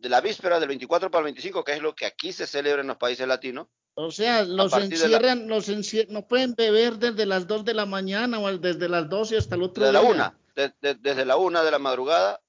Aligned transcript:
de 0.00 0.08
la 0.08 0.20
víspera 0.20 0.58
del 0.58 0.68
24 0.68 1.10
para 1.10 1.20
el 1.20 1.24
25, 1.26 1.62
que 1.62 1.72
es 1.72 1.82
lo 1.82 1.94
que 1.94 2.06
aquí 2.06 2.32
se 2.32 2.46
celebra 2.46 2.80
en 2.80 2.88
los 2.88 2.96
países 2.96 3.26
latinos. 3.28 3.68
O 3.94 4.10
sea, 4.10 4.44
los 4.44 4.72
encierran, 4.72 5.48
los 5.48 5.68
encierran, 5.68 6.14
no 6.14 6.26
pueden 6.26 6.54
beber 6.54 6.96
desde 6.96 7.26
las 7.26 7.46
2 7.46 7.64
de 7.64 7.74
la 7.74 7.86
mañana 7.86 8.38
o 8.38 8.58
desde 8.58 8.88
las 8.88 9.08
12 9.08 9.36
hasta 9.36 9.56
el 9.56 9.62
otro 9.62 9.84
desde 9.84 9.98
día. 9.98 10.08
La 10.08 10.08
una, 10.08 10.38
desde 10.54 11.24
la 11.24 11.36
1 11.36 11.64
de 11.64 11.70
la 11.70 11.78
madrugada 11.78 12.40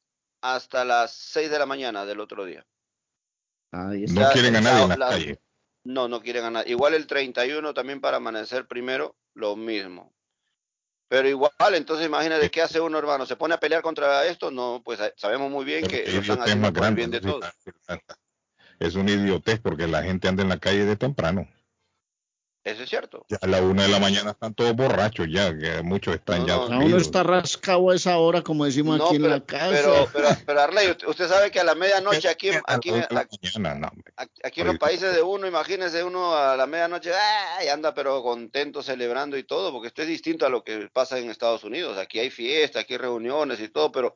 hasta 0.41 0.85
las 0.85 1.11
6 1.13 1.51
de 1.51 1.59
la 1.59 1.65
mañana 1.65 2.05
del 2.05 2.19
otro 2.19 2.45
día. 2.45 2.65
no 3.71 4.29
quieren 4.31 4.55
a 4.55 4.61
nadie 4.61 4.83
en 4.83 4.99
la, 4.99 5.09
calle. 5.09 5.41
No, 5.83 6.07
no 6.07 6.21
quieren 6.21 6.43
ganar. 6.43 6.67
Igual 6.69 6.93
el 6.93 7.07
31 7.07 7.73
también 7.73 7.99
para 7.99 8.17
amanecer 8.17 8.67
primero, 8.67 9.15
lo 9.33 9.55
mismo. 9.55 10.13
Pero 11.11 11.27
igual, 11.27 11.51
entonces 11.73 12.05
imagínate 12.05 12.49
qué 12.49 12.61
hace 12.61 12.79
uno, 12.79 12.97
hermano. 12.97 13.25
¿Se 13.25 13.35
pone 13.35 13.53
a 13.53 13.59
pelear 13.59 13.81
contra 13.81 14.25
esto? 14.25 14.49
No, 14.49 14.81
pues 14.81 14.97
eh, 15.01 15.13
sabemos 15.17 15.51
muy 15.51 15.65
bien 15.65 15.85
que 15.85 16.03
están 16.03 16.41
haciendo 16.41 16.71
bien 16.95 17.11
de 17.11 17.19
todo. 17.19 17.41
Es 18.79 18.95
un 18.95 19.09
idiotez 19.09 19.59
porque 19.59 19.87
la 19.87 20.03
gente 20.03 20.29
anda 20.29 20.41
en 20.41 20.47
la 20.47 20.57
calle 20.57 20.85
de 20.85 20.95
temprano. 20.95 21.49
Eso 22.63 22.83
es 22.83 22.89
cierto. 22.89 23.25
Ya 23.27 23.39
a 23.41 23.47
la 23.47 23.59
una 23.59 23.83
de 23.83 23.89
la 23.89 23.99
mañana 23.99 24.31
están 24.31 24.53
todos 24.53 24.75
borrachos 24.75 25.25
ya, 25.31 25.57
que 25.57 25.81
muchos 25.81 26.13
están 26.13 26.45
ya. 26.45 26.57
No, 26.57 26.85
uno 26.85 26.97
está 26.97 27.23
rascado 27.23 27.89
a 27.89 27.95
esa 27.95 28.19
hora, 28.19 28.43
como 28.43 28.65
decimos 28.65 29.01
aquí 29.01 29.15
en 29.15 29.29
la 29.29 29.43
casa. 29.43 29.69
Pero, 29.71 30.09
pero, 30.13 30.27
pero 30.45 30.61
Arley, 30.61 30.95
usted 31.07 31.27
sabe 31.27 31.49
que 31.49 31.59
a 31.59 31.63
la 31.63 31.73
medianoche 31.73 32.29
aquí, 32.29 32.51
aquí, 32.67 32.91
aquí, 34.43 34.61
en 34.61 34.67
los 34.67 34.77
países 34.77 35.15
de 35.15 35.23
uno, 35.23 35.47
imagínese 35.47 36.03
uno 36.03 36.35
a 36.35 36.55
la 36.55 36.67
medianoche, 36.67 37.11
y 37.65 37.67
anda 37.67 37.95
pero 37.95 38.21
contento, 38.21 38.83
celebrando 38.83 39.37
y 39.39 39.43
todo, 39.43 39.71
porque 39.71 39.87
esto 39.87 40.03
es 40.03 40.07
distinto 40.07 40.45
a 40.45 40.49
lo 40.49 40.63
que 40.63 40.87
pasa 40.93 41.17
en 41.17 41.31
Estados 41.31 41.63
Unidos. 41.63 41.97
Aquí 41.97 42.19
hay 42.19 42.29
fiestas, 42.29 42.83
aquí 42.83 42.93
hay 42.93 42.99
reuniones 42.99 43.59
y 43.59 43.69
todo, 43.69 43.91
pero 43.91 44.15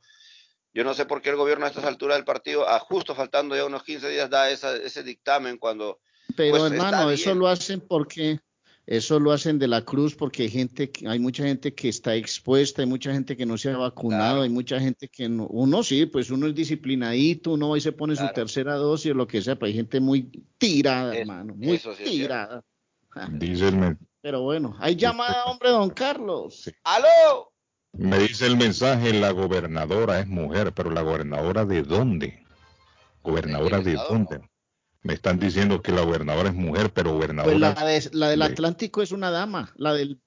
yo 0.71 0.84
no 0.84 0.93
sé 0.93 1.05
por 1.05 1.23
qué 1.23 1.32
el 1.32 1.35
gobierno 1.35 1.66
a 1.66 1.70
estas 1.70 1.85
alturas 1.85 2.18
del 2.18 2.26
partido, 2.26 2.70
a 2.70 2.80
justo 2.80 3.16
faltando 3.16 3.55
ya 3.55 3.66
unos 3.66 3.84
15 3.84 4.07
días, 4.07 4.30
da 4.30 4.52
ese 4.52 5.02
dictamen 5.02 5.57
cuando 5.57 5.99
pero 6.36 6.58
pues, 6.58 6.72
hermano, 6.72 7.10
eso 7.12 7.34
lo 7.36 7.48
hacen 7.48 7.82
porque 7.82 8.40
eso 8.86 9.20
lo 9.20 9.32
hacen 9.32 9.58
de 9.58 9.68
la 9.68 9.82
cruz 9.82 10.16
porque 10.16 10.44
hay 10.44 10.49
gente, 10.49 10.91
hay 11.08 11.18
mucha 11.18 11.44
gente 11.44 11.74
que 11.74 11.90
está 11.90 12.16
expuesta, 12.16 12.84
hay 12.84 12.88
mucha 12.88 13.12
gente 13.12 13.36
que 13.36 13.46
no 13.46 13.58
se 13.58 13.72
ha 13.72 13.77
vacunado, 13.77 14.44
hay 14.44 14.49
mucha 14.49 14.80
gente 14.80 15.08
que 15.08 15.27
no, 15.27 15.48
uno 15.48 15.82
sí, 15.82 16.05
pues 16.05 16.30
uno 16.30 16.48
es 16.48 16.54
disciplinadito, 16.54 17.54
uno 17.54 17.70
va 17.70 17.77
y 17.77 17.82
se 17.82 17.91
pone 17.91 18.16
su 18.16 18.27
tercera 18.34 18.76
dosis 18.76 19.12
o 19.12 19.16
lo 19.16 19.27
que 19.27 19.41
sea, 19.41 19.55
pero 19.55 19.68
hay 19.68 19.74
gente 19.74 19.99
muy 19.99 20.30
tirada, 20.58 21.18
hermano, 21.18 21.55
muy 21.55 21.80
tirada. 22.04 22.64
Pero 24.21 24.42
bueno, 24.42 24.76
hay 24.80 24.96
llamada, 24.96 25.46
hombre, 25.46 25.70
don 25.70 25.90
Carlos. 25.92 26.70
¡Aló! 26.84 27.54
Me 27.94 28.20
dice 28.20 28.46
el 28.46 28.58
mensaje, 28.58 29.14
la 29.14 29.32
gobernadora 29.32 30.20
es 30.20 30.27
mujer, 30.27 30.74
pero 30.74 30.90
la 30.90 31.02
gobernadora 31.02 31.64
de 31.64 31.84
dónde? 31.84 32.44
¿Gobernadora 33.24 33.80
de 33.80 33.94
dónde? 33.94 34.42
Me 35.06 35.14
están 35.14 35.38
diciendo 35.38 35.84
que 35.84 35.92
la 35.92 36.02
gobernadora 36.02 36.50
es 36.50 36.56
mujer, 36.56 36.92
pero 36.92 37.14
gobernadora. 37.14 37.76
Pues 37.76 38.12
la, 38.12 38.28
del 38.28 38.42
Atlántico 38.42 39.04
es 39.04 39.12
una 39.12 39.30
dama, 39.30 39.72
la 39.76 39.94
del. 39.94 40.20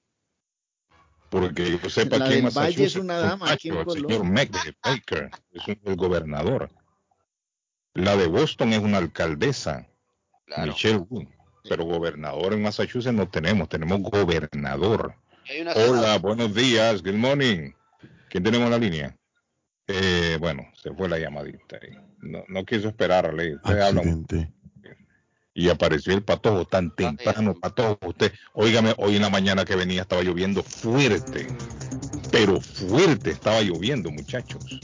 Porque 1.29 1.69
yo 1.69 1.89
sepa 1.89 2.17
la 2.17 2.29
del 2.29 2.49
Valle 2.49 2.85
es 2.85 2.95
una 2.95 3.17
dama. 3.17 3.51
Aquí 3.51 3.67
el 3.67 3.85
señor 3.91 4.23
Baker 4.81 5.31
es 5.51 5.77
el 5.83 5.95
gobernador. 5.97 6.69
La 7.93 8.15
de 8.15 8.27
Boston 8.27 8.71
es 8.71 8.79
una 8.79 8.99
alcaldesa, 8.99 9.85
Michelle 10.63 11.05
Wu. 11.09 11.27
Pero 11.67 11.83
gobernador 11.83 12.53
en 12.53 12.61
Massachusetts 12.61 13.13
no 13.13 13.27
tenemos, 13.27 13.67
tenemos 13.67 13.99
gobernador. 13.99 15.13
Hola, 15.75 16.19
buenos 16.19 16.55
días, 16.55 17.03
good 17.03 17.15
morning. 17.15 17.73
¿Quién 18.29 18.43
tenemos 18.45 18.67
en 18.67 18.71
la 18.71 18.79
línea? 18.79 19.17
Eh, 19.87 20.37
bueno, 20.39 20.71
se 20.81 20.93
fue 20.93 21.09
la 21.09 21.19
llamadita. 21.19 21.79
No, 22.19 22.45
no 22.47 22.63
quiso 22.63 22.87
esperar 22.87 23.25
a. 23.25 23.31
Usted 23.33 24.47
y 25.59 25.67
apareció 25.67 26.13
el 26.13 26.23
patojo 26.23 26.63
tan 26.63 26.89
temprano, 26.95 27.53
patojo. 27.53 27.99
Usted, 28.07 28.31
óigame, 28.53 28.93
hoy 28.97 29.17
en 29.17 29.23
la 29.23 29.29
mañana 29.29 29.65
que 29.65 29.75
venía 29.75 30.03
estaba 30.03 30.23
lloviendo 30.23 30.63
fuerte, 30.63 31.47
pero 32.31 32.61
fuerte 32.61 33.31
estaba 33.31 33.61
lloviendo, 33.61 34.09
muchachos. 34.09 34.79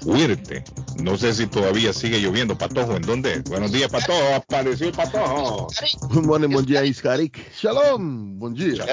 Fuerte. 0.00 0.64
No 1.02 1.16
sé 1.16 1.34
si 1.34 1.46
todavía 1.46 1.92
sigue 1.92 2.20
lloviendo, 2.20 2.56
Patojo. 2.56 2.96
¿En 2.96 3.02
dónde? 3.02 3.40
Buenos 3.40 3.72
días, 3.72 3.90
Patojo. 3.90 4.34
Apareció 4.34 4.88
el 4.88 4.92
Patojo. 4.92 5.68
Good 6.10 6.24
morning, 6.24 6.50
buen 6.50 6.66
día, 6.66 6.84
Iscarik. 6.84 7.52
Shalom, 7.54 8.38
buen 8.38 8.54
día. 8.54 8.84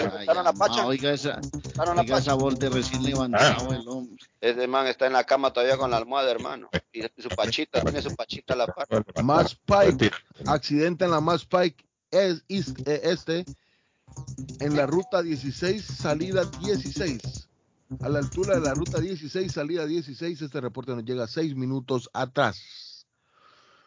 Oiga 0.85 1.13
esa, 1.13 1.39
oiga 1.95 2.17
esa 2.17 2.33
voz 2.33 2.57
de 2.59 2.69
recién 2.69 3.03
levantado 3.03 3.69
ah. 3.71 3.75
el 3.75 3.87
hombre. 3.87 4.17
Ese 4.41 4.67
man 4.67 4.87
está 4.87 5.07
en 5.07 5.13
la 5.13 5.23
cama 5.23 5.53
todavía 5.53 5.77
con 5.77 5.91
la 5.91 5.97
almohada, 5.97 6.31
hermano. 6.31 6.69
Y 6.91 7.01
su 7.21 7.29
pachita, 7.29 7.81
tiene 7.81 8.01
su 8.01 8.15
pachita 8.15 8.53
a 8.53 8.57
la 8.57 8.67
par. 8.67 8.87
Más 9.23 9.55
Pike, 9.55 10.11
accidente 10.45 11.05
en 11.05 11.11
la 11.11 11.21
Más 11.21 11.45
Pike 11.45 11.85
es, 12.11 12.43
eh, 12.49 13.01
este, 13.03 13.45
en 14.59 14.75
la 14.75 14.85
ruta 14.85 15.21
16, 15.21 15.83
salida 15.83 16.45
16. 16.61 17.49
A 17.99 18.07
la 18.07 18.19
altura 18.19 18.55
de 18.55 18.61
la 18.61 18.73
ruta 18.73 18.99
16, 18.99 19.51
salida 19.51 19.85
16, 19.85 20.41
este 20.41 20.61
reporte 20.61 20.95
nos 20.95 21.03
llega 21.03 21.27
seis 21.27 21.55
minutos 21.55 22.09
atrás. 22.13 23.05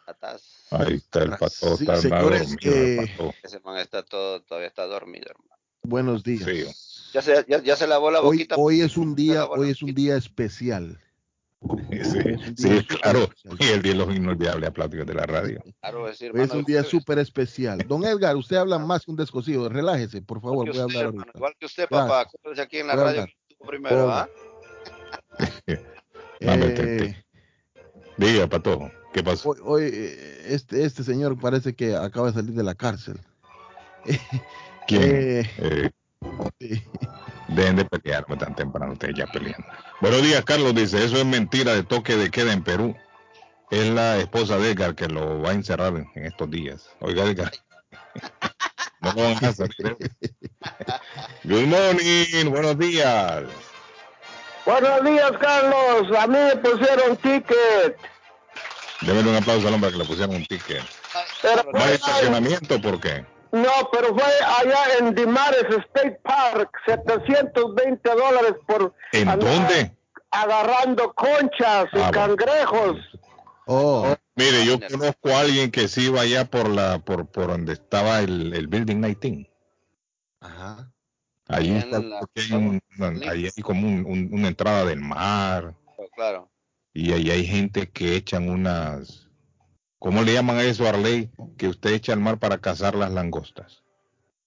Atrás. 0.05 0.67
Ahí 0.69 0.95
está 0.95 1.23
el 1.23 1.31
pato, 1.31 1.73
está 1.73 1.95
señores, 1.95 2.55
Ese 2.61 3.59
man 3.63 3.77
está 3.79 4.03
todo, 4.03 4.41
todavía 4.43 4.67
está 4.67 4.85
dormido, 4.85 5.25
hermano. 5.31 5.55
Buenos 5.81 6.23
días. 6.23 7.11
Ya 7.13 7.21
se, 7.21 7.45
ya, 7.47 7.63
ya 7.63 7.75
se 7.75 7.87
lavó 7.87 8.11
la 8.11 8.19
boquita. 8.19 8.55
Hoy, 8.57 8.81
es 8.81 8.95
un 8.97 9.15
día, 9.15 9.45
hoy 9.45 9.71
es 9.71 9.81
un 9.81 9.93
día 9.95 10.17
especial. 10.17 10.99
Sí, 12.57 12.85
claro. 12.85 13.29
Y 13.59 13.65
el 13.69 13.81
día 13.81 13.93
de 13.93 13.97
los 13.97 14.15
inolvidables 14.15 14.69
pláticas 14.71 15.07
de 15.07 15.13
la 15.15 15.25
radio. 15.25 15.63
Claro, 15.81 16.09
es, 16.09 16.21
hoy 16.21 16.41
es 16.41 16.51
un 16.51 16.63
día 16.63 16.83
súper 16.83 17.17
especial. 17.19 17.79
Don 17.87 18.03
Edgar, 18.03 18.35
usted 18.35 18.57
habla 18.57 18.77
más 18.77 19.05
que 19.05 19.11
un 19.11 19.17
descosido. 19.17 19.67
Relájese, 19.67 20.21
por 20.21 20.41
favor. 20.41 20.67
Voy 20.69 20.77
a 20.77 20.83
hablar 20.83 21.13
igual 21.33 21.55
que 21.59 21.65
usted, 21.65 21.87
papá. 21.87 22.27
aquí 22.59 22.77
en 22.77 22.87
la 22.87 22.95
radio 22.95 23.25
primero, 23.67 24.11
¿ah? 24.11 24.29
eh, 26.39 27.15
Diga, 28.17 28.47
Pato, 28.47 28.91
¿qué 29.13 29.23
pasó? 29.23 29.55
Hoy, 29.63 29.91
este, 30.45 30.85
este 30.85 31.03
señor 31.03 31.39
parece 31.39 31.75
que 31.75 31.95
acaba 31.95 32.27
de 32.27 32.33
salir 32.33 32.53
de 32.53 32.63
la 32.63 32.75
cárcel. 32.75 33.19
¿Quién? 34.87 35.03
Eh, 35.03 35.51
eh, 35.57 36.81
Dejen 37.47 37.75
de 37.75 37.85
pelear 37.85 38.25
tan 38.37 38.55
temprano, 38.55 38.93
ustedes 38.93 39.15
ya 39.15 39.27
peleando. 39.27 39.65
Buenos 40.01 40.21
días, 40.23 40.43
Carlos 40.43 40.73
dice, 40.73 41.03
eso 41.03 41.17
es 41.17 41.25
mentira 41.25 41.73
de 41.73 41.83
toque 41.83 42.15
de 42.15 42.31
queda 42.31 42.53
en 42.53 42.63
Perú. 42.63 42.95
Es 43.71 43.89
la 43.89 44.17
esposa 44.17 44.57
de 44.57 44.71
Edgar 44.71 44.95
que 44.95 45.07
lo 45.07 45.41
va 45.41 45.51
a 45.51 45.53
encerrar 45.53 45.93
en 45.95 46.25
estos 46.25 46.49
días. 46.49 46.89
Oiga, 46.99 47.23
Edgar. 47.25 47.51
no 49.01 49.13
lo 49.13 49.23
van 49.23 49.45
a 49.45 49.49
hacer, 49.49 49.69
Good 51.43 51.67
morning, 51.67 52.49
buenos 52.49 52.77
días. 52.79 53.43
Buenos 54.65 55.03
días, 55.03 55.31
Carlos. 55.39 56.17
A 56.17 56.27
mí 56.27 56.37
me 56.37 56.55
pusieron 56.57 57.15
ticket. 57.17 57.97
Démele 59.01 59.29
un 59.29 59.35
aplauso 59.35 59.67
al 59.67 59.75
hombre 59.75 59.91
que 59.91 59.97
le 59.97 60.05
pusieron 60.05 60.35
un 60.35 60.45
ticket. 60.45 60.81
¿No 61.73 61.83
hay 61.83 61.93
estacionamiento? 61.93 62.81
¿Por 62.81 62.99
qué? 62.99 63.25
No, 63.51 63.89
pero 63.91 64.07
fue 64.07 64.25
allá 64.59 64.97
en 64.99 65.15
Dimares 65.15 65.63
State 65.69 66.19
Park, 66.23 66.69
720 66.85 68.09
dólares 68.09 68.55
por... 68.67 68.93
¿En 69.11 69.27
dónde? 69.39 69.91
Agarrando 70.31 71.13
conchas 71.13 71.85
y 71.93 72.01
ah, 72.01 72.11
cangrejos. 72.11 72.97
Oh. 73.67 74.15
Mire, 74.35 74.65
yo 74.65 74.79
conozco 74.79 75.29
a 75.29 75.41
alguien 75.41 75.71
que 75.71 75.87
sí 75.87 76.05
iba 76.05 76.21
allá 76.21 76.45
por 76.45 76.69
la 76.69 76.99
por, 76.99 77.27
por 77.27 77.47
donde 77.47 77.73
estaba 77.73 78.19
el, 78.19 78.53
el 78.53 78.67
Building 78.67 79.01
19. 79.01 79.51
Ajá. 80.41 80.91
Ahí 81.47 81.71
está, 81.71 82.01
hay, 83.29 83.45
hay 83.45 83.63
como 83.63 83.87
una 83.87 84.47
entrada 84.47 84.85
del 84.85 84.99
mar. 84.99 85.75
Oh, 85.97 86.07
claro. 86.15 86.51
Y 86.93 87.11
ahí 87.11 87.29
hay 87.29 87.45
gente 87.45 87.89
que 87.89 88.15
echan 88.15 88.49
unas 88.49 89.25
¿Cómo 90.05 90.21
le 90.21 90.33
llaman 90.33 90.57
a 90.57 90.63
eso, 90.63 90.87
Arley, 90.87 91.31
que 91.57 91.67
usted 91.67 91.93
echa 91.93 92.13
al 92.13 92.19
mar 92.19 92.37
para 92.37 92.59
cazar 92.59 92.93
las 92.93 93.11
langostas? 93.11 93.83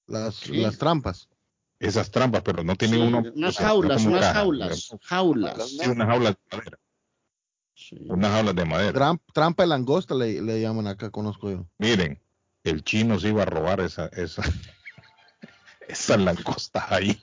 Las, 0.07 0.49
las 0.49 0.79
trampas. 0.79 1.29
Esas 1.81 2.13
trampas, 2.13 2.43
pero 2.43 2.63
no 2.63 2.77
tienen 2.77 3.03
uno. 3.03 3.25
Unas 3.35 3.57
jaulas, 3.57 4.05
unas 4.05 4.33
jaulas. 4.33 4.97
Jaulas. 5.03 5.71
Sí, 5.71 5.89
unas 5.89 6.07
jaulas 6.07 6.35
de 6.35 6.57
madera. 6.57 6.79
Unas 8.09 8.33
jaulas 8.33 8.57
de 8.57 8.65
madera. 8.65 9.19
trampa 9.33 9.63
de 9.63 9.69
langosta 9.69 10.15
le, 10.15 10.43
le, 10.43 10.61
llaman 10.61 10.87
acá, 10.87 11.11
conozco 11.11 11.51
yo. 11.51 11.67
Miren, 11.79 12.21
el 12.65 12.83
chino 12.83 13.19
se 13.19 13.29
iba 13.29 13.43
a 13.43 13.47
robar 13.47 13.81
esa, 13.81 14.07
esa, 14.07 14.43
esas 15.89 16.21
langostas 16.21 16.85
ahí. 16.91 17.21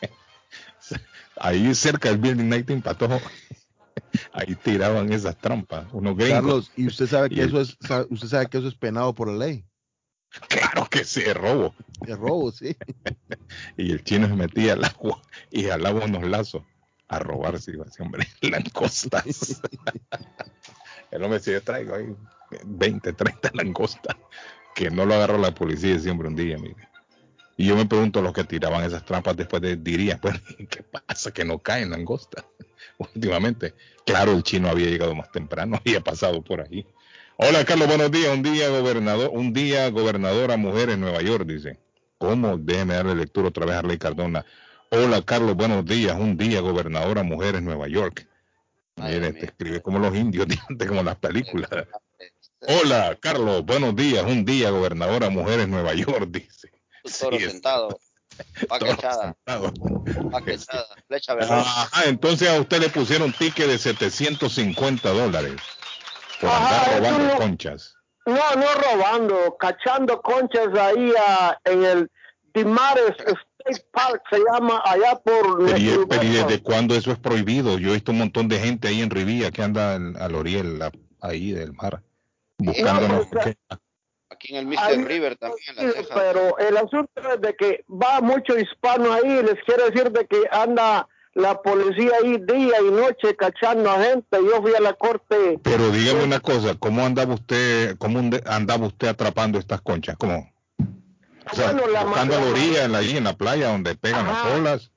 ahí 1.36 1.74
cerca 1.74 2.08
del 2.08 2.18
Building 2.18 2.50
19 2.50 2.82
Patojo 2.82 3.20
ahí 4.32 4.54
tiraban 4.56 5.12
esas 5.12 5.38
trampas, 5.38 5.86
unos 5.92 6.16
gringos. 6.16 6.34
Carlos, 6.34 6.72
y 6.76 6.86
usted 6.86 7.06
sabe 7.06 7.30
que 7.30 7.42
eso 7.42 7.60
es, 7.60 7.76
usted 8.10 8.28
sabe 8.28 8.46
que 8.48 8.58
eso 8.58 8.68
es 8.68 8.74
penado 8.74 9.14
por 9.14 9.28
la 9.28 9.46
ley. 9.46 9.64
Claro 10.48 10.88
que 10.88 11.04
sí, 11.04 11.20
es 11.20 11.34
robo. 11.34 11.74
Es 12.06 12.16
robo, 12.16 12.50
sí. 12.50 12.74
y 13.76 13.92
el 13.92 14.02
chino 14.02 14.26
se 14.26 14.34
metía 14.34 14.72
al 14.72 14.84
agua 14.84 15.20
y 15.50 15.64
jalaba 15.64 16.06
unos 16.06 16.24
lazos 16.24 16.62
a 17.12 17.18
robarse, 17.18 17.72
ese 17.86 18.02
hombre, 18.02 18.26
las 18.40 18.64
costas. 18.72 19.60
El 21.10 21.22
hombre 21.22 21.40
se 21.40 21.60
traigo 21.60 21.94
ahí 21.94 22.14
20, 22.64 23.12
30 23.12 23.50
langostas 23.54 24.16
que 24.74 24.90
no 24.90 25.04
lo 25.04 25.14
agarró 25.14 25.36
la 25.36 25.54
policía 25.54 25.98
siempre 25.98 26.28
un 26.28 26.36
día, 26.36 26.56
mire. 26.56 26.88
Y 27.58 27.66
yo 27.66 27.76
me 27.76 27.84
pregunto, 27.84 28.22
los 28.22 28.32
que 28.32 28.44
tiraban 28.44 28.82
esas 28.84 29.04
trampas 29.04 29.36
después 29.36 29.60
de, 29.60 29.76
dirían, 29.76 30.18
pues, 30.20 30.40
¿qué 30.70 30.82
pasa? 30.82 31.30
Que 31.32 31.44
no 31.44 31.58
caen 31.58 31.90
langostas 31.90 32.44
últimamente. 32.98 33.74
Claro, 34.06 34.32
el 34.32 34.42
chino 34.42 34.68
había 34.68 34.88
llegado 34.88 35.14
más 35.14 35.30
temprano, 35.30 35.76
había 35.84 36.00
pasado 36.00 36.42
por 36.42 36.62
ahí. 36.62 36.86
Hola, 37.36 37.64
Carlos, 37.64 37.88
buenos 37.88 38.10
días. 38.10 38.34
Un 38.34 38.42
día 38.42 38.68
gobernador, 38.70 39.30
un 39.32 39.52
día 39.52 39.90
gobernadora 39.90 40.56
mujer 40.56 40.90
en 40.90 41.00
Nueva 41.00 41.20
York, 41.20 41.44
dice. 41.46 41.78
¿Cómo? 42.16 42.56
Déjeme 42.56 42.94
darle 42.94 43.16
lectura 43.16 43.48
otra 43.48 43.66
vez 43.66 43.74
a 43.74 43.78
Arley 43.80 43.98
Cardona. 43.98 44.46
Hola, 44.94 45.22
Carlos, 45.22 45.56
buenos 45.56 45.86
días. 45.86 46.14
Un 46.18 46.36
día 46.36 46.60
gobernadora 46.60 47.22
mujer 47.22 47.54
en 47.54 47.64
Nueva 47.64 47.88
York. 47.88 48.28
Mire, 48.96 49.32
te 49.32 49.46
escribe 49.46 49.80
como 49.80 49.98
los 49.98 50.14
indios, 50.14 50.46
como 50.86 51.02
las 51.02 51.16
películas. 51.16 51.70
Hola, 52.60 53.16
Carlos, 53.18 53.64
buenos 53.64 53.96
días. 53.96 54.22
Un 54.22 54.44
día 54.44 54.68
gobernadora 54.68 55.30
mujer 55.30 55.60
en 55.60 55.70
Nueva 55.70 55.94
York, 55.94 56.26
dice. 56.28 56.70
Toro 57.18 57.40
sentado. 57.40 57.98
Paquechada. 58.68 59.34
Flecha 61.08 61.36
Ajá, 61.40 62.04
entonces 62.04 62.50
a 62.50 62.60
usted 62.60 62.80
le 62.80 62.90
pusieron 62.90 63.28
un 63.28 63.32
ticket 63.32 63.68
de 63.68 63.78
750 63.78 65.08
dólares 65.08 65.54
por 66.38 66.50
andar 66.50 66.98
robando 66.98 67.36
conchas. 67.38 67.94
No, 68.26 68.34
no 68.56 68.66
robando, 68.74 69.56
cachando 69.58 70.20
conchas 70.20 70.68
ahí 70.78 71.14
en 71.64 71.82
el 71.82 72.10
Dimares 72.54 73.16
State 73.66 73.86
Park, 73.92 74.22
se 74.30 74.38
llama 74.38 74.82
allá 74.84 75.16
por... 75.24 75.64
Pero, 75.64 75.78
y, 75.78 76.06
pero 76.08 76.22
desde 76.22 76.62
cuándo 76.62 76.94
eso 76.94 77.12
es 77.12 77.18
prohibido? 77.18 77.78
Yo 77.78 77.90
he 77.90 77.94
visto 77.94 78.12
un 78.12 78.18
montón 78.18 78.48
de 78.48 78.58
gente 78.58 78.88
ahí 78.88 79.02
en 79.02 79.10
Rivilla 79.10 79.50
que 79.50 79.62
anda 79.62 79.94
al 79.94 80.34
oriel, 80.34 80.80
ahí 81.20 81.52
del 81.52 81.72
mar, 81.74 82.02
buscando... 82.58 83.08
No, 83.08 83.26
Aquí 84.30 84.56
en 84.56 84.60
el 84.60 84.66
Mr. 84.66 85.06
River 85.06 85.36
también. 85.36 85.92
pero 86.14 86.56
el 86.56 86.76
asunto 86.78 87.10
es 87.34 87.40
de 87.42 87.54
que 87.54 87.84
va 87.90 88.22
mucho 88.22 88.58
hispano 88.58 89.12
ahí, 89.12 89.42
les 89.42 89.62
quiero 89.66 89.90
decir 89.90 90.10
de 90.10 90.26
que 90.26 90.42
anda 90.50 91.06
la 91.34 91.60
policía 91.60 92.12
ahí 92.22 92.38
día 92.38 92.76
y 92.80 92.90
noche 92.90 93.36
cachando 93.36 93.90
a 93.90 94.02
gente. 94.02 94.38
Yo 94.42 94.62
fui 94.62 94.74
a 94.74 94.80
la 94.80 94.94
corte. 94.94 95.60
Pero 95.62 95.90
dígame 95.90 96.24
una 96.24 96.40
cosa, 96.40 96.74
¿cómo 96.78 97.04
andaba 97.04 97.34
usted, 97.34 97.96
cómo 97.98 98.20
andaba 98.46 98.86
usted 98.86 99.08
atrapando 99.08 99.58
estas 99.58 99.80
conchas? 99.80 100.16
¿Cómo? 100.16 100.50
O 101.50 101.56
sea, 101.56 101.72
bueno, 101.72 101.88
la, 101.88 102.04
buscando 102.04 102.38
la 102.38 102.46
orilla, 102.46 102.84
en 102.84 102.92
la, 102.92 102.98
ahí 102.98 103.16
en 103.16 103.24
la 103.24 103.36
playa 103.36 103.68
donde 103.68 103.94
pegan 103.94 104.26
las 104.26 104.46
olas. 104.46 104.90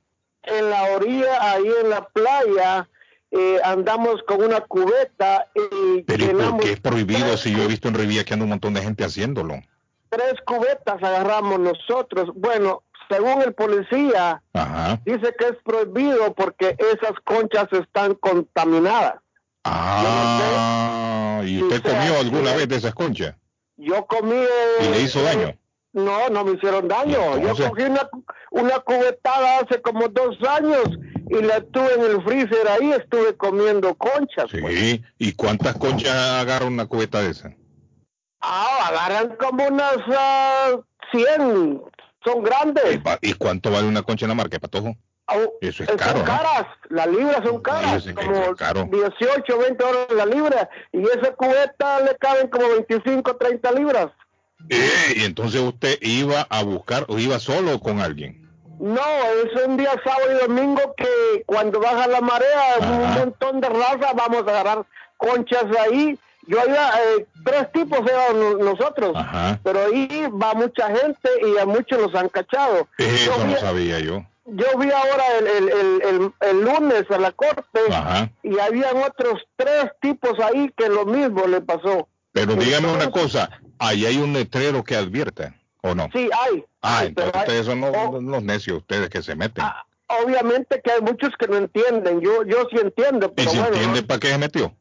En 0.44 0.70
la 0.70 0.84
orilla, 0.96 1.52
ahí 1.52 1.72
en 1.82 1.90
la 1.90 2.08
playa, 2.10 2.88
eh, 3.32 3.60
andamos 3.64 4.22
con 4.28 4.44
una 4.44 4.62
cubeta 4.62 5.48
y 5.56 6.04
Pero 6.04 6.38
¿por 6.38 6.60
qué 6.60 6.74
es 6.74 6.80
prohibido 6.80 7.36
si 7.38 7.52
yo 7.52 7.64
he 7.64 7.68
visto 7.68 7.88
en 7.88 7.96
Rivilla 7.96 8.24
que 8.24 8.34
anda 8.34 8.44
un 8.44 8.50
montón 8.50 8.74
de 8.74 8.82
gente 8.82 9.04
haciéndolo? 9.04 9.62
Tres 10.10 10.36
cubetas 10.46 11.02
agarramos 11.02 11.60
nosotros. 11.60 12.30
Bueno, 12.36 12.84
según 13.10 13.42
el 13.42 13.54
policía, 13.54 14.42
dice 15.04 15.36
que 15.38 15.46
es 15.48 15.58
prohibido 15.64 16.34
porque 16.34 16.78
esas 16.80 17.20
conchas 17.24 17.68
están 17.74 18.16
contaminadas. 18.16 19.16
Ah, 19.64 21.42
¿y 21.44 21.62
usted 21.62 21.82
comió 21.82 22.20
alguna 22.20 22.56
vez 22.56 22.68
de 22.68 22.76
esas 22.76 22.94
conchas? 22.94 23.36
Yo 23.78 24.06
comí... 24.06 24.44
¿Y 24.82 24.90
le 24.90 25.02
hizo 25.02 25.22
daño? 25.24 25.58
No, 25.96 26.28
no 26.28 26.44
me 26.44 26.52
hicieron 26.52 26.90
daño. 26.90 27.38
Yo 27.40 27.70
cogí 27.70 27.84
una, 27.84 28.10
una 28.52 28.80
cubetada 28.82 29.60
hace 29.60 29.82
como 29.82 30.10
dos 30.10 30.38
años 30.44 30.90
y 31.30 31.42
la 31.42 31.62
tuve 31.62 31.94
en 31.94 32.02
el 32.02 32.22
freezer 32.22 32.68
ahí, 32.68 32.92
estuve 32.92 33.38
comiendo 33.38 33.96
conchas. 33.96 34.52
Sí, 34.52 34.58
pues. 34.60 35.00
¿y 35.18 35.32
cuántas 35.32 35.78
conchas 35.78 36.14
agarra 36.14 36.66
una 36.66 36.86
cubeta 36.86 37.22
de 37.22 37.32
esa? 37.32 37.56
Ah, 38.42 38.90
agarran 38.90 39.38
como 39.38 39.66
unas 39.68 39.96
100, 41.14 41.82
son 42.26 42.44
grandes. 42.44 43.00
¿Y, 43.22 43.34
cuánto 43.36 43.72
vale 43.72 43.88
una 43.88 44.02
concha 44.02 44.26
en 44.26 44.30
la 44.30 44.36
marca, 44.36 44.60
Patojo? 44.60 44.98
Eso 45.62 45.84
es 45.84 45.90
caro. 45.92 46.18
Son 46.18 46.26
caras, 46.26 46.66
las 46.90 47.08
libras 47.08 47.40
son 47.42 47.62
caras, 47.62 48.06
como 48.14 48.92
18, 48.92 49.58
20 49.58 49.82
dólares 49.82 50.08
la 50.14 50.26
libra, 50.26 50.70
y 50.92 51.04
esa 51.04 51.34
cubeta 51.36 52.02
le 52.02 52.18
caben 52.18 52.50
como 52.50 52.68
25, 52.68 53.38
30 53.38 53.72
libras. 53.72 54.12
Eh, 54.70 55.14
y 55.18 55.24
entonces 55.24 55.62
usted 55.62 55.98
iba 56.02 56.42
a 56.50 56.64
buscar 56.64 57.06
o 57.08 57.20
iba 57.20 57.40
solo 57.40 57.80
con 57.80 58.00
alguien. 58.00 58.46
No, 58.80 59.02
es 59.46 59.66
un 59.66 59.78
día 59.78 59.92
sábado 60.04 60.32
y 60.32 60.48
domingo 60.48 60.96
que 60.98 61.44
cuando 61.46 61.80
baja 61.80 62.08
la 62.08 62.22
marea, 62.22 62.76
un 62.82 63.14
montón 63.14 63.62
de 63.62 63.70
raza, 63.70 64.12
vamos 64.14 64.46
a 64.48 64.52
agarrar 64.52 64.86
conchas 65.18 65.66
ahí. 65.80 66.18
Yo 66.48 66.58
iba, 66.68 66.92
eh, 67.18 67.26
tres 67.44 67.72
tipos 67.72 68.00
eran 68.02 68.60
nosotros, 68.60 69.18
pero 69.64 69.86
ahí 69.86 70.28
va 70.30 70.54
mucha 70.54 70.88
gente 70.90 71.30
y 71.42 71.58
a 71.58 71.66
muchos 71.66 72.00
los 72.00 72.16
han 72.16 72.30
cachado. 72.30 72.88
Eso 72.98 73.46
no 73.46 73.58
sabía 73.58 74.00
yo. 74.00 74.24
Yo 74.48 74.78
vi 74.78 74.92
ahora 74.92 75.24
el, 75.40 75.48
el, 75.48 75.70
el, 76.04 76.32
el, 76.40 76.62
lunes 76.62 77.10
a 77.10 77.18
la 77.18 77.32
corte 77.32 77.80
y 78.44 78.60
habían 78.60 78.98
otros 78.98 79.42
tres 79.56 79.86
tipos 80.02 80.34
ahí 80.40 80.72
que 80.78 80.88
lo 80.88 81.06
mismo 81.06 81.48
le 81.48 81.62
pasó. 81.62 82.08
Pero 82.32 82.54
dígame 82.54 82.94
una 82.94 83.10
cosa, 83.10 83.50
ahí 83.80 84.06
hay 84.06 84.18
un 84.18 84.34
letrero 84.34 84.84
que 84.84 84.96
advierte. 84.96 85.54
¿O 85.82 85.94
no? 85.94 86.10
Sí, 86.14 86.30
hay. 86.34 86.64
Ah, 86.82 87.06
entonces 87.06 87.34
ustedes 87.36 87.66
son 87.66 87.82
los, 87.82 88.44
necios, 88.44 88.80
ustedes 88.80 89.10
que 89.10 89.22
se 89.22 89.36
meten. 89.36 89.64
Ah, 89.64 89.86
obviamente 90.08 90.82
que 90.84 90.92
hay 90.92 91.02
muchos 91.02 91.32
que 91.38 91.48
no 91.48 91.58
entienden. 91.58 92.22
Yo 92.22 92.44
yo 92.44 92.68
sí 92.72 92.78
entiendo. 92.82 93.32
Pero 93.34 93.52
¿Y 93.52 93.54
si 93.54 93.60
entiende 93.60 94.04
para 94.04 94.20
qué 94.20 94.30
se 94.30 94.38
metió? 94.38 94.74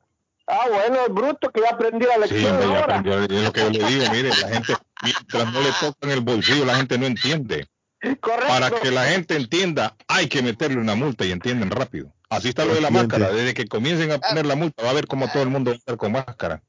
Ah, 0.46 0.66
bueno, 0.70 1.00
es 1.06 1.12
bruto 1.12 1.50
que 1.50 1.60
ya 1.60 1.70
aprendió 1.70 2.08
la 2.08 2.18
lección. 2.18 2.62
Sí, 2.62 2.68
ya 2.68 2.80
aprendió, 2.80 3.22
es 3.22 3.30
lo 3.30 3.52
que 3.52 3.60
yo 3.60 3.70
le 3.70 3.84
digo, 3.86 4.12
mire, 4.12 4.28
la 4.28 4.48
gente, 4.48 4.74
mientras 5.02 5.52
no 5.52 5.60
le 5.60 5.70
tocan 5.80 6.10
el 6.10 6.20
bolsillo, 6.20 6.64
la 6.64 6.76
gente 6.76 6.98
no 6.98 7.06
entiende. 7.06 7.66
Correcto. 8.20 8.48
Para 8.48 8.70
que 8.70 8.90
la 8.90 9.04
gente 9.04 9.36
entienda, 9.36 9.96
hay 10.08 10.28
que 10.28 10.42
meterle 10.42 10.78
una 10.78 10.94
multa 10.94 11.24
y 11.24 11.32
entienden 11.32 11.70
rápido. 11.70 12.12
Así 12.28 12.48
está 12.48 12.64
lo 12.64 12.74
de 12.74 12.80
la 12.80 12.90
máscara. 12.90 13.30
Desde 13.30 13.54
que 13.54 13.66
comiencen 13.66 14.12
a 14.12 14.18
poner 14.18 14.44
la 14.44 14.56
multa, 14.56 14.82
va 14.82 14.90
a 14.90 14.94
ver 14.94 15.06
cómo 15.06 15.28
todo 15.28 15.42
el 15.42 15.48
mundo 15.48 15.70
va 15.70 15.74
a 15.76 15.78
estar 15.78 15.96
con 15.96 16.12
máscara. 16.12 16.62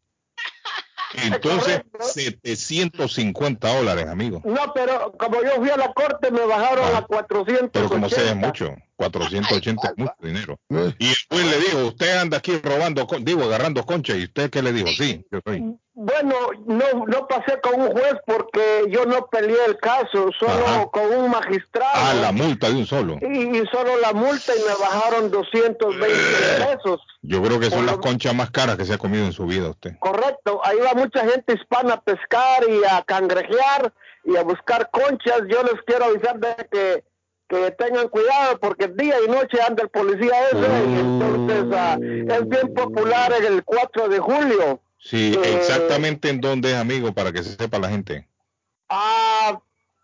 Entonces, 1.14 1.82
750 2.00 3.76
dólares, 3.76 4.08
amigo. 4.08 4.42
No, 4.44 4.74
pero 4.74 5.14
como 5.18 5.42
yo 5.44 5.56
fui 5.58 5.70
a 5.70 5.78
la 5.78 5.94
corte, 5.94 6.32
me 6.32 6.46
bajaron 6.46 6.86
ah, 6.94 7.00
a 7.00 7.02
400. 7.04 7.70
Pero 7.72 7.90
como 7.90 8.10
sea 8.10 8.32
es 8.32 8.36
mucho, 8.36 8.76
480 8.98 9.88
es 9.88 9.98
mucho 9.98 10.16
dinero. 10.22 10.60
Eh. 10.70 10.94
Y 11.00 11.10
después 11.10 11.46
le 11.46 11.58
digo, 11.60 11.88
usted 11.88 12.18
anda 12.18 12.38
aquí 12.38 12.58
robando, 12.58 13.08
digo, 13.22 13.44
agarrando 13.44 13.86
concha, 13.86 14.16
¿y 14.16 14.24
usted 14.24 14.50
qué 14.50 14.62
le 14.62 14.72
dijo? 14.72 14.88
Sí, 14.88 15.26
yo 15.32 15.40
soy. 15.46 15.78
Bueno, 15.98 16.36
no, 16.66 17.06
no 17.08 17.26
pasé 17.26 17.60
con 17.62 17.80
un 17.80 17.92
juez 17.92 18.16
porque 18.26 18.84
yo 18.90 19.06
no 19.06 19.28
peleé 19.28 19.58
el 19.66 19.78
caso, 19.78 20.30
solo 20.38 20.92
con 20.92 21.06
un 21.06 21.32
magistrado. 21.32 21.94
Ah, 21.94 22.14
la 22.14 22.34
multa 22.34 22.68
de 22.68 22.76
un 22.76 22.86
solo. 22.86 23.18
Y, 23.22 23.64
solo 23.72 23.98
la 24.02 24.12
multa 24.12 24.54
y 24.54 24.60
me 24.60 24.76
bajaron 24.78 25.32
220 25.32 26.06
eh. 26.06 26.66
pesos. 26.66 27.02
Yo 27.22 27.42
creo 27.42 27.62
que 27.62 27.70
son 27.70 27.86
las 27.86 27.98
conchas 28.00 28.36
más 28.36 28.52
caras 28.52 28.76
que 28.76 28.84
se 28.84 28.94
ha 28.94 28.98
comido 28.98 29.24
en 29.24 29.32
su 29.32 29.46
vida 29.46 29.70
usted. 29.70 29.98
Correcto, 30.00 30.60
ahí 30.66 30.78
va 30.80 30.94
mucha 30.96 31.26
gente 31.26 31.54
hispana 31.54 31.94
a 31.94 32.02
pescar 32.02 32.70
y 32.70 32.84
a 32.84 33.02
cangrejear 33.04 33.94
y 34.26 34.36
a 34.36 34.44
buscar 34.44 34.90
conchas. 34.92 35.44
Yo 35.50 35.64
les 35.64 35.82
quiero 35.86 36.06
avisar 36.06 36.38
de 36.40 36.56
que 36.70 37.04
que 37.48 37.72
tengan 37.72 38.08
cuidado 38.10 38.60
porque 38.60 38.88
día 38.88 39.16
y 39.26 39.30
noche 39.30 39.62
anda 39.62 39.84
el 39.84 39.90
policía 39.90 40.50
ese 40.50 40.90
y 40.90 41.00
entonces 41.00 41.66
ah, 41.74 41.98
es 42.02 42.50
bien 42.50 42.74
popular 42.74 43.34
en 43.40 43.54
el 43.54 43.64
4 43.64 44.10
de 44.10 44.20
julio 44.20 44.82
Sí, 45.06 45.36
eh, 45.36 45.58
exactamente 45.58 46.30
en 46.30 46.42
dónde 46.42 46.72
es, 46.72 46.78
amigo, 46.78 47.14
para 47.14 47.32
que 47.32 47.44
se 47.44 47.56
sepa 47.56 47.78
la 47.78 47.90
gente. 47.90 48.28
Ah, 48.90 49.60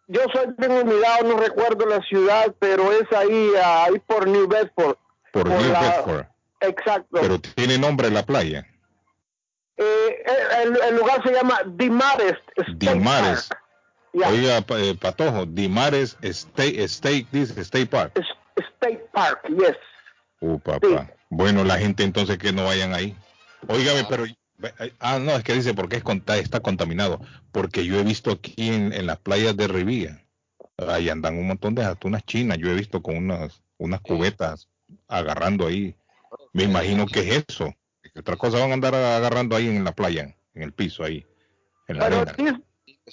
yo 0.07 0.21
soy 0.31 0.53
bien 0.59 0.71
humillado, 0.73 1.27
no 1.27 1.37
recuerdo 1.37 1.87
la 1.87 2.01
ciudad, 2.03 2.53
pero 2.59 2.91
es 2.91 3.11
ahí, 3.11 3.51
ahí 3.63 3.97
por 4.05 4.27
New 4.27 4.47
Bedford. 4.47 4.97
Por, 5.33 5.47
New 5.47 5.57
Bedford. 5.57 6.25
Exacto. 6.59 7.17
Pero 7.19 7.39
tiene 7.39 7.79
nombre 7.79 8.11
la 8.11 8.23
playa. 8.23 8.67
Eh, 9.77 10.23
el, 10.61 10.95
lugar 10.95 11.23
se 11.23 11.33
llama 11.33 11.61
Dimares. 11.65 12.37
Dimares. 12.75 13.49
Oiga, 14.13 14.63
eh, 14.77 14.95
Patojo, 14.99 15.45
Dimares 15.45 16.17
State, 16.21 16.83
State, 16.83 17.27
dice 17.31 17.59
State 17.61 17.87
Park. 17.87 18.19
State 18.57 19.05
Park, 19.13 19.47
yes. 19.49 19.77
Uh, 20.41 20.59
papá. 20.59 21.09
Bueno, 21.29 21.63
la 21.63 21.77
gente 21.77 22.03
entonces 22.03 22.37
que 22.37 22.51
no 22.51 22.65
vayan 22.65 22.93
ahí. 22.93 23.15
Óigame, 23.67 24.05
pero 24.09 24.25
Ah, 24.99 25.19
no, 25.19 25.31
es 25.31 25.43
que 25.43 25.53
dice 25.53 25.73
porque 25.73 25.97
es, 25.97 26.03
está 26.39 26.59
contaminado. 26.59 27.19
Porque 27.51 27.85
yo 27.85 27.99
he 27.99 28.03
visto 28.03 28.31
aquí 28.31 28.69
en, 28.69 29.05
las 29.05 29.19
playas 29.19 29.55
de 29.57 29.67
Rivilla, 29.67 30.23
ahí 30.77 31.09
andan 31.09 31.37
un 31.37 31.47
montón 31.47 31.75
de 31.75 31.83
atunas 31.83 32.23
chinas. 32.25 32.57
Yo 32.57 32.69
he 32.69 32.75
visto 32.75 33.01
con 33.01 33.17
unas, 33.17 33.61
unas 33.77 34.01
cubetas 34.01 34.69
agarrando 35.07 35.67
ahí. 35.67 35.95
Me 36.53 36.63
imagino 36.63 37.05
que 37.07 37.21
es 37.21 37.45
eso. 37.47 37.73
otra 38.15 38.37
cosa 38.37 38.59
van 38.59 38.71
a 38.71 38.73
andar 38.73 38.95
agarrando 38.95 39.55
ahí 39.55 39.67
en 39.67 39.83
la 39.83 39.93
playa, 39.93 40.35
en 40.53 40.63
el 40.63 40.73
piso 40.73 41.03
ahí, 41.03 41.25
en 41.87 41.97
la 41.97 42.05
arena. 42.05 42.61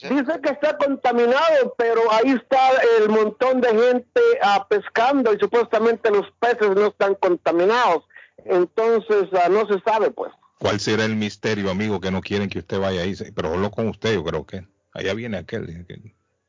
Dice, 0.03 0.41
que 0.43 0.51
está 0.51 0.77
contaminado, 0.77 1.75
pero 1.77 2.03
ahí 2.13 2.31
está 2.31 2.71
el 3.01 3.09
montón 3.09 3.61
de 3.61 3.69
gente 3.69 4.21
ah, 4.43 4.67
pescando 4.69 5.33
y 5.33 5.39
supuestamente 5.39 6.11
los 6.11 6.27
peces 6.39 6.71
no 6.75 6.87
están 6.87 7.15
contaminados. 7.17 8.05
Entonces 8.45 9.29
ah, 9.33 9.49
no 9.49 9.67
se 9.67 9.81
sabe, 9.81 10.11
pues. 10.11 10.33
¿Cuál 10.59 10.81
será 10.81 11.05
el 11.05 11.17
misterio, 11.17 11.71
amigo, 11.71 12.01
que 12.01 12.11
no 12.11 12.21
quieren 12.21 12.49
que 12.49 12.61
usted 12.61 12.79
vaya 12.79 13.03
ahí? 13.03 13.15
Pero 13.35 13.51
solo 13.51 13.71
con 13.71 13.89
usted, 13.89 14.15
yo 14.15 14.25
creo 14.25 14.47
que. 14.47 14.67
Allá 14.93 15.15
viene 15.15 15.39
aquel. 15.39 15.87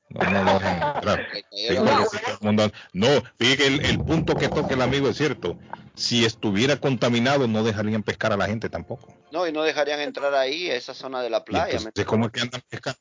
No, 0.10 0.29
no 0.32 0.44
lo 0.44 0.53
dejan 0.53 0.96
entrar. 0.96 1.27
No, 2.94 3.08
fíjate 3.38 3.68
el, 3.68 3.86
el, 3.86 4.00
punto 4.00 4.36
que 4.36 4.48
toca 4.48 4.74
el 4.74 4.82
amigo 4.82 5.10
es 5.10 5.18
cierto. 5.18 5.58
Si 5.94 6.25
estuviera 6.25 6.77
contaminado, 6.77 7.48
no 7.48 7.63
dejarían 7.63 8.01
pescar 8.01 8.34
a 8.34 8.38
la 8.38 8.48
gente 8.48 8.70
tampoco. 8.70 9.13
No, 9.32 9.48
y 9.48 9.51
no 9.51 9.62
dejarían 9.62 10.00
entrar 10.00 10.34
ahí, 10.34 10.72
a 10.72 10.75
esa 10.75 10.94
zona 10.94 11.22
de 11.22 11.29
la 11.29 11.44
playa. 11.44 11.77
Entonces, 11.77 12.06
¿Cómo 12.06 12.25
es 12.27 12.32
que 12.32 12.41
andan 12.41 12.62
pescando? 12.68 13.00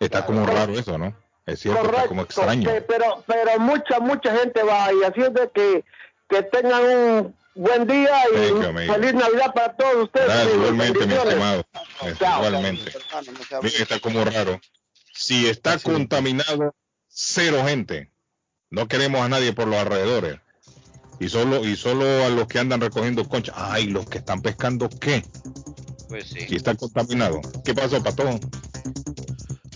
Está 0.00 0.24
como 0.24 0.46
raro 0.46 0.78
eso, 0.78 0.96
¿no? 0.98 1.14
Es 1.46 1.60
cierto, 1.60 1.82
está 1.86 2.06
como 2.06 2.22
extraño. 2.22 2.70
Pero, 2.86 3.24
pero 3.26 3.58
mucha, 3.58 4.00
mucha 4.00 4.36
gente 4.36 4.62
va 4.62 4.86
ahí. 4.86 5.02
Así 5.02 5.20
es 5.22 5.32
de 5.32 5.50
que, 5.52 5.84
que 6.28 6.42
tengan 6.42 6.84
un 6.84 7.36
buen 7.54 7.86
día 7.86 8.22
y 8.30 8.86
feliz 8.86 9.14
Navidad 9.14 9.52
para 9.54 9.74
todos 9.74 10.04
ustedes. 10.04 10.54
igualmente, 10.54 11.06
mi 11.06 11.14
estimado. 11.14 11.64
Igualmente. 12.20 12.92
Mira, 13.62 13.78
está 13.78 13.98
como 13.98 14.24
raro. 14.24 14.60
Si 15.12 15.48
está 15.48 15.78
contaminado, 15.78 16.74
cero 17.08 17.64
gente. 17.66 18.10
No 18.70 18.86
queremos 18.86 19.22
a 19.22 19.28
nadie 19.28 19.52
por 19.52 19.66
los 19.66 19.78
alrededores. 19.78 20.38
Y 21.18 21.30
solo, 21.30 21.64
y 21.64 21.76
solo 21.76 22.04
a 22.24 22.28
los 22.28 22.46
que 22.46 22.58
andan 22.58 22.80
recogiendo 22.80 23.26
conchas. 23.28 23.56
Ay, 23.58 23.86
los 23.86 24.06
que 24.06 24.18
están 24.18 24.42
pescando, 24.42 24.88
¿qué? 24.88 25.24
Pues 26.08 26.28
sí. 26.28 26.40
Si 26.46 26.56
está 26.56 26.74
contaminado. 26.74 27.40
¿Qué 27.64 27.74
pasó, 27.74 28.02
Pato? 28.02 28.38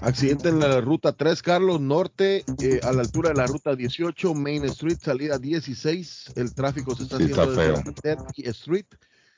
Accidente 0.03 0.49
en 0.49 0.59
la 0.59 0.81
ruta 0.81 1.13
3, 1.13 1.41
Carlos, 1.43 1.81
norte, 1.81 2.45
eh, 2.61 2.81
a 2.83 2.93
la 2.93 3.03
altura 3.03 3.29
de 3.29 3.37
la 3.37 3.47
ruta 3.47 3.77
18, 3.77 4.35
Main 4.35 4.65
Street, 4.65 4.99
salida 5.01 5.39
16. 5.39 6.33
El 6.35 6.53
tráfico 6.55 6.97
se 6.97 7.05
está 7.05 7.17
haciendo 7.17 7.47
desde 7.47 8.51
Street, 8.51 8.87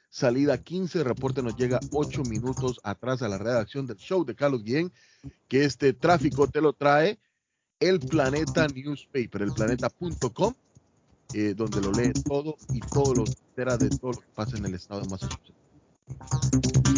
salida 0.09 0.57
15. 0.57 1.05
reporte 1.05 1.43
nos 1.43 1.55
llega 1.57 1.81
8 1.93 2.23
minutos 2.23 2.81
atrás 2.83 3.21
a 3.21 3.29
la 3.29 3.37
redacción 3.37 3.87
del 3.87 3.99
show 3.99 4.25
de 4.25 4.35
Carlos 4.35 4.65
Guillén, 4.65 4.91
que 5.49 5.67
este 5.67 5.93
tráfico 5.93 6.49
te 6.49 6.63
lo 6.63 6.73
trae 6.73 7.19
el 7.79 8.01
Planeta 8.01 8.67
Newspaper, 8.67 9.43
el 9.43 9.53
planeta.com, 9.53 10.55
eh, 11.35 11.53
donde 11.55 11.81
lo 11.83 11.93
lee 11.93 12.15
todo 12.25 12.57
y 12.73 12.81
todo 12.81 13.15
lo 13.15 13.25
entera 13.27 13.77
de 13.77 13.91
todo 13.91 14.13
lo 14.13 14.19
que 14.19 14.29
pasa 14.35 14.57
en 14.57 14.65
el 14.65 14.75
estado 14.75 15.03
de 15.03 15.09
Massachusetts. 15.11 15.64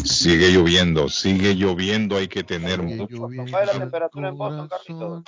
Sigue 0.03 0.51
lloviendo, 0.51 1.09
sigue 1.09 1.55
lloviendo, 1.55 2.17
hay 2.17 2.27
que 2.27 2.43
tener 2.43 2.81
mucho 2.81 3.29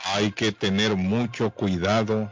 Hay 0.05 0.31
que 0.31 0.51
tener 0.51 0.95
mucho 0.95 1.51
cuidado. 1.51 2.29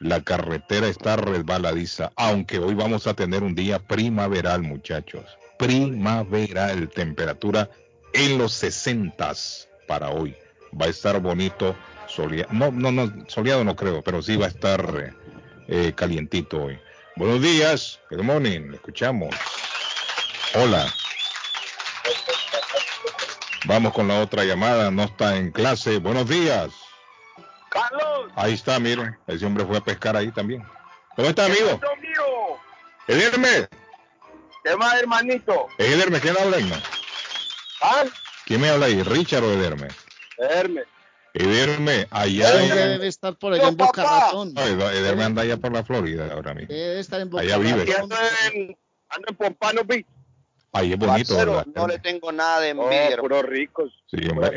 La 0.00 0.22
carretera 0.22 0.88
está 0.88 1.16
resbaladiza, 1.16 2.12
aunque 2.16 2.58
hoy 2.58 2.74
vamos 2.74 3.06
a 3.06 3.14
tener 3.14 3.42
un 3.42 3.54
día 3.54 3.78
primaveral, 3.78 4.62
muchachos. 4.62 5.24
Primaveral, 5.58 6.88
temperatura 6.90 7.70
en 8.12 8.38
los 8.38 8.52
60 8.54 9.32
para 9.86 10.10
hoy. 10.10 10.36
Va 10.78 10.86
a 10.86 10.90
estar 10.90 11.20
bonito, 11.20 11.74
soleado. 12.06 12.52
No, 12.52 12.70
no, 12.70 12.92
no, 12.92 13.24
soleado 13.28 13.64
no 13.64 13.76
creo, 13.76 14.02
pero 14.02 14.20
sí 14.20 14.36
va 14.36 14.46
a 14.46 14.50
estar 14.50 15.14
eh, 15.68 15.92
calientito 15.94 16.64
hoy. 16.64 16.78
Buenos 17.16 17.40
días, 17.40 18.00
good 18.10 18.22
morning, 18.22 18.74
escuchamos. 18.74 19.34
Hola. 20.56 20.86
Vamos 23.66 23.92
con 23.92 24.06
la 24.06 24.20
otra 24.20 24.44
llamada, 24.44 24.90
no 24.92 25.02
está 25.02 25.36
en 25.36 25.50
clase. 25.50 25.98
Buenos 25.98 26.28
días. 26.28 26.70
Carlos. 27.70 28.30
Ahí 28.36 28.54
está, 28.54 28.78
miren. 28.78 29.18
Ese 29.26 29.44
hombre 29.46 29.64
fue 29.64 29.78
a 29.78 29.80
pescar 29.80 30.16
ahí 30.16 30.30
también. 30.30 30.64
¿Cómo 31.16 31.28
está, 31.28 31.46
amigo? 31.46 31.80
Ederme. 33.08 33.68
¿Qué 34.62 34.76
más, 34.76 34.94
hermanito? 34.94 35.66
Ederme, 35.78 36.20
¿quién 36.20 36.36
habla 36.38 36.56
ahí? 36.58 36.72
¿Ah? 37.82 38.04
¿Quién 38.46 38.60
me 38.60 38.68
habla 38.68 38.86
ahí? 38.86 39.02
¿Richard 39.02 39.42
o 39.42 39.52
Ederme? 39.52 39.88
Ederme. 40.38 40.82
Ederme, 41.34 42.06
allá 42.12 42.52
debe 42.52 43.08
estar 43.08 43.34
por 43.36 43.54
allá 43.54 43.68
en 43.68 43.76
Boca 43.76 44.04
Ratón. 44.04 44.54
Ederme 44.56 45.24
anda 45.24 45.42
allá 45.42 45.56
por 45.56 45.72
la 45.72 45.82
Florida 45.82 46.32
ahora 46.32 46.54
mismo. 46.54 46.72
Debe 46.72 47.00
estar 47.00 47.20
en 47.20 47.28
Boca 47.28 47.42
Allá 47.42 47.58
vive. 47.58 47.92
Ando 49.08 49.28
en 49.28 49.36
Pompano 49.36 49.82
Beach. 49.84 50.06
Ahí 50.74 50.92
es 50.92 50.98
bonito, 50.98 51.36
¿verdad? 51.36 51.64
No 51.72 51.86
le 51.86 52.00
tengo 52.00 52.32
nada 52.32 52.60
de 52.60 52.70
envidia. 52.70 53.14
Oh, 53.16 53.20
puros 53.20 53.44
ricos. 53.44 53.92
Sí, 54.10 54.18
hombre. 54.28 54.50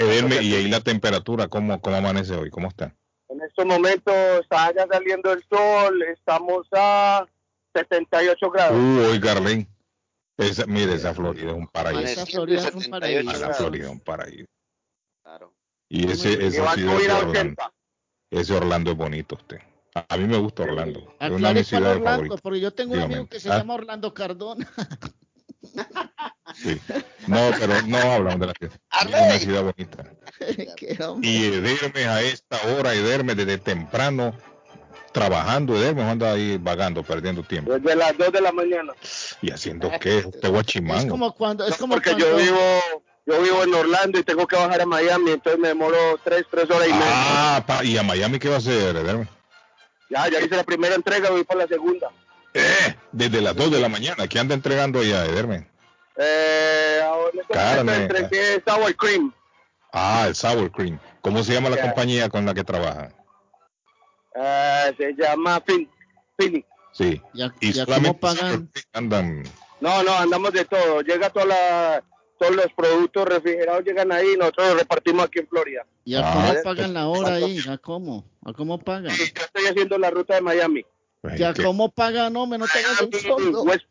y 0.44 0.56
ahí 0.56 0.68
la 0.68 0.82
temperatura, 0.82 1.48
¿cómo, 1.48 1.80
¿cómo 1.80 1.96
amanece 1.96 2.34
hoy? 2.34 2.50
¿Cómo 2.50 2.70
está? 2.70 2.96
En 3.30 3.40
estos 3.42 3.66
momentos 3.68 4.16
está 4.42 4.74
ya 4.74 4.88
saliendo 4.92 5.32
el 5.32 5.44
sol, 5.48 6.02
estamos 6.02 6.66
a 6.72 7.24
78 7.76 8.50
grados. 8.50 8.76
Uh, 8.76 9.12
hoy, 9.12 9.22
Carlín. 9.22 9.68
Esa, 10.38 10.66
mire, 10.66 10.96
esa 10.96 11.14
Florida 11.14 11.52
es 11.52 11.58
un 11.58 11.68
paraíso. 11.68 12.02
Esa 12.02 12.26
Florida 12.26 12.68
es 12.68 12.76
un 12.76 12.92
paraíso. 12.92 13.32
Esa 13.32 13.54
Florida 13.54 13.86
es 13.86 13.92
un 13.92 14.00
paraíso. 14.00 14.46
Claro. 15.24 15.54
Y 15.88 16.12
ese, 16.12 16.48
ese, 16.48 16.62
Orlando, 16.62 17.56
ese 18.32 18.54
Orlando 18.56 18.92
es 18.92 18.98
bonito 18.98 19.36
usted. 19.36 19.60
A 19.94 20.18
mí 20.18 20.26
me 20.26 20.38
gusta 20.38 20.64
Orlando. 20.64 21.14
Es 21.20 21.30
una 21.30 21.50
de 21.50 21.54
mis 21.54 21.68
ciudades 21.68 22.04
favoritas. 22.04 22.42
Porque 22.42 22.60
yo 22.60 22.74
tengo 22.74 22.94
un 22.94 23.02
amigo 23.02 23.28
que 23.28 23.40
se 23.40 23.50
llama 23.50 23.76
Orlando 23.76 24.14
Cardona. 24.16 24.68
Sí. 26.56 26.80
No, 27.28 27.52
pero 27.60 27.82
no 27.84 27.98
hablamos 27.98 28.40
de 28.40 28.48
la 28.48 28.54
ciudad. 28.54 28.74
Es 29.02 29.08
una 29.08 29.40
ciudad 29.40 29.64
bonita. 29.64 30.04
y 31.22 31.46
Ederme 31.46 32.06
a 32.06 32.22
esta 32.22 32.58
hora, 32.68 32.94
Ederme 32.94 33.36
desde 33.36 33.58
temprano 33.58 34.34
trabajando, 35.12 35.76
Ederme 35.76 36.04
anda 36.04 36.32
ahí 36.32 36.58
vagando, 36.58 37.04
perdiendo 37.04 37.44
tiempo. 37.44 37.74
Desde 37.74 37.96
las 37.96 38.18
2 38.18 38.32
de 38.32 38.42
la 38.42 38.52
mañana. 38.52 38.94
¿Y 39.42 39.52
haciendo 39.52 39.92
qué? 40.00 40.20
Este 40.20 40.48
guachimango. 40.48 41.02
Es 41.02 41.06
como 41.06 41.34
cuando, 41.34 41.68
es 41.68 41.76
como 41.78 41.96
porque 41.96 42.12
cuando... 42.12 42.30
yo 42.30 42.38
vivo 42.38 42.60
yo 43.28 43.42
vivo 43.42 43.62
en 43.62 43.74
Orlando 43.74 44.20
y 44.20 44.24
tengo 44.24 44.48
que 44.48 44.56
bajar 44.56 44.80
a 44.82 44.86
Miami, 44.86 45.32
entonces 45.32 45.60
me 45.60 45.68
demoro 45.68 45.98
3, 46.24 46.46
3 46.50 46.72
horas 46.72 46.88
y 46.88 46.94
media. 46.94 47.08
Ah, 47.08 47.82
¿y 47.84 47.98
a 47.98 48.04
Miami 48.04 48.40
qué 48.40 48.48
va 48.48 48.56
a 48.56 48.60
hacer, 48.60 48.96
Ederme? 48.96 49.28
Ya, 50.10 50.30
ya 50.30 50.40
hice 50.40 50.56
la 50.56 50.64
primera 50.64 50.96
entrega, 50.96 51.30
voy 51.30 51.44
por 51.44 51.58
la 51.58 51.68
segunda. 51.68 52.10
Eh, 52.58 52.96
desde 53.12 53.42
las 53.42 53.56
2 53.56 53.72
de 53.72 53.80
la 53.80 53.90
mañana, 53.90 54.28
¿qué 54.28 54.40
anda 54.40 54.56
entregando 54.56 55.00
allá, 55.00 55.26
Ederme? 55.26 55.68
Eh, 56.18 57.00
ahora 57.04 57.42
Carne. 57.50 57.96
entregué 57.96 58.64
sour 58.66 58.96
cream. 58.96 59.34
Ah, 59.94 60.26
el 60.28 60.36
sour 60.36 60.72
cream. 60.72 61.00
¿Cómo 61.22 61.44
se 61.44 61.54
llama 61.54 61.70
la 61.70 61.82
compañía 61.82 62.30
con 62.30 62.46
la 62.46 62.54
que 62.54 62.64
trabaja? 62.64 63.10
Uh, 64.36 64.96
se 64.98 65.14
llama 65.14 65.62
Fin, 65.66 65.90
Fini. 66.38 66.64
Sí. 66.92 67.22
¿Ya, 67.34 67.54
¿Y 67.60 67.74
cómo 67.86 68.18
pagan? 68.20 68.72
Andan... 68.94 69.44
No, 69.80 70.04
no, 70.04 70.18
andamos 70.18 70.54
de 70.54 70.66
todo. 70.66 71.02
Llega 71.02 71.30
toda 71.30 71.46
la, 71.46 72.04
todos 72.40 72.56
los 72.56 72.68
productos 72.76 73.28
refrigerados 73.28 73.84
llegan 73.84 74.12
ahí 74.12 74.34
y 74.34 74.38
nosotros 74.38 74.70
los 74.70 74.80
repartimos 74.80 75.26
aquí 75.26 75.40
en 75.40 75.48
Florida. 75.48 75.86
¿Y 76.06 76.16
a 76.16 76.22
cómo 76.22 76.48
ah, 76.48 76.56
pagan 76.64 76.94
la 76.94 77.08
hora 77.08 77.36
ahí? 77.36 77.60
¿A 77.70 77.78
cómo? 77.78 78.26
¿A 78.44 78.54
cómo 78.54 78.80
pagan? 78.80 79.16
Yo 79.16 79.24
estoy 79.24 79.66
haciendo 79.66 79.98
la 79.98 80.10
ruta 80.10 80.36
de 80.36 80.42
Miami. 80.42 80.86
¿Y 81.38 81.44
a 81.44 81.54
cómo 81.54 81.90
pagan? 81.90 82.34
No, 82.34 82.46
me 82.48 82.58
no 82.58 82.66
tengo 82.68 82.90
un 83.06 83.20
sueldo. 83.20 83.64
West, 83.64 83.86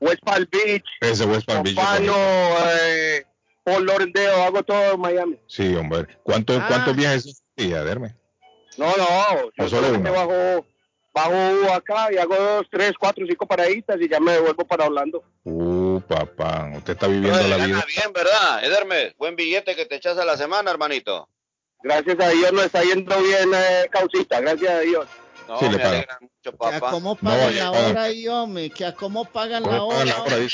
West 0.00 0.22
Palm 0.24 0.46
Beach. 0.50 0.84
Ese 1.00 1.24
West 1.24 1.46
Palm 1.46 1.62
Beach. 1.62 1.78
eh, 1.78 3.24
Paul 3.64 3.86
Lauderdale, 3.86 4.42
hago 4.42 4.62
todo 4.62 4.94
en 4.94 5.00
Miami. 5.00 5.38
Sí, 5.46 5.74
hombre. 5.74 6.06
¿Cuánto, 6.22 6.54
ah. 6.54 6.64
¿Cuántos 6.66 6.96
viajes 6.96 7.42
sí, 7.56 7.72
a 7.74 7.82
verme? 7.82 8.14
No, 8.78 8.86
no. 8.96 9.50
Yo 9.58 9.68
solo 9.68 9.88
uno. 9.90 10.12
Bajo, 10.12 10.66
bajo 11.12 11.72
acá 11.74 12.12
y 12.12 12.16
hago 12.16 12.34
dos, 12.34 12.66
tres, 12.70 12.92
cuatro, 12.98 13.26
cinco 13.28 13.46
paraditas 13.46 14.00
y 14.00 14.08
ya 14.08 14.20
me 14.20 14.32
devuelvo 14.32 14.64
para 14.64 14.86
Orlando. 14.86 15.22
Uh, 15.44 16.00
papá, 16.00 16.70
usted 16.76 16.94
está 16.94 17.06
viviendo 17.06 17.42
la 17.48 17.56
vida. 17.56 17.84
bien, 17.86 18.12
¿verdad? 18.14 18.64
Ederme, 18.64 19.14
buen 19.18 19.36
billete 19.36 19.76
que 19.76 19.86
te 19.86 19.96
echas 19.96 20.16
a 20.16 20.24
la 20.24 20.36
semana, 20.36 20.70
hermanito. 20.70 21.28
Gracias 21.82 22.18
a 22.20 22.28
Dios 22.28 22.52
nos 22.52 22.66
está 22.66 22.82
yendo 22.82 23.20
bien, 23.22 23.50
eh, 23.54 23.88
Causita, 23.90 24.40
gracias 24.40 24.70
a 24.70 24.80
Dios. 24.80 25.06
No, 25.50 25.58
sí, 25.58 25.64
me 25.64 25.78
le 25.78 25.82
alegra 25.82 26.18
mucho, 26.20 26.56
papá. 26.56 26.70
¿Que 26.70 26.76
a 26.76 26.90
cómo 26.90 27.16
pagan 27.16 27.40
no, 27.40 27.50
la 27.50 27.70
hora 27.72 28.02
ahí, 28.04 28.28
hombre? 28.28 28.70
¿Que 28.70 28.84
a 28.84 28.94
cómo 28.94 29.24
pagan 29.24 29.64
la 29.64 29.82
hora? 29.82 29.98
Pagan 29.98 30.08
la 30.08 30.22
hora 30.22 30.36
ahí, 30.36 30.48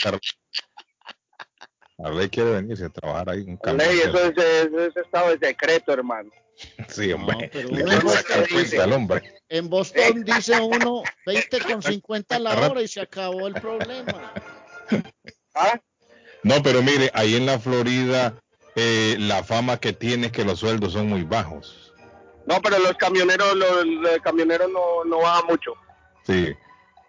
La 1.99 2.11
ley 2.13 2.29
quiere 2.31 2.51
venirse 2.53 2.87
a 2.87 2.89
trabajar 2.89 3.29
ahí. 3.29 3.43
Un 3.43 3.77
ley, 3.77 3.99
eso 3.99 4.25
es, 4.25 4.39
eso 4.39 4.81
es 4.81 4.97
estado 4.97 5.37
de 5.37 5.47
secreto, 5.47 5.93
hermano. 5.93 6.31
Sí, 6.89 7.13
hombre. 7.13 7.51
No, 7.71 7.93
en, 7.93 8.01
Boston, 8.01 8.93
hombre. 8.95 9.41
en 9.51 9.69
Boston 9.69 10.25
dice 10.25 10.59
uno 10.59 11.03
20 11.27 11.61
con 11.61 11.83
50 11.83 12.39
la 12.39 12.59
hora 12.59 12.81
y 12.81 12.89
se 12.89 13.03
acabó 13.03 13.47
el 13.47 13.53
problema. 13.53 14.33
¿Ah? 15.55 15.79
No, 16.43 16.63
pero 16.63 16.83
mire, 16.83 17.11
ahí 17.13 17.37
en 17.37 17.45
la 17.45 17.59
Florida 17.59 18.41
eh, 18.75 19.17
la 19.19 19.45
fama 19.45 19.79
que 19.79 19.93
tiene 19.93 20.29
es 20.29 20.33
que 20.33 20.47
los 20.47 20.61
sueldos 20.61 20.95
son 20.95 21.09
muy 21.09 21.25
bajos. 21.25 21.86
No, 22.47 22.61
pero 22.63 22.79
los 22.79 22.95
camioneros, 22.95 23.55
los, 23.57 24.19
camioneros 24.23 24.71
no, 24.71 25.05
no 25.05 25.21
bajan 25.21 25.47
mucho. 25.47 25.75
Sí, 26.25 26.55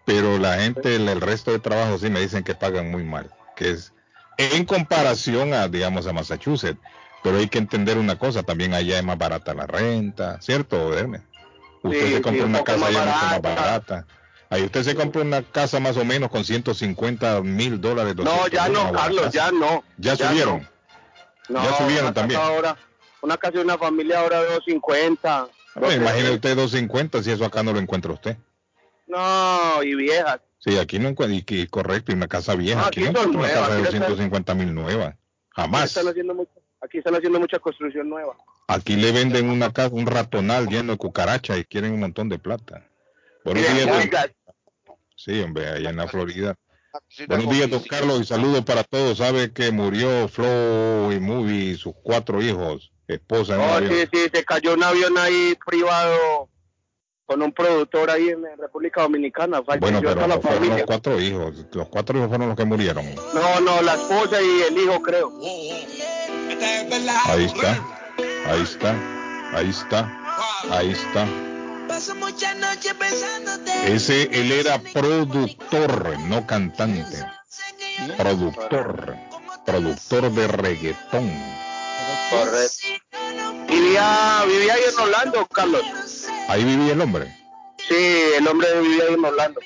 pero 0.04 0.38
la 0.38 0.58
gente, 0.58 0.96
el, 0.96 1.20
resto 1.20 1.52
de 1.52 1.58
trabajo 1.58 1.98
sí 1.98 2.10
me 2.10 2.20
dicen 2.20 2.42
que 2.42 2.54
pagan 2.54 2.90
muy 2.90 3.04
mal, 3.04 3.30
que 3.56 3.70
es 3.70 3.92
en 4.36 4.64
comparación 4.64 5.54
a, 5.54 5.68
digamos, 5.68 6.06
a 6.06 6.12
Massachusetts. 6.12 6.80
Pero 7.22 7.38
hay 7.38 7.48
que 7.48 7.58
entender 7.58 7.98
una 7.98 8.16
cosa, 8.16 8.44
también 8.44 8.74
allá 8.74 8.98
es 8.98 9.04
más 9.04 9.18
barata 9.18 9.52
la 9.52 9.66
renta, 9.66 10.40
¿cierto, 10.40 10.90
Usted 11.82 12.14
se 12.14 12.22
compra 12.22 12.44
una 12.44 12.62
casa 12.62 12.86
allá 12.86 13.04
mucho 13.04 13.26
más 13.26 13.42
barata. 13.42 14.06
Ahí 14.50 14.62
usted 14.62 14.82
se 14.82 14.94
compró 14.94 15.22
una 15.22 15.42
casa 15.42 15.78
más 15.78 15.96
o 15.96 16.04
menos 16.04 16.30
con 16.30 16.44
150 16.44 17.42
mil 17.42 17.80
dólares. 17.80 18.14
No, 18.16 18.46
ya 18.48 18.68
no, 18.68 18.92
Carlos, 18.92 19.30
ya 19.30 19.50
no. 19.50 19.84
¿Ya, 19.98 20.16
subieron? 20.16 20.66
No. 21.48 21.62
ya 21.62 21.76
subieron 21.76 22.14
también. 22.14 22.40
Ahora, 22.40 22.76
una 23.22 23.36
casa 23.36 23.58
de 23.58 23.64
una 23.64 23.78
familia 23.78 24.20
ahora 24.20 24.42
de 24.42 24.48
250. 24.48 25.48
Bueno, 25.76 26.02
imagine 26.02 26.30
usted 26.30 26.56
250 26.56 27.22
si 27.22 27.30
eso 27.30 27.44
acá 27.44 27.62
no 27.62 27.72
lo 27.72 27.78
encuentra 27.78 28.12
usted. 28.12 28.36
No, 29.06 29.82
y 29.82 29.94
viejas. 29.94 30.40
Sí, 30.58 30.76
aquí 30.76 30.98
no 30.98 31.08
encuentra, 31.08 31.36
y, 31.36 31.66
correcto, 31.68 32.12
y 32.12 32.14
una 32.14 32.28
casa 32.28 32.54
vieja. 32.54 32.86
aquí, 32.86 33.00
no 33.00 33.08
encuentra 33.08 33.38
una 33.38 33.48
casa 33.48 33.74
de 33.76 33.82
250 33.82 34.54
mil 34.54 34.74
nueva. 34.74 35.16
Jamás. 35.50 35.82
Aquí 35.82 35.88
están, 35.88 36.08
haciendo 36.08 36.34
mucha, 36.34 36.52
aquí 36.80 36.98
están 36.98 37.14
haciendo 37.14 37.40
mucha 37.40 37.58
construcción 37.58 38.08
nueva. 38.08 38.36
Aquí 38.66 38.96
le 38.96 39.12
venden 39.12 39.48
una 39.48 39.72
casa, 39.72 39.94
un 39.94 40.06
ratonal 40.06 40.66
lleno 40.68 40.92
de 40.92 40.98
cucarachas 40.98 41.58
y 41.58 41.64
quieren 41.64 41.92
un 41.92 42.00
montón 42.00 42.28
de 42.28 42.38
plata. 42.38 42.86
Buenos 43.44 43.62
días. 43.62 44.30
Sí, 45.16 45.40
hombre, 45.40 45.68
allá 45.68 45.90
en 45.90 45.96
la 45.96 46.06
Florida. 46.06 46.54
Buenos 47.26 47.50
días, 47.50 47.70
don 47.70 47.82
Carlos, 47.82 48.20
y 48.20 48.24
saludos 48.24 48.64
para 48.64 48.84
todos. 48.84 49.18
Sabe 49.18 49.52
que 49.52 49.70
murió 49.70 50.28
Flow 50.28 51.12
y 51.12 51.20
Movie, 51.20 51.76
sus 51.76 51.94
cuatro 52.02 52.42
hijos, 52.42 52.92
esposa. 53.14 53.58
Oh, 53.58 53.78
sí, 53.80 54.08
sí, 54.12 54.28
se 54.32 54.44
cayó 54.44 54.74
un 54.74 54.82
avión 54.82 55.16
ahí 55.18 55.56
privado 55.66 56.48
con 57.28 57.42
un 57.42 57.52
productor 57.52 58.10
ahí 58.10 58.30
en 58.30 58.42
República 58.58 59.02
Dominicana. 59.02 59.60
Bueno, 59.60 60.00
pero 60.00 60.26
la 60.26 60.40
fueron 60.40 60.68
los 60.68 60.82
cuatro 60.84 61.20
hijos. 61.20 61.54
Los 61.72 61.88
cuatro 61.88 62.16
hijos 62.16 62.28
fueron 62.28 62.48
los 62.48 62.56
que 62.56 62.64
murieron. 62.64 63.04
No, 63.34 63.60
no, 63.60 63.82
la 63.82 63.94
esposa 63.94 64.40
y 64.40 64.62
el 64.62 64.78
hijo, 64.78 65.02
creo. 65.02 65.32
Ahí 67.26 67.44
está, 67.44 67.84
ahí 68.46 68.62
está, 68.62 68.96
ahí 69.52 69.68
está, 69.68 70.18
ahí 70.70 70.90
está. 70.90 71.28
Ese, 73.86 74.22
él 74.32 74.52
era 74.52 74.78
productor, 74.78 76.18
no 76.20 76.46
cantante. 76.46 77.26
Productor, 78.16 79.16
productor 79.66 80.30
de 80.30 80.48
reggaetón. 80.48 81.30
Correcto. 82.30 82.86
Vivía, 83.68 84.44
vivía 84.46 84.74
ahí 84.74 84.80
en 84.92 85.00
Orlando, 85.00 85.46
Carlos. 85.46 85.82
Ahí 86.48 86.64
vivía 86.64 86.92
el 86.92 87.00
hombre. 87.00 87.36
Sí, 87.88 88.20
el 88.36 88.46
hombre 88.46 88.68
vivía 88.80 89.04
ahí 89.08 89.14
en 89.14 89.24
Orlando. 89.24 89.60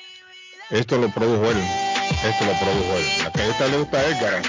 Esto 0.69 0.97
lo 0.97 1.09
produjo 1.09 1.51
él. 1.51 1.57
Esto 2.23 2.45
lo 2.45 2.53
produjo 2.59 2.97
él. 2.97 3.05
La 3.23 3.31
que 3.31 3.49
esta 3.49 3.67
le 3.67 3.77
gusta 3.77 3.99
a 3.99 4.05
Edgar. 4.05 4.41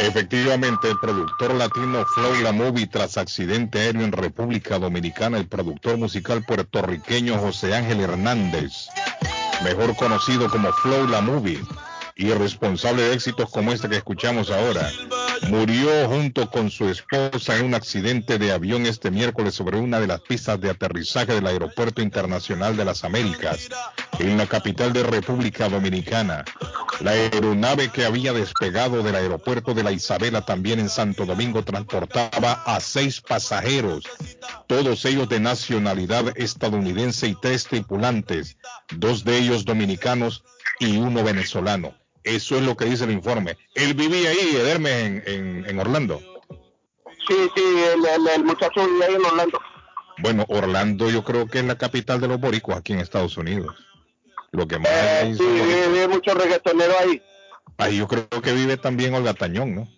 Efectivamente, 0.00 0.88
el 0.88 0.98
productor 1.00 1.54
latino 1.54 2.06
Flow 2.06 2.34
La 2.42 2.52
Movie 2.52 2.86
tras 2.86 3.18
accidente 3.18 3.80
aéreo 3.80 4.04
en 4.04 4.12
República 4.12 4.78
Dominicana, 4.78 5.38
el 5.38 5.48
productor 5.48 5.98
musical 5.98 6.44
puertorriqueño 6.44 7.36
José 7.38 7.74
Ángel 7.74 8.00
Hernández, 8.00 8.88
mejor 9.64 9.96
conocido 9.96 10.48
como 10.48 10.72
Flow 10.72 11.08
La 11.08 11.20
Movie, 11.20 11.60
y 12.18 12.32
responsable 12.32 13.04
de 13.04 13.14
éxitos 13.14 13.48
como 13.48 13.72
este 13.72 13.88
que 13.88 13.96
escuchamos 13.96 14.50
ahora, 14.50 14.90
murió 15.48 16.08
junto 16.08 16.50
con 16.50 16.68
su 16.68 16.88
esposa 16.88 17.56
en 17.56 17.66
un 17.66 17.74
accidente 17.74 18.38
de 18.38 18.50
avión 18.50 18.86
este 18.86 19.12
miércoles 19.12 19.54
sobre 19.54 19.78
una 19.78 20.00
de 20.00 20.08
las 20.08 20.20
pistas 20.22 20.60
de 20.60 20.68
aterrizaje 20.68 21.34
del 21.34 21.46
Aeropuerto 21.46 22.02
Internacional 22.02 22.76
de 22.76 22.84
las 22.84 23.04
Américas, 23.04 23.68
en 24.18 24.36
la 24.36 24.46
capital 24.46 24.92
de 24.92 25.04
República 25.04 25.68
Dominicana. 25.68 26.44
La 26.98 27.12
aeronave 27.12 27.90
que 27.90 28.04
había 28.04 28.32
despegado 28.32 29.04
del 29.04 29.14
aeropuerto 29.14 29.72
de 29.72 29.84
la 29.84 29.92
Isabela 29.92 30.40
también 30.44 30.80
en 30.80 30.88
Santo 30.88 31.24
Domingo 31.24 31.62
transportaba 31.62 32.64
a 32.66 32.80
seis 32.80 33.20
pasajeros, 33.20 34.02
todos 34.66 35.04
ellos 35.04 35.28
de 35.28 35.38
nacionalidad 35.38 36.36
estadounidense 36.36 37.28
y 37.28 37.36
tres 37.36 37.62
tripulantes, 37.62 38.56
dos 38.90 39.22
de 39.22 39.38
ellos 39.38 39.64
dominicanos 39.64 40.42
y 40.80 40.96
uno 40.96 41.22
venezolano. 41.22 41.94
Eso 42.28 42.56
es 42.56 42.62
lo 42.62 42.76
que 42.76 42.84
dice 42.84 43.04
el 43.04 43.10
informe. 43.10 43.56
Él 43.74 43.94
vivía 43.94 44.28
ahí, 44.30 44.54
Ederme, 44.54 45.22
en, 45.24 45.64
en, 45.66 45.78
Orlando. 45.78 46.20
Sí, 47.26 47.34
sí, 47.54 47.62
el, 48.34 48.44
muchacho 48.44 48.86
vivía 48.86 49.06
ahí 49.06 49.14
en 49.14 49.24
Orlando. 49.24 49.58
Bueno, 50.18 50.44
Orlando 50.48 51.08
yo 51.08 51.24
creo 51.24 51.46
que 51.46 51.60
es 51.60 51.64
la 51.64 51.78
capital 51.78 52.20
de 52.20 52.28
los 52.28 52.38
boricuas 52.38 52.78
aquí 52.78 52.92
en 52.92 53.00
Estados 53.00 53.38
Unidos. 53.38 53.74
Lo 54.50 54.68
que 54.68 54.78
más 54.78 54.90
eh, 54.90 55.34
sí, 55.38 55.44
vive, 55.44 56.08
mucho 56.08 56.34
reggaetonero 56.34 56.92
ahí. 56.98 57.22
Ahí 57.78 57.96
yo 57.96 58.06
creo 58.06 58.28
que 58.28 58.52
vive 58.52 58.76
también 58.76 59.14
Olga 59.14 59.32
Tañón, 59.32 59.74
¿no? 59.74 59.88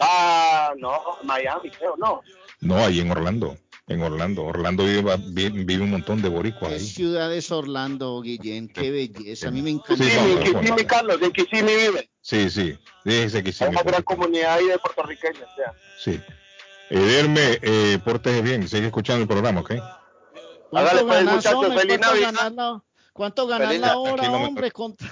Ah, 0.00 0.72
no, 0.76 1.00
Miami, 1.24 1.70
creo, 1.70 1.94
no. 1.96 2.20
No, 2.60 2.76
ahí 2.76 3.00
en 3.00 3.10
Orlando 3.10 3.56
en 3.90 4.02
Orlando. 4.02 4.44
Orlando 4.44 4.84
vive, 4.84 5.16
vive, 5.32 5.82
un 5.82 5.90
montón 5.90 6.22
de 6.22 6.28
boricuas 6.28 6.72
ahí. 6.72 6.80
ciudad 6.80 7.34
es 7.34 7.50
Orlando, 7.50 8.20
Guillén? 8.22 8.68
Qué 8.68 8.90
belleza. 8.90 9.48
A 9.48 9.50
mí 9.50 9.62
me 9.62 9.70
encanta. 9.70 10.04
Sí, 10.04 10.10
en 10.10 10.42
Kissimmee, 10.42 10.86
Carlos, 10.86 11.18
en 11.20 11.32
Kissimmee 11.32 11.76
vive. 11.76 12.10
Sí, 12.20 12.48
sí. 12.50 12.78
Dice 13.04 13.42
Kissimmee. 13.42 13.70
Hay 13.70 13.82
una 13.82 13.82
gran 13.82 14.02
comunidad 14.02 14.54
ahí 14.54 14.66
de 14.66 14.78
puertorriqueños, 14.78 15.48
ya. 15.58 15.74
Sí. 15.98 16.20
Ederme, 16.88 17.58
eh, 17.62 17.98
pórtese 18.04 18.42
bien, 18.42 18.68
sigue 18.68 18.86
escuchando 18.86 19.22
el 19.22 19.28
programa, 19.28 19.60
¿ok? 19.60 19.72
Hágale 20.72 21.02
pues, 21.02 21.24
muchachos, 21.24 21.74
feliz 21.74 21.98
Navidad. 21.98 22.82
¿Cuánto 23.12 23.46
ganas 23.46 23.76
la 23.78 23.98
hora, 23.98 24.30
hombre? 24.30 24.70
Contra... 24.70 25.08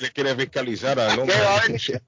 le 0.00 0.10
quiere 0.12 0.34
fiscalizar 0.36 0.98
al 0.98 1.18
hombre. 1.18 1.34
¿Qué, 1.34 1.42
va 1.42 1.56
a 1.56 1.62
venir 1.66 2.02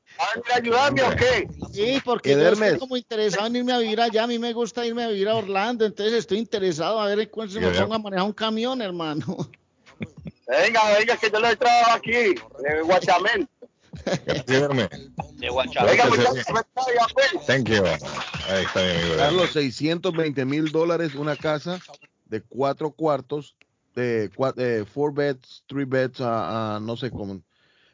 a 0.53 0.57
ayudarme 0.57 1.03
o 1.03 1.17
qué? 1.17 1.49
Sí, 1.73 2.01
porque 2.05 2.33
yo 2.33 2.49
estoy 2.49 2.79
como 2.79 2.97
interesado 2.97 3.47
en 3.47 3.57
irme 3.57 3.73
a 3.73 3.79
vivir 3.79 4.01
allá. 4.01 4.25
A 4.25 4.27
mí 4.27 4.39
me 4.39 4.53
gusta 4.53 4.87
irme 4.87 5.05
a 5.05 5.09
vivir 5.09 5.29
a 5.29 5.35
Orlando, 5.35 5.85
entonces 5.85 6.15
estoy 6.15 6.39
interesado 6.39 7.01
a 7.01 7.07
ver 7.07 7.21
en 7.21 7.29
cuándo 7.29 7.53
se 7.53 7.61
me 7.61 7.71
ponga 7.71 7.97
a 7.97 7.99
manejar 7.99 8.27
un 8.27 8.33
camión, 8.33 8.81
hermano. 8.81 9.49
Venga, 10.47 10.81
venga, 10.97 11.17
que 11.17 11.31
yo 11.31 11.41
le 11.41 11.57
trabajo 11.57 11.93
aquí, 11.93 12.12
de 12.12 12.83
Guachamén. 12.85 13.49
De 14.05 15.49
Guachamén. 15.49 15.91
Venga, 15.91 16.07
muchachos, 16.07 16.45
pues. 17.12 17.47
Thank 17.47 17.69
you. 17.69 17.85
Ahí 17.85 18.65
está 18.65 18.81
mi 18.81 18.91
amigo. 18.91 19.17
Carlos, 19.17 19.51
620 19.53 20.45
mil 20.45 20.71
dólares 20.71 21.15
una 21.17 21.35
casa 21.35 21.81
de 22.27 22.43
cuatro 22.43 22.93
cuartos 22.93 23.56
de, 23.97 24.31
de 24.55 24.85
four 24.85 25.13
beds, 25.13 25.65
three 25.67 25.87
beds, 25.87 26.21
a, 26.21 26.79
no 26.81 26.97
sé 26.97 27.11
cómo. 27.11 27.43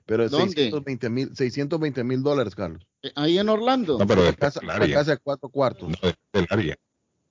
Pero 0.05 0.29
620 0.29 1.09
mil 1.09 1.35
620 1.35 2.05
mil 2.05 2.23
dólares, 2.23 2.55
Carlos. 2.55 2.85
Eh, 3.03 3.12
ahí 3.15 3.38
en 3.38 3.49
Orlando. 3.49 3.99
No, 3.99 4.07
pero 4.07 4.25
de 4.25 4.35
casa, 4.35 4.61
casa 4.61 5.12
de 5.12 5.19
cuatro 5.19 5.49
cuartos. 5.49 5.88
No, 5.88 5.97
del 6.33 6.47
área. 6.51 6.77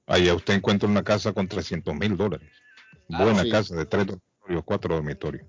Ahí 0.08 0.32
usted 0.32 0.56
encuentra 0.56 0.90
una 0.90 1.04
casa 1.04 1.34
con 1.34 1.48
300 1.48 1.94
mil 1.96 2.18
dólares. 2.18 2.50
Ah, 3.12 3.24
Buena 3.24 3.48
casa 3.50 3.76
de 3.76 3.86
tres 3.86 4.08
dormitorios, 4.08 4.64
cuatro 4.66 4.96
dormitorios. 4.96 5.46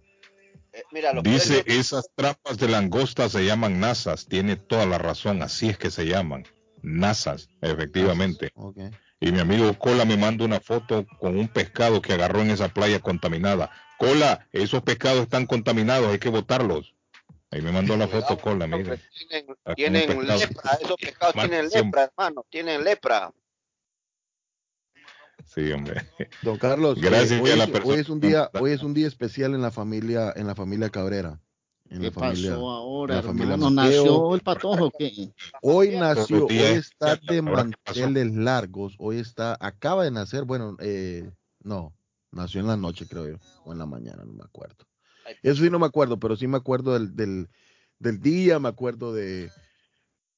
Eh, 0.73 0.83
Dice, 1.23 1.63
esas 1.67 2.11
trampas 2.15 2.59
de 2.59 2.69
langosta 2.69 3.29
se 3.29 3.45
llaman 3.45 3.79
nasas. 3.79 4.27
Tiene 4.27 4.57
toda 4.57 4.85
la 4.87 4.99
razón, 4.99 5.43
así 5.43 5.69
es 5.69 5.79
que 5.79 5.91
se 5.91 6.07
llaman. 6.07 6.45
Nasas, 6.83 7.49
efectivamente. 7.61 8.51
Okay. 8.55 8.91
Y 9.23 9.31
mi 9.31 9.39
amigo 9.39 9.73
Cola 9.79 10.05
me 10.05 10.17
manda 10.17 10.45
una 10.45 10.59
foto 10.59 11.07
con 11.21 11.39
un 11.39 11.47
pescado 11.47 12.03
que 12.03 12.13
agarró 12.13 12.41
en 12.41 12.51
esa 12.51 12.71
playa 12.71 12.99
contaminada. 12.99 13.71
Cola, 13.97 14.49
esos 14.51 14.83
pescados 14.83 15.21
están 15.23 15.47
contaminados, 15.47 16.11
hay 16.11 16.19
que 16.19 16.29
botarlos. 16.29 16.97
Ahí 17.53 17.63
me 17.63 17.71
mandó 17.71 17.97
la 17.97 18.09
foto 18.09 18.37
Cola, 18.37 18.67
mire. 18.67 18.99
Tienen, 19.77 20.09
lepra, 20.27 20.73
esos 20.81 20.97
pescados 20.97 21.35
tienen 21.35 21.69
lepra, 21.69 22.11
hermano, 22.11 22.45
tienen 22.51 22.83
lepra. 22.83 23.33
Sí, 25.45 25.71
hombre. 25.71 26.03
Don 26.43 26.59
Carlos, 26.59 27.01
Gracias 27.01 27.41
hoy, 27.41 27.51
hoy, 27.85 28.01
es 28.01 28.09
un 28.09 28.19
día, 28.19 28.51
hoy 28.55 28.73
es 28.73 28.83
un 28.83 28.93
día 28.93 29.07
especial 29.07 29.55
en 29.55 29.63
la 29.63 29.71
familia, 29.71 30.33
en 30.35 30.49
la 30.49 30.57
familia 30.57 30.91
Cabrera. 30.91 31.39
¿Qué 32.01 32.11
pasó 32.11 32.71
ahora, 32.71 33.19
hermano? 33.19 33.71
¿Nació 33.71 34.35
el 34.35 34.41
patojo 34.41 34.91
qué? 34.99 35.33
Hoy 35.61 35.97
nació, 35.97 36.47
hoy 36.47 36.57
está 36.59 37.17
de 37.17 37.43
manteles 37.43 38.35
largos, 38.35 38.95
hoy 38.99 39.19
está, 39.19 39.57
acaba 39.61 40.05
de 40.05 40.11
nacer, 40.11 40.45
bueno, 40.45 40.77
eh, 40.81 41.31
no, 41.63 41.95
nació 42.31 42.61
en 42.61 42.69
la 42.69 42.77
noche 42.77 43.07
creo 43.07 43.29
yo, 43.29 43.37
o 43.65 43.73
en 43.73 43.79
la 43.79 43.87
mañana, 43.87 44.25
no 44.25 44.33
me 44.33 44.45
acuerdo. 44.45 44.87
Eso 45.43 45.63
sí 45.63 45.71
no 45.71 45.79
me 45.79 45.87
acuerdo, 45.87 46.19
pero 46.19 46.37
sí 46.37 46.47
me 46.47 46.57
acuerdo 46.57 46.95
del, 46.95 47.15
del, 47.15 47.49
del 47.99 48.21
día, 48.21 48.59
me 48.59 48.69
acuerdo 48.69 49.13
de, 49.13 49.51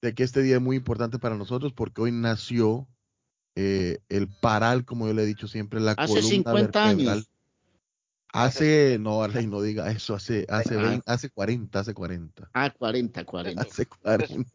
de, 0.03 0.15
que 0.15 0.23
este 0.23 0.43
día 0.43 0.57
es 0.57 0.63
muy 0.63 0.77
importante 0.77 1.19
para 1.19 1.37
nosotros 1.37 1.73
porque 1.73 2.03
hoy 2.03 2.13
nació 2.13 2.87
eh, 3.55 3.99
el 4.09 4.29
paral, 4.29 4.85
como 4.85 5.07
yo 5.07 5.15
le 5.15 5.23
he 5.23 5.27
dicho 5.27 5.49
siempre, 5.49 5.81
la 5.81 5.93
Hace 5.93 6.23
50 6.23 6.85
años. 6.85 7.29
Hace, 8.35 8.99
no, 8.99 9.23
Arley, 9.23 9.47
no 9.47 9.63
diga 9.63 9.89
eso, 9.93 10.13
hace, 10.13 10.45
hace, 10.49 10.77
20, 10.77 11.05
hace 11.07 11.31
40, 11.31 11.79
hace 11.79 11.95
40. 11.95 12.51
Ah, 12.53 12.69
40, 12.69 13.25
40. 13.25 13.63
Hace 13.63 13.87
40. 13.87 14.51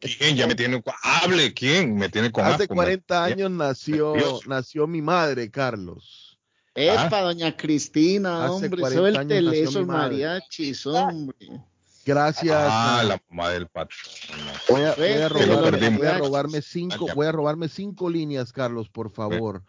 ¿Quién 0.00 0.36
ya 0.36 0.46
me 0.46 0.54
tiene 0.54 0.82
hable 1.02 1.52
quién 1.52 1.94
me 1.94 2.08
tiene 2.08 2.32
con 2.32 2.44
hace 2.44 2.66
40 2.66 3.24
años 3.24 3.50
nació 3.52 4.14
nació 4.46 4.88
mi 4.88 5.00
madre 5.00 5.48
Carlos 5.48 6.26
Epa, 6.74 7.22
doña 7.22 7.56
Cristina, 7.56 8.50
hombre, 8.50 8.90
suéltele 8.90 9.62
esos 9.62 9.86
mariachis, 9.86 10.84
hombre. 10.86 11.62
Gracias. 12.04 12.54
Ah, 12.54 13.02
la 13.02 13.20
mamá 13.30 13.50
del 13.50 13.66
pato. 13.66 13.96
Voy 14.68 14.82
a, 14.82 16.18
robarme 16.18 16.60
cinco, 16.60 17.06
voy 17.14 17.26
a 17.26 17.32
robarme 17.32 17.68
cinco 17.68 18.10
líneas, 18.10 18.52
Carlos, 18.52 18.90
por 18.90 19.10
favor. 19.10 19.62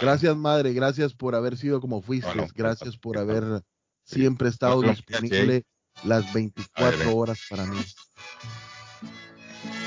Gracias, 0.00 0.36
madre. 0.36 0.72
Gracias 0.72 1.14
por 1.14 1.34
haber 1.34 1.56
sido 1.56 1.80
como 1.80 2.02
fuiste. 2.02 2.46
Gracias 2.54 2.96
por 2.96 3.18
haber 3.18 3.62
siempre 4.04 4.48
estado 4.48 4.82
disponible 4.82 5.64
las 6.02 6.32
24 6.32 7.16
horas 7.16 7.38
para 7.48 7.64
mí. 7.66 7.78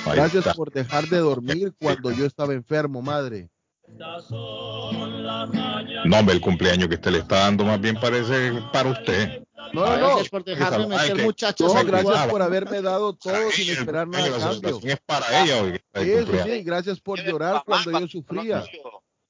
Gracias 0.05 0.55
por 0.55 0.71
dejar 0.71 1.07
de 1.07 1.17
dormir 1.17 1.73
cuando 1.79 2.11
yo 2.11 2.25
estaba 2.25 2.53
enfermo, 2.53 3.01
madre. 3.01 3.49
No, 6.05 6.19
hombre, 6.19 6.35
el 6.35 6.41
cumpleaños 6.41 6.89
que 6.89 6.95
usted 6.95 7.11
le 7.11 7.19
está 7.19 7.39
dando 7.39 7.63
más 7.63 7.79
bien 7.79 7.95
parece 7.95 8.51
para 8.73 8.89
usted. 8.89 9.43
No, 9.73 9.85
no, 9.85 9.97
no. 9.97 10.07
Gracias 10.07 10.29
por 10.29 10.43
dejarme 10.43 10.87
meter 10.87 11.23
muchachos. 11.23 11.73
No, 11.73 11.85
gracias 11.85 12.27
por 12.27 12.41
haberme 12.41 12.81
dado 12.81 13.13
todo 13.13 13.51
sin 13.51 13.69
esperar 13.71 14.07
nada 14.07 14.35
a 14.35 14.39
cambio. 14.39 14.79
Es 14.83 14.99
para 15.05 15.43
ella 15.43 15.61
hoy. 15.61 15.81
Eso 15.93 16.43
sí, 16.43 16.63
gracias 16.63 16.99
por 16.99 17.19
llorar 17.21 17.63
cuando 17.65 17.99
yo 17.99 18.07
sufría. 18.07 18.65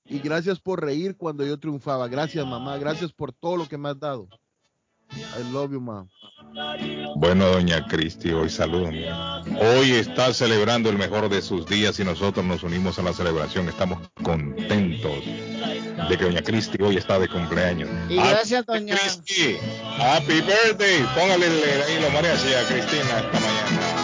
Y 0.09 0.19
gracias 0.19 0.59
por 0.59 0.83
reír 0.83 1.15
cuando 1.17 1.45
yo 1.45 1.59
triunfaba. 1.59 2.07
Gracias, 2.07 2.45
mamá. 2.45 2.77
Gracias 2.77 3.11
por 3.11 3.33
todo 3.33 3.57
lo 3.57 3.67
que 3.67 3.77
me 3.77 3.89
has 3.89 3.99
dado. 3.99 4.27
I 5.11 5.51
love 5.51 5.71
you, 5.71 5.81
mamá. 5.81 6.07
Bueno, 7.15 7.47
doña 7.47 7.85
Cristi, 7.87 8.31
hoy 8.31 8.49
saludo. 8.49 8.89
Hoy 8.89 9.91
está 9.91 10.33
celebrando 10.33 10.89
el 10.89 10.97
mejor 10.97 11.29
de 11.29 11.41
sus 11.41 11.65
días 11.65 11.99
y 11.99 12.03
nosotros 12.03 12.45
nos 12.45 12.63
unimos 12.63 12.99
a 12.99 13.03
la 13.03 13.13
celebración. 13.13 13.69
Estamos 13.69 13.99
contentos 14.23 15.23
de 16.09 16.17
que 16.17 16.23
doña 16.23 16.41
Cristi 16.41 16.81
hoy 16.81 16.97
está 16.97 17.19
de 17.19 17.27
cumpleaños. 17.27 17.89
Y 18.09 18.15
gracias, 18.15 18.65
doña 18.65 18.95
Cristi. 18.95 19.57
Happy 19.99 20.41
birthday. 20.41 21.03
Póngale 21.15 21.45
ahí 21.45 22.01
lo 22.01 22.09
mariachi 22.11 22.53
a 22.53 22.67
Cristina 22.67 23.19
esta 23.19 23.39
mañana. 23.39 23.96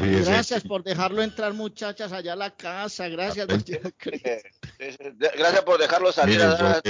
Gracias 0.00 0.62
por 0.62 0.82
dejarlo 0.82 1.22
entrar, 1.22 1.52
muchachas, 1.54 2.12
allá 2.12 2.32
a 2.34 2.36
la 2.36 2.54
casa. 2.54 3.08
Gracias, 3.08 3.46
Gracias 5.08 5.62
por 5.64 5.78
dejarlo 5.78 6.12
salir. 6.12 6.40
a 6.42 6.80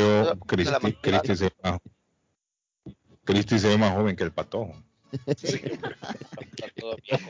Cristi 3.25 3.59
se, 3.59 3.69
ve 3.69 3.77
más 3.77 3.93
joven 3.95 4.17
que 4.17 4.25
el 4.25 4.33
patojo. 4.33 4.75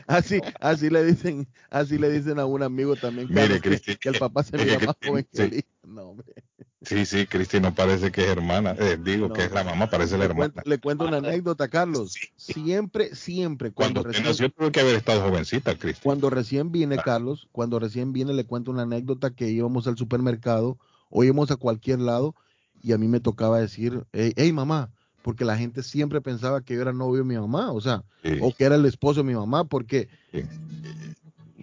Así, 0.07 0.39
así 0.59 0.89
le 0.89 1.03
dicen, 1.05 1.47
así 1.69 1.97
le 1.97 2.09
dicen 2.09 2.39
a 2.39 2.45
un 2.45 2.63
amigo 2.63 2.95
también 2.95 3.27
que, 3.27 3.81
el 4.03 4.17
papá 4.17 4.43
se 4.43 4.57
ve 4.57 4.79
más 4.85 4.95
joven 5.03 5.27
que 5.31 5.43
el 5.43 5.53
hijo. 5.55 5.67
No, 5.83 6.03
hombre. 6.03 6.33
Sí, 6.81 7.05
sí, 7.05 7.27
Cristi 7.27 7.59
no 7.59 7.75
parece 7.75 8.09
que 8.09 8.21
es 8.21 8.29
hermana, 8.29 8.73
eh, 8.79 8.97
digo 9.01 9.33
que 9.33 9.43
es 9.43 9.51
la 9.51 9.65
mamá, 9.65 9.89
parece 9.89 10.17
la 10.17 10.25
hermana. 10.25 10.53
le 10.63 10.79
cuento 10.79 11.05
una 11.05 11.17
anécdota, 11.17 11.67
Carlos. 11.67 12.17
Siempre, 12.37 13.13
siempre, 13.15 13.71
cuando, 13.71 14.01
recién, 14.01 14.25
nació 14.25 14.49
tuvo 14.49 14.71
que 14.71 14.79
haber 14.79 14.95
estado 14.95 15.21
jovencita, 15.21 15.77
Cristi. 15.77 16.01
Cuando 16.01 16.29
recién 16.29 16.71
viene, 16.71 16.97
Carlos, 16.97 17.49
cuando 17.51 17.79
recién 17.79 18.13
viene, 18.13 18.33
le 18.33 18.45
cuento 18.45 18.71
una 18.71 18.83
anécdota 18.83 19.31
que 19.31 19.49
íbamos 19.49 19.87
al 19.87 19.97
supermercado 19.97 20.77
o 21.09 21.23
íbamos 21.25 21.51
a 21.51 21.57
cualquier 21.57 21.99
lado 21.99 22.33
y 22.81 22.93
a 22.93 22.97
mí 22.97 23.09
me 23.09 23.19
tocaba 23.19 23.59
decir, 23.59 24.05
hey, 24.13 24.53
mamá, 24.53 24.89
porque 25.21 25.45
la 25.45 25.57
gente 25.57 25.83
siempre 25.83 26.21
pensaba 26.21 26.61
que 26.61 26.75
yo 26.75 26.81
era 26.81 26.93
novio 26.93 27.23
de 27.23 27.27
mi 27.29 27.35
mamá, 27.35 27.71
o 27.71 27.81
sea, 27.81 28.03
o 28.41 28.53
que 28.53 28.63
era 28.63 28.75
el 28.75 28.85
esposo 28.85 29.21
de 29.21 29.27
mi 29.27 29.35
mamá, 29.35 29.63
porque 29.65 30.09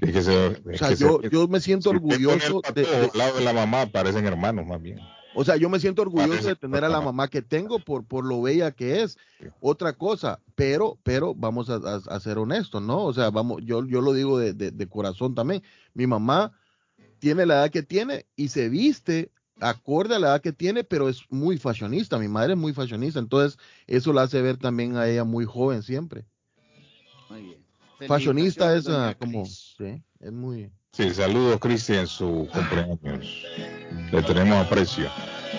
o 0.03 0.77
sea, 0.77 0.93
yo, 0.95 1.23
yo, 1.23 1.49
me 1.49 1.61
siento 1.61 1.91
orgulloso 1.91 2.61
de, 2.75 2.83
de, 2.83 3.11
lado 3.15 3.39
de 3.39 3.45
la 3.45 3.53
mamá 3.53 3.87
parecen 3.87 4.27
hermanos 4.27 4.67
más 4.67 4.81
bien. 4.81 4.99
O 5.35 5.45
sea, 5.45 5.57
yo 5.57 5.69
me 5.69 5.79
siento 5.79 6.03
orgulloso 6.03 6.49
de 6.49 6.57
tener 6.57 6.83
a 6.85 6.89
la 6.89 7.01
mamá 7.01 7.29
que 7.29 7.43
tengo 7.43 7.79
por, 7.79 8.07
por 8.07 8.25
lo 8.25 8.41
bella 8.41 8.71
que 8.71 9.03
es. 9.03 9.19
Otra 9.61 9.93
cosa, 9.93 10.41
pero, 10.55 10.99
pero 11.03 11.35
vamos 11.35 11.69
a, 11.69 12.21
ser 12.21 12.39
honestos, 12.39 12.83
¿no? 12.83 13.05
O 13.05 13.13
sea, 13.13 13.31
vamos, 13.31 13.61
yo, 13.63 13.85
yo 13.87 14.01
lo 14.01 14.15
digo 14.15 14.39
de, 14.39 14.55
de, 14.55 14.87
corazón 14.89 15.35
también. 15.35 15.63
Mi 15.93 16.07
mamá 16.07 16.53
tiene 17.19 17.45
la 17.45 17.57
edad 17.57 17.71
que 17.71 17.83
tiene 17.83 18.25
y 18.35 18.49
se 18.49 18.71
viste 18.71 19.31
acorde 19.61 20.15
a 20.15 20.19
la 20.19 20.29
edad 20.29 20.41
que 20.41 20.53
tiene, 20.53 20.85
pero 20.85 21.09
es 21.09 21.23
muy 21.31 21.59
fashionista. 21.59 22.19
Mi 22.19 22.29
madre 22.29 22.53
es 22.53 22.59
muy 22.59 22.73
fashionista, 22.73 23.19
entonces 23.19 23.59
eso 23.87 24.13
la 24.13 24.23
hace 24.23 24.43
ver 24.43 24.57
también 24.57 24.97
a 24.97 25.09
ella 25.09 25.25
muy 25.25 25.45
joven 25.45 25.83
siempre. 25.83 26.25
Muy 27.31 27.43
bien. 27.43 27.67
Fashionista 28.07 28.77
es 28.77 28.89
ah, 28.89 29.17
como, 29.19 29.47
sí, 29.47 30.03
es 30.21 30.33
muy. 30.33 30.71
Sí, 30.93 31.13
saludos 31.15 31.59
Cristian 31.61 32.01
en 32.01 32.07
su 32.07 32.49
cumpleaños. 32.53 33.45
Le 34.13 34.23
tenemos 34.23 34.67
aprecio. 34.67 35.11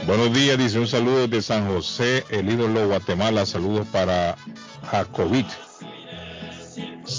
Buenos 0.05 0.33
días, 0.33 0.57
dice 0.57 0.79
un 0.79 0.87
saludo 0.87 1.27
de 1.27 1.41
San 1.41 1.67
José, 1.67 2.23
el 2.29 2.49
ídolo 2.49 2.87
Guatemala. 2.87 3.45
Saludos 3.45 3.87
para 3.91 4.35
Jacobit. 4.83 5.47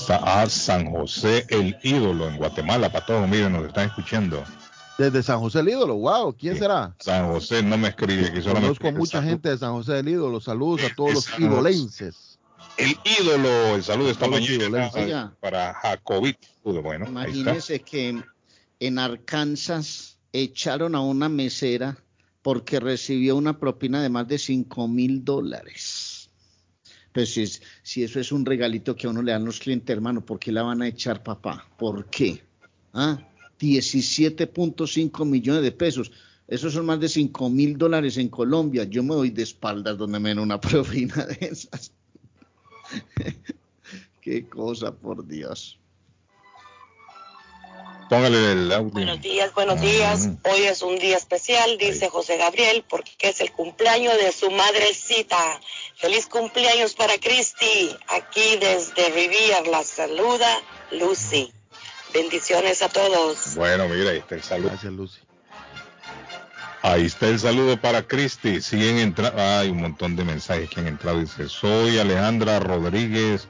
A 0.08 0.46
San 0.48 0.90
José, 0.90 1.46
el 1.48 1.76
ídolo 1.82 2.28
en 2.28 2.36
Guatemala. 2.36 2.90
Para 2.90 3.06
todos, 3.06 3.28
miren, 3.28 3.52
nos 3.52 3.66
están 3.66 3.86
escuchando. 3.88 4.44
Desde 4.98 5.22
San 5.22 5.38
José 5.38 5.60
el 5.60 5.68
ídolo, 5.68 5.94
wow, 5.94 6.34
¿quién 6.36 6.58
será? 6.58 6.94
San 6.98 7.28
José 7.28 7.62
no 7.62 7.78
me 7.78 7.88
escribe. 7.88 8.32
Que 8.32 8.42
Conozco 8.42 8.92
mucha 8.92 9.22
gente 9.22 9.48
de 9.48 9.58
San 9.58 9.72
José 9.72 10.00
el 10.00 10.08
ídolo. 10.08 10.40
Saludos 10.40 10.82
a 10.90 10.94
todos 10.94 11.14
los 11.14 11.38
idolenses 11.38 12.28
el 12.78 12.96
ídolo. 13.20 13.76
El 13.76 13.82
saludo 13.82 14.10
esta 14.10 14.28
mañana 14.28 14.90
para 15.40 15.74
Jacobit. 15.74 16.38
Bueno, 16.62 17.06
Imagínese 17.08 17.80
que 17.80 18.22
en 18.80 18.98
Arkansas 18.98 20.18
echaron 20.32 20.94
a 20.94 21.00
una 21.00 21.28
mesera 21.28 21.98
porque 22.42 22.80
recibió 22.80 23.36
una 23.36 23.58
propina 23.58 24.02
de 24.02 24.08
más 24.08 24.28
de 24.28 24.38
5 24.38 24.88
mil 24.88 25.24
dólares. 25.24 26.30
Pues 27.12 27.34
si, 27.34 27.46
si, 27.82 28.04
eso 28.04 28.20
es 28.20 28.30
un 28.32 28.46
regalito 28.46 28.94
que 28.94 29.06
a 29.06 29.10
uno 29.10 29.22
le 29.22 29.32
dan 29.32 29.44
los 29.44 29.58
clientes, 29.58 29.94
hermano, 29.94 30.24
¿por 30.24 30.38
qué 30.38 30.52
la 30.52 30.62
van 30.62 30.82
a 30.82 30.88
echar, 30.88 31.22
papá? 31.22 31.66
¿Por 31.76 32.06
qué? 32.06 32.42
¿Ah? 32.92 33.18
17.5 33.58 35.24
millones 35.24 35.62
de 35.62 35.72
pesos. 35.72 36.12
Esos 36.46 36.72
son 36.72 36.86
más 36.86 37.00
de 37.00 37.08
5 37.08 37.50
mil 37.50 37.76
dólares 37.76 38.16
en 38.16 38.28
Colombia. 38.28 38.84
Yo 38.84 39.02
me 39.02 39.14
doy 39.14 39.30
de 39.30 39.42
espaldas 39.42 39.98
donde 39.98 40.18
me 40.18 40.30
den 40.30 40.38
una 40.38 40.60
propina 40.60 41.26
de 41.26 41.46
esas. 41.46 41.92
Qué 44.20 44.48
cosa, 44.48 44.92
por 44.92 45.26
Dios. 45.26 45.78
Póngale 48.08 48.52
el 48.52 48.72
audio. 48.72 48.92
Buenos 48.92 49.20
días, 49.20 49.52
buenos 49.52 49.80
días. 49.82 50.30
Hoy 50.44 50.62
es 50.62 50.80
un 50.80 50.98
día 50.98 51.18
especial, 51.18 51.76
dice 51.76 52.08
José 52.08 52.38
Gabriel, 52.38 52.82
porque 52.88 53.12
es 53.20 53.42
el 53.42 53.52
cumpleaños 53.52 54.16
de 54.16 54.32
su 54.32 54.50
madrecita. 54.50 55.60
Feliz 55.94 56.26
cumpleaños 56.26 56.94
para 56.94 57.18
Cristi. 57.18 57.94
Aquí 58.08 58.56
desde 58.58 59.10
Rivier 59.10 59.66
la 59.66 59.84
saluda 59.84 60.48
Lucy. 60.90 61.52
Bendiciones 62.12 62.82
a 62.82 62.88
todos. 62.88 63.54
Bueno, 63.54 63.88
mira, 63.88 64.10
ahí 64.10 64.18
está 64.18 64.34
el 64.34 64.42
saludo. 64.42 64.70
Gracias, 64.70 64.92
Lucy. 64.92 65.20
Ahí 66.82 67.06
está 67.06 67.28
el 67.28 67.38
saludo 67.38 67.80
para 67.80 68.02
Cristi. 68.02 68.60
Siguen 68.60 68.98
entrando. 68.98 69.40
Hay 69.40 69.68
un 69.70 69.80
montón 69.80 70.16
de 70.16 70.24
mensajes 70.24 70.70
que 70.70 70.80
han 70.80 70.86
entrado. 70.86 71.20
Dice: 71.20 71.48
Soy 71.48 71.98
Alejandra 71.98 72.60
Rodríguez 72.60 73.48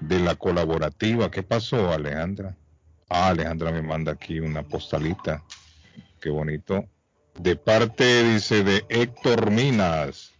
de 0.00 0.18
la 0.20 0.34
colaborativa. 0.34 1.30
¿Qué 1.30 1.42
pasó, 1.42 1.90
Alejandra? 1.90 2.56
Ah, 3.08 3.28
Alejandra 3.28 3.72
me 3.72 3.82
manda 3.82 4.12
aquí 4.12 4.40
una 4.40 4.62
postalita. 4.62 5.42
Qué 6.20 6.30
bonito. 6.30 6.84
De 7.34 7.56
parte, 7.56 8.24
dice, 8.24 8.62
de 8.62 8.84
Héctor 8.88 9.50
Minas. 9.50 10.32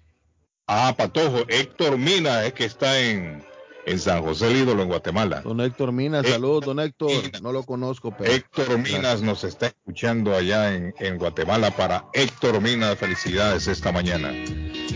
Ah, 0.66 0.94
Patojo, 0.96 1.44
Héctor 1.48 1.98
Minas 1.98 2.44
es 2.44 2.52
que 2.52 2.64
está 2.64 3.00
en, 3.00 3.44
en 3.86 3.98
San 3.98 4.22
José 4.22 4.48
el 4.48 4.56
Ídolo, 4.56 4.82
en 4.82 4.88
Guatemala. 4.88 5.40
Don 5.42 5.60
Héctor 5.60 5.92
Minas, 5.92 6.26
saludos, 6.26 6.64
don 6.64 6.80
Héctor. 6.80 7.10
No 7.42 7.52
lo 7.52 7.64
conozco, 7.64 8.14
pero. 8.16 8.32
Héctor 8.32 8.78
Minas 8.78 9.22
nos 9.22 9.44
está 9.44 9.66
escuchando 9.66 10.34
allá 10.34 10.74
en, 10.74 10.94
en, 10.98 11.18
Guatemala. 11.18 11.70
Para 11.70 12.06
Héctor 12.12 12.60
Minas, 12.60 12.98
felicidades 12.98 13.66
esta 13.66 13.92
mañana. 13.92 14.32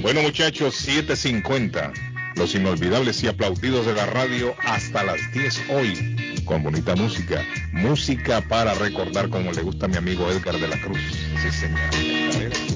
Bueno, 0.03 0.23
muchachos, 0.23 0.87
7:50. 0.87 1.93
Los 2.37 2.55
inolvidables 2.57 3.23
y 3.23 3.29
aplaudidos 3.29 3.87
de 3.87 3.95
la 3.95 4.07
radio 4.07 4.55
hasta 4.67 5.05
las 5.05 5.33
10 5.33 5.71
hoy. 5.71 6.43
Con 6.45 6.65
bonita 6.65 6.97
música. 6.97 7.43
Música 7.73 8.41
para 8.49 8.75
recordar 8.75 9.29
como 9.29 9.53
le 9.53 9.63
gusta 9.63 9.87
a 9.87 9.89
mi 9.89 9.97
amigo 9.97 10.29
Edgar 10.29 10.59
de 10.59 10.69
la 10.69 10.81
Cruz. 10.81 10.99
Sí, 11.41 11.51
señor. 11.51 12.74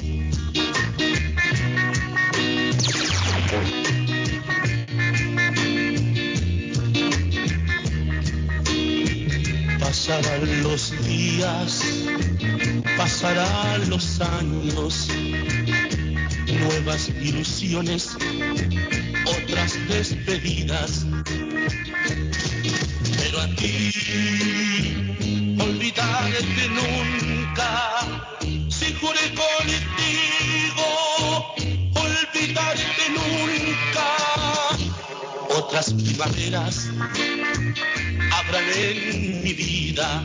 Pasarán 9.99 10.63
los 10.63 10.93
días, 11.05 11.83
pasarán 12.97 13.91
los 13.91 14.21
años, 14.21 15.09
nuevas 16.47 17.09
ilusiones 17.21 18.17
otras 19.27 19.77
despedidas. 19.89 21.05
Pero 23.17 23.41
a 23.41 23.49
ti, 23.57 23.91
olvidarte 25.59 26.69
nunca, 26.69 28.31
si 28.69 28.95
juré 29.01 29.35
contigo, 29.35 30.87
olvidarte 31.97 33.05
nunca. 33.17 34.07
Otras 35.57 35.93
primaveras 35.93 36.89
habrán 38.33 38.69
en 38.75 39.43
mi 39.43 39.53
vida. 39.53 40.23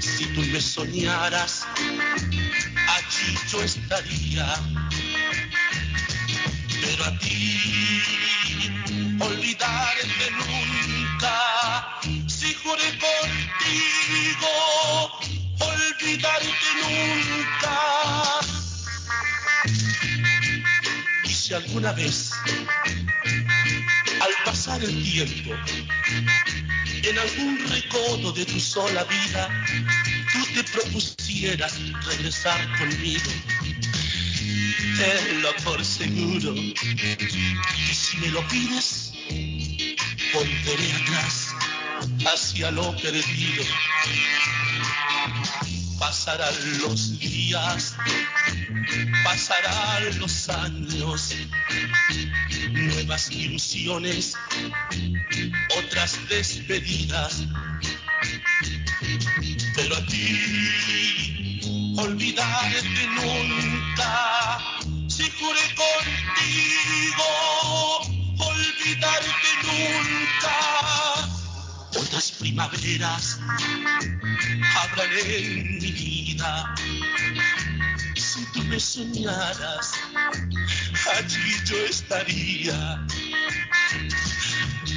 Si 0.00 0.26
tú 0.26 0.40
me 0.52 0.60
soñaras, 0.60 1.66
allí 1.76 3.38
yo 3.50 3.62
estaría 3.62 4.46
pero 6.88 7.04
a 7.04 7.18
ti 7.18 8.72
olvidarte 9.20 10.30
nunca. 10.30 12.00
Si 12.28 12.54
juré 12.54 12.88
contigo, 13.04 14.52
olvidarte 15.60 16.70
nunca. 16.82 17.76
Y 21.24 21.28
si 21.28 21.54
alguna 21.54 21.92
vez, 21.92 22.32
el 24.82 25.02
tiempo, 25.02 25.54
en 27.02 27.18
algún 27.18 27.68
recodo 27.68 28.32
de 28.32 28.44
tu 28.46 28.60
sola 28.60 29.04
vida, 29.04 29.48
tú 30.32 30.44
te 30.54 30.64
propusieras 30.64 31.78
regresar 32.06 32.78
conmigo 32.78 33.30
tenlo 34.98 35.54
por 35.64 35.84
seguro. 35.84 36.54
Y 36.54 37.94
si 37.94 38.16
me 38.18 38.28
lo 38.28 38.46
pides, 38.48 39.12
volveré 40.34 40.92
atrás 40.92 41.54
hacia 42.26 42.70
lo 42.70 42.96
perdido. 42.96 43.64
Pasarán 45.98 46.54
los 46.80 47.18
días, 47.18 47.94
pasarán 49.24 50.18
los 50.18 50.48
años, 50.48 51.34
nuevas 52.70 53.30
ilusiones, 53.30 54.34
otras 55.78 56.18
despedidas. 56.28 57.42
Pero 59.74 59.96
a 59.96 60.06
ti, 60.06 61.60
olvidarte 61.96 63.06
nunca 63.16 64.58
si 65.08 65.30
juré 65.30 65.74
contigo 65.74 67.24
olvidarte 68.38 69.50
nunca. 69.64 70.77
Otras 72.18 72.32
primaveras 72.32 73.38
habrán 74.74 75.12
en 75.24 75.78
mi 75.78 75.92
vida. 75.92 76.74
Si 78.16 78.44
tú 78.46 78.60
me 78.64 78.80
soñaras, 78.80 79.92
allí 81.16 81.54
yo 81.64 81.76
estaría. 81.76 83.06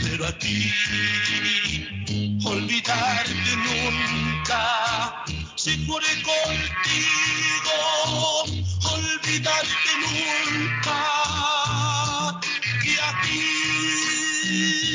Pero 0.02 0.26
a 0.26 0.40
ti, 0.40 0.74
olvidarte 2.44 3.56
nunca. 3.68 5.24
Si 5.58 5.86
juré 5.86 6.24
contigo, 6.24 7.78
olvidarte 8.96 9.92
nunca 10.02 10.98
y 12.84 12.98
aquí 12.98 13.62
olvidarte 14.52 14.91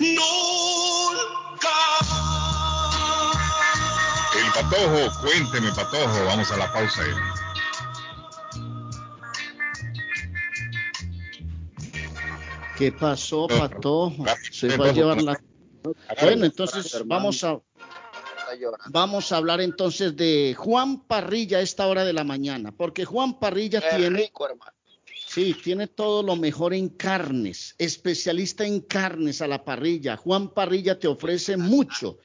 nunca. 0.00 1.68
El 4.36 4.52
patojo, 4.54 5.20
cuénteme 5.20 5.72
patojo, 5.72 6.24
vamos 6.26 6.50
a 6.50 6.56
la 6.56 6.72
pausa. 6.72 7.02
¿Qué 12.76 12.92
pasó, 12.92 13.48
patojo? 13.48 14.24
Se 14.50 14.76
va 14.76 14.88
a 14.88 14.92
llevar 14.92 15.22
la... 15.22 15.40
Bueno, 16.22 16.44
entonces 16.44 17.02
vamos 17.06 17.42
a 17.44 17.58
Vamos 18.90 19.32
a 19.32 19.36
hablar 19.36 19.60
entonces 19.60 20.16
de 20.16 20.54
Juan 20.56 21.00
Parrilla 21.06 21.58
a 21.58 21.60
esta 21.60 21.86
hora 21.86 22.04
de 22.04 22.12
la 22.12 22.24
mañana, 22.24 22.72
porque 22.72 23.04
Juan 23.04 23.38
Parrilla 23.38 23.80
tiene... 23.80 24.32
Sí, 25.28 25.54
tiene 25.62 25.86
todo 25.88 26.22
lo 26.22 26.36
mejor 26.36 26.72
en 26.72 26.88
carnes, 26.88 27.74
especialista 27.76 28.64
en 28.64 28.80
carnes 28.80 29.42
a 29.42 29.46
la 29.46 29.62
parrilla. 29.62 30.16
Juan 30.16 30.54
Parrilla 30.54 30.98
te 30.98 31.06
ofrece 31.06 31.58
mucho. 31.58 32.16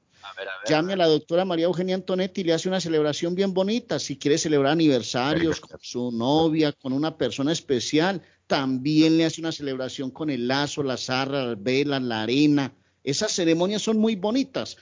llame 0.69 0.93
a 0.93 0.97
la 0.97 1.07
doctora 1.07 1.45
María 1.45 1.67
Eugenia 1.67 1.95
Antonetti 1.95 2.41
y 2.41 2.45
le 2.45 2.55
hace 2.55 2.69
una 2.69 2.81
celebración 2.81 3.35
bien 3.35 3.55
bonita. 3.55 3.99
Si 3.99 4.17
quiere 4.17 4.39
celebrar 4.39 4.73
aniversarios 4.73 5.61
con 5.61 5.79
su 5.81 6.11
novia, 6.13 6.73
con 6.73 6.93
una 6.93 7.17
persona 7.17 7.53
especial, 7.53 8.23
también 8.47 9.17
le 9.17 9.25
hace 9.25 9.41
una 9.41 9.53
celebración 9.53 10.11
con 10.11 10.31
el 10.31 10.49
lazo, 10.49 10.83
la 10.83 10.97
zarra, 10.97 11.45
las 11.45 11.63
velas, 11.63 12.03
la 12.03 12.23
arena. 12.23 12.73
Esas 13.05 13.33
ceremonias 13.33 13.83
son 13.83 13.99
muy 13.99 14.17
bonitas. 14.17 14.77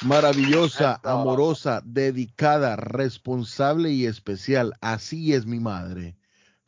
Maravillosa, 0.02 0.98
amorosa, 1.04 1.82
dedicada, 1.84 2.76
responsable 2.76 3.90
y 3.90 4.06
especial. 4.06 4.72
Así 4.80 5.34
es 5.34 5.44
mi 5.44 5.60
madre. 5.60 6.16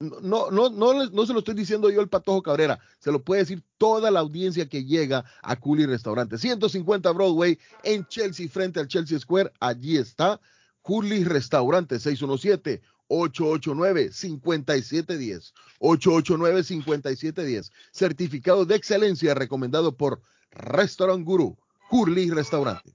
No, 0.00 0.50
no, 0.50 0.68
no, 0.68 1.26
se 1.26 1.32
lo 1.32 1.38
estoy 1.38 1.54
diciendo 1.54 1.88
yo 1.88 2.00
el 2.00 2.08
Patojo 2.08 2.42
Cabrera, 2.42 2.80
se 2.98 3.12
lo 3.12 3.22
puede 3.22 3.42
decir 3.42 3.62
toda 3.78 4.10
la 4.10 4.18
audiencia 4.18 4.68
que 4.68 4.84
llega 4.84 5.24
a 5.42 5.54
Culi 5.54 5.86
Restaurante. 5.86 6.38
150 6.38 7.12
Broadway 7.12 7.56
en 7.84 8.04
Chelsea, 8.08 8.48
frente 8.48 8.80
al 8.80 8.88
Chelsea 8.88 9.20
Square. 9.20 9.52
Allí 9.60 9.98
está 9.98 10.40
Curly 10.82 11.22
Restaurante 11.22 12.00
617 12.00 12.82
889-5710. 13.12 15.52
889-5710. 15.80 17.70
Certificado 17.92 18.64
de 18.64 18.76
excelencia 18.76 19.34
recomendado 19.34 19.94
por 19.96 20.22
Restaurant 20.50 21.24
Guru, 21.24 21.56
Curly 21.90 22.30
Restaurante. 22.30 22.94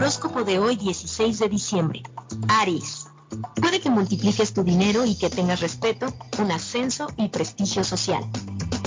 Horóscopo 0.00 0.44
de 0.44 0.58
hoy 0.58 0.76
16 0.76 1.40
de 1.40 1.48
diciembre. 1.50 2.02
Aries. 2.48 3.08
Puede 3.56 3.82
que 3.82 3.90
multipliques 3.90 4.54
tu 4.54 4.64
dinero 4.64 5.04
y 5.04 5.14
que 5.14 5.28
tengas 5.28 5.60
respeto, 5.60 6.14
un 6.38 6.50
ascenso 6.50 7.08
y 7.18 7.28
prestigio 7.28 7.84
social. 7.84 8.24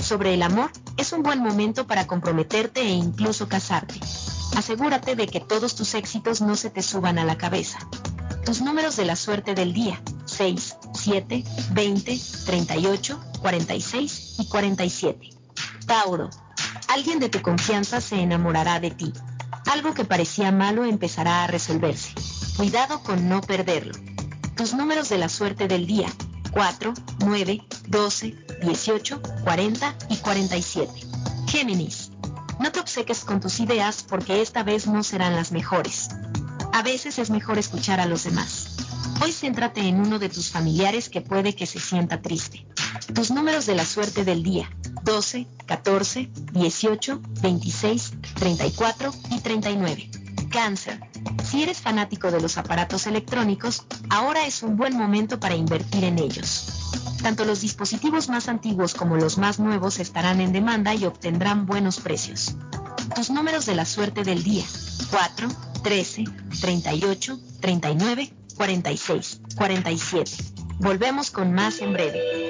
Sobre 0.02 0.34
el 0.34 0.42
amor, 0.42 0.72
es 0.96 1.12
un 1.12 1.22
buen 1.22 1.38
momento 1.38 1.86
para 1.86 2.08
comprometerte 2.08 2.80
e 2.80 2.88
incluso 2.88 3.48
casarte. 3.48 3.94
Asegúrate 4.56 5.14
de 5.14 5.28
que 5.28 5.38
todos 5.38 5.76
tus 5.76 5.94
éxitos 5.94 6.40
no 6.40 6.56
se 6.56 6.68
te 6.68 6.82
suban 6.82 7.16
a 7.20 7.24
la 7.24 7.38
cabeza. 7.38 7.78
Tus 8.44 8.60
números 8.60 8.96
de 8.96 9.04
la 9.04 9.14
suerte 9.14 9.54
del 9.54 9.72
día, 9.72 10.02
6, 10.24 10.78
7, 10.94 11.44
20, 11.70 12.20
38, 12.44 13.20
46 13.40 14.34
y 14.40 14.48
47. 14.48 15.30
Tauro. 15.86 16.28
Alguien 16.88 17.20
de 17.20 17.28
tu 17.28 17.40
confianza 17.40 18.00
se 18.00 18.16
enamorará 18.16 18.80
de 18.80 18.90
ti. 18.90 19.12
Algo 19.66 19.94
que 19.94 20.04
parecía 20.04 20.52
malo 20.52 20.84
empezará 20.84 21.44
a 21.44 21.46
resolverse. 21.46 22.14
Cuidado 22.56 23.02
con 23.02 23.28
no 23.28 23.40
perderlo. 23.40 23.94
Tus 24.56 24.74
números 24.74 25.08
de 25.08 25.18
la 25.18 25.28
suerte 25.28 25.68
del 25.68 25.86
día. 25.86 26.08
4, 26.52 26.94
9, 27.26 27.66
12, 27.88 28.34
18, 28.62 29.22
40 29.42 29.96
y 30.10 30.16
47. 30.18 30.92
Géminis. 31.48 32.10
No 32.60 32.70
te 32.70 32.80
obseques 32.80 33.24
con 33.24 33.40
tus 33.40 33.58
ideas 33.58 34.04
porque 34.08 34.40
esta 34.40 34.62
vez 34.62 34.86
no 34.86 35.02
serán 35.02 35.34
las 35.34 35.50
mejores. 35.50 36.10
A 36.72 36.82
veces 36.82 37.18
es 37.18 37.30
mejor 37.30 37.58
escuchar 37.58 38.00
a 38.00 38.06
los 38.06 38.24
demás. 38.24 38.63
Hoy 39.22 39.32
céntrate 39.32 39.80
en 39.80 40.00
uno 40.00 40.18
de 40.18 40.28
tus 40.28 40.50
familiares 40.50 41.08
que 41.08 41.20
puede 41.20 41.54
que 41.54 41.66
se 41.66 41.80
sienta 41.80 42.20
triste. 42.22 42.66
Tus 43.14 43.30
números 43.30 43.66
de 43.66 43.74
la 43.74 43.84
suerte 43.84 44.24
del 44.24 44.42
día. 44.42 44.70
12, 45.02 45.46
14, 45.66 46.30
18, 46.52 47.20
26, 47.42 48.12
34 48.34 49.12
y 49.30 49.40
39. 49.40 50.10
Cáncer. 50.50 51.00
Si 51.44 51.62
eres 51.62 51.80
fanático 51.80 52.30
de 52.30 52.40
los 52.40 52.58
aparatos 52.58 53.06
electrónicos, 53.06 53.86
ahora 54.10 54.46
es 54.46 54.62
un 54.62 54.76
buen 54.76 54.96
momento 54.96 55.40
para 55.40 55.56
invertir 55.56 56.04
en 56.04 56.18
ellos. 56.18 56.66
Tanto 57.22 57.44
los 57.44 57.60
dispositivos 57.60 58.28
más 58.28 58.48
antiguos 58.48 58.94
como 58.94 59.16
los 59.16 59.38
más 59.38 59.58
nuevos 59.58 59.98
estarán 59.98 60.40
en 60.40 60.52
demanda 60.52 60.94
y 60.94 61.04
obtendrán 61.04 61.66
buenos 61.66 62.00
precios. 62.00 62.54
Tus 63.14 63.30
números 63.30 63.66
de 63.66 63.74
la 63.74 63.84
suerte 63.84 64.24
del 64.24 64.42
día. 64.42 64.64
4, 65.10 65.48
13, 65.82 66.24
38, 66.60 67.38
39, 67.60 68.32
46, 68.56 69.40
47. 69.56 70.30
Volvemos 70.78 71.30
con 71.30 71.52
más 71.52 71.80
en 71.80 71.92
breve 71.92 72.44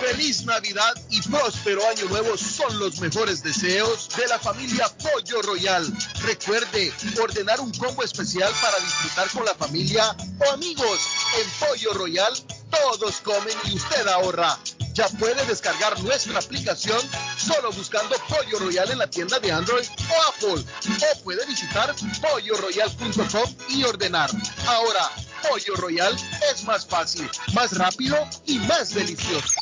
Feliz 0.00 0.44
Navidad 0.44 0.94
y 1.10 1.20
próspero 1.22 1.86
Año 1.88 2.06
Nuevo 2.08 2.36
son 2.36 2.78
los 2.78 3.00
mejores 3.00 3.42
deseos 3.42 4.08
de 4.16 4.26
la 4.28 4.38
familia 4.38 4.88
Pollo 4.98 5.42
Royal. 5.42 5.86
Recuerde 6.22 6.92
ordenar 7.20 7.60
un 7.60 7.72
combo 7.72 8.02
especial 8.02 8.52
para 8.60 8.78
disfrutar 8.78 9.28
con 9.30 9.44
la 9.44 9.54
familia 9.54 10.16
o 10.38 10.52
amigos. 10.52 11.00
En 11.40 11.50
Pollo 11.68 11.94
Royal 11.94 12.32
todos 12.70 13.20
comen 13.22 13.56
y 13.64 13.76
usted 13.76 14.06
ahora. 14.08 14.58
Ya 14.94 15.08
puede 15.10 15.44
descargar 15.46 16.00
nuestra 16.02 16.38
aplicación 16.38 17.00
solo 17.36 17.70
buscando 17.72 18.16
Pollo 18.28 18.58
Royal 18.58 18.90
en 18.90 18.98
la 18.98 19.08
tienda 19.08 19.38
de 19.38 19.52
Android 19.52 19.86
o 20.10 20.28
Apple. 20.28 20.64
O 21.12 21.22
puede 21.22 21.44
visitar 21.46 21.94
polloroyal.com 22.20 23.54
y 23.68 23.84
ordenar. 23.84 24.30
Ahora, 24.66 25.10
Pollo 25.48 25.76
Royal 25.76 26.16
es 26.52 26.64
más 26.64 26.86
fácil, 26.86 27.30
más 27.54 27.76
rápido 27.76 28.16
y 28.46 28.58
más 28.60 28.92
delicioso. 28.92 29.54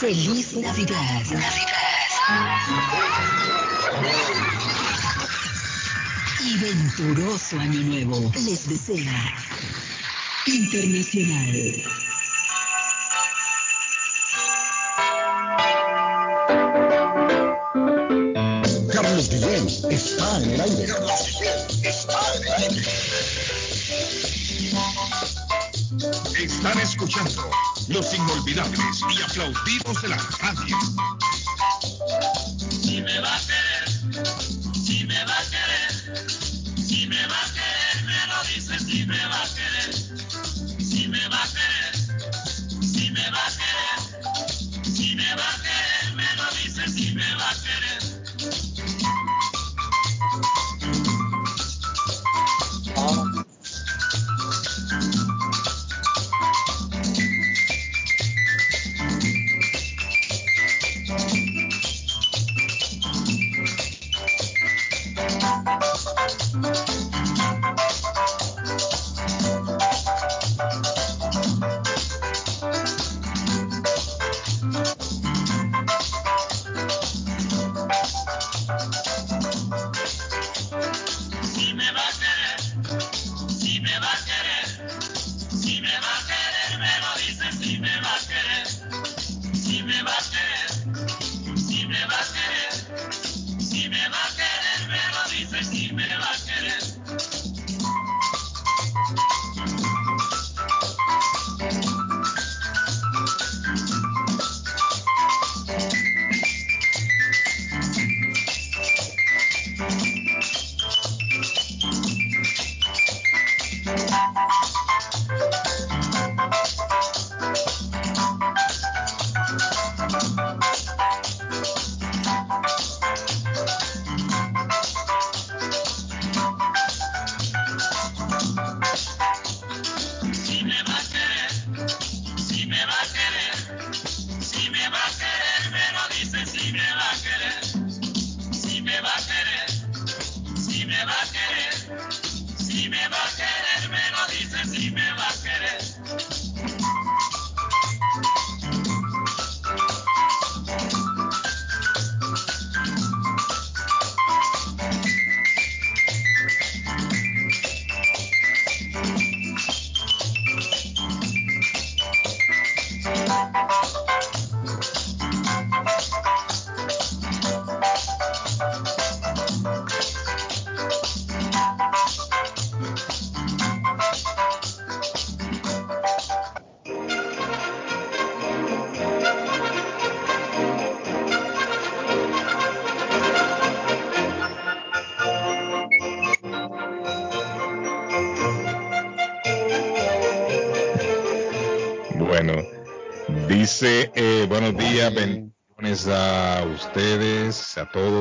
Feliz 0.00 0.56
Navidad. 0.56 1.22
Y 6.42 6.56
venturoso 6.56 7.60
año 7.60 7.80
nuevo. 7.80 8.32
Les 8.46 8.66
desea 8.66 9.34
Internacional. 10.46 11.82
Carlos 18.90 19.28
Guillén 19.28 19.68
está 19.90 20.38
en 20.38 20.50
el 20.50 20.60
aire. 20.62 20.84
El 20.84 21.94
aire. 22.62 23.09
Están 25.90 26.78
escuchando 26.78 27.50
los 27.88 28.14
inolvidables 28.14 29.02
y 29.10 29.22
aplaudidos 29.22 30.02
de 30.02 30.08
la 30.08 30.16
radio. 30.40 30.78
Si 32.70 33.02
me 33.02 33.18
va 33.18 33.34
a 33.34 33.40
querer, 33.40 33.88
si 34.72 35.04
me 35.04 35.24
va 35.24 35.36
a 35.36 35.44
querer, 35.50 36.30
si 36.80 37.08
me 37.08 37.26
va 37.26 37.42
a 37.42 37.52
querer, 37.52 38.04
me 38.06 38.26
lo 38.28 38.42
dice 38.44 38.78
si 38.78 39.04
me 39.04 39.18
va 39.26 39.42
a 39.42 39.48
querer, 39.48 39.79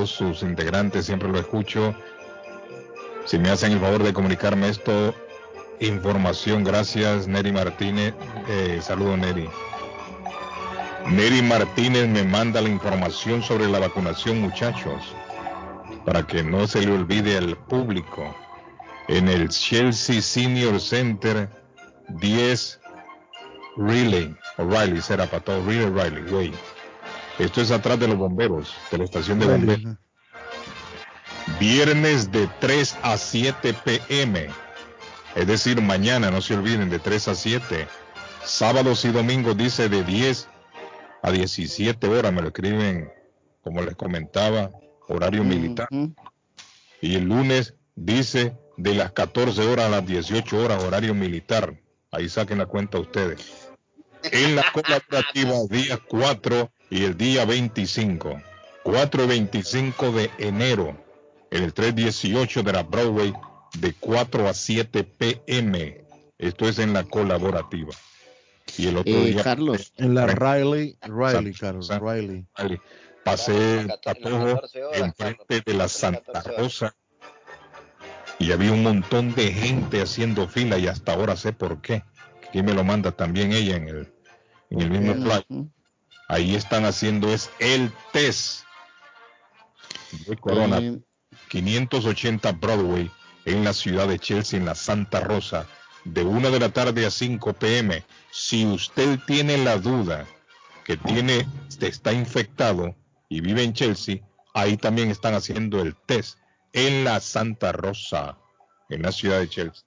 sus 0.10 0.42
integrantes, 0.44 1.06
siempre 1.06 1.30
lo 1.30 1.40
escucho. 1.40 1.96
Si 3.26 3.38
me 3.38 3.50
hacen 3.50 3.72
el 3.74 3.80
favor 3.80 4.04
de 4.04 4.14
comunicarme 4.14 4.70
esto, 4.70 5.14
información, 5.80 6.64
gracias, 6.64 7.28
Neri 7.28 7.52
Martínez. 7.52 8.14
Eh, 8.48 8.80
saludo, 8.82 9.16
Neri. 9.18 9.50
Neri 11.08 11.42
Martínez 11.42 12.08
me 12.08 12.24
manda 12.24 12.62
la 12.62 12.70
información 12.70 13.42
sobre 13.42 13.68
la 13.68 13.80
vacunación, 13.80 14.42
muchachos, 14.42 15.16
para 16.06 16.26
que 16.26 16.44
no 16.44 16.68
se 16.68 16.82
le 16.86 16.92
olvide 16.92 17.38
al 17.38 17.58
público. 17.58 18.36
En 19.08 19.28
el 19.28 19.50
Chelsea 19.50 20.22
Senior 20.22 20.80
Center, 20.80 21.50
10 22.10 22.80
Riley, 23.78 24.36
O'Reilly 24.58 25.02
será 25.02 25.26
para 25.26 25.44
todo, 25.44 25.66
Riley, 25.66 25.90
Riley, 25.90 26.30
güey. 26.30 26.54
Esto 27.40 27.62
es 27.62 27.72
atrás 27.72 27.98
de 27.98 28.08
los 28.10 28.18
bomberos, 28.18 28.76
de 28.92 28.98
la 28.98 29.06
estación 29.06 29.40
de 29.40 29.48
bomberos. 29.48 29.96
Viernes 31.58 32.32
de 32.32 32.50
3 32.60 32.98
a 33.02 33.18
7 33.18 33.74
pm. 33.74 34.50
Es 35.36 35.48
decir, 35.48 35.82
mañana, 35.82 36.32
no 36.32 36.42
se 36.42 36.56
olviden, 36.56 36.90
de 36.90 37.00
3 37.00 37.30
a 37.30 37.36
7. 37.36 37.88
Sábados 38.44 39.06
y 39.06 39.12
domingos 39.12 39.56
dice 39.56 39.88
de 39.88 40.04
10 40.04 40.50
a 41.24 41.32
17 41.32 42.08
horas, 42.08 42.34
me 42.34 42.42
lo 42.42 42.50
escriben, 42.50 43.10
como 43.64 43.82
les 43.82 43.96
comentaba, 43.96 44.72
horario 45.08 45.46
militar. 45.46 45.88
Y 47.02 47.16
el 47.16 47.24
lunes 47.24 47.76
dice 47.96 48.58
de 48.76 48.96
las 48.96 49.14
14 49.14 49.66
horas 49.66 49.86
a 49.86 49.90
las 49.90 50.06
18 50.06 50.58
horas, 50.58 50.84
horario 50.84 51.14
militar. 51.16 51.80
Ahí 52.12 52.28
saquen 52.28 52.58
la 52.58 52.66
cuenta 52.66 53.00
ustedes. 53.00 53.70
En 54.24 54.58
la 54.58 54.66
colaborativa 54.74 55.56
día 55.70 55.98
4 56.06 56.70
y 56.90 57.04
el 57.04 57.18
día 57.18 57.46
25. 57.46 58.42
4 58.84 59.24
y 59.24 59.28
25 59.28 60.12
de 60.12 60.32
enero. 60.38 60.98
En 61.52 61.64
el 61.64 61.74
318 61.74 62.64
de 62.64 62.74
la 62.74 62.84
Broadway 62.84 63.34
de 63.80 63.94
4 63.94 64.48
a 64.48 64.54
7 64.54 65.04
pm. 65.04 66.06
Esto 66.38 66.68
es 66.70 66.80
en 66.80 66.94
la 66.94 67.04
colaborativa. 67.04 67.94
Y 68.78 68.88
el 68.88 68.98
otro 68.98 69.14
Eh, 69.14 69.26
día. 69.32 69.44
Carlos. 69.44 69.94
En 69.98 70.14
la 70.14 70.28
Riley, 70.28 70.98
Riley, 71.02 71.54
Carlos, 71.54 71.90
Riley. 71.90 72.46
Riley. 72.56 72.80
Pasé 73.24 73.88
Patojo 74.04 74.62
enfrente 74.94 75.62
de 75.66 75.74
la 75.74 75.88
Santa 75.88 76.42
Rosa 76.58 76.96
y 78.40 78.52
había 78.52 78.72
un 78.72 78.82
montón 78.84 79.36
de 79.36 79.52
gente 79.52 80.02
haciendo 80.02 80.48
fila 80.48 80.78
y 80.78 80.88
hasta 80.88 81.14
ahora 81.14 81.36
sé 81.36 81.52
por 81.52 81.82
qué. 81.82 82.04
Aquí 82.48 82.64
me 82.64 82.74
lo 82.74 82.84
manda 82.84 83.12
también 83.12 83.52
ella 83.52 83.76
en 83.76 83.90
el, 83.90 84.14
en 84.70 84.82
el 84.82 84.90
mismo 84.90 85.14
play. 85.24 85.70
Ahí 86.30 86.56
están 86.56 86.86
haciendo 86.86 87.34
es 87.34 87.50
el 87.60 87.92
test 88.14 88.64
de 90.28 90.38
corona. 90.38 90.80
580 91.50 92.52
Broadway 92.54 93.12
en 93.46 93.64
la 93.64 93.74
ciudad 93.74 94.08
de 94.08 94.20
Chelsea, 94.20 94.60
en 94.60 94.66
la 94.66 94.76
Santa 94.76 95.22
Rosa, 95.22 95.68
de 96.06 96.24
1 96.24 96.52
de 96.52 96.60
la 96.60 96.70
tarde 96.70 97.06
a 97.06 97.10
5 97.10 97.54
pm. 97.54 98.04
Si 98.32 98.66
usted 98.66 99.20
tiene 99.26 99.58
la 99.58 99.78
duda 99.78 100.28
que 100.86 100.98
tiene, 100.98 101.48
está 101.82 102.14
infectado 102.14 102.96
y 103.28 103.42
vive 103.42 103.64
en 103.64 103.74
Chelsea, 103.74 104.18
ahí 104.54 104.78
también 104.78 105.10
están 105.10 105.34
haciendo 105.34 105.82
el 105.82 105.96
test 106.06 106.38
en 106.74 107.04
la 107.04 107.20
Santa 107.20 107.72
Rosa, 107.72 108.38
en 108.90 109.02
la 109.02 109.12
ciudad 109.12 109.40
de 109.40 109.50
Chelsea. 109.50 109.84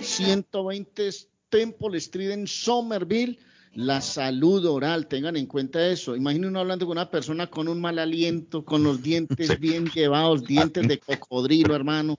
120 0.00 1.10
Temple 1.50 1.98
Street 1.98 2.30
en 2.30 2.46
Somerville. 2.46 3.38
La 3.74 4.00
salud 4.00 4.64
oral, 4.66 5.08
tengan 5.08 5.36
en 5.36 5.46
cuenta 5.46 5.84
eso. 5.88 6.14
Imaginen 6.16 6.50
uno 6.50 6.60
hablando 6.60 6.86
con 6.86 6.96
una 6.96 7.10
persona 7.10 7.48
con 7.48 7.68
un 7.68 7.80
mal 7.80 7.98
aliento, 7.98 8.64
con 8.64 8.84
los 8.84 9.02
dientes 9.02 9.58
bien 9.58 9.86
llevados, 9.90 10.44
dientes 10.44 10.86
de 10.86 10.98
cocodrilo, 10.98 11.74
hermano. 11.74 12.16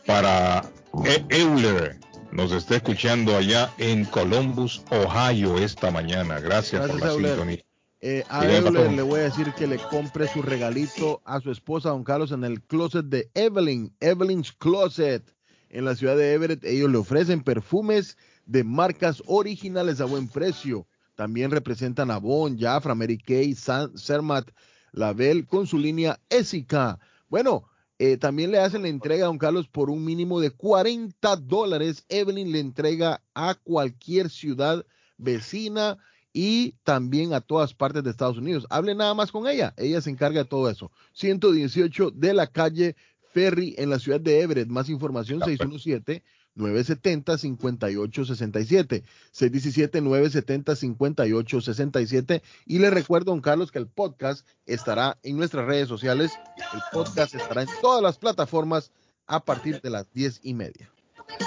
Para 0.05 0.71
e- 1.07 1.25
Euler, 1.31 1.99
nos 2.31 2.53
está 2.53 2.77
escuchando 2.77 3.35
allá 3.37 3.73
en 3.79 4.05
Columbus, 4.05 4.83
Ohio, 4.91 5.57
esta 5.57 5.91
mañana. 5.91 6.41
Gracias, 6.41 6.87
por 6.87 7.01
la 7.01 7.13
sintonía. 7.13 7.65
Eh, 8.07 8.23
a 8.29 8.47
Evelyn 8.47 8.97
le 8.97 9.03
voy 9.03 9.21
a 9.21 9.23
decir 9.23 9.51
que 9.55 9.67
le 9.67 9.79
compre 9.79 10.29
su 10.29 10.43
regalito 10.43 11.23
a 11.25 11.41
su 11.41 11.51
esposa, 11.51 11.89
don 11.89 12.05
Carlos, 12.05 12.33
en 12.33 12.45
el 12.45 12.61
closet 12.61 13.07
de 13.07 13.31
Evelyn, 13.33 13.97
Evelyn's 14.01 14.53
Closet, 14.53 15.35
en 15.71 15.87
la 15.87 15.95
ciudad 15.95 16.15
de 16.15 16.35
Everett. 16.35 16.63
Ellos 16.67 16.91
le 16.91 16.99
ofrecen 16.99 17.43
perfumes 17.43 18.19
de 18.45 18.63
marcas 18.63 19.23
originales 19.25 20.03
a 20.03 20.05
buen 20.05 20.29
precio. 20.29 20.87
También 21.15 21.51
representan 21.51 22.11
a 22.11 22.19
Bon, 22.19 22.59
Jafra, 22.59 22.95
Mary 22.95 23.17
Kay, 23.17 23.55
San, 23.55 23.97
Cermat, 23.97 24.51
Label 24.93 25.47
con 25.47 25.67
su 25.67 25.79
línea 25.79 26.21
Esica. 26.29 26.99
Bueno, 27.31 27.65
eh, 27.99 28.19
también 28.19 28.51
le 28.51 28.59
hacen 28.59 28.83
la 28.83 28.89
entrega 28.89 29.25
a 29.25 29.29
don 29.29 29.39
Carlos 29.39 29.67
por 29.67 29.89
un 29.89 30.05
mínimo 30.05 30.41
de 30.41 30.51
40 30.51 31.37
dólares. 31.37 32.05
Evelyn 32.11 32.53
le 32.53 32.61
entrega 32.61 33.23
a 33.33 33.55
cualquier 33.55 34.29
ciudad 34.29 34.85
vecina 35.17 35.97
y 36.35 36.73
también 36.83 37.33
a 37.33 37.41
todas 37.41 37.73
partes 37.73 38.03
de 38.03 38.11
Estados 38.11 38.37
Unidos. 38.37 38.67
Hable 38.69 38.95
nada 38.95 39.15
más 39.15 39.33
con 39.33 39.49
ella, 39.49 39.73
ella 39.79 40.03
se 40.03 40.11
encarga 40.11 40.41
de 40.41 40.49
todo 40.49 40.69
eso. 40.69 40.91
118 41.15 42.11
de 42.11 42.35
la 42.35 42.49
calle 42.49 42.97
Ferry 43.33 43.75
en 43.79 43.89
la 43.89 43.99
ciudad 43.99 44.21
de 44.21 44.41
Everett. 44.41 44.69
Más 44.69 44.89
información 44.91 45.41
617 45.41 46.23
970 46.57 47.39
5867 47.39 49.05
617 49.31 50.01
970 50.01 50.77
5867 50.77 52.43
y 52.67 52.79
le 52.79 52.91
recuerdo 52.91 53.33
don 53.33 53.41
Carlos 53.41 53.73
que 53.73 53.79
el 53.79 53.89
podcast 53.89 54.47
estará 54.67 55.19
en 55.23 55.37
nuestras 55.37 55.67
redes 55.67 55.89
sociales 55.89 56.33
el 56.73 56.81
podcast 56.93 57.35
estará 57.35 57.63
en 57.63 57.69
todas 57.81 58.03
las 58.03 58.19
plataformas 58.19 58.93
a 59.27 59.45
partir 59.45 59.81
de 59.81 59.91
las 59.91 60.13
diez 60.13 60.39
y 60.45 60.55
media 60.55 60.94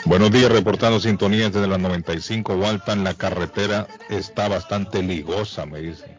Buenos 0.05 0.31
días, 0.31 0.51
reportando 0.51 0.99
sintonías 0.99 1.51
desde 1.51 1.67
las 1.67 1.79
95 1.79 2.55
Waltan. 2.55 3.03
La 3.03 3.13
carretera 3.13 3.87
está 4.09 4.47
bastante 4.47 5.03
ligosa, 5.03 5.65
me 5.65 5.79
dicen. 5.79 6.17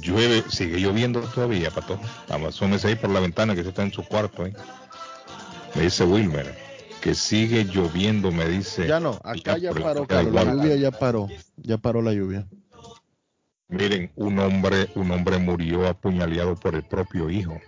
Llueve, 0.00 0.42
sigue 0.48 0.78
lloviendo 0.78 1.20
todavía, 1.20 1.70
pato. 1.70 1.98
Amazónese 2.28 2.88
ahí 2.88 2.94
por 2.96 3.10
la 3.10 3.20
ventana 3.20 3.54
que 3.54 3.60
está 3.60 3.82
en 3.82 3.92
su 3.92 4.02
cuarto. 4.04 4.46
¿eh? 4.46 4.52
Me 5.74 5.82
dice 5.82 6.04
Wilmer 6.04 6.66
que 7.06 7.14
sigue 7.14 7.64
lloviendo, 7.64 8.32
me 8.32 8.48
dice. 8.48 8.84
Ya 8.88 8.98
no, 8.98 9.20
acá 9.22 9.58
ya, 9.58 9.72
paró, 9.72 10.04
la 10.08 10.44
lluvia 10.44 10.74
ya 10.74 10.90
paró, 10.90 11.28
ya 11.56 11.78
paró 11.78 12.02
la 12.02 12.12
lluvia. 12.12 12.48
Miren, 13.68 14.10
un 14.16 14.40
hombre, 14.40 14.90
un 14.96 15.12
hombre 15.12 15.38
murió 15.38 15.86
apuñaleado 15.86 16.56
por 16.56 16.74
el 16.74 16.82
propio 16.82 17.30
hijo. 17.30 17.60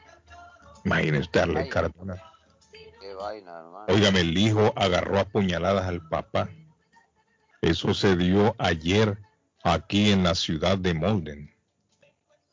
Imagínense 0.85 1.21
usted, 1.21 1.69
Cardona. 1.69 2.21
Óigame, 3.89 4.21
el 4.21 4.39
hijo 4.39 4.73
agarró 4.77 5.19
a 5.19 5.25
puñaladas 5.25 5.87
al 5.87 6.07
papá. 6.09 6.51
Eso 7.61 7.93
se 7.95 8.17
dio 8.17 8.55
ayer 8.59 9.19
aquí 9.65 10.13
en 10.13 10.23
la 10.23 10.35
ciudad 10.35 10.79
de 10.79 10.95
Molden. 10.95 11.55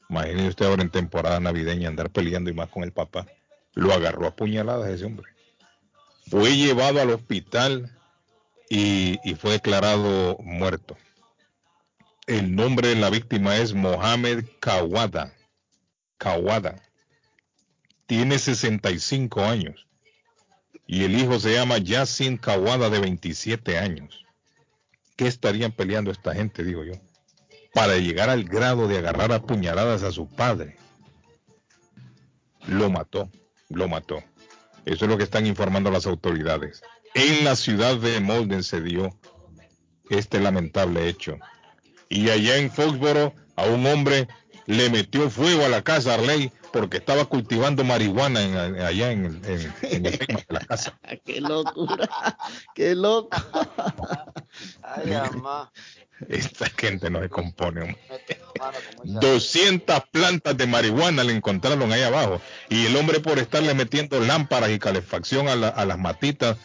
Imagínese 0.09 0.49
usted 0.49 0.65
ahora 0.65 0.81
en 0.81 0.89
temporada 0.89 1.39
navideña 1.39 1.89
andar 1.89 2.09
peleando 2.09 2.49
y 2.49 2.53
más 2.53 2.69
con 2.69 2.83
el 2.83 2.91
papá. 2.91 3.27
Lo 3.73 3.93
agarró 3.93 4.27
a 4.27 4.35
puñaladas 4.35 4.89
ese 4.89 5.05
hombre. 5.05 5.27
Fue 6.29 6.55
llevado 6.55 6.99
al 6.99 7.11
hospital 7.11 7.91
y, 8.69 9.19
y 9.23 9.35
fue 9.35 9.53
declarado 9.53 10.37
muerto. 10.39 10.97
El 12.25 12.55
nombre 12.55 12.89
de 12.89 12.95
la 12.95 13.11
víctima 13.11 13.57
es 13.57 13.73
Mohamed 13.73 14.45
Kawada. 14.59 15.33
Kawada. 16.17 16.81
Tiene 18.07 18.39
65 18.39 19.41
años 19.41 19.85
y 20.87 21.03
el 21.03 21.19
hijo 21.19 21.39
se 21.39 21.53
llama 21.53 21.77
Yassin 21.77 22.37
Kawada 22.37 22.89
de 22.89 22.99
27 22.99 23.77
años. 23.77 24.25
¿Qué 25.15 25.27
estarían 25.27 25.71
peleando 25.71 26.11
esta 26.11 26.35
gente, 26.35 26.63
digo 26.63 26.83
yo? 26.83 26.93
Para 27.73 27.97
llegar 27.97 28.29
al 28.29 28.43
grado 28.43 28.87
de 28.87 28.97
agarrar 28.97 29.31
a 29.31 29.41
puñaladas 29.41 30.03
a 30.03 30.11
su 30.11 30.29
padre. 30.29 30.77
Lo 32.67 32.89
mató, 32.89 33.29
lo 33.69 33.87
mató. 33.87 34.23
Eso 34.85 35.05
es 35.05 35.11
lo 35.11 35.17
que 35.17 35.23
están 35.23 35.45
informando 35.45 35.89
las 35.89 36.05
autoridades. 36.05 36.81
En 37.13 37.43
la 37.43 37.55
ciudad 37.55 37.97
de 37.97 38.19
Molden 38.19 38.63
se 38.63 38.81
dio 38.81 39.17
este 40.09 40.39
lamentable 40.39 41.07
hecho. 41.07 41.37
Y 42.09 42.29
allá 42.29 42.57
en 42.57 42.69
Foxboro 42.69 43.33
a 43.55 43.65
un 43.65 43.85
hombre 43.87 44.27
le 44.67 44.89
metió 44.89 45.29
fuego 45.29 45.65
a 45.65 45.69
la 45.69 45.83
casa 45.83 46.13
Arley 46.13 46.51
porque 46.75 46.97
estaba 46.97 47.23
cultivando 47.23 47.85
marihuana 47.85 48.41
allá 48.85 49.09
en, 49.13 49.25
el 49.25 49.41
de 50.03 50.45
la 50.49 50.59
casa. 50.59 50.99
¡Qué 51.23 51.39
locura! 51.39 52.37
¡Qué 52.75 52.93
loco! 52.93 53.29
Ay, 54.83 55.11
mamá. 55.11 55.71
Esta 56.27 56.69
gente 56.69 57.09
no 57.09 57.21
se 57.21 57.29
compone. 57.29 57.97
200 59.05 60.03
plantas 60.11 60.57
de 60.57 60.67
marihuana 60.67 61.23
le 61.23 61.31
encontraron 61.31 61.93
ahí 61.93 62.01
abajo. 62.01 62.41
Y 62.67 62.87
el 62.87 62.97
hombre 62.97 63.21
por 63.21 63.39
estarle 63.39 63.73
metiendo 63.73 64.19
lámparas 64.19 64.69
y 64.71 64.77
calefacción 64.77 65.47
a, 65.47 65.55
las 65.55 65.97
matitas, 65.97 66.57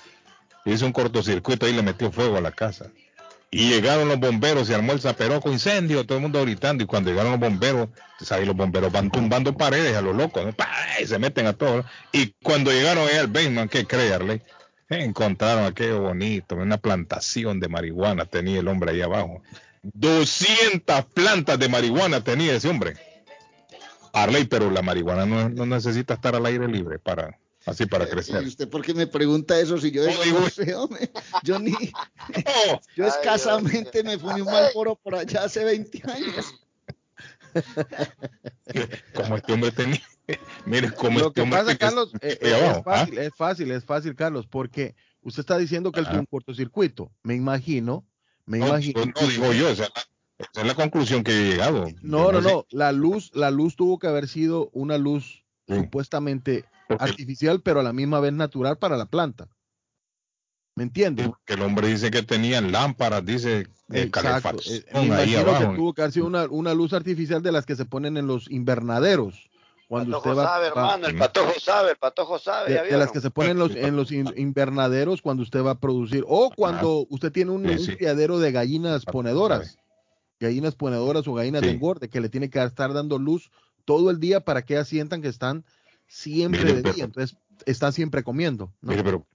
hizo 0.64 0.86
un 0.86 0.92
cortocircuito 0.92 1.68
y 1.68 1.72
le 1.72 1.82
metió 1.82 2.10
fuego 2.10 2.36
a 2.36 2.40
la 2.40 2.50
casa. 2.50 2.90
Y 3.52 3.68
llegaron 3.68 4.08
los 4.08 4.20
bomberos, 4.20 4.68
se 4.68 4.74
armó 4.74 4.92
el 4.92 5.00
zaperoco, 5.00 5.50
incendio, 5.50 6.06
todo 6.06 6.18
el 6.18 6.22
mundo 6.22 6.40
gritando. 6.42 6.84
Y 6.84 6.86
cuando 6.86 7.10
llegaron 7.10 7.32
los 7.32 7.40
bomberos, 7.40 7.88
¿sabes? 8.20 8.46
los 8.46 8.56
bomberos 8.56 8.92
van 8.92 9.10
tumbando 9.10 9.56
paredes 9.56 9.96
a 9.96 10.02
los 10.02 10.14
locos, 10.14 10.54
y 11.00 11.06
se 11.06 11.18
meten 11.18 11.46
a 11.46 11.52
todos. 11.52 11.84
Y 12.12 12.32
cuando 12.42 12.70
llegaron 12.70 13.08
ahí 13.08 13.16
al 13.16 13.26
basement, 13.26 13.70
¿qué 13.70 13.86
creerle? 13.86 14.42
Encontraron 14.88 15.64
aquello 15.64 16.00
bonito, 16.00 16.56
una 16.56 16.78
plantación 16.78 17.60
de 17.60 17.68
marihuana 17.68 18.24
tenía 18.24 18.60
el 18.60 18.68
hombre 18.68 18.92
ahí 18.92 19.02
abajo. 19.02 19.42
200 19.82 21.06
plantas 21.06 21.58
de 21.58 21.68
marihuana 21.68 22.22
tenía 22.22 22.54
ese 22.54 22.68
hombre. 22.68 22.94
Arley, 24.12 24.44
pero 24.44 24.70
la 24.70 24.82
marihuana 24.82 25.26
no, 25.26 25.66
necesita 25.66 26.14
estar 26.14 26.34
al 26.34 26.46
aire 26.46 26.68
libre 26.68 26.98
para 26.98 27.38
así 27.66 27.86
para 27.86 28.06
crecer. 28.06 28.42
¿Y 28.42 28.48
usted 28.48 28.68
por 28.68 28.82
qué 28.82 28.94
me 28.94 29.06
pregunta 29.06 29.58
eso 29.58 29.78
si 29.78 29.90
yo 29.90 30.02
oh, 30.04 30.88
yo 31.42 31.58
ni 31.58 31.72
yo 32.96 33.06
escasamente 33.06 34.02
me 34.02 34.18
fui 34.18 34.40
un 34.40 34.46
mal 34.46 34.70
poro 34.72 34.96
por 34.96 35.14
allá 35.14 35.44
hace 35.44 35.64
20 35.64 36.02
años. 36.10 36.54
como 39.14 39.36
este 39.36 39.52
hombre 39.52 39.72
tenía 39.72 40.00
Mire, 40.64 40.92
como 40.92 41.18
Lo 41.18 41.32
que 41.32 41.44
pasa, 41.44 41.76
Carlos, 41.76 42.12
eh, 42.20 42.38
eh, 42.40 42.72
es, 42.76 42.84
fácil, 42.84 43.18
es 43.18 43.34
fácil, 43.34 43.70
es 43.70 43.84
fácil, 43.84 44.14
Carlos, 44.14 44.46
porque 44.46 44.94
usted 45.22 45.40
está 45.40 45.58
diciendo 45.58 45.92
que 45.92 46.00
él 46.00 46.06
tuvo 46.06 46.20
un 46.20 46.26
cortocircuito. 46.26 47.10
Me 47.22 47.34
imagino, 47.34 48.04
me 48.46 48.58
imagino. 48.58 49.04
No, 49.04 49.26
digo 49.26 49.52
yo, 49.52 49.68
esa, 49.68 49.88
es 50.38 50.66
la 50.66 50.74
conclusión 50.74 51.24
que 51.24 51.32
he 51.32 51.50
llegado. 51.50 51.86
No, 52.02 52.32
no, 52.32 52.40
no, 52.40 52.66
La 52.70 52.92
luz, 52.92 53.30
la 53.34 53.50
luz 53.50 53.76
tuvo 53.76 53.98
que 53.98 54.06
haber 54.06 54.28
sido 54.28 54.70
una 54.72 54.98
luz 54.98 55.44
supuestamente 55.66 56.64
artificial, 56.98 57.60
pero 57.62 57.80
a 57.80 57.82
la 57.82 57.92
misma 57.92 58.20
vez 58.20 58.32
natural 58.32 58.78
para 58.78 58.96
la 58.96 59.06
planta. 59.06 59.48
¿Me 60.76 60.84
entiende? 60.84 61.30
Que 61.44 61.54
el 61.54 61.62
hombre 61.62 61.88
dice 61.88 62.10
que 62.10 62.22
tenía 62.22 62.60
lámparas, 62.60 63.24
dice 63.24 63.66
eh, 63.92 64.02
Exacto. 64.02 64.62
me 64.94 65.04
imagino 65.04 65.58
que 65.58 65.76
tuvo 65.76 65.92
que 65.92 66.02
haber 66.02 66.12
sido 66.12 66.26
una, 66.26 66.44
una 66.46 66.74
luz 66.74 66.92
artificial 66.92 67.42
de 67.42 67.52
las 67.52 67.66
que 67.66 67.76
se 67.76 67.84
ponen 67.84 68.16
en 68.16 68.26
los 68.26 68.50
invernaderos 68.50 69.50
cuando 69.90 70.18
usted 70.18 70.36
va, 70.36 70.44
sabe, 70.44 70.68
hermano, 70.68 71.08
el 71.08 71.18
patojo 71.18 71.58
sabe, 71.58 71.90
el 71.90 71.96
patojo 71.96 72.38
sabe. 72.38 72.80
De, 72.80 72.96
las 72.96 73.10
que 73.10 73.20
se 73.20 73.28
ponen 73.32 73.58
los, 73.58 73.74
en 73.74 73.96
los 73.96 74.12
invernaderos 74.36 75.20
cuando 75.20 75.42
usted 75.42 75.64
va 75.64 75.72
a 75.72 75.80
producir, 75.80 76.24
o 76.28 76.52
cuando 76.54 77.08
usted 77.10 77.32
tiene 77.32 77.50
un, 77.50 77.64
criadero 77.64 78.38
de 78.38 78.52
gallinas 78.52 79.04
ponedoras, 79.04 79.78
gallinas 80.38 80.76
ponedoras 80.76 81.26
o 81.26 81.34
gallinas 81.34 81.62
de 81.62 81.70
engorde, 81.72 82.08
que 82.08 82.20
le 82.20 82.28
tiene 82.28 82.50
que 82.50 82.62
estar 82.62 82.92
dando 82.92 83.18
luz 83.18 83.50
todo 83.84 84.10
el 84.10 84.20
día 84.20 84.44
para 84.44 84.62
que 84.62 84.76
asientan 84.76 85.22
que 85.22 85.28
están 85.28 85.64
siempre 86.10 86.74
de 86.74 86.92
día, 86.92 87.04
entonces 87.04 87.38
están 87.64 87.92
siempre 87.92 88.22
comiendo. 88.22 88.72
Mire, 88.80 89.04
pero 89.04 89.26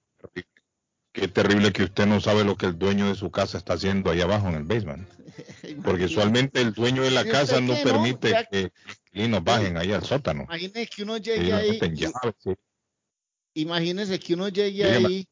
qué 1.13 1.27
terrible 1.29 1.71
que 1.71 1.85
usted 1.85 2.05
no 2.05 2.19
sabe 2.19 2.43
lo 2.43 2.57
que 2.57 2.65
el 2.65 2.77
dueño 2.77 3.07
de 3.07 3.15
su 3.15 3.31
casa 3.31 3.57
está 3.57 3.73
haciendo 3.73 4.11
ahí 4.11 4.21
abajo 4.21 4.49
en 4.49 4.55
el 4.55 4.63
basement. 4.63 5.07
Porque 5.83 6.05
usualmente 6.05 6.61
el 6.61 6.73
dueño 6.73 7.01
de 7.01 7.11
la 7.11 7.25
casa 7.25 7.61
no 7.61 7.73
permite 7.81 8.47
que 8.51 8.71
y 9.13 9.27
nos 9.29 9.43
bajen 9.43 9.77
ahí 9.77 9.93
al 9.93 10.03
sótano. 10.03 10.43
Imagínese 10.43 10.87
que 10.87 11.03
uno 11.03 11.17
llegue 11.17 11.53
ahí. 11.53 11.79
Imagínese 13.53 14.19
que 14.19 14.33
uno 14.33 14.49
llegue 14.49 14.83
ahí 14.83 15.27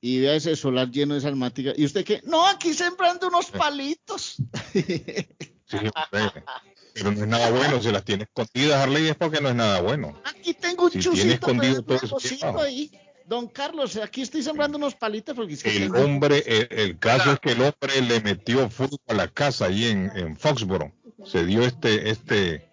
y 0.00 0.20
vea 0.20 0.36
ese 0.36 0.54
solar 0.54 0.90
lleno 0.90 1.14
de 1.14 1.20
salmática. 1.20 1.72
¿Y 1.76 1.84
usted 1.84 2.04
qué? 2.04 2.20
No, 2.24 2.46
aquí 2.46 2.72
sembrando 2.72 3.26
unos 3.26 3.50
palitos. 3.50 4.36
Sí, 4.72 5.76
pero 6.94 7.10
no 7.10 7.20
es 7.20 7.26
nada 7.26 7.50
bueno. 7.50 7.82
Si 7.82 7.90
las 7.90 8.04
tiene 8.04 8.24
escondidas, 8.24 8.80
Harley, 8.80 9.08
es 9.08 9.16
porque 9.16 9.40
no 9.40 9.48
es 9.48 9.54
nada 9.54 9.80
bueno. 9.82 10.18
Aquí 10.24 10.54
tengo 10.54 10.84
un 10.84 10.90
si 10.90 11.00
tiene 11.10 11.34
escondido 11.34 11.82
todo 11.82 11.98
eso 11.98 12.60
ahí. 12.60 12.90
Don 13.26 13.48
Carlos, 13.48 13.96
aquí 13.96 14.20
estoy 14.20 14.42
sembrando 14.42 14.76
unos 14.76 14.94
palitos 14.94 15.34
porque 15.34 15.56
el 15.64 15.96
hombre, 15.96 16.44
el, 16.70 16.98
caso 16.98 17.32
es 17.32 17.40
que 17.40 17.52
el 17.52 17.62
hombre 17.62 18.02
le 18.02 18.20
metió 18.20 18.68
fuego 18.68 18.98
a 19.08 19.14
la 19.14 19.28
casa 19.28 19.66
ahí 19.66 19.86
en, 19.86 20.12
en 20.14 20.36
Foxboro. 20.36 20.92
Se 21.24 21.44
dio 21.46 21.62
este, 21.62 22.10
este, 22.10 22.68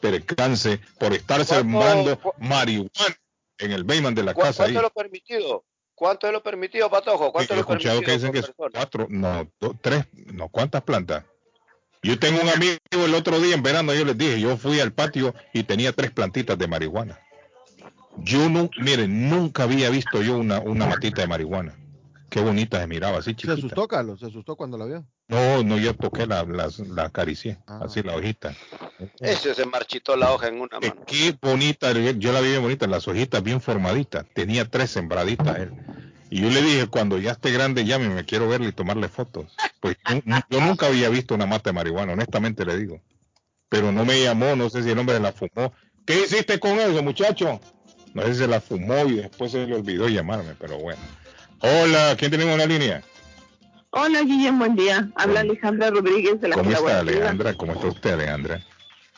percance 0.00 0.80
por 0.98 1.14
estar 1.14 1.44
sembrando 1.44 2.18
marihuana 2.38 2.90
en 3.58 3.70
el 3.70 3.84
Bayman 3.84 4.14
de 4.14 4.24
la 4.24 4.34
casa. 4.34 4.64
¿Cuánto 4.64 4.78
es 4.78 4.82
lo 4.82 4.90
permitido? 4.90 5.64
¿Cuánto 5.94 6.26
es 6.26 6.32
lo 6.32 6.42
permitido, 6.42 6.90
Patojo? 6.90 7.30
¿Cuánto 7.30 7.54
es 7.54 7.60
lo 7.60 7.66
permitido? 7.66 8.00
que 8.00 8.10
dicen 8.10 8.32
que 8.32 8.40
es 8.40 8.52
cuatro, 8.56 9.06
no, 9.08 9.48
tres, 9.80 10.06
no, 10.12 10.48
¿cuántas 10.48 10.82
plantas? 10.82 11.24
Yo 12.02 12.18
tengo 12.18 12.40
un 12.42 12.48
amigo 12.48 12.78
el 12.92 13.14
otro 13.14 13.40
día 13.40 13.54
en 13.54 13.62
verano, 13.62 13.94
yo 13.94 14.04
les 14.04 14.18
dije, 14.18 14.40
yo 14.40 14.56
fui 14.56 14.80
al 14.80 14.92
patio 14.92 15.34
y 15.52 15.62
tenía 15.62 15.92
tres 15.92 16.10
plantitas 16.10 16.58
de 16.58 16.66
marihuana. 16.66 17.20
Yo 18.18 18.48
no, 18.48 18.68
miren, 18.78 19.30
nunca 19.30 19.62
había 19.62 19.88
visto 19.88 20.20
yo 20.20 20.36
una, 20.36 20.58
una 20.60 20.86
matita 20.86 21.22
de 21.22 21.28
marihuana. 21.28 21.76
Qué 22.28 22.40
bonita 22.40 22.80
se 22.80 22.86
miraba, 22.86 23.18
así 23.18 23.34
chiquita. 23.34 23.54
¿Se 23.54 23.60
asustó, 23.60 23.86
Carlos? 23.86 24.18
¿Se 24.18 24.26
asustó 24.26 24.56
cuando 24.56 24.78
la 24.78 24.86
vio? 24.86 25.06
No, 25.28 25.62
no, 25.62 25.78
yo 25.78 25.94
toqué 25.94 26.26
la, 26.26 26.44
la, 26.44 26.70
la 26.88 27.04
acaricié, 27.04 27.58
ah. 27.66 27.82
así 27.84 28.02
la 28.02 28.16
hojita. 28.16 28.54
Ese 29.20 29.54
se 29.54 29.66
marchitó 29.66 30.16
la 30.16 30.32
hoja 30.32 30.48
en 30.48 30.60
una 30.60 30.80
mano. 30.80 31.04
Qué 31.06 31.36
bonita, 31.40 31.92
yo 31.92 32.32
la 32.32 32.40
vi 32.40 32.48
bien 32.48 32.62
bonita, 32.62 32.86
las 32.86 33.06
hojitas 33.06 33.42
bien 33.42 33.60
formaditas. 33.60 34.26
Tenía 34.34 34.64
tres 34.68 34.90
sembraditas 34.90 35.58
él. 35.58 35.72
Y 36.32 36.40
yo 36.40 36.48
le 36.48 36.62
dije, 36.62 36.86
cuando 36.86 37.18
ya 37.18 37.32
esté 37.32 37.52
grande, 37.52 37.84
llame, 37.84 38.08
me 38.08 38.24
quiero 38.24 38.48
verle 38.48 38.68
y 38.68 38.72
tomarle 38.72 39.10
fotos. 39.10 39.54
Pues 39.80 39.98
yo, 40.48 40.60
nunca 40.62 40.86
había 40.86 41.10
visto 41.10 41.34
una 41.34 41.44
mata 41.44 41.68
de 41.68 41.74
marihuana, 41.74 42.14
honestamente 42.14 42.64
le 42.64 42.78
digo. 42.78 43.02
Pero 43.68 43.92
no 43.92 44.06
me 44.06 44.18
llamó, 44.18 44.56
no 44.56 44.70
sé 44.70 44.82
si 44.82 44.88
el 44.88 44.98
hombre 44.98 45.20
la 45.20 45.32
fumó. 45.32 45.74
¿Qué 46.06 46.22
hiciste 46.22 46.58
con 46.58 46.80
eso, 46.80 47.02
muchacho? 47.02 47.60
No 48.14 48.22
sé 48.22 48.32
si 48.32 48.38
se 48.38 48.48
la 48.48 48.62
fumó 48.62 49.06
y 49.08 49.16
después 49.16 49.52
se 49.52 49.66
le 49.66 49.74
olvidó 49.74 50.08
llamarme, 50.08 50.54
pero 50.58 50.78
bueno. 50.78 51.02
Hola, 51.60 52.16
¿quién 52.18 52.30
tenemos 52.30 52.54
en 52.54 52.60
la 52.60 52.66
línea? 52.66 53.02
Hola, 53.90 54.22
Guillem, 54.22 54.58
buen 54.58 54.74
día. 54.74 55.10
Habla 55.16 55.40
Alejandra 55.40 55.90
Rodríguez 55.90 56.40
de 56.40 56.48
la 56.48 56.54
¿Cómo 56.54 56.70
está, 56.70 57.00
Alejandra? 57.00 57.52
¿Cómo 57.52 57.72
está 57.74 57.88
usted, 57.88 58.12
Alejandra? 58.14 58.62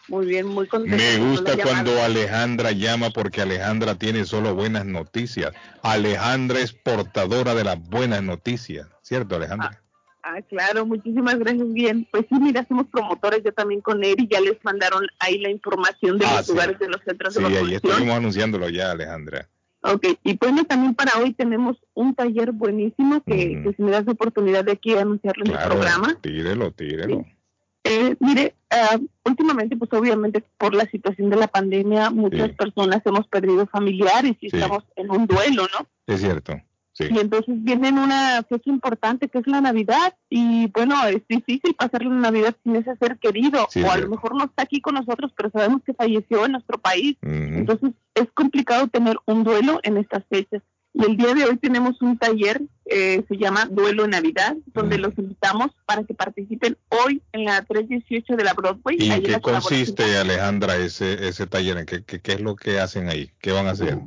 Muy 0.08 0.26
bien, 0.26 0.46
muy 0.46 0.66
contenta. 0.66 0.96
Me 0.96 1.16
gusta 1.18 1.56
cuando 1.62 2.02
Alejandra 2.02 2.72
llama 2.72 3.10
porque 3.10 3.40
Alejandra 3.40 3.94
tiene 3.94 4.24
solo 4.24 4.54
buenas 4.54 4.84
noticias. 4.84 5.52
Alejandra 5.82 6.60
es 6.60 6.72
portadora 6.72 7.54
de 7.54 7.64
las 7.64 7.80
buenas 7.88 8.22
noticias, 8.22 8.86
¿cierto, 9.02 9.36
Alejandra? 9.36 9.80
Ah, 10.22 10.34
ah 10.36 10.42
claro, 10.42 10.84
muchísimas 10.84 11.38
gracias, 11.38 11.72
bien. 11.72 12.06
Pues 12.10 12.26
sí, 12.28 12.34
mira, 12.38 12.66
somos 12.68 12.86
promotores 12.88 13.42
yo 13.44 13.52
también 13.52 13.80
con 13.80 14.04
él 14.04 14.16
y 14.18 14.28
ya 14.28 14.40
les 14.40 14.62
mandaron 14.62 15.06
ahí 15.20 15.38
la 15.38 15.50
información 15.50 16.18
de 16.18 16.26
ah, 16.26 16.36
los 16.38 16.48
lugares 16.48 16.78
de 16.78 16.88
los 16.88 17.00
centros 17.02 17.34
de 17.34 17.40
vacunación. 17.40 17.66
Sí, 17.66 17.70
ahí 17.70 17.76
estuvimos 17.76 18.16
anunciándolo 18.16 18.68
ya, 18.68 18.90
Alejandra. 18.90 19.48
Ok, 19.86 20.06
y 20.22 20.36
bueno, 20.38 20.64
también 20.64 20.94
para 20.94 21.18
hoy 21.18 21.34
tenemos 21.34 21.76
un 21.92 22.14
taller 22.14 22.52
buenísimo 22.52 23.22
que, 23.22 23.74
si 23.76 23.82
me 23.82 23.90
das 23.90 24.06
la 24.06 24.12
oportunidad 24.12 24.64
de 24.64 24.72
aquí 24.72 24.96
anunciarlo 24.96 25.44
en 25.44 25.52
el 25.52 25.58
programa. 25.58 26.14
Tírelo, 26.22 26.70
tírelo. 26.72 27.26
Eh, 27.84 28.16
mire, 28.18 28.54
ah, 28.70 28.98
últimamente, 29.24 29.76
pues 29.76 29.92
obviamente 29.92 30.42
por 30.58 30.74
la 30.74 30.86
situación 30.86 31.28
de 31.28 31.36
la 31.36 31.48
pandemia, 31.48 32.10
muchas 32.10 32.50
personas 32.52 33.02
hemos 33.04 33.26
perdido 33.28 33.66
familiares 33.66 34.36
y 34.40 34.46
estamos 34.46 34.84
en 34.96 35.10
un 35.10 35.26
duelo, 35.26 35.66
¿no? 35.78 35.86
Es 36.06 36.20
cierto. 36.20 36.54
Y 36.98 37.18
entonces 37.18 37.54
viene 37.58 37.90
una 37.90 38.44
fecha 38.48 38.70
importante 38.70 39.28
que 39.28 39.38
es 39.38 39.46
la 39.48 39.60
Navidad 39.60 40.14
y 40.30 40.68
bueno, 40.68 40.94
es 41.06 41.26
difícil 41.28 41.74
pasar 41.74 42.04
la 42.04 42.14
Navidad 42.14 42.54
sin 42.62 42.76
ese 42.76 42.94
ser 42.96 43.18
querido 43.18 43.64
o 43.64 43.90
a 43.90 43.96
lo 43.98 44.08
mejor 44.08 44.36
no 44.36 44.44
está 44.44 44.62
aquí 44.62 44.80
con 44.80 44.94
nosotros, 44.94 45.32
pero 45.36 45.50
sabemos 45.50 45.82
que 45.84 45.92
falleció 45.92 46.46
en 46.46 46.52
nuestro 46.52 46.78
país. 46.78 47.16
Entonces 47.22 47.90
es 48.14 48.28
complicado 48.32 48.86
tener 48.86 49.16
un 49.26 49.42
duelo 49.42 49.80
en 49.82 49.96
estas 49.96 50.24
fechas. 50.30 50.62
Y 50.96 51.04
el 51.04 51.16
día 51.16 51.34
de 51.34 51.44
hoy 51.44 51.56
tenemos 51.56 52.00
un 52.02 52.16
taller, 52.16 52.62
eh, 52.86 53.24
se 53.26 53.36
llama 53.36 53.66
Duelo 53.68 54.06
Navidad, 54.06 54.56
donde 54.66 54.96
los 54.96 55.12
invitamos 55.18 55.72
para 55.86 56.04
que 56.04 56.14
participen 56.14 56.76
hoy 56.88 57.20
en 57.32 57.46
la 57.46 57.62
318 57.62 58.36
de 58.36 58.44
la 58.44 58.54
Broadway. 58.54 58.96
¿Y 59.00 59.10
en 59.10 59.22
qué 59.24 59.40
consiste, 59.40 60.16
Alejandra, 60.16 60.76
ese, 60.76 61.26
ese 61.26 61.48
taller? 61.48 61.84
¿Qué, 61.84 62.04
qué, 62.04 62.20
¿Qué 62.20 62.34
es 62.34 62.40
lo 62.40 62.54
que 62.54 62.78
hacen 62.78 63.08
ahí? 63.08 63.28
¿Qué 63.40 63.50
van 63.50 63.66
a 63.66 63.72
hacer? 63.72 63.98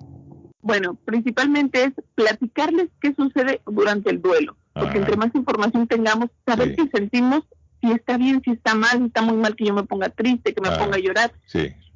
Bueno, 0.62 0.98
principalmente 1.04 1.84
es 1.84 1.94
platicarles 2.16 2.88
qué 3.02 3.14
sucede 3.16 3.62
durante 3.66 4.10
el 4.10 4.22
duelo, 4.22 4.56
porque 4.74 4.98
entre 4.98 5.18
más 5.18 5.36
información 5.36 5.88
tengamos, 5.88 6.30
saber 6.46 6.74
qué 6.74 6.88
sentimos, 6.88 7.44
si 7.82 7.92
está 7.92 8.18
bien, 8.18 8.42
si 8.44 8.52
está 8.52 8.76
mal, 8.76 8.98
si 8.98 9.06
está 9.06 9.22
muy 9.22 9.36
mal 9.36 9.56
que 9.58 9.66
yo 9.66 9.74
me 9.74 9.84
ponga 9.84 10.10
triste, 10.10 10.54
que 10.54 10.62
me 10.62 10.72
ponga 10.72 10.96
a 10.96 11.00
llorar. 11.00 11.34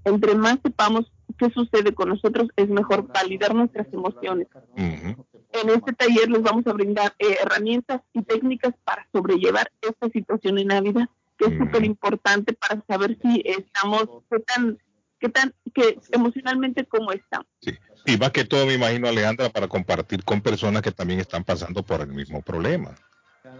Entre 0.03 0.35
más 0.35 0.57
sepamos 0.63 1.11
qué 1.37 1.49
sucede 1.51 1.93
con 1.93 2.09
nosotros, 2.09 2.47
es 2.55 2.69
mejor 2.69 3.07
validar 3.07 3.53
nuestras 3.55 3.87
emociones. 3.93 4.47
En 4.75 5.69
este 5.69 5.93
taller 5.93 6.29
les 6.29 6.41
vamos 6.41 6.65
a 6.67 6.73
brindar 6.73 7.13
eh, 7.19 7.37
herramientas 7.41 8.01
y 8.13 8.21
técnicas 8.21 8.73
para 8.83 9.07
sobrellevar 9.11 9.71
esta 9.81 10.09
situación 10.09 10.57
en 10.59 10.67
Navidad, 10.67 11.09
que 11.37 11.45
es 11.45 11.57
súper 11.57 11.83
importante 11.83 12.53
para 12.53 12.83
saber 12.87 13.17
si 13.21 13.43
estamos, 13.45 14.07
qué 14.29 14.39
tan, 14.39 14.77
qué 15.19 15.29
tan, 15.29 15.53
que 15.73 15.99
emocionalmente 16.11 16.85
cómo 16.85 17.11
estamos. 17.11 17.47
Sí. 17.61 17.71
Y 18.05 18.17
más 18.17 18.31
que 18.31 18.45
todo, 18.45 18.65
me 18.65 18.73
imagino, 18.73 19.07
Alejandra, 19.07 19.49
para 19.49 19.67
compartir 19.67 20.23
con 20.23 20.41
personas 20.41 20.81
que 20.81 20.91
también 20.91 21.19
están 21.19 21.43
pasando 21.43 21.83
por 21.83 22.01
el 22.01 22.07
mismo 22.07 22.41
problema. 22.41 22.95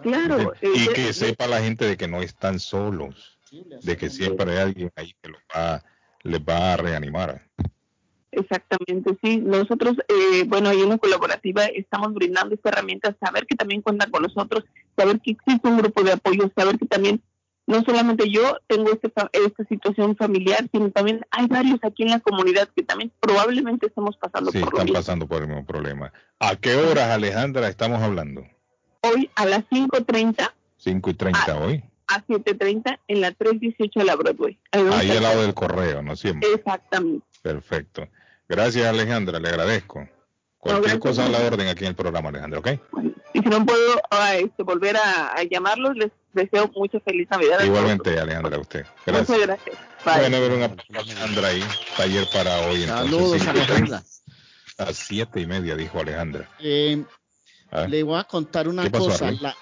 Claro. 0.02 0.54
Y, 0.62 0.88
que 0.90 1.14
sepa 1.14 1.48
la 1.48 1.62
gente 1.62 1.86
de 1.86 1.98
que 1.98 2.08
no 2.08 2.22
están 2.22 2.60
solos, 2.60 3.38
de 3.52 3.98
que 3.98 4.10
siempre 4.10 4.52
hay 4.52 4.58
alguien 4.58 4.92
ahí 4.96 5.14
que 5.22 5.30
los 5.30 5.42
va, 5.56 5.84
les 6.24 6.40
va 6.42 6.74
a 6.74 6.78
reanimar. 6.78 7.42
Exactamente, 8.32 9.18
sí. 9.22 9.38
Nosotros, 9.40 9.98
eh, 10.08 10.46
bueno, 10.48 10.72
en 10.72 10.88
la 10.88 10.98
colaborativa 10.98 11.66
estamos 11.66 12.14
brindando 12.14 12.56
esta 12.56 12.70
herramienta, 12.70 13.16
saber 13.24 13.46
que 13.46 13.56
también 13.56 13.82
cuentan 13.82 14.10
con 14.10 14.24
nosotros, 14.24 14.64
saber 14.96 15.20
que 15.20 15.32
existe 15.32 15.68
un 15.68 15.78
grupo 15.78 16.02
de 16.04 16.14
apoyo, 16.14 16.50
saber 16.56 16.80
que 16.80 16.86
también 16.86 17.22
no 17.68 17.84
solamente 17.84 18.30
yo 18.30 18.58
tengo 18.68 18.92
este, 18.92 19.12
esta 19.34 19.64
situación 19.66 20.16
familiar, 20.16 20.68
sino 20.72 20.92
también 20.92 21.26
hay 21.32 21.48
varios 21.48 21.80
aquí 21.84 22.04
en 22.04 22.10
la 22.10 22.20
comunidad 22.20 22.70
que 22.76 22.84
también 22.84 23.12
probablemente 23.20 23.88
estamos 23.88 24.18
pasando 24.18 24.52
sí, 24.52 24.60
por 24.60 24.74
están 24.74 24.94
pasando 24.94 25.28
por 25.28 25.42
el 25.42 25.48
mismo 25.48 25.66
problema. 25.66 26.12
¿A 26.40 26.56
qué 26.56 26.76
horas, 26.76 27.10
Alejandra, 27.10 27.68
estamos 27.68 28.02
hablando? 28.02 28.46
Hoy 29.02 29.30
a 29.36 29.46
las 29.46 29.64
5.30. 29.70 30.52
5.30 30.84 31.62
hoy. 31.62 31.84
A 32.08 32.26
7.30 32.26 33.00
en 33.08 33.22
la 33.22 33.32
318 33.32 34.00
de 34.00 34.06
la 34.06 34.16
Broadway. 34.16 34.58
Ahí 34.72 35.12
al 35.12 35.24
lado 35.24 35.42
del 35.42 35.54
correo, 35.54 36.02
¿no 36.02 36.16
siempre? 36.16 36.50
Exactamente. 36.54 37.26
Perfecto. 37.42 38.08
Gracias, 38.50 38.86
Alejandra, 38.86 39.40
le 39.40 39.50
agradezco. 39.50 40.08
Cualquier 40.58 41.00
cosa 41.00 41.26
a 41.26 41.30
la 41.30 41.40
orden 41.40 41.68
aquí 41.68 41.86
en 41.86 41.90
el 41.92 41.96
programa, 41.96 42.30
Alejandra, 42.30 42.60
¿ok? 42.60 42.70
y 43.34 43.40
si 43.40 43.50
no 43.50 43.66
puedo 43.66 44.02
ah, 44.10 44.36
este, 44.36 44.64
volver 44.64 44.98
a, 44.98 45.42
llamarlos, 45.50 45.96
les 45.96 46.12
deseo 46.34 46.70
mucha 46.76 47.00
feliz 47.00 47.28
Navidad. 47.30 47.64
Igualmente, 47.64 48.20
Alejandra, 48.20 48.58
a 48.58 48.60
usted. 48.60 48.86
Gracias. 49.06 49.30
Muchas 49.30 49.48
gracias. 49.48 49.78
Bueno, 50.04 50.42
ver 50.42 50.52
una 50.52 51.00
Alejandra 51.00 51.48
ahí, 51.48 51.64
taller 51.98 52.28
para 52.34 52.60
hoy. 52.68 52.84
Saludos, 52.84 53.48
Alejandra. 53.48 54.04
A 54.78 54.94
siete 54.94 55.42
y 55.42 55.46
media, 55.46 55.76
dijo 55.76 56.00
Alejandra. 56.00 56.50
Eh, 56.60 57.04
¿Ah? 57.72 57.88
Le 57.88 58.04
voy 58.04 58.20
a 58.20 58.24
contar 58.24 58.68
una 58.68 58.90
cosa. 58.90 59.32
La, 59.32 59.56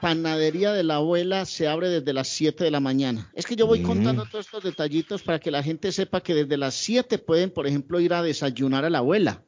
panadería 0.00 0.72
de 0.72 0.84
la 0.84 0.96
abuela 0.96 1.44
se 1.44 1.66
abre 1.66 1.88
desde 1.88 2.12
las 2.12 2.28
7 2.28 2.64
de 2.64 2.70
la 2.70 2.80
mañana. 2.80 3.30
Es 3.34 3.46
que 3.46 3.56
yo 3.56 3.66
voy 3.66 3.80
mm. 3.80 3.86
contando 3.86 4.26
todos 4.26 4.46
estos 4.46 4.62
detallitos 4.62 5.22
para 5.22 5.38
que 5.38 5.50
la 5.50 5.62
gente 5.62 5.90
sepa 5.92 6.20
que 6.20 6.34
desde 6.34 6.56
las 6.56 6.74
7 6.74 7.18
pueden, 7.18 7.50
por 7.50 7.66
ejemplo, 7.66 8.00
ir 8.00 8.14
a 8.14 8.22
desayunar 8.22 8.84
a 8.84 8.90
la 8.90 8.98
abuela. 8.98 9.42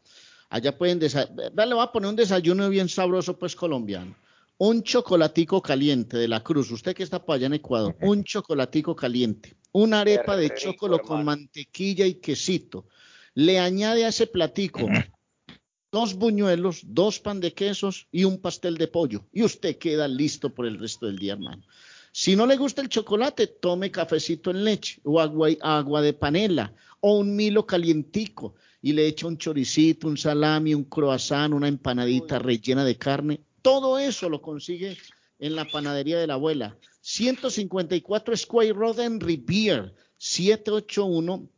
Allá 0.50 0.76
pueden 0.76 0.98
desayunar. 0.98 1.52
Le 1.54 1.74
voy 1.74 1.84
a 1.84 1.92
poner 1.92 2.10
un 2.10 2.16
desayuno 2.16 2.68
bien 2.68 2.88
sabroso, 2.88 3.38
pues 3.38 3.54
colombiano. 3.54 4.16
Un 4.56 4.82
chocolatico 4.82 5.62
caliente 5.62 6.16
de 6.16 6.26
la 6.26 6.42
Cruz. 6.42 6.70
Usted 6.72 6.96
que 6.96 7.04
está 7.04 7.24
para 7.24 7.36
allá 7.36 7.46
en 7.46 7.54
Ecuador. 7.54 7.96
Un 8.00 8.24
chocolatico 8.24 8.96
caliente. 8.96 9.56
Una 9.70 10.00
arepa 10.00 10.36
de 10.36 10.52
chocolate 10.52 11.04
con 11.04 11.24
mantequilla 11.24 12.06
y 12.06 12.14
quesito. 12.14 12.86
Le 13.34 13.60
añade 13.60 14.04
a 14.04 14.08
ese 14.08 14.26
platico 14.26 14.88
dos 15.98 16.14
buñuelos, 16.14 16.82
dos 16.84 17.18
pan 17.18 17.40
de 17.40 17.52
quesos 17.52 18.06
y 18.12 18.22
un 18.22 18.38
pastel 18.38 18.76
de 18.78 18.86
pollo. 18.86 19.24
Y 19.32 19.42
usted 19.42 19.78
queda 19.78 20.06
listo 20.06 20.54
por 20.54 20.64
el 20.64 20.78
resto 20.78 21.06
del 21.06 21.18
día, 21.18 21.32
hermano. 21.32 21.64
Si 22.12 22.36
no 22.36 22.46
le 22.46 22.56
gusta 22.56 22.82
el 22.82 22.88
chocolate, 22.88 23.48
tome 23.48 23.90
cafecito 23.90 24.52
en 24.52 24.62
leche 24.64 25.00
o 25.02 25.20
agua, 25.20 25.48
agua 25.60 26.00
de 26.00 26.12
panela 26.12 26.72
o 27.00 27.18
un 27.18 27.34
milo 27.34 27.66
calientico 27.66 28.54
y 28.80 28.92
le 28.92 29.08
echa 29.08 29.26
un 29.26 29.38
choricito, 29.38 30.06
un 30.06 30.16
salami, 30.16 30.72
un 30.72 30.84
croissant, 30.84 31.52
una 31.52 31.66
empanadita 31.66 32.38
rellena 32.38 32.84
de 32.84 32.96
carne. 32.96 33.40
Todo 33.60 33.98
eso 33.98 34.28
lo 34.28 34.40
consigue 34.40 34.96
en 35.40 35.56
la 35.56 35.64
panadería 35.64 36.20
de 36.20 36.28
la 36.28 36.34
abuela. 36.34 36.76
154 37.00 38.36
Square 38.36 38.72
Road 38.72 39.00
en 39.00 39.18
Rivier, 39.18 39.92
781 40.16 41.48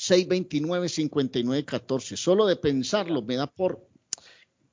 629-5914. 0.00 2.16
Solo 2.16 2.46
de 2.46 2.56
pensarlo 2.56 3.20
me 3.20 3.36
da 3.36 3.46
por 3.46 3.86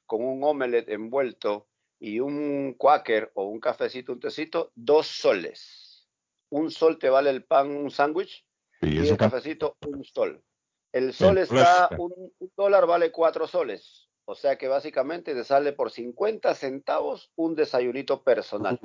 con 0.06 0.24
un 0.24 0.42
omelette 0.44 0.88
envuelto 0.90 1.68
y 2.03 2.18
un 2.18 2.74
quaker 2.76 3.30
o 3.34 3.44
un 3.44 3.61
cafecito, 3.61 4.12
un 4.12 4.18
tecito, 4.18 4.72
dos 4.74 5.07
soles. 5.07 6.09
Un 6.50 6.72
sol 6.72 6.98
te 6.98 7.09
vale 7.09 7.30
el 7.30 7.44
pan, 7.44 7.70
un 7.70 7.92
sándwich, 7.92 8.44
y, 8.80 8.98
el 8.98 9.16
cafecito, 9.16 9.76
un 9.86 10.05
sol. 10.05 10.42
El 10.90 11.14
sol 11.14 11.38
está, 11.38 11.90
un, 11.96 12.32
dólar 12.57 12.86
vale 12.86 13.12
cuatro 13.12 13.46
soles. 13.46 14.09
O 14.24 14.34
sea 14.34 14.59
que 14.59 14.66
básicamente 14.66 15.32
te 15.32 15.44
sale 15.44 15.72
por 15.72 15.92
50 15.92 16.53
centavos 16.57 17.30
un 17.36 17.55
desayunito 17.55 18.24
personal. 18.24 18.80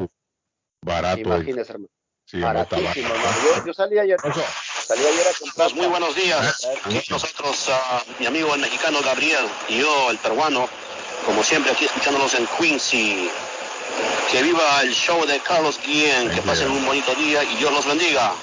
barato. 0.86 1.20
Imagínese, 1.20 1.72
hermano. 1.72 1.90
Baratísimo, 2.34 3.10
hermano. 3.10 3.66
Yo, 3.66 3.74
salí 3.74 3.98
ayer. 3.98 4.20
Salí 4.20 5.02
ayer 5.04 5.26
a 5.28 5.40
comprar. 5.40 5.74
Muy 5.74 5.88
buenos 5.88 6.16
días. 6.16 6.68
Nosotros, 7.10 7.68
uh, 7.70 8.20
mi 8.20 8.28
amigo 8.28 8.54
el 8.54 8.62
mexicano 8.62 9.00
Gabriel 9.04 9.46
y 9.70 9.80
yo, 9.80 10.12
el 10.12 10.20
peruano, 10.20 10.70
como 11.28 11.44
siempre 11.44 11.74
aquí 11.74 11.86
escuchándonos 11.86 12.34
en 12.36 12.48
Quincy. 12.58 13.30
Que 14.32 14.42
viva 14.42 14.82
el 14.82 14.94
show 14.94 15.26
de 15.26 15.40
Carlos 15.42 15.78
Guillén, 15.86 16.30
que 16.30 16.42
pasen 16.42 16.72
un 16.72 16.86
bonito 16.86 17.14
día 17.16 17.44
y 17.44 17.58
Dios 17.58 17.72
los 17.72 17.86
bendiga. 17.86 18.34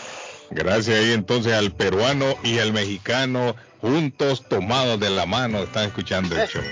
Gracias 0.51 0.99
ahí 0.99 1.13
entonces 1.13 1.55
al 1.55 1.73
peruano 1.73 2.37
y 2.43 2.59
al 2.59 2.73
mexicano 2.73 3.57
juntos 3.81 4.47
tomados 4.49 5.01
de 5.01 5.11
la 5.11 5.27
mano 5.27 5.63
están 5.63 5.87
escuchando 5.87 6.41
el 6.41 6.47
show. 6.49 6.63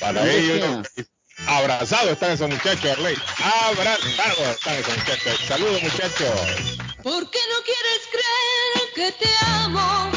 Para 0.00 0.26
ellos 0.30 0.88
abrazados 1.46 2.12
están 2.12 2.32
esos 2.32 2.48
muchachos, 2.48 2.90
Arley. 2.92 3.16
Abrazados 3.68 4.38
están 4.38 4.74
esos 4.74 4.96
muchachos. 4.96 5.40
Saludos 5.46 5.82
muchachos. 5.82 6.40
¿Por 7.02 7.30
qué 7.30 7.38
no 7.48 7.64
quieres 7.64 8.00
creer 8.10 8.92
que 8.94 9.24
te 9.24 9.30
amo? 9.46 10.10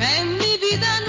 En 0.00 0.38
mi 0.38 0.56
vida 0.58 1.01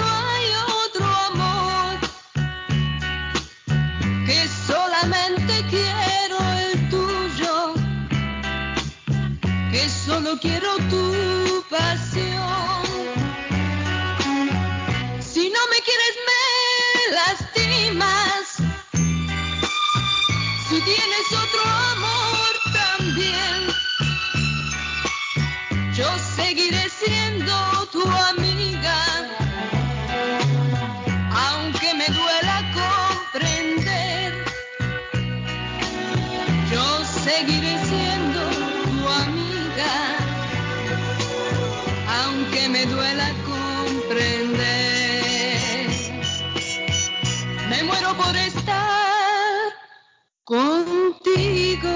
Contigo. 50.44 51.88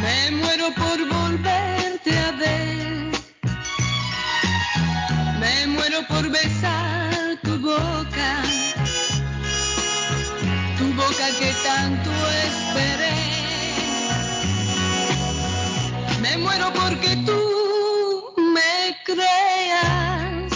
Me 0.00 0.30
muero 0.30 0.72
por 0.74 0.98
volverte 1.06 2.18
a 2.18 2.32
ver, 2.32 3.12
me 5.38 5.66
muero 5.66 6.06
por 6.08 6.30
besar 6.30 7.38
tu 7.42 7.58
boca, 7.58 8.42
tu 10.78 10.86
boca 10.94 11.26
que 11.38 11.52
tanto 11.62 12.10
esperé, 12.46 13.14
me 16.22 16.38
muero 16.38 16.72
porque 16.72 17.14
tú 17.26 18.32
me 18.54 18.96
creas. 19.04 20.50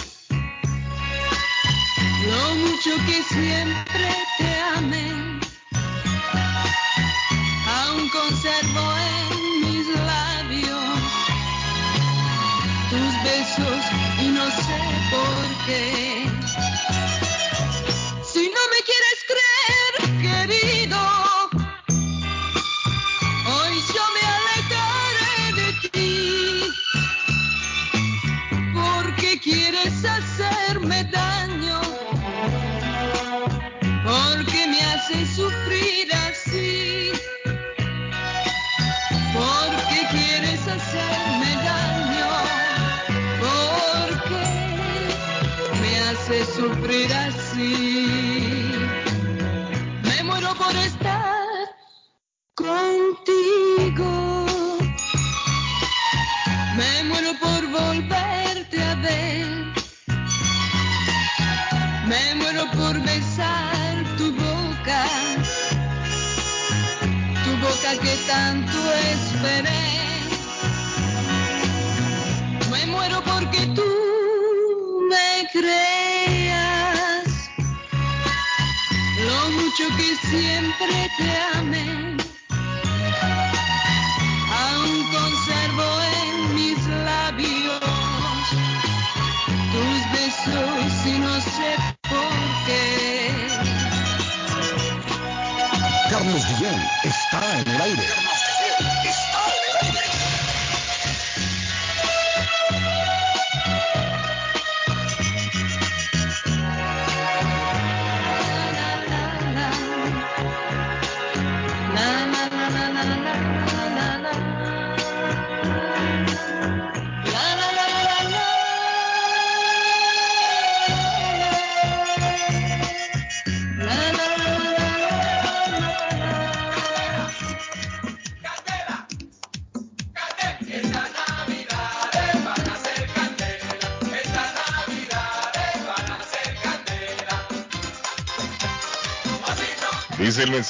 Lo 2.25 2.55
mucho 2.55 2.95
que 3.05 3.21
siempre 3.29 4.20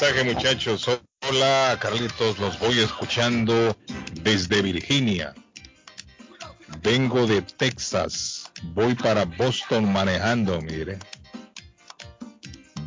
mensaje, 0.02 0.24
muchachos. 0.24 0.90
Hola, 1.30 1.78
Carlitos, 1.80 2.40
los 2.40 2.58
voy 2.58 2.80
escuchando 2.80 3.78
desde 4.24 4.64
Virginia. 4.64 5.36
Vengo 6.82 7.28
de 7.28 7.44
Texas. 7.44 8.52
Voy 8.74 8.96
para 8.96 9.26
Boston 9.26 9.94
manejando, 9.94 10.60
mire. 10.60 10.98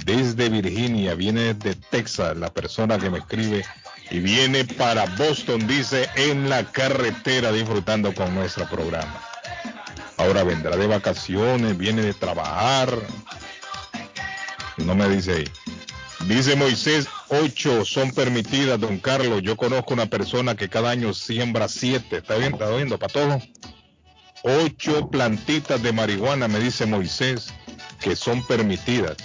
Desde 0.04 0.48
Virginia, 0.48 1.14
viene 1.14 1.54
de 1.54 1.76
Texas 1.76 2.36
la 2.36 2.52
persona 2.52 2.98
que 2.98 3.10
me 3.10 3.18
escribe 3.18 3.64
y 4.10 4.18
viene 4.18 4.64
para 4.64 5.04
Boston, 5.16 5.68
dice, 5.68 6.08
en 6.16 6.50
la 6.50 6.64
carretera 6.64 7.52
disfrutando 7.52 8.12
con 8.12 8.34
nuestro 8.34 8.68
programa. 8.68 9.22
Ahora 10.16 10.42
vendrá 10.42 10.76
de 10.76 10.88
vacaciones, 10.88 11.78
viene 11.78 12.02
de 12.02 12.14
trabajar. 12.14 12.92
No 14.78 14.96
me 14.96 15.08
dice 15.08 15.32
ahí. 15.32 15.44
Dice 16.28 16.56
Moisés, 16.56 17.06
ocho 17.28 17.84
son 17.84 18.10
permitidas, 18.10 18.80
don 18.80 18.98
Carlos. 18.98 19.42
Yo 19.42 19.56
conozco 19.56 19.92
una 19.92 20.06
persona 20.06 20.54
que 20.54 20.70
cada 20.70 20.90
año 20.90 21.12
siembra 21.12 21.68
siete. 21.68 22.18
¿Está 22.18 22.36
bien? 22.36 22.54
¿Está 22.54 22.70
viendo 22.70 22.98
para 22.98 23.12
todo? 23.12 23.42
Ocho 24.42 25.10
plantitas 25.10 25.82
de 25.82 25.92
marihuana, 25.92 26.48
me 26.48 26.60
dice 26.60 26.86
Moisés, 26.86 27.52
que 28.00 28.16
son 28.16 28.42
permitidas. 28.46 29.16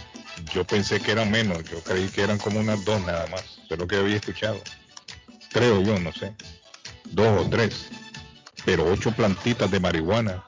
Yo 0.54 0.66
pensé 0.66 1.00
que 1.00 1.12
eran 1.12 1.32
menos, 1.32 1.64
yo 1.64 1.82
creí 1.84 2.08
que 2.10 2.22
eran 2.22 2.38
como 2.38 2.60
unas 2.60 2.84
dos 2.84 3.02
nada 3.06 3.28
más. 3.28 3.60
Es 3.70 3.78
lo 3.78 3.88
que 3.88 3.96
había 3.96 4.18
escuchado. 4.18 4.60
Creo 5.52 5.82
yo, 5.82 6.00
no 6.00 6.12
sé. 6.12 6.36
Dos 7.06 7.46
o 7.46 7.50
tres. 7.50 7.88
Pero 8.66 8.86
ocho 8.86 9.12
plantitas 9.14 9.72
de 9.72 9.80
marihuana. 9.80 10.44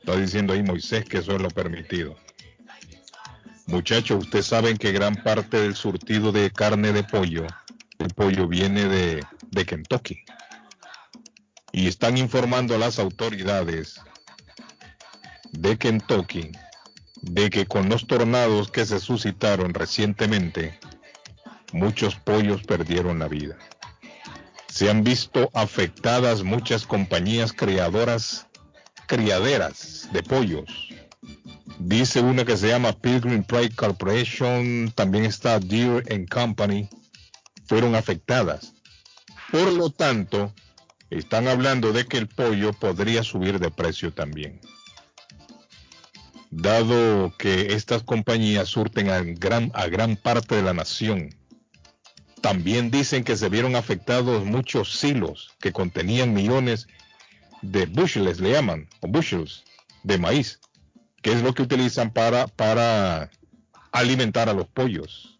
Está 0.00 0.16
diciendo 0.16 0.54
ahí 0.54 0.62
Moisés 0.62 1.04
que 1.04 1.18
eso 1.18 1.36
es 1.36 1.42
lo 1.42 1.50
permitido. 1.50 2.16
Muchachos, 3.68 4.24
ustedes 4.24 4.46
saben 4.46 4.78
que 4.78 4.92
gran 4.92 5.14
parte 5.14 5.60
del 5.60 5.76
surtido 5.76 6.32
de 6.32 6.50
carne 6.50 6.90
de 6.90 7.04
pollo, 7.04 7.46
el 7.98 8.08
pollo 8.14 8.48
viene 8.48 8.86
de, 8.86 9.66
Kentucky. 9.66 10.24
Y 11.72 11.86
están 11.86 12.16
informando 12.16 12.74
a 12.74 12.78
las 12.78 12.98
autoridades 12.98 14.00
de 15.52 15.76
Kentucky 15.76 16.50
de 17.20 17.50
que 17.50 17.66
con 17.66 17.90
los 17.90 18.06
tornados 18.06 18.70
que 18.70 18.86
se 18.86 19.00
suscitaron 19.00 19.74
recientemente, 19.74 20.80
muchos 21.74 22.16
pollos 22.16 22.62
perdieron 22.62 23.18
la 23.18 23.28
vida. 23.28 23.58
Se 24.68 24.88
han 24.88 25.04
visto 25.04 25.50
afectadas 25.52 26.42
muchas 26.42 26.86
compañías 26.86 27.52
criadoras, 27.52 28.46
criaderas 29.06 30.08
de 30.10 30.22
pollos. 30.22 30.88
Dice 31.78 32.20
una 32.20 32.44
que 32.44 32.56
se 32.56 32.68
llama 32.68 32.92
Pilgrim 32.92 33.44
Pride 33.44 33.74
Corporation, 33.76 34.92
también 34.96 35.24
está 35.24 35.60
Deere 35.60 36.02
and 36.12 36.28
Company, 36.28 36.88
fueron 37.66 37.94
afectadas. 37.94 38.74
Por 39.52 39.72
lo 39.72 39.90
tanto, 39.90 40.52
están 41.08 41.46
hablando 41.46 41.92
de 41.92 42.04
que 42.04 42.18
el 42.18 42.26
pollo 42.26 42.72
podría 42.72 43.22
subir 43.22 43.60
de 43.60 43.70
precio 43.70 44.12
también. 44.12 44.60
Dado 46.50 47.32
que 47.38 47.74
estas 47.74 48.02
compañías 48.02 48.68
surten 48.68 49.10
a 49.10 49.20
gran, 49.20 49.70
a 49.74 49.86
gran 49.86 50.16
parte 50.16 50.56
de 50.56 50.62
la 50.62 50.74
nación, 50.74 51.30
también 52.40 52.90
dicen 52.90 53.22
que 53.22 53.36
se 53.36 53.48
vieron 53.48 53.76
afectados 53.76 54.44
muchos 54.44 54.98
silos 54.98 55.50
que 55.60 55.72
contenían 55.72 56.34
millones 56.34 56.88
de 57.62 57.86
bushels, 57.86 58.40
le 58.40 58.52
llaman, 58.52 58.88
o 59.00 59.08
bushels, 59.08 59.64
de 60.02 60.18
maíz, 60.18 60.60
que 61.28 61.34
es 61.34 61.42
lo 61.42 61.52
que 61.52 61.60
utilizan 61.60 62.10
para, 62.10 62.46
para 62.46 63.30
alimentar 63.92 64.48
a 64.48 64.54
los 64.54 64.66
pollos. 64.66 65.38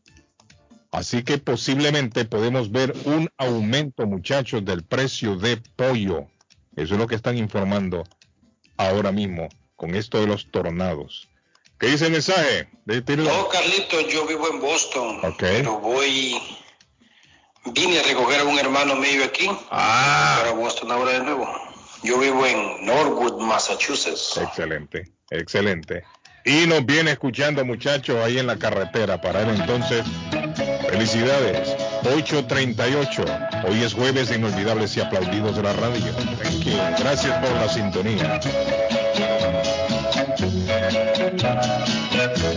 Así 0.90 1.22
que 1.22 1.38
posiblemente 1.38 2.26
podemos 2.26 2.70
ver 2.70 2.94
un 3.06 3.30
aumento, 3.38 4.06
muchachos, 4.06 4.62
del 4.66 4.84
precio 4.84 5.36
de 5.36 5.56
pollo. 5.56 6.26
Eso 6.76 6.92
es 6.92 7.00
lo 7.00 7.06
que 7.06 7.14
están 7.14 7.38
informando 7.38 8.04
ahora 8.76 9.12
mismo 9.12 9.48
con 9.76 9.94
esto 9.94 10.20
de 10.20 10.26
los 10.26 10.50
tornados. 10.50 11.26
¿Qué 11.78 11.86
dice 11.86 12.04
el 12.04 12.12
mensaje? 12.12 12.68
No, 12.84 13.48
Carlito, 13.48 13.98
yo 14.10 14.26
vivo 14.26 14.46
en 14.50 14.60
Boston. 14.60 15.22
Pero 15.38 15.78
voy. 15.78 16.38
Vine 17.64 18.00
a 18.00 18.02
recoger 18.02 18.40
a 18.40 18.44
un 18.44 18.58
hermano 18.58 18.94
mío 18.94 19.24
aquí. 19.24 19.48
Ah. 19.70 20.40
Para 20.40 20.52
Boston 20.52 20.92
ahora 20.92 21.12
de 21.12 21.20
nuevo. 21.20 21.67
Yo 22.02 22.18
vivo 22.18 22.46
en 22.46 22.86
Norwood, 22.86 23.40
Massachusetts. 23.40 24.38
Excelente, 24.38 25.12
excelente. 25.30 26.04
Y 26.44 26.66
nos 26.66 26.86
viene 26.86 27.10
escuchando, 27.12 27.64
muchachos, 27.64 28.16
ahí 28.24 28.38
en 28.38 28.46
la 28.46 28.56
carretera. 28.56 29.20
Para 29.20 29.42
él 29.42 29.50
entonces, 29.50 30.04
felicidades. 30.88 31.76
8.38. 32.04 33.64
Hoy 33.68 33.82
es 33.82 33.92
jueves 33.92 34.28
de 34.28 34.36
inolvidables 34.36 34.96
y 34.96 35.00
aplaudidos 35.00 35.56
de 35.56 35.62
la 35.62 35.72
radio. 35.74 36.12
Thank 36.42 36.64
you. 36.64 36.72
Gracias 36.98 37.44
por 37.44 37.50
la 37.56 37.68
sintonía. 37.68 38.40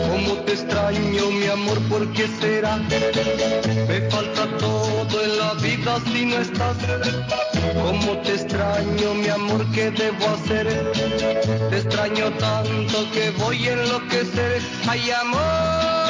Cómo 0.09 0.35
te 0.43 0.53
extraño, 0.53 1.31
mi 1.31 1.47
amor, 1.47 1.79
¿por 1.89 2.11
qué 2.13 2.27
será? 2.39 2.77
Me 2.77 4.09
falta 4.09 4.57
todo 4.57 4.90
en 5.19 5.37
la 5.37 5.53
vida 5.55 5.99
si 6.11 6.25
no 6.25 6.37
estás. 6.37 6.77
Cómo 7.81 8.17
te 8.21 8.33
extraño, 8.33 9.13
mi 9.13 9.27
amor, 9.27 9.65
¿qué 9.73 9.91
debo 9.91 10.27
hacer? 10.29 10.67
Te 11.69 11.77
extraño 11.77 12.31
tanto 12.37 13.11
que 13.11 13.31
voy 13.31 13.67
a 13.67 13.73
enloquecer. 13.73 14.61
Ay, 14.87 15.11
amor 15.11 16.00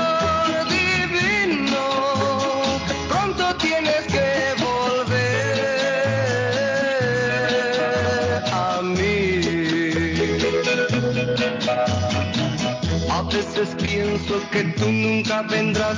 que 14.51 14.63
tú 14.63 14.91
nunca 14.91 15.41
vendrás, 15.43 15.97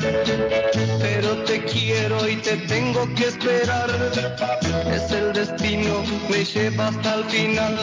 pero 0.99 1.37
te 1.43 1.63
quiero 1.65 2.27
y 2.27 2.35
te 2.37 2.57
tengo 2.57 3.07
que 3.15 3.25
esperar. 3.25 3.89
Es 4.91 5.11
el 5.11 5.33
destino, 5.33 6.03
me 6.29 6.43
lleva 6.43 6.87
hasta 6.87 7.15
el 7.15 7.23
final, 7.25 7.77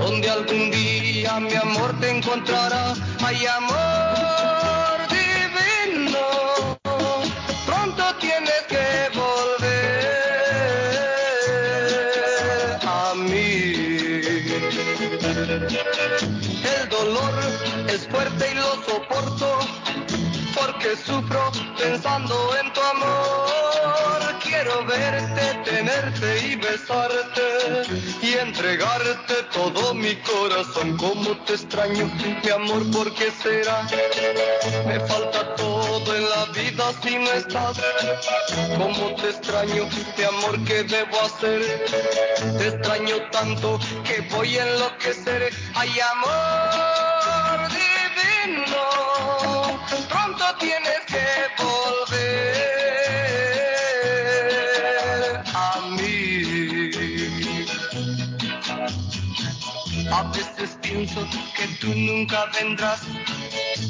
donde 0.00 0.30
algún 0.30 0.70
día 0.70 1.40
mi 1.40 1.54
amor 1.54 1.98
te 2.00 2.10
encontrará. 2.10 2.94
Ay, 3.24 3.46
amor 3.46 4.71
sufro 20.96 21.50
pensando 21.78 22.56
en 22.60 22.72
tu 22.72 22.80
amor. 22.80 24.38
Quiero 24.42 24.84
verte, 24.84 25.54
tenerte 25.64 26.46
y 26.46 26.56
besarte 26.56 27.82
y 28.20 28.34
entregarte 28.34 29.34
todo 29.52 29.94
mi 29.94 30.14
corazón. 30.16 30.96
Como 30.96 31.36
te 31.44 31.54
extraño, 31.54 32.10
mi 32.42 32.50
amor, 32.50 32.90
¿por 32.90 33.12
qué 33.14 33.30
será? 33.30 33.86
Me 34.86 35.00
falta 35.00 35.54
todo 35.56 36.16
en 36.16 36.28
la 36.28 36.44
vida 36.46 36.92
si 37.02 37.18
no 37.18 37.32
estás. 37.32 37.80
Como 38.76 39.14
te 39.16 39.30
extraño, 39.30 39.88
mi 40.16 40.24
amor, 40.24 40.62
¿qué 40.64 40.84
debo 40.84 41.20
hacer? 41.20 41.84
Te 42.58 42.68
extraño 42.68 43.16
tanto 43.30 43.78
que 44.04 44.20
voy 44.34 44.58
a 44.58 44.66
enloquecer. 44.66 45.52
Ay, 45.74 45.92
amor 46.14 47.68
divino, 47.70 48.81
pienso 60.92 61.26
que 61.56 61.66
tú 61.80 61.94
nunca 61.94 62.50
vendrás, 62.58 63.00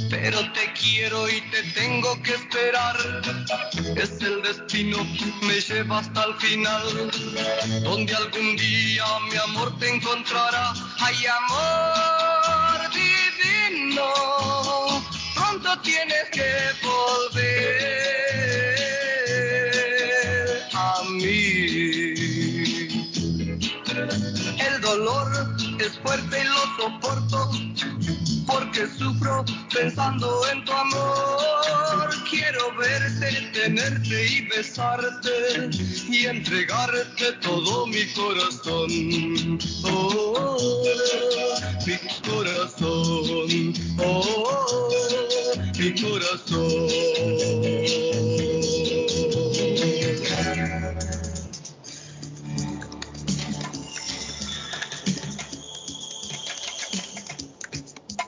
pero 0.09 0.39
te 0.53 0.73
quiero 0.73 1.29
y 1.29 1.41
te 1.51 1.63
tengo 1.75 2.21
que 2.23 2.35
esperar. 2.35 2.97
Es 3.97 4.11
el 4.21 4.43
destino, 4.43 4.99
me 5.43 5.61
lleva 5.61 5.99
hasta 5.99 6.25
el 6.25 6.35
final, 6.35 7.11
donde 7.83 8.15
algún 8.15 8.57
día 8.57 9.05
mi 9.31 9.37
amor 9.37 9.77
te 9.79 9.89
encontrará. 9.89 10.73
Ay, 11.01 11.27
amor 11.27 12.91
divino, 12.95 14.07
pronto 15.35 15.81
tienes 15.83 16.31
que 16.31 16.51
volver 16.83 17.43
a 20.73 21.03
mí. 21.11 22.15
El 24.59 24.81
dolor 24.81 25.32
es 25.83 25.99
fuerte 25.99 26.41
y 26.41 26.45
lo 26.45 26.61
soporto 26.77 27.51
porque 28.47 28.87
sufro 28.99 29.45
pensando 29.75 30.43
en 30.53 30.65
tu 30.65 30.73
amor. 30.73 32.11
Quiero 32.31 32.75
verte, 32.77 33.51
tenerte 33.53 34.27
y 34.27 34.49
besarte 34.49 35.71
y 36.09 36.27
entregarte 36.27 37.33
todo 37.41 37.87
mi 37.87 38.07
corazón. 38.13 39.59
Oh, 39.85 40.85
mi 41.87 41.99
corazón. 42.31 43.75
Oh, 43.99 44.89
mi 45.79 45.95
corazón. 46.01 46.89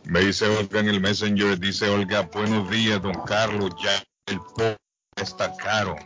Me 0.07 0.21
dice 0.21 0.47
Olga 0.47 0.81
en 0.81 0.89
el 0.89 1.01
Messenger, 1.01 1.59
dice 1.59 1.89
Olga, 1.89 2.23
buenos 2.33 2.71
días, 2.71 3.01
don 3.01 3.15
Carlos, 3.27 3.71
ya 3.83 4.03
el 4.27 4.39
pollo 4.55 4.77
está 5.17 5.55
caro. 5.57 5.97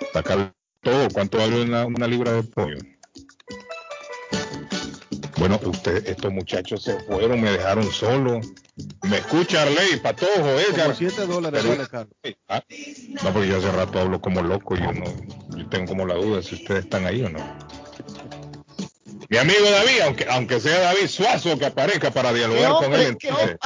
Está 0.00 0.22
caro 0.22 0.52
todo. 0.82 1.08
¿Cuánto 1.12 1.38
vale 1.38 1.62
una, 1.62 1.86
una 1.86 2.06
libra 2.06 2.32
de 2.32 2.42
pollo? 2.44 2.78
Bueno, 5.36 5.58
usted, 5.64 6.06
estos 6.06 6.32
muchachos 6.32 6.82
se 6.84 7.00
fueron, 7.00 7.40
me 7.40 7.50
dejaron 7.50 7.90
solo. 7.90 8.40
Me 9.08 9.16
escucha 9.18 9.62
Arley, 9.62 9.96
Patojo, 10.02 10.48
Edgar. 10.60 10.94
7 10.94 11.26
dólares 11.26 11.66
vale 11.66 11.88
Carlos. 11.88 12.14
Ah, 12.48 12.62
no, 13.24 13.32
porque 13.32 13.48
yo 13.48 13.56
hace 13.56 13.72
rato 13.72 13.98
hablo 13.98 14.20
como 14.20 14.42
loco, 14.42 14.76
yo 14.76 14.92
no, 14.92 15.06
yo 15.56 15.68
tengo 15.68 15.86
como 15.86 16.06
la 16.06 16.14
duda 16.14 16.42
si 16.42 16.54
ustedes 16.54 16.84
están 16.84 17.06
ahí 17.06 17.22
o 17.22 17.30
no. 17.30 17.69
Mi 19.30 19.36
amigo 19.36 19.70
David, 19.70 20.00
aunque, 20.04 20.26
aunque 20.28 20.58
sea 20.60 20.80
David 20.80 21.06
Suazo 21.06 21.56
que 21.56 21.64
aparezca 21.66 22.10
para 22.10 22.32
dialogar 22.32 22.72
con 22.72 22.92
él. 22.94 23.16
entonces, 23.22 23.58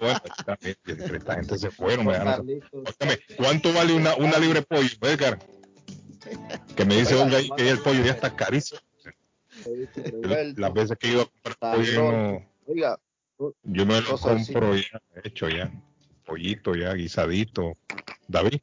bueno, 0.00 0.20
esta, 0.24 0.56
gente- 0.56 1.16
esta 1.16 1.34
gente 1.34 1.58
se 1.58 1.70
fueron. 1.72 2.06
me 2.06 2.12
Óigame, 2.16 3.18
¿Cuánto 3.36 3.72
vale 3.72 3.94
una, 3.94 4.14
una 4.14 4.38
libre 4.38 4.62
pollo, 4.62 4.88
Edgar? 5.02 5.38
Que 6.76 6.84
me 6.84 6.96
dice 6.96 7.16
Olga 7.16 7.38
ahí 7.38 7.50
que 7.56 7.68
el 7.68 7.80
pollo 7.80 8.04
ya 8.04 8.12
está 8.12 8.34
carísimo. 8.36 8.80
Las 10.56 10.72
veces 10.72 10.96
que 10.98 11.08
he 11.08 11.10
ido 11.10 11.22
a 11.22 11.26
comprar 11.26 11.56
pollo, 11.76 11.82
yo, 11.92 12.12
no- 12.12 12.48
Oiga, 12.66 12.98
yo 13.64 13.86
me 13.86 14.00
lo 14.00 14.18
compro 14.18 14.76
ya 14.76 15.00
hecho 15.24 15.48
ya. 15.48 15.68
Pollito 16.24 16.74
ya, 16.76 16.92
guisadito. 16.94 17.76
David. 18.28 18.60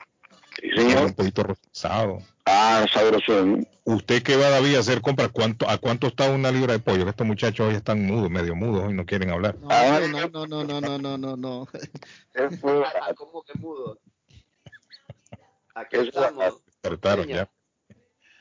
Un 0.78 1.14
poquito 1.14 1.44
rostizado. 1.44 2.20
Ah, 2.46 2.86
sabrosón. 2.92 3.68
¿Usted 3.84 4.24
qué 4.24 4.36
va, 4.36 4.50
David, 4.50 4.76
a 4.76 4.80
hacer 4.80 5.02
compras? 5.02 5.30
¿Cuánto, 5.32 5.70
¿A 5.70 5.78
cuánto 5.78 6.08
está 6.08 6.30
una 6.30 6.52
libra 6.52 6.74
de 6.74 6.80
pollo? 6.80 7.08
Estos 7.08 7.26
muchachos 7.26 7.68
hoy 7.68 7.76
están 7.76 8.06
mudos, 8.06 8.30
medio 8.30 8.56
mudos, 8.56 8.92
y 8.92 8.94
no 8.94 9.06
quieren 9.06 9.32
hablar. 9.32 9.58
No, 9.60 9.68
ah, 9.70 10.00
no, 10.10 10.30
no, 10.30 10.64
no, 10.64 10.82
no, 10.82 10.98
no, 10.98 11.18
no, 11.18 11.38
no. 11.38 11.68
Ah, 12.38 13.14
¿Cómo 13.16 13.44
que 13.44 13.58
mudo? 13.60 14.00
Aquí 15.74 15.98
estamos. 15.98 16.62
Despertaron 16.66 17.28
ya. 17.28 17.50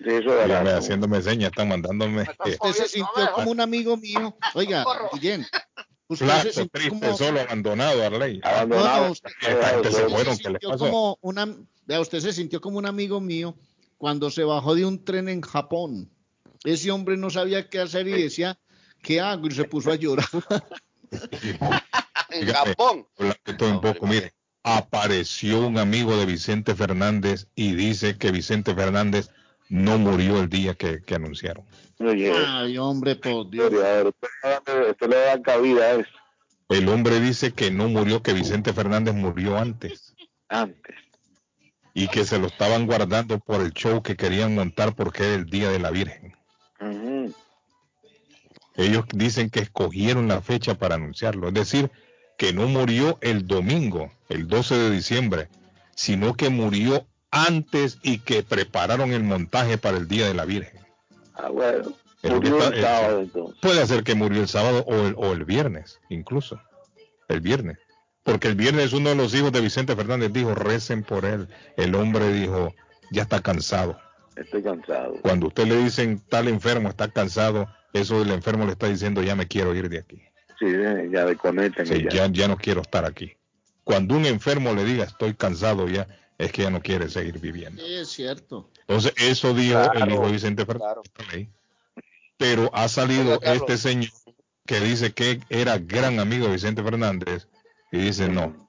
De 0.01 0.19
eso 0.19 0.31
de 0.31 0.73
haciéndome 0.73 1.23
señas, 1.23 1.51
están 1.51 1.69
mandándome. 1.69 2.23
Eh. 2.45 2.59
Se 2.73 2.89
sintió 2.89 3.33
como 3.35 3.51
un 3.51 3.61
amigo 3.61 3.97
mío. 3.97 4.37
Oiga, 4.55 4.85
Guillén, 5.13 5.47
flaco, 6.11 6.43
se 6.43 6.53
sintió 6.53 6.81
triste, 6.81 7.07
como... 7.07 7.17
solo, 7.17 7.41
abandonado, 7.41 8.03
Arley. 8.03 8.41
No, 8.69 9.11
usted, 9.11 9.31
se 9.41 9.77
usted 9.77 10.09
fueron, 10.09 10.37
se 10.37 10.43
¿qué 10.43 10.51
les 10.51 10.61
sintió 10.61 10.79
como 10.79 11.19
una, 11.23 11.57
vea, 11.87 12.01
usted 12.01 12.21
se 12.21 12.33
sintió 12.33 12.61
como 12.61 12.79
un 12.79 12.87
amigo 12.87 13.21
mío 13.21 13.57
cuando 13.99 14.31
se 14.31 14.45
bajó 14.45 14.75
de 14.75 14.85
un 14.85 15.05
tren 15.05 15.29
en 15.29 15.41
Japón. 15.41 16.11
Ese 16.65 16.91
hombre 16.91 17.17
no 17.17 17.31
sabía 17.31 17.69
qué 17.69 17.81
hacer 17.81 18.07
y 18.09 18.23
decía, 18.23 18.59
¿qué 19.03 19.21
hago? 19.21 19.47
Y 19.47 19.53
se 19.53 19.65
puso 19.65 19.91
a 19.91 19.97
llorar. 19.97 20.29
En 22.31 22.49
Japón. 22.49 23.07
Esto 23.45 23.67
un 23.67 23.81
poco, 23.81 24.09
mire, 24.09 24.35
apareció 24.65 25.67
un 25.67 25.79
amigo 25.79 26.17
de 26.17 26.27
Vicente 26.27 26.75
Fernández 26.75 27.47
y 27.55 27.75
dice 27.75 28.19
que 28.19 28.33
Vicente 28.33 28.75
Fernández 28.75 29.31
no 29.75 29.99
murió 29.99 30.39
el 30.39 30.49
día 30.49 30.75
que, 30.75 31.03
que 31.03 31.17
anunciaron. 31.17 31.65
Ay, 31.99 32.79
hombre, 32.79 33.17
por 33.17 33.51
Dios. 33.51 33.73
Esto 33.73 35.09
le 35.09 35.17
da 35.17 35.43
cabida 35.43 35.85
a 35.85 35.93
eso. 35.95 36.11
El 36.69 36.89
hombre 36.89 37.19
dice 37.19 37.53
que 37.53 37.73
no 37.73 37.89
murió, 37.89 38.23
que 38.23 38.33
Vicente 38.33 38.73
Fernández 38.73 39.17
murió 39.17 39.59
antes. 39.59 40.15
Antes. 40.49 40.95
Y 41.93 42.07
que 42.07 42.25
se 42.25 42.39
lo 42.39 42.47
estaban 42.47 42.87
guardando 42.87 43.41
por 43.41 43.63
el 43.63 43.73
show 43.73 44.01
que 44.01 44.17
querían 44.17 44.55
montar 44.55 44.95
porque 44.95 45.25
era 45.25 45.35
el 45.35 45.47
Día 45.47 45.71
de 45.71 45.81
la 45.81 45.91
Virgen. 45.91 46.37
Ellos 48.77 49.05
dicen 49.13 49.51
que 49.51 49.59
escogieron 49.59 50.29
la 50.29 50.41
fecha 50.41 50.77
para 50.77 50.95
anunciarlo. 50.95 51.49
Es 51.49 51.55
decir, 51.55 51.91
que 52.39 52.53
no 52.53 52.69
murió 52.69 53.19
el 53.23 53.49
domingo, 53.49 54.13
el 54.29 54.47
12 54.47 54.77
de 54.77 54.91
diciembre, 54.91 55.49
sino 55.97 56.35
que 56.35 56.49
murió 56.49 57.09
antes 57.35 57.99
y 58.03 58.19
que 58.19 58.45
prepararon 58.45 59.13
el 59.13 59.25
montaje 59.25 59.77
para 59.77 59.97
el 59.97 60.07
Día 60.07 60.29
de 60.29 60.35
la 60.35 60.45
Virgen. 60.45 60.81
Ah, 61.35 61.49
bueno. 61.49 61.93
Murió 62.23 62.67
el 62.67 62.81
sábado 62.81 63.21
entonces. 63.21 63.61
Puede 63.61 63.87
ser 63.87 64.05
que 64.05 64.15
murió 64.15 64.41
el 64.41 64.49
sábado 64.49 64.85
o 64.87 64.95
el, 64.95 65.15
o 65.19 65.33
el 65.33 65.45
viernes, 65.45 66.01
incluso. 66.09 66.61
El 67.29 67.41
viernes. 67.41 67.79
Porque 68.23 68.49
el 68.49 68.55
viernes 68.55 68.93
uno 68.93 69.11
de 69.11 69.17
los 69.17 69.35
hijos 69.35 69.53
de 69.53 69.61
Vicente 69.61 69.97
Fernández 69.97 70.33
dijo, 70.33 70.55
recen 70.55 71.03
por 71.03 71.25
él. 71.25 71.49
El 71.77 71.95
hombre 71.97 72.33
dijo, 72.33 72.73
ya 73.11 73.23
está 73.23 73.43
cansado. 73.43 73.99
Estoy 74.37 74.63
cansado. 74.63 75.15
Cuando 75.21 75.49
usted 75.49 75.67
le 75.67 75.77
dicen 75.77 76.23
tal 76.29 76.49
enfermo 76.49 76.89
está 76.89 77.09
cansado, 77.09 77.69
eso 77.93 78.23
el 78.23 78.31
enfermo 78.31 78.65
le 78.65 78.73
está 78.73 78.89
diciendo 78.89 79.23
ya 79.23 79.35
me 79.35 79.49
quiero 79.49 79.75
ir 79.75 79.89
de 79.89 79.99
aquí. 79.99 80.23
Sí, 80.59 80.67
ya 81.11 81.25
desconecten. 81.25 81.87
Sí, 81.87 82.07
ya, 82.11 82.29
ya 82.29 82.49
no 82.49 82.57
quiero 82.57 82.81
estar 82.81 83.05
aquí. 83.05 83.37
Cuando 83.83 84.17
un 84.17 84.25
enfermo 84.25 84.73
le 84.73 84.85
diga 84.85 85.05
estoy 85.05 85.35
cansado 85.35 85.89
ya, 85.89 86.07
es 86.39 86.53
que 86.53 86.63
ya 86.63 86.71
no 86.71 86.83
quiere 86.83 87.09
seguir 87.09 87.39
viviendo. 87.39 87.83
Sí, 87.83 87.95
es 87.95 88.09
cierto. 88.09 88.71
Entonces, 88.81 89.13
eso 89.17 89.55
dijo 89.55 89.75
Claro, 89.75 90.05
el 90.05 90.13
hijo 90.13 90.27
de 90.27 90.33
Vicente 90.33 90.67
Fernández. 90.67 91.49
Pero 92.37 92.71
ha 92.75 92.89
salido 92.89 93.41
este 93.43 93.79
señor 93.79 94.11
que 94.67 94.81
dice 94.81 95.13
que 95.13 95.41
era 95.49 95.79
gran 95.79 96.19
amigo 96.19 96.47
de 96.47 96.55
Vicente 96.55 96.83
Fernández 96.83 97.47
y 97.93 97.99
dice 97.99 98.29
no, 98.29 98.67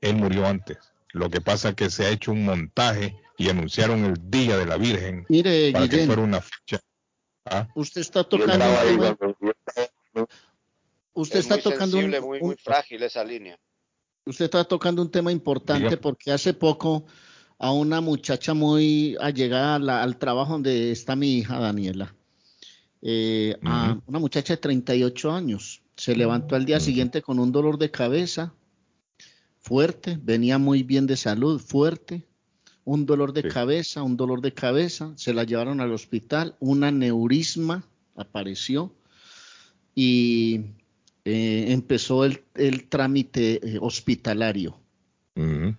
él 0.00 0.16
murió 0.16 0.46
antes. 0.46 0.78
Lo 1.12 1.30
que 1.30 1.40
pasa 1.40 1.70
es 1.70 1.74
que 1.74 1.90
se 1.90 2.06
ha 2.06 2.10
hecho 2.10 2.32
un 2.32 2.44
montaje 2.44 3.16
y 3.36 3.48
anunciaron 3.48 4.04
el 4.04 4.30
Día 4.30 4.56
de 4.56 4.66
la 4.66 4.76
Virgen 4.76 5.26
Mire, 5.28 5.72
para 5.72 5.84
que 5.84 5.90
Guillén, 5.90 6.06
fuera 6.06 6.22
una 6.22 6.40
fecha. 6.40 6.80
¿Ah? 7.44 7.66
usted 7.74 8.02
está 8.02 8.24
tocando 8.24 8.64
ahí 8.64 8.98
usted 11.14 11.38
es 11.38 11.44
está 11.46 11.54
muy 11.54 11.62
tocando 11.62 11.96
un, 11.96 12.10
sensible, 12.10 12.40
muy 12.40 12.56
frágil 12.56 13.02
esa 13.02 13.24
línea. 13.24 13.58
Usted 14.28 14.44
está 14.46 14.64
tocando 14.64 15.02
un 15.02 15.10
tema 15.10 15.32
importante 15.32 15.88
Diga. 15.90 16.00
porque 16.00 16.30
hace 16.30 16.54
poco 16.54 17.04
a 17.58 17.72
una 17.72 18.00
muchacha 18.00 18.54
muy 18.54 19.16
allegada 19.20 19.76
a 19.76 19.78
la- 19.78 20.02
al 20.02 20.16
trabajo 20.18 20.52
donde 20.52 20.92
está 20.92 21.16
mi 21.16 21.38
hija 21.38 21.58
Daniela, 21.58 22.14
eh, 23.02 23.56
a 23.64 23.98
una 24.06 24.18
muchacha 24.18 24.54
de 24.54 24.58
38 24.58 25.32
años, 25.32 25.82
se 25.96 26.14
levantó 26.14 26.54
al 26.54 26.64
día 26.64 26.78
siguiente 26.78 27.22
con 27.22 27.38
un 27.38 27.50
dolor 27.50 27.78
de 27.78 27.90
cabeza 27.90 28.52
fuerte, 29.58 30.18
venía 30.22 30.58
muy 30.58 30.82
bien 30.82 31.06
de 31.06 31.16
salud, 31.16 31.60
fuerte, 31.60 32.26
un 32.84 33.04
dolor 33.04 33.32
de 33.32 33.42
Sí. 33.42 33.48
cabeza, 33.48 34.02
un 34.02 34.16
dolor 34.16 34.40
de 34.40 34.54
cabeza, 34.54 35.12
se 35.16 35.34
la 35.34 35.44
llevaron 35.44 35.80
al 35.80 35.92
hospital, 35.92 36.54
un 36.60 36.84
aneurisma 36.84 37.84
apareció 38.16 38.94
y 39.94 40.60
eh, 41.30 41.72
empezó 41.72 42.24
el, 42.24 42.40
el 42.54 42.88
trámite 42.88 43.60
eh, 43.74 43.78
hospitalario. 43.80 44.78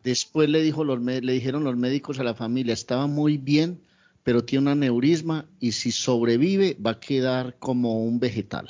Después 0.04 0.50
le, 0.50 0.62
dijo 0.62 0.84
los, 0.84 1.02
le 1.02 1.34
dijeron 1.34 1.64
los 1.64 1.76
médicos 1.76 2.20
a 2.20 2.24
la 2.24 2.34
familia, 2.36 2.74
estaba 2.74 3.08
muy 3.08 3.38
bien, 3.38 3.82
pero 4.24 4.46
tiene 4.46 4.62
un 4.64 4.68
aneurisma 4.70 5.46
y 5.60 5.72
si 5.74 5.92
sobrevive 5.92 6.78
va 6.86 6.92
a 6.92 7.00
quedar 7.00 7.58
como 7.60 8.04
un 8.04 8.20
vegetal. 8.20 8.68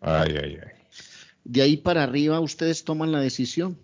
Ay, 0.00 0.34
ay, 0.42 0.58
ay. 0.62 0.70
De 1.44 1.62
ahí 1.62 1.76
para 1.76 2.02
arriba 2.02 2.40
ustedes 2.40 2.84
toman 2.84 3.12
la 3.12 3.20
decisión. 3.20 3.78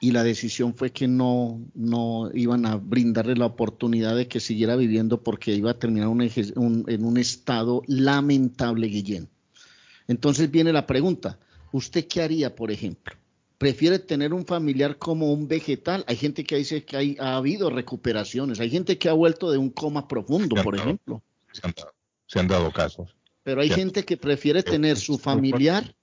Y 0.00 0.10
la 0.10 0.24
decisión 0.24 0.74
fue 0.74 0.90
que 0.90 1.06
no, 1.06 1.60
no 1.74 2.28
iban 2.34 2.66
a 2.66 2.74
brindarle 2.76 3.36
la 3.36 3.46
oportunidad 3.46 4.16
de 4.16 4.26
que 4.26 4.40
siguiera 4.40 4.74
viviendo 4.74 5.22
porque 5.22 5.54
iba 5.54 5.70
a 5.70 5.78
terminar 5.78 6.08
un 6.08 6.20
eje- 6.22 6.52
un- 6.56 6.84
en 6.88 7.04
un 7.04 7.16
estado 7.18 7.82
lamentable, 7.86 8.88
Guillén. 8.88 9.28
Entonces 10.08 10.50
viene 10.50 10.72
la 10.72 10.86
pregunta, 10.86 11.38
¿usted 11.72 12.06
qué 12.06 12.22
haría, 12.22 12.54
por 12.54 12.70
ejemplo? 12.70 13.14
¿Prefiere 13.58 13.98
tener 13.98 14.32
un 14.34 14.44
familiar 14.44 14.98
como 14.98 15.32
un 15.32 15.46
vegetal? 15.46 16.04
Hay 16.08 16.16
gente 16.16 16.44
que 16.44 16.56
dice 16.56 16.84
que 16.84 16.96
hay, 16.96 17.16
ha 17.20 17.36
habido 17.36 17.70
recuperaciones, 17.70 18.58
hay 18.58 18.70
gente 18.70 18.98
que 18.98 19.08
ha 19.08 19.12
vuelto 19.12 19.50
de 19.50 19.58
un 19.58 19.70
coma 19.70 20.08
profundo, 20.08 20.60
por 20.62 20.74
ejemplo. 20.74 21.22
Se 21.52 21.66
han 21.66 21.72
dado, 21.76 21.92
se 22.26 22.40
han 22.40 22.48
dado 22.48 22.72
casos. 22.72 23.14
Pero 23.44 23.60
hay 23.60 23.70
gente 23.70 24.04
que 24.04 24.16
prefiere 24.16 24.62
tener 24.62 24.96
su 24.96 25.18
familiar 25.18 25.94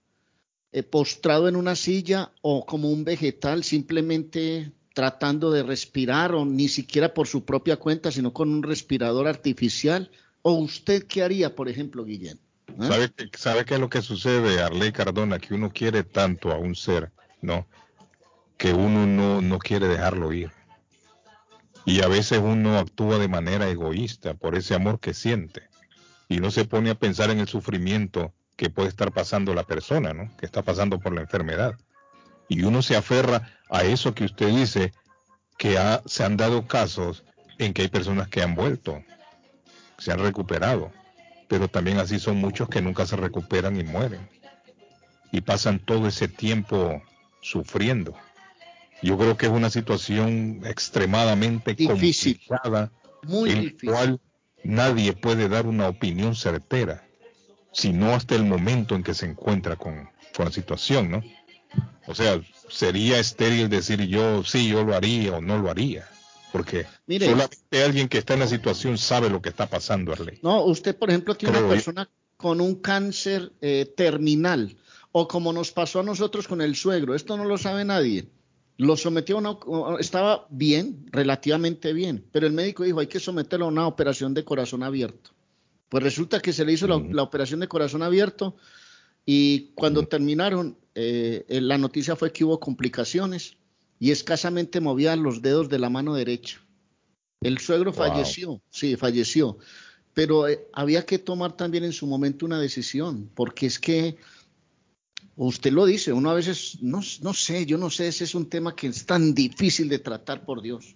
eh, 0.71 0.83
postrado 0.83 1.47
en 1.47 1.55
una 1.55 1.75
silla 1.75 2.31
o 2.41 2.65
como 2.65 2.91
un 2.91 3.03
vegetal 3.03 3.63
simplemente 3.63 4.71
tratando 4.93 5.51
de 5.51 5.63
respirar 5.63 6.35
o 6.35 6.45
ni 6.45 6.67
siquiera 6.67 7.13
por 7.13 7.27
su 7.27 7.43
propia 7.43 7.77
cuenta, 7.77 8.11
sino 8.11 8.33
con 8.33 8.49
un 8.49 8.61
respirador 8.63 9.27
artificial. 9.27 10.11
¿O 10.41 10.53
usted 10.53 11.07
qué 11.07 11.23
haría, 11.23 11.55
por 11.55 11.69
ejemplo, 11.69 12.05
Guillén? 12.05 12.39
¿Ah? 12.79 12.87
¿Sabe, 12.87 13.11
¿Sabe 13.37 13.65
qué 13.65 13.75
es 13.75 13.79
lo 13.79 13.89
que 13.89 14.01
sucede, 14.01 14.61
Arley 14.61 14.91
Cardona? 14.91 15.39
Que 15.39 15.53
uno 15.53 15.71
quiere 15.71 16.03
tanto 16.03 16.51
a 16.51 16.57
un 16.57 16.75
ser, 16.75 17.11
¿no? 17.41 17.67
Que 18.57 18.73
uno 18.73 19.05
no, 19.05 19.41
no 19.41 19.59
quiere 19.59 19.87
dejarlo 19.87 20.33
ir. 20.33 20.51
Y 21.85 22.01
a 22.01 22.07
veces 22.07 22.39
uno 22.39 22.77
actúa 22.77 23.17
de 23.17 23.27
manera 23.27 23.69
egoísta 23.69 24.33
por 24.33 24.55
ese 24.55 24.75
amor 24.75 24.99
que 24.99 25.13
siente. 25.13 25.69
Y 26.27 26.39
no 26.39 26.51
se 26.51 26.65
pone 26.65 26.91
a 26.91 26.95
pensar 26.95 27.31
en 27.31 27.39
el 27.39 27.47
sufrimiento 27.47 28.33
que 28.55 28.69
puede 28.69 28.89
estar 28.89 29.11
pasando 29.11 29.53
la 29.55 29.63
persona, 29.63 30.13
¿no? 30.13 30.29
Que 30.37 30.45
está 30.45 30.61
pasando 30.61 30.99
por 30.99 31.13
la 31.13 31.21
enfermedad. 31.21 31.75
Y 32.47 32.63
uno 32.63 32.81
se 32.81 32.95
aferra 32.95 33.57
a 33.69 33.83
eso 33.83 34.13
que 34.13 34.25
usted 34.25 34.49
dice, 34.49 34.93
que 35.57 35.77
se 36.05 36.23
han 36.23 36.37
dado 36.37 36.67
casos 36.67 37.23
en 37.57 37.73
que 37.73 37.83
hay 37.83 37.87
personas 37.87 38.27
que 38.27 38.41
han 38.41 38.55
vuelto, 38.55 39.03
se 39.97 40.11
han 40.11 40.19
recuperado 40.19 40.91
pero 41.49 41.67
también 41.67 41.97
así 41.97 42.19
son 42.19 42.37
muchos 42.37 42.69
que 42.69 42.81
nunca 42.81 43.05
se 43.05 43.17
recuperan 43.17 43.77
y 43.77 43.83
mueren. 43.83 44.29
Y 45.31 45.41
pasan 45.41 45.79
todo 45.79 46.07
ese 46.07 46.27
tiempo 46.27 47.01
sufriendo. 47.41 48.15
Yo 49.01 49.17
creo 49.17 49.35
que 49.35 49.47
es 49.47 49.51
una 49.51 49.69
situación 49.69 50.61
extremadamente 50.65 51.73
Difícil. 51.73 52.39
complicada 52.39 52.91
Muy 53.23 53.51
en 53.51 53.61
difícil. 53.61 53.89
cual 53.89 54.21
nadie 54.63 55.13
puede 55.13 55.49
dar 55.49 55.65
una 55.65 55.87
opinión 55.87 56.35
certera, 56.35 57.03
sino 57.71 58.13
hasta 58.13 58.35
el 58.35 58.45
momento 58.45 58.95
en 58.95 59.03
que 59.03 59.13
se 59.13 59.25
encuentra 59.25 59.75
con, 59.75 60.09
con 60.35 60.45
la 60.45 60.51
situación, 60.51 61.09
¿no? 61.09 61.23
O 62.07 62.15
sea, 62.15 62.41
sería 62.69 63.19
estéril 63.19 63.69
decir 63.69 64.01
yo 64.07 64.43
sí, 64.43 64.67
yo 64.69 64.83
lo 64.83 64.95
haría 64.95 65.33
o 65.37 65.41
no 65.41 65.57
lo 65.57 65.69
haría, 65.69 66.07
porque 66.51 66.85
Mire. 67.07 67.27
solamente 67.27 67.83
alguien 67.83 68.07
que 68.07 68.17
está 68.19 68.33
en 68.33 68.41
la 68.41 68.47
situación 68.47 68.97
sabe 68.97 69.29
lo 69.29 69.41
que 69.41 69.49
está 69.49 69.67
pasando, 69.67 70.11
Arley. 70.13 70.39
No, 70.41 70.63
usted, 70.65 70.95
por 70.95 71.09
ejemplo, 71.09 71.35
tiene 71.35 71.53
Creo 71.53 71.65
una 71.65 71.69
yo. 71.69 71.75
persona 71.75 72.09
con 72.37 72.61
un 72.61 72.75
cáncer 72.75 73.51
eh, 73.61 73.91
terminal, 73.97 74.77
o 75.11 75.27
como 75.27 75.51
nos 75.51 75.71
pasó 75.71 75.99
a 75.99 76.03
nosotros 76.03 76.47
con 76.47 76.61
el 76.61 76.75
suegro, 76.75 77.15
esto 77.15 77.35
no 77.37 77.45
lo 77.45 77.57
sabe 77.57 77.83
nadie. 77.85 78.27
Lo 78.77 78.95
sometió 78.95 79.37
a 79.37 79.39
una, 79.39 79.99
estaba 79.99 80.47
bien, 80.49 81.05
relativamente 81.11 81.91
bien, 81.91 82.25
pero 82.31 82.47
el 82.47 82.53
médico 82.53 82.83
dijo, 82.83 83.01
hay 83.01 83.07
que 83.07 83.19
someterlo 83.19 83.65
a 83.65 83.69
una 83.69 83.87
operación 83.87 84.33
de 84.33 84.45
corazón 84.45 84.83
abierto. 84.83 85.31
Pues 85.89 86.03
resulta 86.03 86.39
que 86.39 86.53
se 86.53 86.63
le 86.63 86.73
hizo 86.73 86.87
la, 86.87 86.97
la 87.11 87.23
operación 87.23 87.59
de 87.59 87.67
corazón 87.67 88.03
abierto 88.03 88.55
y 89.25 89.71
cuando 89.75 90.07
terminaron, 90.07 90.77
eh, 90.95 91.45
eh, 91.49 91.61
la 91.61 91.77
noticia 91.77 92.15
fue 92.15 92.31
que 92.31 92.43
hubo 92.45 92.59
complicaciones 92.59 93.57
y 93.99 94.11
escasamente 94.11 94.79
movía 94.79 95.15
los 95.15 95.41
dedos 95.41 95.69
de 95.69 95.79
la 95.79 95.89
mano 95.89 96.15
derecha. 96.15 96.61
El 97.41 97.59
suegro 97.59 97.91
Wow. 97.91 98.07
falleció, 98.07 98.61
sí, 98.69 98.95
falleció, 98.95 99.57
pero 100.13 100.47
eh, 100.47 100.67
había 100.73 101.05
que 101.05 101.19
tomar 101.19 101.55
también 101.55 101.83
en 101.83 101.93
su 101.93 102.07
momento 102.07 102.45
una 102.45 102.59
decisión, 102.59 103.29
porque 103.35 103.65
es 103.65 103.79
que 103.79 104.17
usted 105.35 105.71
lo 105.71 105.85
dice, 105.85 106.11
uno 106.11 106.29
a 106.31 106.33
veces, 106.33 106.79
no, 106.81 107.01
no 107.21 107.33
sé, 107.33 107.65
yo 107.65 107.77
no 107.77 107.89
sé, 107.89 108.07
ese 108.07 108.23
es 108.23 108.35
un 108.35 108.49
tema 108.49 108.75
que 108.75 108.87
es 108.87 109.05
tan 109.05 109.33
difícil 109.33 109.87
de 109.89 109.99
tratar, 109.99 110.43
por 110.43 110.61
Dios. 110.61 110.95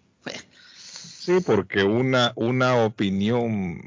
Sí, 1.23 1.39
porque 1.45 1.83
una, 1.83 2.33
una 2.35 2.83
opinión 2.83 3.81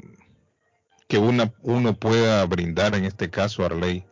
que 1.07 1.19
una, 1.19 1.53
uno 1.61 1.93
pueda 1.95 2.43
brindar 2.45 2.95
en 2.95 3.05
este 3.05 3.29
caso, 3.29 3.63
Arley, 3.63 4.03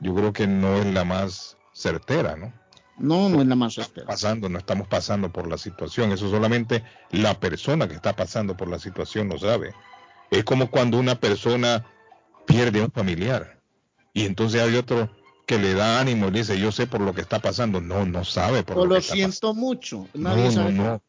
yo 0.00 0.14
creo 0.14 0.32
que 0.32 0.46
no 0.46 0.76
es 0.78 0.86
la 0.86 1.04
más 1.04 1.56
certera, 1.72 2.36
¿no? 2.36 2.52
No, 3.00 3.30
no 3.30 3.40
es 3.40 3.48
la 3.48 3.56
más 3.56 3.74
certera. 3.74 4.06
Pasando, 4.06 4.48
no 4.48 4.58
estamos 4.58 4.86
pasando 4.86 5.32
por 5.32 5.48
la 5.48 5.56
situación, 5.56 6.12
eso 6.12 6.30
solamente 6.30 6.84
la 7.10 7.38
persona 7.40 7.88
que 7.88 7.94
está 7.94 8.14
pasando 8.14 8.56
por 8.56 8.68
la 8.68 8.78
situación 8.78 9.28
lo 9.28 9.38
sabe. 9.38 9.74
Es 10.30 10.44
como 10.44 10.70
cuando 10.70 10.98
una 10.98 11.18
persona 11.18 11.86
pierde 12.46 12.80
a 12.80 12.84
un 12.84 12.92
familiar 12.92 13.58
y 14.12 14.26
entonces 14.26 14.60
hay 14.60 14.76
otro 14.76 15.10
que 15.46 15.58
le 15.58 15.74
da 15.74 15.98
ánimo 15.98 16.28
y 16.28 16.30
le 16.30 16.38
dice, 16.40 16.60
yo 16.60 16.70
sé 16.70 16.86
por 16.86 17.00
lo 17.00 17.14
que 17.14 17.22
está 17.22 17.40
pasando. 17.40 17.80
No, 17.80 18.04
no 18.04 18.24
sabe 18.24 18.62
por 18.62 18.76
O 18.76 18.80
lo 18.80 18.86
lo 18.86 18.94
que 18.96 19.00
está 19.00 19.14
siento 19.14 19.54
mucho, 19.54 20.06
nadie 20.14 20.44
no, 20.44 20.50
sabe. 20.52 20.72
no, 20.72 20.84
no. 20.84 21.02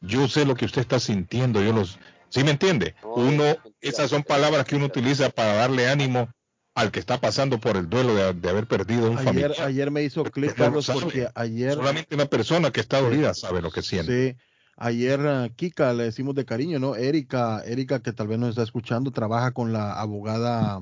Yo 0.00 0.28
sé 0.28 0.44
lo 0.44 0.54
que 0.54 0.64
usted 0.64 0.80
está 0.80 0.98
sintiendo, 0.98 1.62
yo 1.62 1.72
los... 1.72 1.98
¿Sí 2.28 2.42
me 2.42 2.50
entiende? 2.50 2.94
Uno, 3.04 3.44
esas 3.80 4.10
son 4.10 4.22
palabras 4.22 4.64
que 4.64 4.76
uno 4.76 4.86
utiliza 4.86 5.30
para 5.30 5.54
darle 5.54 5.88
ánimo 5.88 6.28
al 6.74 6.90
que 6.90 6.98
está 7.00 7.20
pasando 7.20 7.60
por 7.60 7.76
el 7.76 7.88
duelo 7.88 8.14
de, 8.14 8.32
de 8.34 8.48
haber 8.50 8.66
perdido 8.66 9.10
un 9.10 9.18
Ayer, 9.18 9.24
familiar. 9.24 9.52
ayer 9.60 9.90
me 9.90 10.02
hizo 10.02 10.24
clic, 10.24 10.50
no 10.50 10.56
lo 10.56 10.64
Carlos, 10.64 10.86
sabe. 10.86 11.00
porque 11.00 11.28
ayer... 11.34 11.74
Solamente 11.74 12.14
una 12.14 12.26
persona 12.26 12.70
que 12.72 12.80
está 12.80 13.00
dolida 13.00 13.32
sabe 13.34 13.62
lo 13.62 13.70
que 13.70 13.82
siente. 13.82 14.32
Sí, 14.32 14.36
ayer 14.76 15.20
uh, 15.20 15.54
Kika 15.54 15.92
le 15.92 16.04
decimos 16.04 16.34
de 16.34 16.44
cariño, 16.44 16.78
¿no? 16.80 16.96
Erika, 16.96 17.62
Erika 17.64 18.00
que 18.00 18.12
tal 18.12 18.26
vez 18.26 18.38
nos 18.38 18.50
está 18.50 18.62
escuchando, 18.64 19.12
trabaja 19.12 19.52
con 19.52 19.72
la 19.72 19.92
abogada 19.92 20.80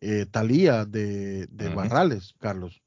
eh, 0.00 0.26
Talía 0.30 0.84
de, 0.84 1.46
de. 1.46 1.68
Barrales, 1.70 2.34
Carlos. 2.38 2.82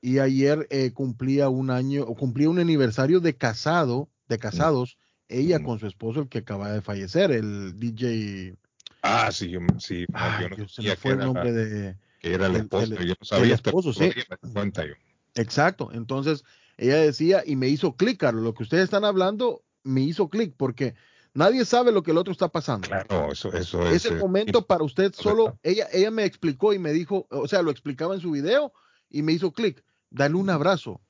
Y 0.00 0.20
ayer 0.20 0.68
eh, 0.70 0.92
cumplía 0.92 1.48
un 1.48 1.70
año, 1.70 2.04
o 2.04 2.14
cumplía 2.14 2.48
un 2.48 2.60
aniversario 2.60 3.18
de 3.20 3.34
casado, 3.36 4.08
de 4.28 4.38
casados, 4.38 4.96
ella 5.28 5.62
con 5.62 5.80
su 5.80 5.86
esposo, 5.88 6.20
el 6.20 6.28
que 6.28 6.38
acaba 6.38 6.70
de 6.72 6.80
fallecer, 6.80 7.32
el 7.32 7.78
DJ 7.78 8.54
Ah, 9.02 9.30
sí, 9.32 9.48
yo, 9.50 9.60
sí. 9.78 10.06
Ay, 10.12 10.48
yo 10.56 10.62
no 10.62 10.68
se 10.68 10.82
me 10.82 10.96
fue 10.96 11.12
el 11.12 11.18
nombre 11.18 11.52
de... 11.52 11.96
que 12.20 12.34
era 12.34 12.46
el 12.46 12.56
el- 12.56 12.60
esposo. 12.62 12.84
el- 12.84 12.98
yo 12.98 13.14
no 13.14 13.16
el 13.20 13.26
sabía 13.26 13.54
esposo, 13.54 13.92
sí. 13.92 14.10
me 14.42 14.50
cuenta 14.52 14.86
yo. 14.86 14.94
Exacto. 15.34 15.90
Entonces, 15.92 16.44
ella 16.76 16.96
decía 16.96 17.42
y 17.44 17.56
me 17.56 17.68
hizo 17.68 17.96
clic, 17.96 18.18
Carlos. 18.18 18.42
Lo 18.42 18.54
que 18.54 18.62
ustedes 18.62 18.84
están 18.84 19.04
hablando 19.04 19.62
me 19.82 20.02
hizo 20.02 20.28
clic 20.28 20.54
porque 20.56 20.94
nadie 21.34 21.64
sabe 21.64 21.92
lo 21.92 22.02
que 22.02 22.10
el 22.10 22.18
otro 22.18 22.32
está 22.32 22.48
pasando. 22.48 22.88
Claro, 22.88 23.32
eso, 23.32 23.52
eso 23.52 23.86
es. 23.86 24.04
Es 24.04 24.10
el 24.10 24.18
eh, 24.18 24.20
momento 24.20 24.66
para 24.66 24.84
usted 24.84 25.14
solo, 25.14 25.58
ella, 25.62 25.86
ella 25.92 26.10
me 26.10 26.24
explicó 26.24 26.72
y 26.72 26.78
me 26.78 26.92
dijo, 26.92 27.26
o 27.30 27.48
sea, 27.48 27.62
lo 27.62 27.70
explicaba 27.70 28.14
en 28.14 28.20
su 28.20 28.32
video 28.32 28.72
y 29.08 29.22
me 29.22 29.32
hizo 29.32 29.52
clic. 29.52 29.82
Dale 30.10 30.34
un 30.34 30.50
abrazo. 30.50 31.00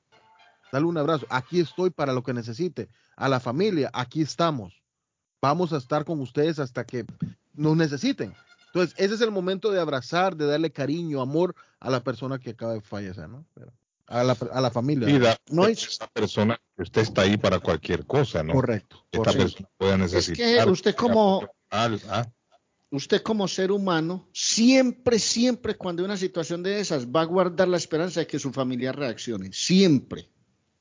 Dale 0.71 0.85
un 0.85 0.97
abrazo. 0.97 1.25
Aquí 1.29 1.59
estoy 1.59 1.89
para 1.89 2.13
lo 2.13 2.23
que 2.23 2.33
necesite. 2.33 2.89
A 3.17 3.27
la 3.27 3.39
familia, 3.39 3.89
aquí 3.93 4.21
estamos. 4.21 4.81
Vamos 5.41 5.73
a 5.73 5.77
estar 5.77 6.05
con 6.05 6.19
ustedes 6.21 6.59
hasta 6.59 6.85
que 6.85 7.05
nos 7.53 7.75
necesiten. 7.77 8.33
Entonces, 8.67 8.95
ese 8.97 9.15
es 9.15 9.21
el 9.21 9.31
momento 9.31 9.71
de 9.71 9.79
abrazar, 9.81 10.35
de 10.35 10.45
darle 10.45 10.71
cariño, 10.71 11.21
amor 11.21 11.55
a 11.79 11.89
la 11.89 12.03
persona 12.03 12.39
que 12.39 12.51
acaba 12.51 12.73
de 12.73 12.81
fallecer, 12.81 13.27
¿no? 13.27 13.45
Pero 13.53 13.71
a, 14.07 14.23
la, 14.23 14.37
a 14.53 14.61
la 14.61 14.71
familia. 14.71 15.09
Y 15.09 15.19
da- 15.19 15.37
No 15.49 15.67
esa 15.67 16.07
persona, 16.07 16.59
usted 16.77 17.01
está 17.01 17.23
ahí 17.23 17.37
para 17.37 17.59
cualquier 17.59 18.05
cosa, 18.05 18.43
¿no? 18.43 18.53
Correcto. 18.53 19.05
Esta 19.11 19.17
correcto. 19.31 19.41
persona 19.43 19.69
puede 19.77 19.93
Es 19.93 19.99
necesitar. 19.99 20.65
que 20.65 20.71
usted 20.71 20.95
como, 20.95 21.47
Ah, 21.69 21.89
usted 22.91 23.21
como 23.21 23.47
ser 23.47 23.71
humano, 23.71 24.27
siempre, 24.33 25.19
siempre 25.19 25.75
cuando 25.75 26.01
hay 26.01 26.05
una 26.05 26.17
situación 26.17 26.61
de 26.63 26.79
esas, 26.79 27.07
va 27.07 27.21
a 27.21 27.25
guardar 27.25 27.67
la 27.67 27.77
esperanza 27.77 28.19
de 28.21 28.27
que 28.27 28.39
su 28.39 28.51
familia 28.51 28.91
reaccione. 28.91 29.51
Siempre, 29.53 30.29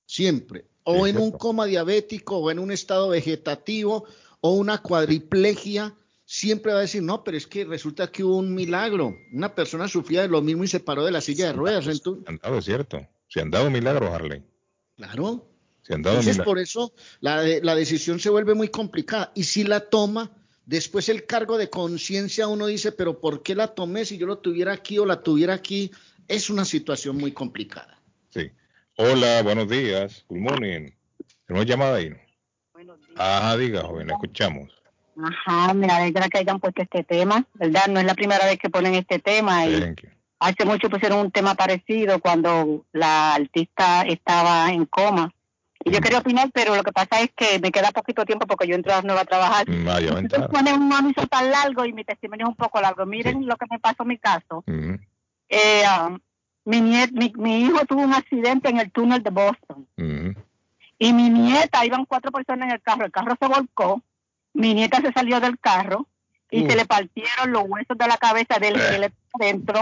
siempre. 0.07 0.67
O 0.85 1.05
Sí, 1.05 1.11
en 1.11 1.19
un 1.19 1.31
coma 1.33 1.67
diabético, 1.67 2.39
o 2.39 2.51
en 2.51 2.59
un 2.59 2.73
estado 2.73 3.09
vegetativo, 3.11 4.07
o 4.41 4.53
una 4.55 4.79
cuadriplegia, 4.79 5.95
siempre 6.33 6.73
va 6.73 6.79
a 6.79 6.83
decir, 6.83 7.03
no, 7.03 7.25
pero 7.25 7.37
es 7.37 7.47
que 7.49 7.65
resulta 7.65 8.07
que 8.13 8.23
hubo 8.23 8.37
un 8.37 8.55
milagro. 8.55 9.17
Una 9.33 9.53
persona 9.53 9.89
sufría 9.89 10.23
de 10.23 10.29
lo 10.29 10.41
mismo 10.41 10.63
y 10.63 10.69
se 10.69 10.79
paró 10.79 11.05
de 11.05 11.11
la 11.11 11.21
silla 11.21 11.47
de 11.47 11.55
ruedas. 11.55 11.89
Entonces, 11.89 12.23
se 12.25 12.31
han 12.31 12.39
dado, 12.39 12.59
es 12.59 12.65
cierto. 12.65 13.07
Se 13.27 13.41
han 13.41 13.51
dado 13.51 13.69
milagros, 13.69 14.11
Harley. 14.15 14.45
claro. 14.97 15.47
Se 15.83 15.95
han 15.95 16.03
dado 16.03 16.17
Entonces, 16.19 16.37
milagros. 16.37 16.45
por 16.53 16.59
eso 16.61 16.93
la, 17.21 17.41
de- 17.41 17.61
la 17.63 17.75
decisión 17.75 18.21
se 18.21 18.31
vuelve 18.31 18.55
muy 18.55 18.69
complicada. 18.69 19.33
Y 19.35 19.43
si 19.43 19.65
la 19.65 19.81
toma, 19.81 20.31
después 20.67 21.09
el 21.09 21.27
cargo 21.27 21.59
de 21.59 21.69
conciencia 21.69 22.47
uno 22.47 22.67
dice, 22.67 22.93
pero 22.93 23.19
¿por 23.21 23.43
qué 23.43 23.57
la 23.57 23.69
tomé 23.75 24.05
si 24.05 24.17
yo 24.17 24.27
lo 24.27 24.39
tuviera 24.39 24.73
aquí 24.73 24.99
o 24.99 25.07
la 25.07 25.21
tuviera 25.23 25.55
aquí? 25.55 25.91
Es 26.29 26.49
una 26.49 26.65
situación 26.65 27.17
muy 27.17 27.33
complicada. 27.33 28.01
Sí. 28.29 28.53
Hola, 28.99 29.43
buenos 29.43 29.69
días. 29.69 30.25
Good 30.29 30.39
morning. 30.39 30.91
¿Tenemos 31.47 31.67
llamada 31.67 31.97
ahí? 31.97 32.13
Ajá, 33.17 33.57
diga, 33.57 33.83
joven, 33.83 34.07
la 34.07 34.15
escuchamos. 34.15 34.71
Ajá, 35.23 35.75
me 35.75 35.87
alegra 35.89 36.29
que 36.29 36.39
hayan 36.39 36.61
puesto 36.61 36.83
este 36.83 37.05
tema, 37.05 37.45
¿verdad? 37.55 37.87
No 37.89 38.01
es 38.01 38.07
la 38.07 38.15
primera 38.15 38.45
vez 38.47 38.59
que 38.59 38.71
ponen 38.71 38.95
este 38.95 39.19
tema 39.19 39.67
y 39.67 39.75
hace 40.39 40.65
mucho 40.65 40.89
pusieron 40.89 41.19
un 41.19 41.31
tema 41.31 41.55
parecido 41.55 42.21
cuando 42.21 42.85
la 42.93 43.35
artista 43.35 44.03
estaba 44.03 44.71
en 44.73 44.87
coma. 44.87 45.33
Y 45.83 45.93
yo 45.93 46.01
quería 46.01 46.19
opinar, 46.19 46.51
pero 46.53 46.77
lo 46.77 46.83
que 46.83 46.93
pasa 46.93 47.21
es 47.21 47.31
que 47.35 47.59
me 47.59 47.71
queda 47.73 47.91
poquito 47.91 48.25
tiempo 48.27 48.47
porque 48.47 48.67
yo 48.69 48.75
entro 48.75 48.93
a 48.93 48.97
las 48.97 49.05
nueve 49.05 49.23
a 49.23 49.25
trabajar. 49.25 49.69
Mm, 49.69 49.89
ah, 49.89 50.01
ya 50.01 50.13
va 50.13 50.19
a 50.19 50.21
Entonces 50.21 50.49
ponen 50.49 50.83
un 50.83 50.93
anuncio 50.93 51.27
tan 51.27 51.51
largo 51.51 51.85
y 51.87 51.93
mi 51.95 52.05
testimonio 52.05 52.47
es 52.47 52.51
un 52.51 52.57
poco 52.57 52.81
largo. 52.81 53.07
Miren 53.07 53.47
lo 53.47 53.57
que 53.57 53.67
me 53.71 53.79
pasó 53.79 54.03
en 54.03 54.09
mi 54.09 54.19
caso. 54.19 54.63
Ujú, 54.67 54.99
Eh, 55.49 55.83
um, 56.07 56.19
mi, 56.67 56.81
niet- 56.83 57.13
mi, 57.13 57.33
mi 57.37 57.63
hijo 57.65 57.85
tuvo 57.87 58.03
un 58.03 58.13
accidente 58.13 58.69
en 58.69 58.79
el 58.79 58.91
túnel 58.93 59.23
de 59.23 59.31
Boston. 59.31 59.87
Y 60.99 61.13
mi 61.15 61.31
nieta, 61.31 61.85
iban 61.87 62.05
cuatro 62.05 62.31
personas 62.31 62.69
en 62.69 62.75
el 62.75 62.83
carro, 62.83 63.07
el 63.07 63.11
carro 63.11 63.35
se 63.41 63.49
volcó, 63.49 64.03
mi 64.53 64.75
nieta 64.75 65.01
se 65.01 65.13
salió 65.13 65.41
del 65.41 65.59
carro 65.59 66.07
y 66.51 66.67
se 66.67 66.77
le 66.77 66.85
partieron 66.87 67.53
los 67.53 67.63
huesos 67.69 67.97
de 67.97 68.07
la 68.09 68.17
cabeza 68.17 68.59
del 68.59 68.77
esqueleto 68.77 69.17
adentro. 69.41 69.81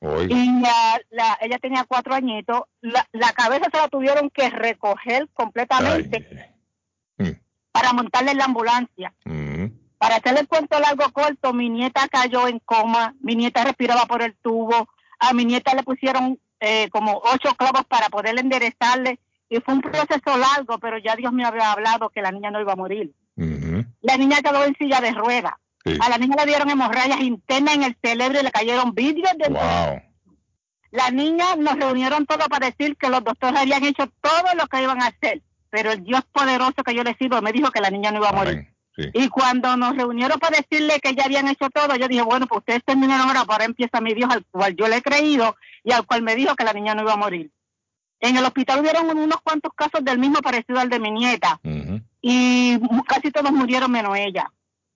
Oiga. 0.00 0.34
Y 0.36 0.60
la- 0.60 1.00
la- 1.10 1.38
ella 1.40 1.58
tenía 1.58 1.84
cuatro 1.84 2.14
añitos, 2.14 2.62
la, 2.80 3.06
la 3.12 3.32
cabeza 3.32 3.66
se 3.70 3.78
la 3.78 3.88
tuvieron 3.88 4.30
que 4.30 4.48
recoger 4.50 5.28
completamente 5.34 6.54
para 7.72 7.92
montarle 7.92 8.30
en 8.32 8.38
la 8.38 8.44
ambulancia. 8.44 9.12
Ujú. 9.26 9.70
Para 9.98 10.16
hacerle 10.16 10.40
el 10.40 10.48
cuento 10.48 10.78
largo 10.78 11.10
corto, 11.12 11.52
mi 11.52 11.68
nieta 11.70 12.08
cayó 12.08 12.48
en 12.48 12.58
coma, 12.60 13.14
mi 13.20 13.34
nieta 13.36 13.64
respiraba 13.64 14.06
por 14.06 14.22
el 14.22 14.34
tubo, 14.36 14.88
a 15.18 15.32
mi 15.32 15.44
nieta 15.44 15.74
le 15.74 15.82
pusieron 15.82 16.38
eh, 16.60 16.88
como 16.90 17.20
ocho 17.32 17.54
clavos 17.56 17.84
para 17.86 18.08
poder 18.08 18.38
enderezarle 18.38 19.18
y 19.48 19.60
fue 19.60 19.74
un 19.74 19.80
proceso 19.82 20.36
largo, 20.36 20.78
pero 20.78 20.98
ya 20.98 21.16
Dios 21.16 21.32
me 21.32 21.44
había 21.44 21.72
hablado 21.72 22.08
que 22.10 22.22
la 22.22 22.30
niña 22.32 22.50
no 22.50 22.60
iba 22.60 22.72
a 22.72 22.76
morir. 22.76 23.12
La 24.02 24.16
niña 24.16 24.38
quedó 24.42 24.64
en 24.64 24.76
silla 24.76 25.00
de 25.00 25.12
ruedas. 25.12 25.54
Sí. 25.84 25.96
A 26.00 26.08
la 26.08 26.18
niña 26.18 26.36
le 26.36 26.46
dieron 26.46 26.70
hemorragias 26.70 27.20
internas 27.20 27.74
en 27.74 27.82
el 27.84 27.96
cerebro 28.02 28.40
y 28.40 28.42
le 28.42 28.50
cayeron 28.50 28.94
vidrios 28.94 29.32
dentro. 29.38 29.62
Wow. 29.62 30.02
La 30.90 31.10
niña 31.10 31.56
nos 31.56 31.76
reunieron 31.76 32.26
todos 32.26 32.48
para 32.48 32.70
decir 32.70 32.96
que 32.96 33.08
los 33.08 33.22
doctores 33.22 33.60
habían 33.60 33.84
hecho 33.84 34.10
todo 34.20 34.54
lo 34.56 34.66
que 34.66 34.82
iban 34.82 35.02
a 35.02 35.08
hacer, 35.08 35.42
pero 35.70 35.92
el 35.92 36.02
Dios 36.04 36.22
poderoso 36.32 36.82
que 36.84 36.94
yo 36.94 37.02
le 37.02 37.14
sirvo 37.14 37.42
me 37.42 37.52
dijo 37.52 37.70
que 37.70 37.80
la 37.80 37.90
niña 37.90 38.10
no 38.10 38.18
iba 38.18 38.30
a 38.30 38.32
morir. 38.32 38.68
Sí. 38.96 39.10
Y 39.12 39.28
cuando 39.28 39.76
nos 39.76 39.94
reunieron 39.94 40.38
para 40.38 40.56
decirle 40.56 41.00
que 41.00 41.14
ya 41.14 41.24
habían 41.24 41.48
hecho 41.48 41.68
todo, 41.68 41.94
yo 41.96 42.08
dije, 42.08 42.22
bueno, 42.22 42.46
pues 42.46 42.60
ustedes 42.60 42.82
terminaron 42.84 43.28
ahora, 43.28 43.44
ahora 43.46 43.66
empieza 43.66 44.00
mi 44.00 44.14
Dios 44.14 44.30
al 44.30 44.44
cual 44.50 44.74
yo 44.74 44.88
le 44.88 44.96
he 44.96 45.02
creído 45.02 45.54
y 45.84 45.92
al 45.92 46.06
cual 46.06 46.22
me 46.22 46.34
dijo 46.34 46.54
que 46.56 46.64
la 46.64 46.72
niña 46.72 46.94
no 46.94 47.02
iba 47.02 47.12
a 47.12 47.18
morir. 47.18 47.50
En 48.20 48.36
el 48.36 48.44
hospital 48.44 48.80
hubieron 48.80 49.10
unos 49.18 49.40
cuantos 49.42 49.72
casos 49.74 50.02
del 50.02 50.18
mismo 50.18 50.40
parecido 50.40 50.80
al 50.80 50.88
de 50.88 50.98
mi 50.98 51.10
nieta. 51.10 51.60
Y 52.28 52.80
casi 53.06 53.30
todos 53.30 53.52
murieron 53.52 53.90
menos 53.92 54.16
ella. 54.16 54.50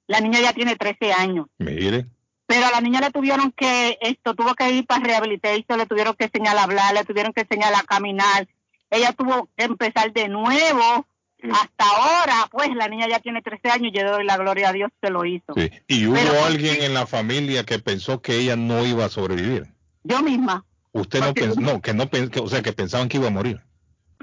La 0.09 0.21
niña 0.21 0.41
ya 0.41 0.53
tiene 0.53 0.75
13 0.75 1.13
años. 1.13 1.47
Mire. 1.59 2.07
Pero 2.47 2.67
a 2.67 2.73
la 2.73 2.81
niña 2.81 3.01
le 3.01 3.13
tuvieron 3.13 3.53
que, 3.53 3.97
esto, 4.01 4.35
tuvo 4.35 4.55
que 4.57 4.69
ir 4.73 4.85
para 4.85 5.05
rehabilitación, 5.05 5.79
le 5.79 5.87
tuvieron 5.87 6.15
que 6.15 6.25
enseñar 6.25 6.57
a 6.57 6.65
hablar, 6.65 6.93
le 6.93 7.05
tuvieron 7.05 7.33
que 7.33 7.43
enseñar 7.43 7.73
a 7.73 7.83
caminar. 7.85 8.49
Ella 8.91 9.13
tuvo 9.13 9.49
que 9.57 9.65
empezar 9.67 10.13
de 10.13 10.29
nuevo. 10.29 11.07
Hasta 11.53 11.85
ahora, 11.85 12.49
pues 12.51 12.75
la 12.75 12.89
niña 12.89 13.07
ya 13.09 13.21
tiene 13.21 13.41
13 13.43 13.69
años 13.71 13.93
y 13.93 13.97
yo 13.97 14.03
le 14.03 14.11
doy 14.11 14.25
la 14.25 14.37
gloria 14.37 14.71
a 14.71 14.73
Dios 14.73 14.91
que 15.01 15.11
lo 15.11 15.25
hizo. 15.25 15.55
Sí. 15.57 15.71
Y 15.87 16.07
hubo 16.07 16.15
Pero- 16.17 16.45
alguien 16.45 16.83
en 16.83 16.95
la 16.95 17.07
familia 17.07 17.65
que 17.65 17.79
pensó 17.79 18.21
que 18.21 18.39
ella 18.41 18.57
no 18.57 18.85
iba 18.85 19.05
a 19.05 19.09
sobrevivir. 19.09 19.69
Yo 20.03 20.21
misma, 20.21 20.65
Usted 20.91 21.21
no 21.21 21.33
pensó, 21.33 21.61
no, 21.61 21.81
que 21.81 21.95
no 21.95 22.09
pensó, 22.09 22.43
o 22.43 22.49
sea, 22.49 22.63
que 22.63 22.73
pensaban 22.73 23.09
que 23.09 23.19
iba 23.19 23.29
a 23.29 23.31
morir. 23.31 23.61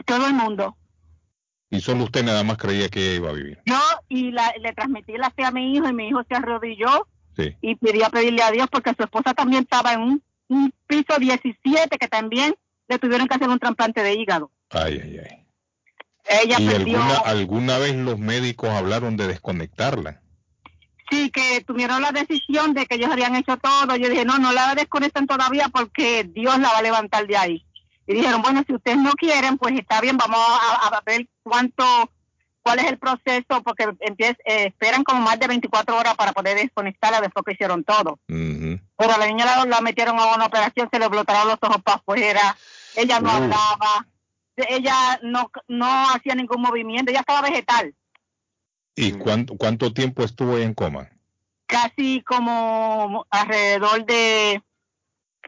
todo 0.05 0.27
el 0.27 0.33
mundo. 0.33 0.75
Y 1.69 1.81
solo 1.81 2.05
usted 2.05 2.23
nada 2.23 2.43
más 2.43 2.57
creía 2.57 2.87
que 2.89 3.01
ella 3.01 3.15
iba 3.15 3.29
a 3.29 3.33
vivir. 3.33 3.59
Yo 3.65 3.79
y 4.07 4.31
la- 4.31 4.53
le 4.61 4.73
transmití 4.73 5.13
la 5.17 5.31
fe 5.31 5.43
a 5.43 5.51
mi 5.51 5.73
hijo 5.75 5.87
y 5.89 5.93
mi 5.93 6.07
hijo 6.07 6.21
se 6.29 6.35
arrodilló 6.35 7.07
Sí. 7.35 7.55
y 7.61 7.75
pidió 7.75 8.05
a 8.05 8.09
pedirle 8.09 8.41
a 8.41 8.51
Dios 8.51 8.67
porque 8.71 8.93
su 8.97 9.03
esposa 9.03 9.33
también 9.33 9.63
estaba 9.63 9.93
en 9.93 10.01
un, 10.01 10.23
un 10.47 10.73
piso 10.87 11.17
17 11.19 11.97
que 11.99 12.07
también 12.07 12.55
le 12.87 12.97
tuvieron 12.99 13.27
que 13.27 13.35
hacer 13.35 13.49
un 13.49 13.59
trasplante 13.59 14.01
de 14.01 14.13
hígado. 14.15 14.49
Ay, 14.69 14.99
ay, 15.03 15.19
ay. 15.19 15.43
Ella 16.43 16.57
¿Y 16.59 16.67
perdió, 16.67 16.97
alguna, 17.01 17.17
alguna 17.19 17.77
vez 17.77 17.95
los 17.95 18.17
médicos 18.19 18.69
hablaron 18.69 19.17
de 19.17 19.27
desconectarla? 19.27 20.21
sí, 21.09 21.29
que 21.29 21.61
tuvieron 21.65 22.01
la 22.01 22.11
decisión 22.11 22.73
de 22.73 22.85
que 22.85 22.95
ellos 22.95 23.09
habían 23.09 23.33
hecho 23.37 23.55
todo. 23.57 23.95
Yo 23.95 24.09
dije, 24.09 24.25
no, 24.25 24.39
no 24.39 24.51
la 24.51 24.75
desconecten 24.75 25.25
todavía 25.25 25.69
porque 25.69 26.25
Dios 26.25 26.59
la 26.59 26.69
va 26.69 26.79
a 26.79 26.81
levantar 26.81 27.25
de 27.27 27.37
ahí. 27.37 27.65
Y 28.07 28.13
dijeron, 28.13 28.41
bueno, 28.41 28.63
si 28.65 28.73
ustedes 28.73 28.97
no 28.97 29.11
quieren, 29.11 29.57
pues 29.57 29.77
está 29.77 30.01
bien, 30.01 30.17
vamos 30.17 30.39
a, 30.39 30.87
a 30.87 31.01
ver 31.05 31.27
cuánto, 31.43 31.83
cuál 32.61 32.79
es 32.79 32.85
el 32.85 32.97
proceso, 32.97 33.61
porque 33.63 33.83
eh, 33.99 34.35
esperan 34.45 35.03
como 35.03 35.21
más 35.21 35.39
de 35.39 35.47
24 35.47 35.95
horas 35.95 36.15
para 36.15 36.31
poder 36.31 36.57
desconectarla 36.57 37.21
después 37.21 37.43
que 37.45 37.53
hicieron 37.53 37.83
todo. 37.83 38.19
Pero 38.27 39.13
a 39.13 39.17
la 39.17 39.27
niña 39.27 39.45
la, 39.45 39.65
la 39.65 39.81
metieron 39.81 40.17
a 40.19 40.35
una 40.35 40.45
operación, 40.45 40.89
se 40.91 40.97
le 40.97 41.05
explotaron 41.05 41.49
los 41.49 41.57
ojos 41.61 41.83
para 41.83 41.97
afuera, 41.97 42.57
ella 42.95 43.19
no 43.19 43.29
Uf. 43.29 43.35
hablaba, 43.35 44.07
ella 44.55 45.19
no, 45.21 45.51
no 45.67 46.09
hacía 46.09 46.33
ningún 46.33 46.61
movimiento, 46.61 47.11
ella 47.11 47.19
estaba 47.19 47.41
vegetal, 47.41 47.93
¿Y 48.99 49.11
cuánto, 49.11 49.55
cuánto 49.57 49.93
tiempo 49.93 50.23
estuvo 50.23 50.57
en 50.57 50.73
coma? 50.73 51.09
casi 51.67 52.23
como 52.23 53.27
alrededor 53.29 54.05
de 54.05 54.63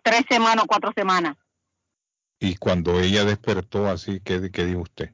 tres 0.03 0.23
semanas 0.29 0.65
o 0.65 0.67
cuatro 0.67 0.91
semanas. 0.95 1.35
Y 2.39 2.55
cuando 2.55 2.99
ella 2.99 3.25
despertó 3.25 3.87
así, 3.87 4.21
¿qué, 4.21 4.49
qué 4.51 4.65
dijo 4.65 4.81
usted? 4.81 5.11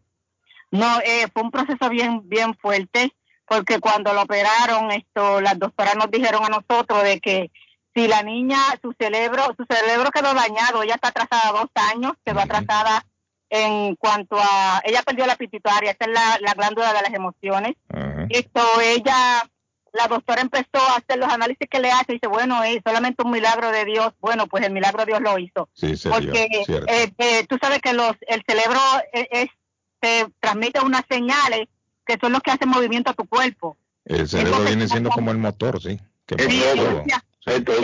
No, 0.72 1.00
eh, 1.02 1.28
fue 1.34 1.44
un 1.44 1.52
proceso 1.52 1.90
bien, 1.90 2.28
bien 2.28 2.54
fuerte, 2.56 3.14
porque 3.48 3.80
cuando 3.80 4.14
la 4.14 4.24
operaron, 4.24 4.92
esto, 4.92 5.42
las 5.42 5.58
doctoras 5.58 5.96
nos 5.96 6.12
dijeron 6.12 6.44
a 6.46 6.50
nosotros 6.50 7.04
de 7.04 7.20
que 7.20 7.52
si 7.96 8.08
la 8.08 8.24
niña, 8.24 8.58
su 8.82 8.94
cerebro, 9.00 9.44
su 9.58 9.66
cerebro 9.70 10.12
quedó 10.12 10.34
dañado, 10.34 10.84
ella 10.84 10.96
está 10.96 11.10
atrasada 11.10 11.52
dos 11.54 11.70
años, 11.94 12.14
quedó 12.26 12.42
atrasada 12.42 13.06
en 13.50 13.96
cuanto 13.96 14.38
a, 14.38 14.82
ella 14.84 15.02
perdió 15.04 15.26
la 15.26 15.38
pituitaria, 15.38 15.92
esa 15.92 16.06
es 16.06 16.12
la, 16.12 16.38
la 16.42 16.54
glándula 16.54 16.94
de 16.94 17.02
las 17.02 17.14
emociones. 17.14 17.76
Esto, 18.30 18.62
ella, 18.82 19.50
la 19.96 20.08
doctora 20.08 20.42
empezó 20.42 20.78
a 20.90 20.98
hacer 20.98 21.18
los 21.20 21.32
análisis 21.32 21.68
que 21.70 21.80
le 21.80 21.90
hace 21.92 22.12
y 22.12 22.16
dice, 22.16 22.28
bueno, 22.28 22.64
es 22.64 22.80
solamente 22.86 23.24
un 23.24 23.32
milagro 23.32 23.72
de 23.72 23.86
Dios. 23.86 24.14
Bueno, 24.20 24.48
pues 24.48 24.66
el 24.66 24.74
milagro 24.74 25.06
Dios 25.06 25.22
lo 25.22 25.38
hizo. 25.40 25.70
Sí, 25.74 25.96
se 25.96 26.10
Porque 26.10 26.48
eh, 26.88 27.12
eh, 27.18 27.46
tú 27.48 27.58
sabes 27.62 27.80
que 27.82 27.94
los 27.94 28.12
el 28.28 28.44
cerebro 28.48 28.80
es, 29.14 29.48
te 30.00 30.28
transmite 30.40 30.82
unas 30.82 31.04
señales 31.10 31.68
que 32.06 32.18
son 32.22 32.34
los 32.34 32.42
que 32.42 32.52
hacen 32.52 32.70
movimiento 32.70 33.12
a 33.12 33.14
tu 33.14 33.26
cuerpo. 33.26 33.78
El 34.06 34.28
cerebro 34.28 34.64
viene 34.64 34.88
siendo 34.88 35.10
como 35.10 35.32
el 35.32 35.38
motor, 35.38 35.82
sí. 35.82 36.00
Que 36.26 36.36
Sí, 36.44 36.64
ella 36.64 36.92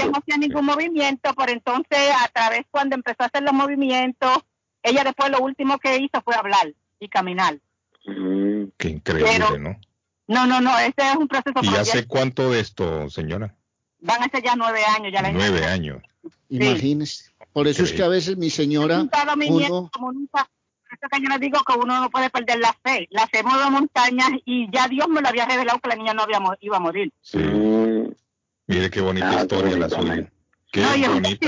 no 0.07 0.17
hacía- 0.17 0.37
ningún 0.37 0.65
movimiento, 0.65 1.33
por 1.33 1.49
entonces 1.49 1.99
a 2.23 2.27
través 2.29 2.63
cuando 2.71 2.95
empezó 2.95 3.23
a 3.23 3.27
hacer 3.27 3.43
los 3.43 3.53
movimientos, 3.53 4.37
ella 4.83 5.03
después 5.03 5.29
lo 5.29 5.39
último 5.39 5.77
que 5.77 5.97
hizo 5.97 6.21
fue 6.23 6.35
hablar 6.35 6.73
y 6.99 7.07
caminar. 7.07 7.57
Qué 8.77 8.89
increíble, 8.89 9.31
Pero- 9.37 9.57
¿no? 9.59 9.79
No, 10.31 10.47
no, 10.47 10.61
no, 10.61 10.79
ese 10.79 10.93
es 10.97 11.15
un 11.17 11.27
proceso 11.27 11.59
¿Y 11.61 11.75
hace 11.75 12.07
cuánto 12.07 12.51
de 12.51 12.61
esto, 12.61 13.09
señora? 13.09 13.53
Van 13.99 14.23
a 14.23 14.29
ser 14.29 14.41
ya 14.41 14.55
nueve 14.55 14.79
años, 14.85 15.11
ya 15.11 15.21
la 15.21 15.31
Nueve 15.33 15.65
años. 15.65 16.01
Imagínese. 16.47 17.31
Por 17.51 17.67
eso 17.67 17.83
es 17.83 17.91
que 17.91 18.01
a 18.01 18.07
veces 18.07 18.37
mi 18.37 18.49
señora, 18.49 18.99
Juntado 18.99 19.35
mi 19.35 19.49
nieto, 19.49 19.79
uno, 19.79 19.89
como 19.91 20.13
nunca, 20.13 20.45
por 20.45 20.97
eso 20.97 21.07
que 21.11 21.21
yo 21.21 21.27
le 21.27 21.37
digo 21.37 21.59
que 21.65 21.77
uno 21.77 21.99
no 21.99 22.09
puede 22.09 22.29
perder 22.29 22.59
la 22.59 22.73
fe. 22.81 23.09
La 23.11 23.27
fe 23.27 23.43
mueve 23.43 23.69
montañas 23.69 24.29
y 24.45 24.71
ya 24.71 24.87
Dios 24.87 25.09
me 25.09 25.19
lo 25.19 25.27
había 25.27 25.45
revelado 25.45 25.79
que 25.79 25.89
la 25.89 25.95
niña 25.95 26.13
no 26.13 26.23
había 26.23 26.39
iba 26.61 26.77
a 26.77 26.79
morir. 26.79 27.11
Sí. 27.19 27.39
Mire 28.67 28.89
qué 28.89 29.01
bonita 29.01 29.41
historia 29.41 29.77
la 29.77 29.89
suya. 29.89 30.31
Qué 30.71 30.79
No, 30.79 30.95
y 30.95 31.03
es 31.03 31.09
un 31.09 31.21
bonita. 31.21 31.45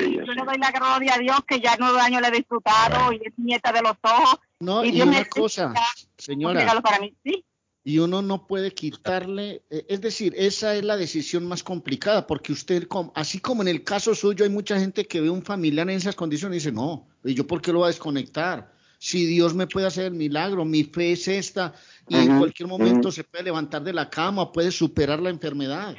y 0.00 0.16
yo 0.16 0.32
le 0.32 0.44
doy 0.44 0.58
la 0.58 0.72
gloria 0.72 1.14
a 1.14 1.18
Dios 1.18 1.38
que 1.46 1.60
ya 1.60 1.76
nueve 1.78 2.00
años 2.00 2.20
le 2.20 2.28
he 2.28 2.32
disfrutado 2.32 3.12
y 3.12 3.20
es 3.24 3.32
nieta 3.36 3.70
de 3.70 3.82
los 3.82 3.96
ojos. 4.02 4.40
no, 4.58 4.84
y 4.84 4.90
Dios 4.90 5.06
una 5.06 5.18
me 5.20 5.26
cosa, 5.26 5.68
un 5.68 5.74
señora, 6.18 6.58
regalo 6.58 6.82
para 6.82 6.98
mí, 6.98 7.14
sí. 7.22 7.44
Y 7.86 8.00
uno 8.00 8.20
no 8.20 8.48
puede 8.48 8.74
quitarle, 8.74 9.62
eh, 9.70 9.86
es 9.88 10.00
decir, 10.00 10.34
esa 10.36 10.74
es 10.74 10.82
la 10.82 10.96
decisión 10.96 11.46
más 11.46 11.62
complicada, 11.62 12.26
porque 12.26 12.52
usted, 12.52 12.88
así 13.14 13.38
como 13.38 13.62
en 13.62 13.68
el 13.68 13.84
caso 13.84 14.12
suyo, 14.12 14.44
hay 14.44 14.50
mucha 14.50 14.76
gente 14.80 15.06
que 15.06 15.20
ve 15.20 15.30
un 15.30 15.44
familiar 15.44 15.88
en 15.88 15.96
esas 15.96 16.16
condiciones 16.16 16.56
y 16.56 16.58
dice, 16.58 16.72
no, 16.72 17.06
¿y 17.22 17.34
yo 17.34 17.46
por 17.46 17.62
qué 17.62 17.70
lo 17.70 17.78
voy 17.78 17.84
a 17.84 17.92
desconectar? 17.92 18.74
Si 18.98 19.24
Dios 19.24 19.54
me 19.54 19.68
puede 19.68 19.86
hacer 19.86 20.06
el 20.06 20.14
milagro, 20.14 20.64
mi 20.64 20.82
fe 20.82 21.12
es 21.12 21.28
esta, 21.28 21.74
y 22.08 22.16
en 22.16 22.38
cualquier 22.40 22.68
momento 22.68 23.12
se 23.12 23.22
puede 23.22 23.44
levantar 23.44 23.84
de 23.84 23.92
la 23.92 24.10
cama, 24.10 24.50
puede 24.50 24.72
superar 24.72 25.20
la 25.20 25.30
enfermedad. 25.30 25.94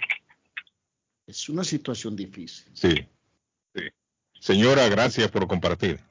Es 1.25 1.47
una 1.47 1.63
situación 1.63 2.17
difícil. 2.17 2.69
Sí. 2.73 2.95
sí. 3.73 3.81
Señora, 4.41 4.89
gracias 4.89 5.31
por 5.31 5.47
compartir. 5.47 6.01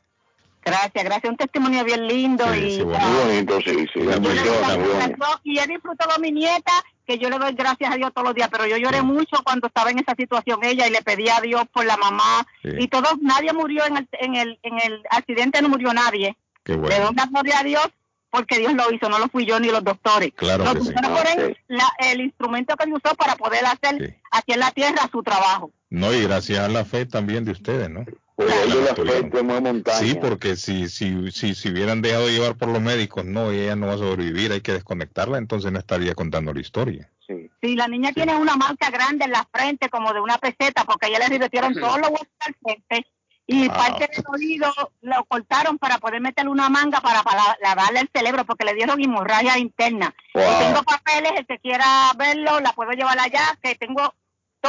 Gracias, 0.66 1.04
gracias. 1.04 1.30
Un 1.30 1.36
testimonio 1.36 1.84
bien 1.84 2.06
lindo 2.08 2.44
Sí, 2.52 2.80
y 2.80 2.84
Muy 2.84 2.94
bonito, 3.24 3.60
sí, 3.60 3.86
sí. 3.94 4.00
yo 4.00 4.04
le 4.04 4.16
doy 4.16 4.16
Emociona, 4.16 4.60
las 4.68 4.78
muy 4.78 4.88
gracias 4.88 5.00
a 5.00 5.06
bonito. 5.06 5.16
Dios 5.26 5.40
y 5.44 5.58
he 5.60 5.66
disfrutado 5.68 6.10
a 6.12 6.18
mi 6.18 6.32
nieta 6.32 6.72
que 7.06 7.18
yo 7.18 7.30
le 7.30 7.38
doy 7.38 7.52
gracias 7.54 7.92
a 7.92 7.96
Dios 7.96 8.10
todos 8.12 8.26
los 8.26 8.34
días, 8.34 8.48
pero 8.50 8.66
yo 8.66 8.76
lloré 8.76 9.00
mucho 9.02 9.36
cuando 9.44 9.68
estaba 9.68 9.90
en 9.90 10.00
esa 10.00 10.14
situación 10.16 10.58
ella 10.64 10.88
y 10.88 10.90
le 10.90 11.02
pedí 11.02 11.28
a 11.28 11.40
Dios 11.40 11.62
por 11.72 11.84
la 11.86 11.96
mamá 11.96 12.44
Sí. 12.62 12.70
y 12.80 12.88
todos, 12.88 13.14
nadie 13.20 13.52
murió 13.52 13.86
en 13.86 13.96
el, 13.98 14.08
en 14.12 14.34
el, 14.34 14.58
en 14.64 14.74
el 14.84 15.02
accidente, 15.10 15.62
no 15.62 15.68
murió 15.68 15.94
nadie. 15.94 16.36
Qué 16.64 16.72
Le 16.72 16.78
bueno. 16.78 17.06
doy 17.06 17.14
la 17.14 17.26
gloria 17.26 17.60
a 17.60 17.62
Dios 17.62 17.88
porque 18.28 18.58
Dios 18.58 18.74
lo 18.74 18.92
hizo, 18.92 19.08
no 19.08 19.20
lo 19.20 19.28
fui 19.28 19.46
yo 19.46 19.60
ni 19.60 19.68
los 19.68 19.84
doctores. 19.84 20.32
Claro 20.34 20.64
los 20.64 20.74
doctores 20.84 21.10
fueron 21.10 21.56
la- 21.68 21.92
el 22.10 22.20
instrumento 22.22 22.74
que 22.76 22.84
él 22.86 22.92
usó 22.92 23.14
para 23.14 23.36
poder 23.36 23.64
hacer 23.64 24.18
aquí 24.32 24.52
en 24.54 24.58
la 24.60 24.72
tierra 24.72 25.08
su 25.12 25.22
trabajo. 25.22 25.70
No, 25.90 26.12
y 26.12 26.22
gracias 26.24 26.58
a 26.58 26.68
la 26.68 26.84
fe 26.84 27.06
también 27.06 27.44
de 27.44 27.52
ustedes, 27.52 27.88
¿no? 27.88 28.04
Montaña. 28.36 29.98
Sí, 29.98 30.14
porque 30.20 30.56
si, 30.56 30.88
si, 30.88 31.30
si, 31.32 31.54
si 31.54 31.68
hubieran 31.70 32.02
dejado 32.02 32.26
de 32.26 32.32
llevar 32.32 32.56
por 32.56 32.68
los 32.68 32.82
médicos, 32.82 33.24
no, 33.24 33.50
ella 33.50 33.76
no 33.76 33.86
va 33.86 33.94
a 33.94 33.98
sobrevivir, 33.98 34.52
hay 34.52 34.60
que 34.60 34.72
desconectarla, 34.72 35.38
entonces 35.38 35.72
no 35.72 35.78
estaría 35.78 36.14
contando 36.14 36.52
la 36.52 36.60
historia. 36.60 37.10
Sí, 37.26 37.74
la 37.74 37.88
niña 37.88 38.12
tiene 38.12 38.36
una 38.36 38.56
marca 38.56 38.90
grande 38.90 39.24
en 39.24 39.32
la 39.32 39.48
frente, 39.52 39.88
como 39.88 40.12
de 40.12 40.20
una 40.20 40.38
peseta, 40.38 40.84
porque 40.84 41.08
ella 41.08 41.18
le 41.20 41.28
revirtieron 41.28 41.74
todos 41.74 41.98
los 41.98 42.10
huesos 42.10 42.28
al 42.40 42.54
frente 42.62 43.06
y 43.48 43.68
Ah. 43.68 43.74
parte 43.74 44.08
del 44.12 44.24
oído 44.28 44.72
lo 45.02 45.24
cortaron 45.24 45.78
para 45.78 45.98
poder 45.98 46.20
meterle 46.20 46.50
una 46.50 46.68
manga 46.68 47.00
para, 47.00 47.22
para 47.22 47.56
lavarle 47.62 48.00
el 48.00 48.10
cerebro, 48.12 48.44
porque 48.44 48.64
le 48.64 48.74
dieron 48.74 49.00
hemorragia 49.02 49.58
interna. 49.58 50.14
Wow. 50.34 50.42
Y 50.44 50.64
tengo 50.64 50.82
papeles, 50.82 51.32
el 51.36 51.46
que 51.46 51.58
quiera 51.58 52.12
verlo, 52.16 52.60
la 52.60 52.72
puedo 52.72 52.90
llevar 52.92 53.18
allá, 53.18 53.58
que 53.62 53.74
tengo 53.76 54.14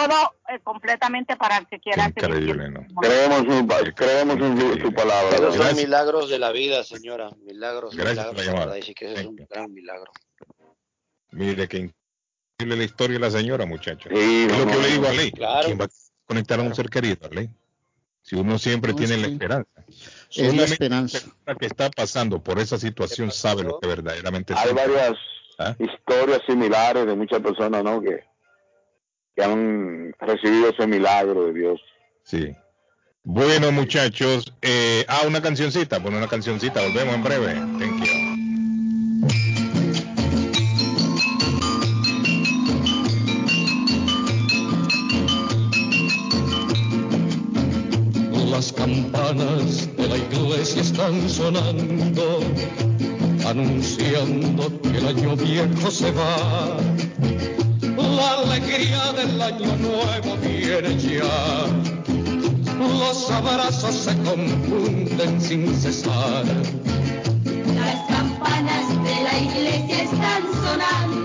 todo 0.08 0.34
eh, 0.50 0.60
completamente 0.64 1.36
para 1.36 1.58
el 1.58 1.68
que 1.68 1.80
quiera. 1.80 2.08
Increíble, 2.08 2.70
¿no? 2.70 2.86
Creemos 3.02 3.40
en, 3.42 3.92
creemos 3.94 4.38
en 4.38 4.60
su, 4.60 4.80
su 4.82 4.94
palabra. 4.94 5.36
Esos 5.36 5.56
son 5.56 5.76
milagros 5.76 6.30
de 6.30 6.40
la 6.40 6.52
vida, 6.52 6.84
señora. 6.84 7.30
Milagros, 7.44 7.96
Gracias 7.96 8.26
por 8.26 8.36
milagros. 8.36 8.36
la 8.36 8.42
de 8.42 8.48
llamada. 8.48 8.74
verdad, 8.76 8.94
que 8.96 9.14
es 9.14 9.26
un 9.26 9.36
gran 9.50 9.74
milagro. 9.74 10.12
Mire 11.32 11.68
qué 11.68 11.78
increíble 12.58 12.78
la 12.78 12.84
historia 12.84 13.14
de 13.16 13.20
la 13.20 13.32
señora, 13.32 13.66
muchachos. 13.66 14.12
Sí, 14.16 14.48
es 14.50 14.58
lo 14.58 14.66
no, 14.66 14.72
que 14.72 14.74
yo 14.74 14.82
le 14.82 14.88
digo 14.90 15.08
a. 15.08 15.12
Ley. 15.14 15.32
Claro. 15.32 15.66
¿Quién 15.66 15.80
va 15.80 15.86
a 15.86 15.90
conectar 16.26 16.60
a 16.60 16.64
un 16.64 16.74
ser 16.76 16.90
querido, 16.90 17.30
Ley? 17.30 17.50
Si 18.22 18.36
uno 18.36 18.58
siempre 18.60 18.92
No, 18.92 18.98
tiene 18.98 19.18
la 19.18 19.28
sí. 19.28 19.34
esperanza. 19.34 19.84
Es 20.32 20.56
la 20.56 20.64
esperanza. 20.66 21.20
persona 21.20 21.56
que 21.60 21.66
está 21.66 21.90
pasando 21.90 22.44
por 22.44 22.60
esa 22.60 22.78
situación 22.78 23.32
sabe 23.32 23.64
lo 23.64 23.80
que 23.80 23.88
verdaderamente 23.88 24.54
Hay 24.54 24.64
siente. 24.70 24.82
varias 24.88 25.18
¿Ah? 25.60 25.76
historias 25.80 26.42
similares 26.46 27.06
de 27.06 27.16
muchas 27.16 27.40
personas, 27.42 27.84
¿no? 27.84 28.02
Que, 28.02 28.26
que 29.38 29.44
han 29.44 30.16
recibido 30.20 30.70
ese 30.70 30.88
milagro 30.88 31.46
de 31.46 31.54
Dios. 31.54 31.80
Sí. 32.24 32.56
Bueno, 33.24 33.72
muchachos, 33.72 34.52
eh, 34.64 35.06
ah, 35.08 35.22
una 35.28 35.42
cancioncita, 35.42 36.00
bueno, 36.00 36.18
una 36.18 36.28
cancioncita, 36.28 36.82
volvemos 36.82 37.16
en 37.16 37.24
breve. 37.24 37.54
Thank 37.78 38.04
you. 38.04 38.28
Las 48.50 48.74
campanas 48.74 49.96
de 49.96 50.08
la 50.08 50.18
iglesia 50.18 50.82
están 50.82 51.30
sonando, 51.30 52.40
anunciando 53.46 54.82
que 54.82 54.98
el 54.98 55.08
año 55.08 55.36
viejo 55.36 55.92
se 55.92 56.12
va. 56.12 56.97
La 58.18 58.40
alegría 58.40 59.14
del 59.14 59.40
año 59.40 59.76
nuevo 59.78 60.38
viene 60.38 60.98
ya. 60.98 61.68
Los 62.80 63.30
abrazos 63.30 63.96
se 63.96 64.18
confunden 64.24 65.40
sin 65.40 65.76
cesar. 65.76 66.44
Las 67.76 68.00
campanas 68.08 68.90
de 69.04 69.24
la 69.24 69.38
iglesia 69.38 70.04
están 70.04 70.44
sonando, 70.64 71.17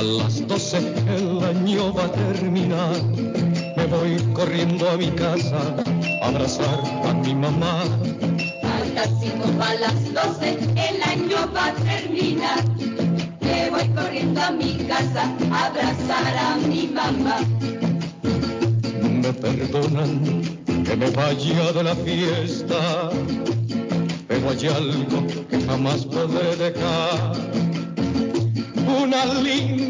para 0.00 0.12
las 0.12 0.48
doce, 0.48 0.78
el 0.78 1.44
año 1.44 1.92
va 1.92 2.04
a 2.04 2.12
terminar. 2.12 2.96
Me 3.76 3.86
voy 3.86 4.16
corriendo 4.32 4.88
a 4.88 4.96
mi 4.96 5.10
casa 5.10 5.60
a 6.22 6.26
abrazar 6.26 6.80
a 7.04 7.12
mi 7.12 7.34
mamá. 7.34 7.84
Cinco 9.20 9.50
para 9.58 9.74
las 9.74 10.14
doce, 10.14 10.58
el 10.88 11.02
año 11.02 11.52
va 11.54 11.66
a 11.66 11.74
terminar. 11.74 12.64
Me 13.40 13.70
voy 13.70 13.88
corriendo 13.88 14.40
a 14.40 14.50
mi 14.50 14.74
casa 14.88 15.22
a 15.52 15.66
abrazar 15.66 16.36
a 16.48 16.56
mi 16.66 16.86
mamá. 16.86 17.36
Me 19.02 19.32
perdonan 19.34 20.40
que 20.84 20.96
me 20.96 21.10
vaya 21.10 21.72
de 21.72 21.82
la 21.82 21.94
fiesta, 21.94 23.10
pero 24.28 24.50
hay 24.50 24.66
algo 24.66 25.26
que 25.50 25.60
jamás 25.66 26.06
podré 26.06 26.56
dejar. 26.56 27.32
Una 29.02 29.24
linda 29.34 29.79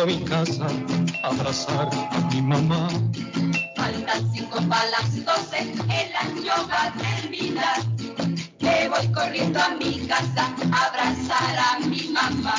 A 0.00 0.06
mi 0.06 0.18
casa 0.24 0.66
a 1.24 1.28
abrazar 1.28 1.88
a 1.92 2.20
mi 2.32 2.40
mamá. 2.40 2.88
Faltan 3.76 4.32
cinco 4.32 4.60
para 4.68 4.90
las 4.90 5.24
doce, 5.24 5.60
el 5.62 6.10
año 6.14 6.52
va 6.70 6.84
a 6.84 6.92
terminar. 6.92 7.80
Me 8.60 8.88
voy 8.88 9.08
corriendo 9.08 9.58
a 9.60 9.70
mi 9.70 10.06
casa 10.06 10.54
a 10.72 10.84
abrazar 10.86 11.58
a 11.58 11.78
mi 11.80 12.10
mamá. 12.10 12.54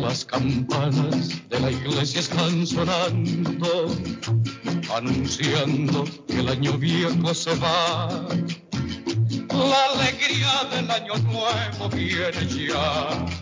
Las 0.00 0.24
campanas 0.24 1.48
de 1.48 1.60
la 1.60 1.70
iglesia 1.70 2.20
están 2.20 2.66
sonando, 2.66 3.94
anunciando 4.92 6.04
que 6.26 6.40
el 6.40 6.48
año 6.48 6.72
viejo 6.72 7.34
se 7.34 7.54
va. 7.56 8.26
La 9.48 9.84
alegría 9.94 10.64
del 10.72 10.90
año 10.90 11.16
nuevo 11.18 11.88
viene 11.90 12.46
ya. 12.48 13.41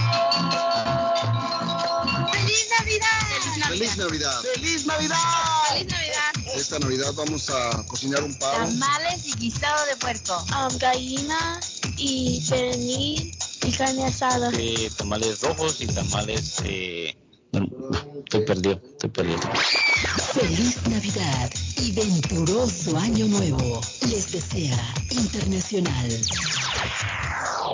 ¡Feliz 2.81 2.97
Navidad! 2.97 3.67
¡Feliz 3.69 3.97
Navidad! 3.97 4.41
¡Feliz 4.55 4.85
Navidad! 4.87 5.17
¡Feliz 5.69 5.87
Navidad! 5.87 6.55
Esta 6.55 6.79
Navidad 6.79 7.13
vamos 7.13 7.49
a 7.51 7.85
cocinar 7.85 8.23
un 8.23 8.33
pavo. 8.35 8.57
Tamales 8.57 9.27
y 9.27 9.33
guisado 9.35 9.85
de 9.85 9.95
puerco. 9.97 10.43
gallina 10.79 11.59
y 11.97 12.43
pernil 12.49 13.37
y 13.63 13.71
carne 13.71 14.05
asada. 14.05 14.49
Eh, 14.57 14.89
tamales 14.97 15.41
rojos 15.41 15.79
y 15.79 15.87
tamales 15.87 16.55
eh, 16.63 17.15
Estoy 17.51 18.45
perdido, 18.45 18.81
estoy 18.93 19.09
perdido. 19.09 19.39
Feliz 20.33 20.77
Navidad 20.87 21.51
y 21.77 21.91
venturoso 21.91 22.97
Año 22.97 23.27
Nuevo. 23.27 23.81
Les 24.09 24.31
desea 24.31 24.77
Internacional. 25.09 26.21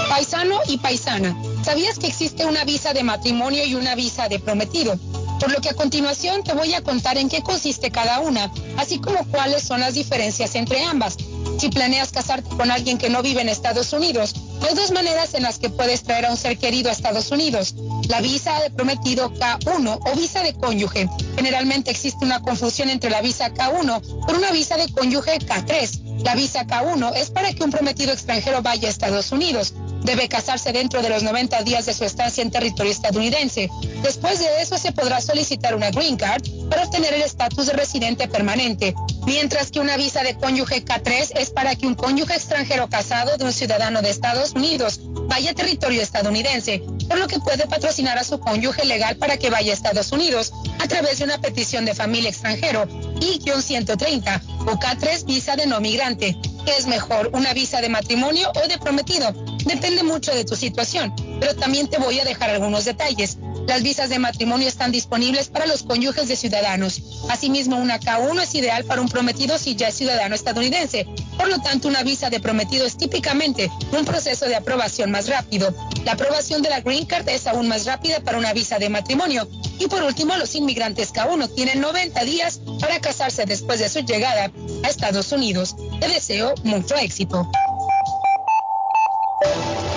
Paisano 0.08 0.62
y 0.70 0.78
paisana, 0.78 1.36
¿sabías 1.62 2.00
que 2.00 2.08
existe 2.08 2.46
una 2.46 2.64
visa 2.64 2.94
de 2.94 3.04
matrimonio 3.04 3.66
y 3.66 3.76
una 3.76 3.96
visa 3.96 4.30
de 4.30 4.40
prometido? 4.40 4.98
Por 5.42 5.52
lo 5.52 5.60
que 5.60 5.70
a 5.70 5.74
continuación 5.74 6.42
te 6.42 6.54
voy 6.54 6.74
a 6.74 6.84
contar 6.84 7.18
en 7.18 7.28
qué 7.28 7.44
consiste 7.44 7.92
cada 7.92 8.22
una, 8.22 8.50
así 8.78 9.00
como 9.00 9.26
cuáles 9.26 9.64
son 9.64 9.82
las 9.82 9.96
diferencias 9.96 10.56
entre 10.56 10.86
ambas. 10.86 11.18
Si 11.60 11.68
planeas 11.68 12.14
casarte 12.14 12.50
con 12.56 12.72
alguien 12.72 12.98
que 12.98 13.10
no 13.10 13.22
vive 13.22 13.42
en 13.42 13.50
Estados 13.50 13.92
Unidos, 13.92 14.36
hay 14.68 14.76
dos 14.76 14.92
maneras 14.92 15.34
en 15.34 15.44
las 15.44 15.60
que 15.60 15.70
puedes 15.70 16.04
traer 16.04 16.26
a 16.26 16.32
un 16.32 16.38
ser 16.38 16.58
querido 16.58 16.90
a 16.90 16.94
Estados 16.94 17.32
Unidos. 17.32 17.76
La 18.08 18.22
visa 18.22 18.62
de 18.62 18.70
prometido 18.70 19.32
K1 19.34 20.00
o 20.02 20.16
visa 20.16 20.44
de 20.44 20.54
cónyuge. 20.54 21.10
Generalmente 21.36 21.92
existe 21.92 22.26
una 22.26 22.42
confusión 22.42 22.90
entre 22.90 23.10
la 23.10 23.22
visa 23.22 23.52
K1 23.54 24.26
por 24.26 24.36
una 24.36 24.52
visa 24.52 24.78
de 24.78 24.92
cónyuge 24.92 25.40
K3. 25.40 26.24
La 26.24 26.36
visa 26.36 26.66
K1 26.66 27.16
es 27.16 27.32
para 27.32 27.54
que 27.54 27.64
un 27.64 27.72
prometido 27.72 28.14
extranjero 28.14 28.62
vaya 28.62 28.88
a 28.88 28.92
Estados 28.92 29.32
Unidos. 29.32 29.74
Debe 30.04 30.28
casarse 30.28 30.72
dentro 30.72 31.02
de 31.02 31.10
los 31.10 31.24
90 31.24 31.64
días 31.64 31.86
de 31.86 31.94
su 31.94 32.06
estancia 32.06 32.42
en 32.42 32.52
territorio 32.52 32.92
estadounidense. 32.92 33.70
Después 34.04 34.40
de 34.40 34.62
eso 34.62 34.78
se 34.78 34.92
podrá 34.92 35.22
solicitar 35.22 35.76
una 35.76 35.92
green 35.92 36.18
card 36.18 36.44
para 36.70 36.84
obtener 36.86 37.14
el 37.14 37.22
estatus 37.22 37.68
de 37.68 37.74
residente 37.74 38.28
permanente, 38.28 38.96
mientras 39.26 39.72
que 39.72 39.80
una 39.80 39.98
visa 39.98 40.24
de 40.24 40.36
cónyuge 40.36 40.84
K3 40.84 41.32
es 41.36 41.50
para 41.52 41.76
que 41.76 41.88
un 41.88 41.96
cónyuge 41.96 42.36
extranjero 42.36 42.90
casado 42.90 43.38
de 43.38 43.46
un 43.46 43.54
ciudadano 43.54 44.02
de 44.02 44.10
Estados 44.10 44.51
Unidos 44.56 45.00
vaya 45.28 45.54
territorio 45.54 46.02
estadounidense, 46.02 46.82
por 47.08 47.18
lo 47.18 47.28
que 47.28 47.40
puede 47.40 47.68
patrocinar 47.68 48.18
a 48.18 48.24
su 48.24 48.40
cónyuge 48.40 48.86
legal 48.86 49.16
para 49.18 49.38
que 49.38 49.50
vaya 49.50 49.72
a 49.72 49.74
Estados 49.74 50.12
Unidos 50.12 50.54
a 50.80 50.88
través 50.88 51.20
de 51.20 51.26
una 51.26 51.38
petición 51.38 51.86
de 51.86 51.96
familia 51.96 52.30
extranjero 52.30 52.88
I-130 53.20 54.42
o 54.68 54.80
K3 54.80 55.26
visa 55.26 55.56
de 55.56 55.68
no 55.68 55.80
migrante. 55.80 56.38
¿Qué 56.66 56.78
es 56.78 56.88
mejor, 56.88 57.32
una 57.34 57.54
visa 57.54 57.82
de 57.82 57.90
matrimonio 57.90 58.52
o 58.64 58.68
de 58.68 58.78
prometido? 58.78 59.32
Depende 59.66 60.04
mucho 60.04 60.34
de 60.34 60.46
tu 60.46 60.56
situación, 60.56 61.14
pero 61.40 61.56
también 61.56 61.88
te 61.88 61.98
voy 61.98 62.20
a 62.20 62.26
dejar 62.26 62.50
algunos 62.50 62.86
detalles. 62.86 63.38
Las 63.68 63.84
visas 63.84 64.10
de 64.10 64.20
matrimonio 64.20 64.68
están 64.68 64.92
disponibles 64.92 65.50
para 65.50 65.66
los 65.66 65.84
cónyuges 65.84 66.28
de 66.28 66.36
ciudadanos. 66.36 67.02
Asimismo, 67.30 67.78
una 67.78 68.00
K1 68.00 68.42
es 68.42 68.56
ideal 68.56 68.84
para 68.86 69.02
un 69.02 69.08
prometido 69.08 69.58
si 69.58 69.76
ya 69.76 69.90
es 69.90 69.96
ciudadano 69.96 70.36
estadounidense. 70.36 71.08
Por 71.38 71.48
lo 71.48 71.60
tanto, 71.60 71.88
una 71.88 72.04
visa 72.04 72.30
de 72.30 72.40
prometido 72.40 72.86
es 72.86 72.98
típicamente 72.98 73.72
un 73.92 74.06
proceso 74.06 74.46
de 74.46 74.56
aprobación 74.56 75.12
más 75.12 75.28
rápido. 75.28 75.74
La 76.06 76.14
aprobación 76.14 76.62
de 76.62 76.70
la 76.70 76.82
Green 76.82 77.06
Card 77.06 77.30
es 77.30 77.48
aún 77.48 77.68
más 77.68 77.86
rápida 77.86 78.20
para 78.20 78.38
una 78.38 78.54
visa 78.54 78.80
de 78.80 78.90
matrimonio. 78.90 79.48
Y 79.80 79.88
por 79.88 80.04
último, 80.04 80.36
los 80.36 80.54
inmigrantes 80.56 81.14
K1 81.14 81.54
tienen 81.56 81.82
90 81.82 82.24
días 82.24 82.60
para 82.80 83.00
casarse 83.00 83.46
después 83.46 83.80
de 83.80 83.90
su 83.90 84.00
llegada 84.02 84.52
a 84.84 84.88
Estados 84.88 85.32
Unidos. 85.32 85.76
Te 86.00 86.08
deseo 86.08 86.54
mucho 86.64 86.96
éxito. 86.96 87.50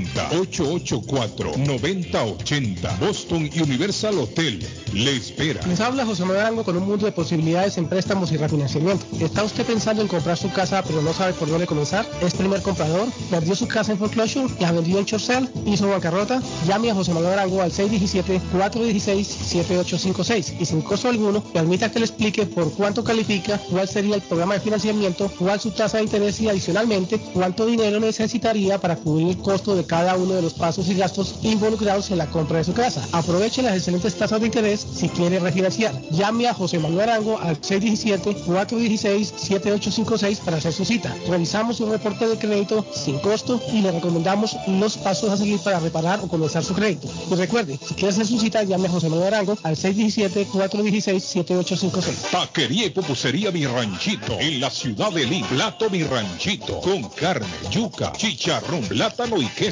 884-9080. 0.00 2.98
Boston 2.98 3.48
Universal 3.60 4.18
Hotel. 4.18 4.66
Le 4.92 5.16
espera. 5.16 5.64
Les 5.66 5.80
habla 5.80 6.04
José 6.04 6.22
Manuel 6.22 6.40
Arango 6.40 6.64
con 6.64 6.76
un 6.76 6.86
mundo 6.86 7.06
de 7.06 7.12
posibilidades 7.12 7.78
en 7.78 7.88
préstamos 7.88 8.32
y 8.32 8.36
refinanciamiento. 8.36 9.06
¿Está 9.20 9.44
usted 9.44 9.64
pensando 9.64 10.02
en 10.02 10.08
comprar 10.08 10.36
su 10.36 10.50
casa 10.52 10.82
pero 10.82 11.00
no 11.02 11.12
sabe 11.12 11.34
por 11.34 11.48
dónde 11.48 11.66
comenzar? 11.66 12.04
¿Es 12.20 12.34
primer 12.34 12.62
comprador? 12.62 13.08
¿Perdió 13.30 13.54
su 13.54 13.68
casa 13.68 13.92
en 13.92 13.98
foreclosure? 13.98 14.52
¿La 14.60 14.72
vendió 14.72 14.98
en 14.98 15.06
Chorcel? 15.06 15.48
¿Hizo 15.66 15.88
bancarrota? 15.88 16.42
Llame 16.66 16.90
a 16.90 16.94
José 16.94 17.14
Manuel 17.14 17.34
Arango 17.34 17.62
al 17.62 17.70
617-416-7856 17.72 20.54
y 20.60 20.66
sin 20.66 20.82
costo 20.82 21.08
alguno 21.08 21.42
permita 21.42 21.90
que 21.90 22.00
le 22.00 22.06
explique 22.06 22.46
por 22.46 22.72
cuánto 22.72 23.04
califica, 23.04 23.60
cuál 23.70 23.86
sería 23.88 24.16
el 24.16 24.22
programa 24.22 24.54
de 24.54 24.60
financiamiento, 24.60 25.30
cuál 25.38 25.60
su 25.60 25.70
tasa 25.70 25.98
de 25.98 26.04
interés 26.04 26.40
y 26.40 26.48
adicionalmente 26.48 27.20
cuánto 27.32 27.66
dinero 27.66 28.00
necesitaría 28.00 28.78
para 28.78 28.96
cubrir 28.96 29.28
el 29.28 29.36
costo 29.38 29.74
de 29.74 29.81
cada 29.84 30.16
uno 30.16 30.34
de 30.34 30.42
los 30.42 30.54
pasos 30.54 30.88
y 30.88 30.94
gastos 30.94 31.36
involucrados 31.42 32.10
en 32.10 32.18
la 32.18 32.26
compra 32.26 32.58
de 32.58 32.64
su 32.64 32.72
casa. 32.72 33.06
Aproveche 33.12 33.62
las 33.62 33.76
excelentes 33.76 34.16
tasas 34.16 34.40
de 34.40 34.46
interés 34.46 34.84
si 34.94 35.08
quiere 35.08 35.38
refinanciar. 35.38 35.94
Llame 36.10 36.48
a 36.48 36.54
José 36.54 36.78
Manuel 36.78 37.08
Arango 37.08 37.38
al 37.38 37.60
617-416-7856 37.60 40.38
para 40.38 40.56
hacer 40.58 40.72
su 40.72 40.84
cita. 40.84 41.16
Revisamos 41.28 41.76
su 41.76 41.90
reporte 41.90 42.28
de 42.28 42.38
crédito 42.38 42.86
sin 42.94 43.18
costo 43.18 43.60
y 43.72 43.82
le 43.82 43.90
recomendamos 43.92 44.56
los 44.66 44.96
pasos 44.98 45.30
a 45.30 45.36
seguir 45.36 45.58
para 45.60 45.78
reparar 45.80 46.20
o 46.20 46.28
comenzar 46.28 46.62
su 46.64 46.74
crédito. 46.74 47.08
Y 47.30 47.34
recuerde, 47.34 47.78
si 47.86 47.94
quiere 47.94 48.10
hacer 48.10 48.26
su 48.26 48.38
cita, 48.38 48.62
llame 48.62 48.88
a 48.88 48.90
José 48.90 49.08
Manuel 49.08 49.34
Arango 49.34 49.56
al 49.62 49.76
617-416-7856. 49.76 52.30
Taquería 52.30 52.86
y 52.86 52.90
pupusería 52.90 53.50
Mi 53.50 53.66
Ranchito 53.66 54.38
en 54.38 54.60
la 54.60 54.70
ciudad 54.70 55.10
de 55.12 55.26
Lima. 55.26 55.48
Plato 55.48 55.90
Mi 55.90 56.02
Ranchito 56.02 56.80
con 56.80 57.08
carne, 57.10 57.46
yuca, 57.70 58.12
chicharrón, 58.12 58.82
plátano 58.82 59.40
y 59.40 59.46
queso. 59.46 59.71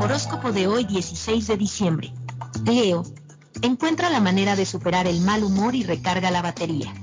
Horóscopo 0.00 0.52
de 0.52 0.68
hoy 0.68 0.84
16 0.84 1.48
de 1.48 1.56
diciembre. 1.56 2.12
Leo, 2.64 3.04
encuentra 3.62 4.10
la 4.10 4.20
manera 4.20 4.54
de 4.56 4.64
superar 4.64 5.06
el 5.06 5.20
mal 5.20 5.44
humor 5.44 5.74
y 5.74 5.82
recarga 5.82 6.30
la 6.30 6.40
batería. 6.42 6.94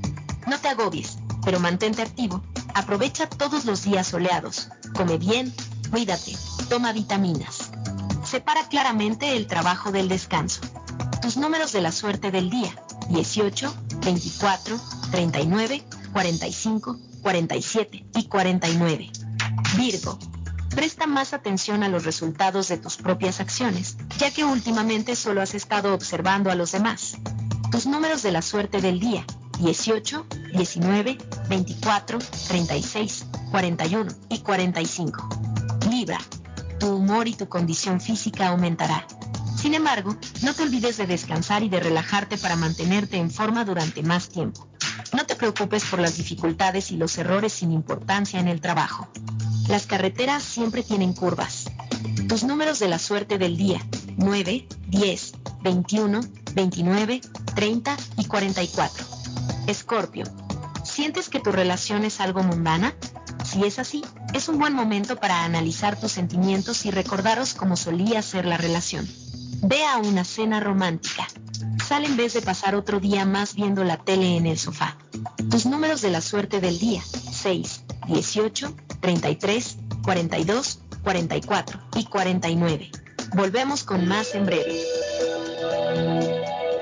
No 0.47 0.59
te 0.59 0.69
agobies, 0.69 1.17
pero 1.43 1.59
mantente 1.59 2.01
activo. 2.01 2.41
Aprovecha 2.73 3.29
todos 3.29 3.65
los 3.65 3.83
días 3.83 4.07
soleados. 4.07 4.69
Come 4.95 5.17
bien, 5.17 5.53
cuídate, 5.91 6.35
toma 6.69 6.93
vitaminas. 6.93 7.71
Separa 8.23 8.69
claramente 8.69 9.35
el 9.35 9.47
trabajo 9.47 9.91
del 9.91 10.07
descanso. 10.09 10.61
Tus 11.21 11.37
números 11.37 11.73
de 11.73 11.81
la 11.81 11.91
suerte 11.91 12.31
del 12.31 12.49
día. 12.49 12.73
18, 13.09 13.73
24, 14.07 14.79
39, 15.11 15.83
45, 16.13 16.97
47 17.21 18.05
y 18.15 18.27
49. 18.29 19.11
Virgo. 19.75 20.17
Presta 20.69 21.07
más 21.07 21.33
atención 21.33 21.83
a 21.83 21.89
los 21.89 22.05
resultados 22.05 22.69
de 22.69 22.77
tus 22.77 22.95
propias 22.95 23.41
acciones, 23.41 23.97
ya 24.17 24.31
que 24.31 24.45
últimamente 24.45 25.13
solo 25.17 25.41
has 25.41 25.55
estado 25.55 25.93
observando 25.93 26.49
a 26.49 26.55
los 26.55 26.71
demás. 26.71 27.17
Tus 27.69 27.85
números 27.85 28.23
de 28.23 28.31
la 28.31 28.41
suerte 28.41 28.79
del 28.79 29.01
día. 29.01 29.25
18, 29.59 30.25
19, 30.53 31.17
24, 31.49 32.19
36, 32.47 33.25
41 33.51 34.09
y 34.29 34.39
45. 34.39 35.29
Libra. 35.89 36.19
Tu 36.79 36.87
humor 36.95 37.27
y 37.27 37.33
tu 37.33 37.49
condición 37.49 37.99
física 37.99 38.47
aumentará. 38.47 39.05
Sin 39.67 39.75
embargo, 39.75 40.15
no 40.43 40.53
te 40.53 40.63
olvides 40.63 40.95
de 40.95 41.07
descansar 41.07 41.61
y 41.61 41.67
de 41.67 41.81
relajarte 41.81 42.37
para 42.37 42.55
mantenerte 42.55 43.17
en 43.17 43.29
forma 43.29 43.65
durante 43.65 44.01
más 44.01 44.29
tiempo. 44.29 44.65
No 45.11 45.25
te 45.25 45.35
preocupes 45.35 45.83
por 45.83 45.99
las 45.99 46.15
dificultades 46.15 46.89
y 46.91 46.95
los 46.95 47.17
errores 47.17 47.51
sin 47.51 47.73
importancia 47.73 48.39
en 48.39 48.47
el 48.47 48.61
trabajo. 48.61 49.09
Las 49.67 49.85
carreteras 49.85 50.41
siempre 50.41 50.83
tienen 50.83 51.11
curvas. 51.11 51.65
Tus 52.29 52.45
números 52.45 52.79
de 52.79 52.87
la 52.87 52.97
suerte 52.97 53.37
del 53.37 53.57
día. 53.57 53.85
9, 54.15 54.69
10, 54.87 55.33
21, 55.63 56.21
29, 56.53 57.21
30 57.53 57.97
y 58.19 58.23
44. 58.23 59.05
Escorpio. 59.67 60.23
¿Sientes 60.85 61.27
que 61.27 61.41
tu 61.41 61.51
relación 61.51 62.05
es 62.05 62.21
algo 62.21 62.41
mundana? 62.41 62.95
Si 63.43 63.65
es 63.65 63.79
así, 63.79 64.05
es 64.33 64.47
un 64.47 64.59
buen 64.59 64.71
momento 64.71 65.17
para 65.17 65.43
analizar 65.43 65.99
tus 65.99 66.13
sentimientos 66.13 66.85
y 66.85 66.91
recordaros 66.91 67.53
cómo 67.53 67.75
solía 67.75 68.21
ser 68.21 68.45
la 68.45 68.55
relación. 68.55 69.05
Ve 69.61 69.83
a 69.85 69.97
una 69.97 70.23
cena 70.23 70.59
romántica. 70.59 71.27
Sal 71.85 72.05
en 72.05 72.17
vez 72.17 72.33
de 72.33 72.41
pasar 72.41 72.75
otro 72.75 72.99
día 72.99 73.25
más 73.25 73.55
viendo 73.55 73.83
la 73.83 73.97
tele 73.97 74.37
en 74.37 74.45
el 74.45 74.57
sofá. 74.57 74.97
Tus 75.49 75.65
números 75.65 76.01
de 76.01 76.11
la 76.11 76.21
suerte 76.21 76.59
del 76.59 76.79
día. 76.79 77.01
6, 77.03 77.83
18, 78.07 78.75
33, 78.99 79.77
42, 80.03 80.79
44 81.03 81.79
y 81.95 82.05
49. 82.05 82.91
Volvemos 83.35 83.83
con 83.83 84.07
más 84.07 84.35
en 84.35 84.45
breve. 84.45 84.83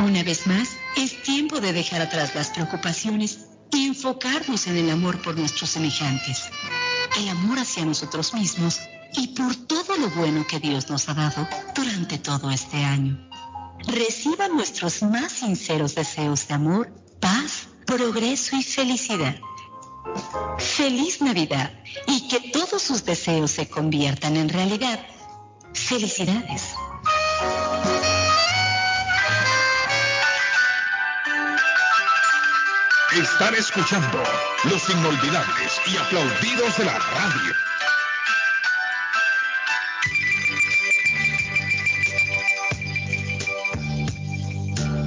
Una 0.00 0.22
vez 0.24 0.46
más, 0.46 0.70
es 0.96 1.22
tiempo 1.22 1.60
de 1.60 1.72
dejar 1.72 2.00
atrás 2.00 2.34
las 2.34 2.50
preocupaciones 2.50 3.46
y 3.72 3.86
enfocarnos 3.86 4.66
en 4.66 4.76
el 4.76 4.90
amor 4.90 5.22
por 5.22 5.38
nuestros 5.38 5.70
semejantes. 5.70 6.42
El 7.16 7.28
amor 7.28 7.58
hacia 7.60 7.84
nosotros 7.84 8.34
mismos 8.34 8.80
y 9.12 9.28
por 9.28 9.54
todo 9.54 9.96
lo 9.96 10.10
bueno 10.10 10.44
que 10.46 10.58
Dios 10.58 10.90
nos 10.90 11.08
ha 11.08 11.14
dado 11.14 11.46
durante 11.74 12.18
todo 12.18 12.50
este 12.50 12.78
año. 12.78 13.16
Reciban 13.86 14.56
nuestros 14.56 15.02
más 15.02 15.32
sinceros 15.32 15.94
deseos 15.94 16.48
de 16.48 16.54
amor, 16.54 16.92
paz, 17.20 17.68
progreso 17.86 18.56
y 18.56 18.64
felicidad. 18.64 19.36
Feliz 20.58 21.22
Navidad 21.22 21.72
y 22.08 22.26
que 22.26 22.50
todos 22.50 22.82
sus 22.82 23.04
deseos 23.04 23.52
se 23.52 23.68
conviertan 23.68 24.36
en 24.36 24.48
realidad. 24.48 24.98
Felicidades. 25.74 26.74
Están 33.16 33.54
escuchando 33.54 34.22
los 34.64 34.90
inolvidables 34.90 35.80
y 35.86 35.96
aplaudidos 35.96 36.76
de 36.76 36.84
la 36.84 36.98
radio. 36.98 37.54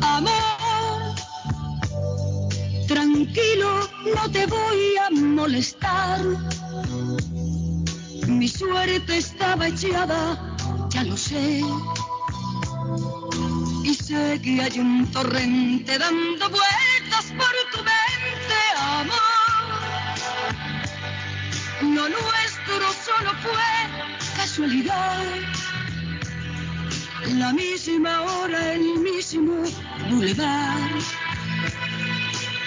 Amor, 0.02 1.16
tranquilo, 2.88 3.88
no 4.16 4.32
te 4.32 4.48
voy 4.48 4.98
a 4.98 5.12
molestar. 5.12 6.20
Mi 8.28 8.48
suerte 8.48 9.18
estaba 9.18 9.68
echada, 9.68 10.56
ya 10.90 11.04
lo 11.04 11.16
sé. 11.16 11.64
Y 13.84 13.94
sé 13.94 14.42
que 14.42 14.62
hay 14.62 14.80
un 14.80 15.12
torrente 15.12 15.98
dando 16.00 16.50
vueltas 16.50 17.26
por 17.38 17.54
tu 17.72 17.78
mente, 17.84 17.99
Lo 21.82 22.10
nuestro 22.10 22.94
solo 23.06 23.32
fue 23.42 24.36
casualidad. 24.36 25.24
La 27.38 27.54
misma 27.54 28.22
hora, 28.22 28.74
el 28.74 29.00
mismo 29.00 29.64
bulevar. 30.10 30.90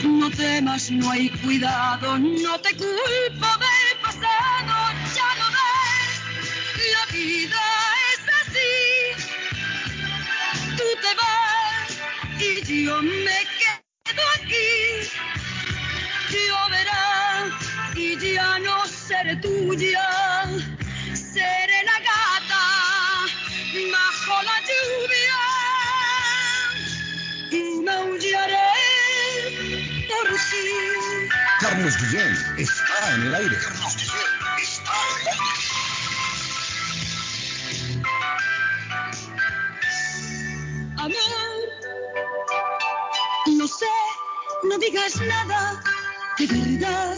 No 0.02 0.30
temas, 0.30 0.90
no 0.90 1.10
hay 1.10 1.28
cuidado, 1.28 2.18
no 2.18 2.58
te 2.60 2.70
culpo 2.76 3.48
del 3.62 3.98
pasado, 4.02 4.74
ya 5.14 5.28
lo 5.40 5.48
ves. 5.56 6.16
La 6.94 7.04
vida 7.12 7.62
es 8.12 8.22
así. 8.40 8.74
Tú 10.76 10.84
te 11.02 11.12
vas 11.20 11.90
y 12.40 12.84
yo 12.84 13.02
me 13.02 13.38
quedo 13.58 14.22
aquí. 14.36 15.08
Lloverá 16.30 17.50
y 17.94 18.34
ya 18.34 18.58
no 18.58 18.86
seré 19.12 19.36
tuya. 19.36 20.08
Seré 21.14 21.78
la 21.88 21.98
gata 22.08 22.64
bajo 23.92 24.34
la 24.48 24.56
lluvia 24.68 25.42
y 27.50 27.62
maullaré 27.84 28.72
por 30.08 30.28
ti. 30.48 30.66
Carlos 31.60 31.94
Guillén 32.00 32.34
está 32.58 32.96
en 33.14 33.20
el 33.26 33.34
aire. 33.34 33.56
Carlos 33.60 33.92
Guillén 33.96 34.32
está 34.58 34.96
en 35.10 35.16
el 35.20 35.34
aire. 35.34 35.60
Amor, 40.98 41.64
no 43.58 43.66
sé 43.66 43.86
no 44.64 44.78
digas 44.78 45.20
nada 45.20 45.82
de 46.38 46.46
verdad. 46.46 47.16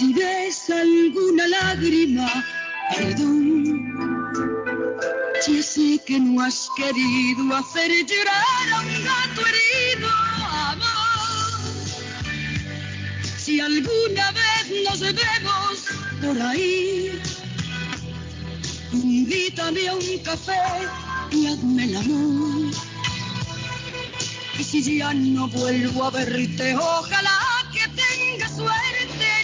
Si 0.00 0.14
ves 0.14 0.70
alguna 0.70 1.46
lágrima, 1.46 2.26
perdón. 2.96 4.32
Ya 5.46 5.62
sé 5.62 6.00
que 6.06 6.18
no 6.18 6.40
has 6.40 6.70
querido 6.74 7.54
hacer 7.54 7.90
llorar 8.06 8.72
a 8.72 8.80
un 8.80 9.04
gato 9.04 9.42
herido, 9.46 10.08
amor. 10.70 11.60
Si 13.36 13.60
alguna 13.60 14.32
vez 14.32 14.84
nos 14.88 15.00
vemos 15.00 15.76
por 16.22 16.40
ahí, 16.46 17.20
invítame 18.94 19.86
a 19.86 19.94
un 19.96 20.18
café 20.24 20.62
y 21.30 21.46
hazme 21.46 21.84
el 21.84 21.96
amor. 21.96 22.72
Y 24.58 24.64
si 24.64 24.96
ya 24.96 25.12
no 25.12 25.46
vuelvo 25.48 26.04
a 26.04 26.10
verte, 26.10 26.74
ojalá 26.74 27.38
que 27.70 27.86
tengas 27.88 28.56
suerte, 28.56 29.39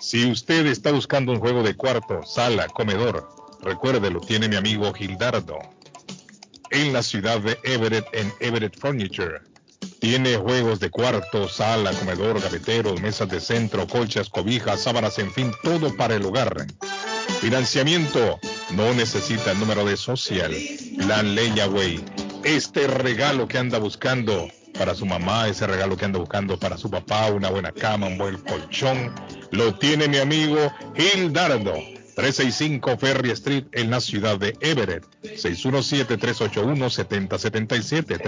Si 0.00 0.24
usted 0.30 0.66
está 0.66 0.92
buscando 0.92 1.32
un 1.32 1.40
juego 1.40 1.62
de 1.62 1.76
cuarto, 1.76 2.22
sala, 2.22 2.66
comedor, 2.68 3.28
recuérdelo, 3.62 4.20
tiene 4.20 4.48
mi 4.48 4.56
amigo 4.56 4.94
Gildardo. 4.94 5.75
En 6.70 6.92
la 6.92 7.02
ciudad 7.02 7.40
de 7.40 7.58
Everett, 7.64 8.06
en 8.12 8.32
Everett 8.40 8.78
Furniture. 8.78 9.40
Tiene 10.00 10.36
juegos 10.36 10.80
de 10.80 10.90
cuarto, 10.90 11.48
sala, 11.48 11.92
comedor, 11.92 12.40
gaveteros, 12.40 13.00
mesas 13.00 13.28
de 13.28 13.40
centro, 13.40 13.86
colchas, 13.86 14.28
cobijas, 14.28 14.82
sábanas, 14.82 15.18
en 15.18 15.32
fin, 15.32 15.52
todo 15.62 15.96
para 15.96 16.16
el 16.16 16.24
hogar. 16.24 16.66
Financiamiento. 17.40 18.38
No 18.72 18.92
necesita 18.94 19.52
el 19.52 19.60
número 19.60 19.84
de 19.84 19.96
social. 19.96 20.54
Plan 20.98 21.34
Layaway. 21.34 22.04
Este 22.44 22.86
regalo 22.86 23.48
que 23.48 23.58
anda 23.58 23.78
buscando 23.78 24.48
para 24.78 24.94
su 24.94 25.06
mamá, 25.06 25.48
ese 25.48 25.66
regalo 25.66 25.96
que 25.96 26.04
anda 26.04 26.18
buscando 26.18 26.58
para 26.58 26.76
su 26.76 26.90
papá, 26.90 27.30
una 27.30 27.50
buena 27.50 27.72
cama, 27.72 28.06
un 28.06 28.18
buen 28.18 28.36
colchón, 28.38 29.14
lo 29.50 29.74
tiene 29.74 30.08
mi 30.08 30.18
amigo 30.18 30.72
Gildardo. 30.94 31.95
365 32.16 32.96
Ferry 32.96 33.30
Street 33.32 33.64
en 33.72 33.90
la 33.90 34.00
ciudad 34.00 34.38
de 34.38 34.56
Everett. 34.60 35.04
617-381-7077. 35.22 38.18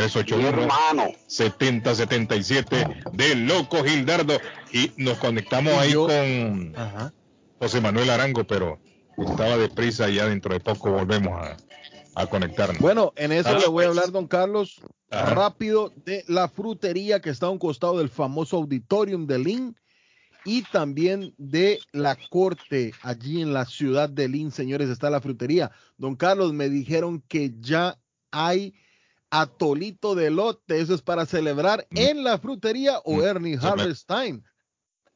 381-7077 1.28 3.10
del 3.12 3.46
Loco 3.46 3.82
Gildardo. 3.82 4.38
Y 4.72 4.92
nos 4.98 5.16
conectamos 5.18 5.72
ahí 5.74 5.94
con 5.94 6.74
José 7.58 7.80
Manuel 7.80 8.10
Arango, 8.10 8.44
pero 8.44 8.78
estaba 9.16 9.56
deprisa 9.56 10.08
y 10.10 10.16
ya 10.16 10.26
dentro 10.28 10.52
de 10.52 10.60
poco 10.60 10.90
volvemos 10.92 11.32
a, 11.40 11.56
a 12.14 12.26
conectarnos. 12.26 12.78
Bueno, 12.80 13.12
en 13.16 13.32
eso 13.32 13.48
Dale, 13.48 13.60
le 13.62 13.68
voy 13.68 13.84
a 13.84 13.88
pues. 13.88 13.98
hablar, 13.98 14.12
don 14.12 14.26
Carlos, 14.28 14.80
Ajá. 15.10 15.34
rápido 15.34 15.92
de 16.04 16.24
la 16.28 16.48
frutería 16.48 17.20
que 17.20 17.30
está 17.30 17.46
a 17.46 17.50
un 17.50 17.58
costado 17.58 17.98
del 17.98 18.10
famoso 18.10 18.58
auditorium 18.58 19.26
de 19.26 19.38
Lynn 19.38 19.76
y 20.44 20.62
también 20.62 21.34
de 21.36 21.78
la 21.92 22.16
corte 22.30 22.92
allí 23.02 23.42
en 23.42 23.52
la 23.52 23.64
ciudad 23.64 24.08
de 24.08 24.28
Lynn, 24.28 24.50
señores, 24.50 24.88
está 24.88 25.10
la 25.10 25.20
frutería. 25.20 25.70
Don 25.96 26.16
Carlos, 26.16 26.52
me 26.52 26.68
dijeron 26.68 27.22
que 27.28 27.54
ya 27.60 27.98
hay 28.30 28.74
atolito 29.30 30.14
de 30.14 30.30
lote, 30.30 30.80
eso 30.80 30.94
es 30.94 31.02
para 31.02 31.26
celebrar 31.26 31.86
en 31.90 32.24
la 32.24 32.38
frutería 32.38 32.98
o 33.04 33.22
Ernie 33.22 33.54
Eso 33.54 33.74
me- 33.76 33.82
Harvest 33.82 34.08
Time. 34.08 34.42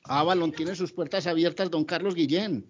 Avalon 0.07 0.51
tiene 0.51 0.75
sus 0.75 0.91
puertas 0.91 1.27
abiertas, 1.27 1.69
don 1.69 1.85
Carlos 1.85 2.15
Guillén. 2.15 2.65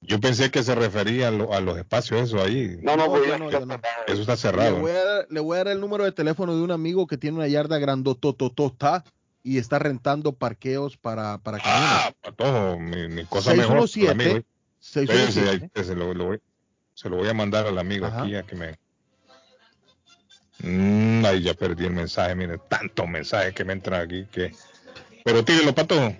Yo 0.00 0.20
pensé 0.20 0.52
que 0.52 0.62
se 0.62 0.76
refería 0.76 1.26
a, 1.26 1.30
lo- 1.32 1.52
a 1.52 1.60
los 1.60 1.76
espacios 1.76 2.20
eso 2.20 2.40
ahí. 2.40 2.78
No, 2.82 2.96
no, 2.96 3.24
ya 3.26 3.36
no, 3.36 3.50
ya 3.50 3.58
no. 3.66 3.74
Eso 4.06 4.20
está 4.20 4.34
Le 4.34 4.38
cerrado. 4.38 4.78
voy, 4.78 4.92
a 4.92 5.04
dar, 5.04 5.26
le 5.28 5.40
voy 5.40 5.56
a 5.56 5.64
dar 5.64 5.68
el 5.72 5.80
número 5.80 6.04
de 6.04 6.12
teléfono 6.12 6.54
de 6.56 6.62
un 6.62 6.70
amigo 6.70 7.08
que 7.08 7.18
tiene 7.18 7.36
una 7.38 7.48
yarda 7.48 7.78
grandototota 7.78 9.02
y 9.42 9.58
está 9.58 9.80
rentando 9.80 10.32
parqueos 10.34 10.96
para, 10.96 11.38
para 11.38 11.58
camiones. 11.58 11.88
Ah, 11.90 12.12
patojo, 12.22 12.78
mi, 12.78 13.08
mi 13.08 13.24
cosa 13.24 13.54
mejor. 13.54 13.88
617, 13.88 14.06
para 14.06 14.14
mí, 14.24 14.30
güey. 14.30 14.44
617. 14.78 15.40
Espérese, 15.40 15.50
ahí, 15.74 15.84
se, 15.84 15.94
lo, 15.96 16.14
lo 16.14 16.26
voy, 16.26 16.40
se 16.94 17.08
lo 17.08 17.16
voy 17.16 17.28
a 17.28 17.34
mandar 17.34 17.66
al 17.66 17.78
amigo 17.78 18.06
Ajá. 18.06 18.22
aquí 18.22 18.36
a 18.36 18.44
que 18.44 18.54
me... 18.54 18.78
Mm, 20.62 21.24
ahí 21.24 21.42
ya 21.42 21.54
perdí 21.54 21.86
el 21.86 21.92
mensaje, 21.92 22.34
mire, 22.34 22.58
tantos 22.68 23.08
mensajes 23.08 23.54
que 23.54 23.64
me 23.64 23.72
entran 23.72 24.02
aquí 24.02 24.26
que... 24.30 24.52
Pero 25.24 25.42
tírelo, 25.44 25.74
pato. 25.74 25.96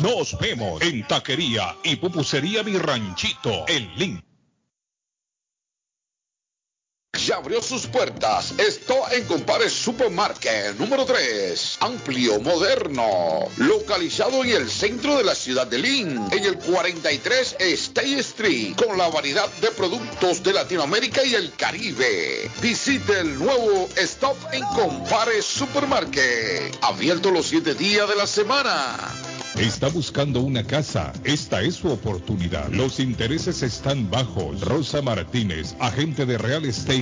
Nos 0.00 0.38
vemos 0.38 0.80
en 0.80 1.06
Taquería 1.06 1.76
y 1.84 1.96
Pupusería 1.96 2.62
Mi 2.62 2.78
Ranchito 2.78 3.64
en 3.68 3.92
Link. 3.96 4.31
Ya 7.18 7.36
abrió 7.36 7.60
sus 7.60 7.86
puertas. 7.88 8.54
Esto 8.56 8.96
en 9.12 9.24
Compare 9.26 9.68
Supermarket 9.68 10.78
número 10.78 11.04
3. 11.04 11.76
Amplio, 11.80 12.40
moderno. 12.40 13.48
Localizado 13.58 14.42
en 14.42 14.50
el 14.52 14.70
centro 14.70 15.18
de 15.18 15.24
la 15.24 15.34
ciudad 15.34 15.66
de 15.66 15.78
Lynn. 15.78 16.28
En 16.32 16.42
el 16.42 16.56
43 16.56 17.56
State 17.60 18.18
Street. 18.20 18.76
Con 18.76 18.96
la 18.96 19.08
variedad 19.08 19.46
de 19.60 19.68
productos 19.72 20.42
de 20.42 20.54
Latinoamérica 20.54 21.22
y 21.22 21.34
el 21.34 21.52
Caribe. 21.52 22.50
Visite 22.62 23.20
el 23.20 23.38
nuevo 23.38 23.90
Stop 23.94 24.38
en 24.50 24.64
Compare 24.74 25.42
Supermarket. 25.42 26.78
Abierto 26.80 27.30
los 27.30 27.44
7 27.44 27.74
días 27.74 28.08
de 28.08 28.16
la 28.16 28.26
semana. 28.26 28.96
Está 29.56 29.88
buscando 29.88 30.40
una 30.40 30.64
casa. 30.64 31.12
Esta 31.24 31.60
es 31.60 31.74
su 31.74 31.88
oportunidad. 31.88 32.70
Los 32.70 32.98
intereses 32.98 33.62
están 33.62 34.10
bajos. 34.10 34.62
Rosa 34.62 35.02
Martínez, 35.02 35.76
agente 35.78 36.24
de 36.24 36.38
Real 36.38 36.64
Estate, 36.64 37.01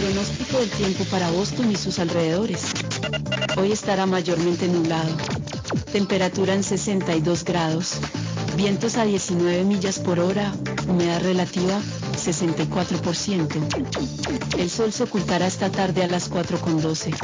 Pronóstico 0.00 0.58
del 0.58 0.70
tiempo 0.70 1.04
para 1.06 1.30
Boston 1.30 1.70
y 1.70 1.76
sus 1.76 1.98
alrededores. 1.98 2.66
Hoy 3.56 3.72
estará 3.72 4.06
mayormente 4.06 4.68
nublado. 4.68 5.16
Temperatura 5.92 6.54
en 6.54 6.62
62 6.62 7.44
grados. 7.44 7.98
Vientos 8.54 8.96
a 8.96 9.04
19 9.04 9.64
millas 9.64 9.98
por 9.98 10.20
hora. 10.20 10.52
Humedad 10.88 11.22
relativa 11.22 11.80
64%. 12.16 14.58
El 14.58 14.70
sol 14.70 14.92
se 14.92 15.02
ocultará 15.04 15.46
esta 15.46 15.70
tarde 15.70 16.04
a 16.04 16.08
las 16.08 16.30
4.12. 16.30 17.14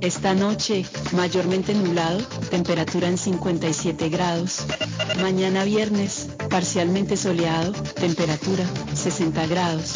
Esta 0.00 0.34
noche, 0.34 0.86
mayormente 1.12 1.74
nublado, 1.74 2.18
temperatura 2.50 3.08
en 3.08 3.18
57 3.18 4.08
grados. 4.08 4.64
Mañana 5.20 5.64
viernes, 5.64 6.28
parcialmente 6.48 7.16
soleado, 7.16 7.72
temperatura 7.72 8.64
60 8.94 9.46
grados. 9.48 9.94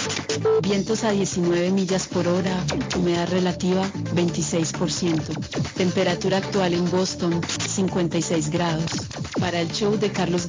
Vientos 0.61 1.05
a 1.05 1.13
19 1.13 1.71
millas 1.71 2.09
por 2.09 2.27
hora, 2.27 2.65
humedad 2.97 3.29
relativa 3.29 3.87
26%. 4.15 5.73
Temperatura 5.75 6.39
actual 6.39 6.75
en 6.75 6.91
Boston 6.91 7.41
56 7.69 8.51
grados. 8.51 8.91
Para 9.39 9.61
el 9.61 9.71
show 9.71 9.97
de 9.97 10.11
Carlos 10.11 10.49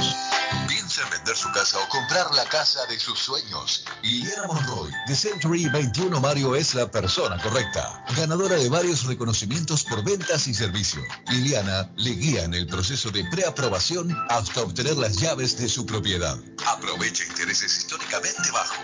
Piensa 0.67 1.01
en 1.03 1.09
vender 1.09 1.35
su 1.35 1.51
casa 1.51 1.77
o 1.79 1.89
comprar 1.89 2.33
la 2.35 2.45
casa 2.45 2.85
de 2.87 2.99
sus 2.99 3.19
sueños. 3.19 3.85
Liliana 4.03 4.47
Monroy, 4.47 4.91
de 5.07 5.15
Century 5.15 5.67
21 5.69 6.19
Mario 6.19 6.55
es 6.55 6.75
la 6.75 6.89
persona 6.89 7.41
correcta. 7.41 8.03
Ganadora 8.15 8.55
de 8.55 8.69
varios 8.69 9.05
reconocimientos 9.05 9.83
por 9.83 10.03
ventas 10.03 10.47
y 10.47 10.53
servicio. 10.53 11.01
Liliana 11.29 11.89
le 11.97 12.11
guía 12.11 12.43
en 12.43 12.53
el 12.53 12.67
proceso 12.67 13.09
de 13.11 13.23
preaprobación 13.25 14.15
hasta 14.29 14.61
obtener 14.61 14.97
las 14.97 15.17
llaves 15.17 15.57
de 15.57 15.67
su 15.67 15.85
propiedad. 15.85 16.37
Aprovecha 16.65 17.23
intereses 17.25 17.77
históricamente 17.77 18.51
bajos. 18.51 18.74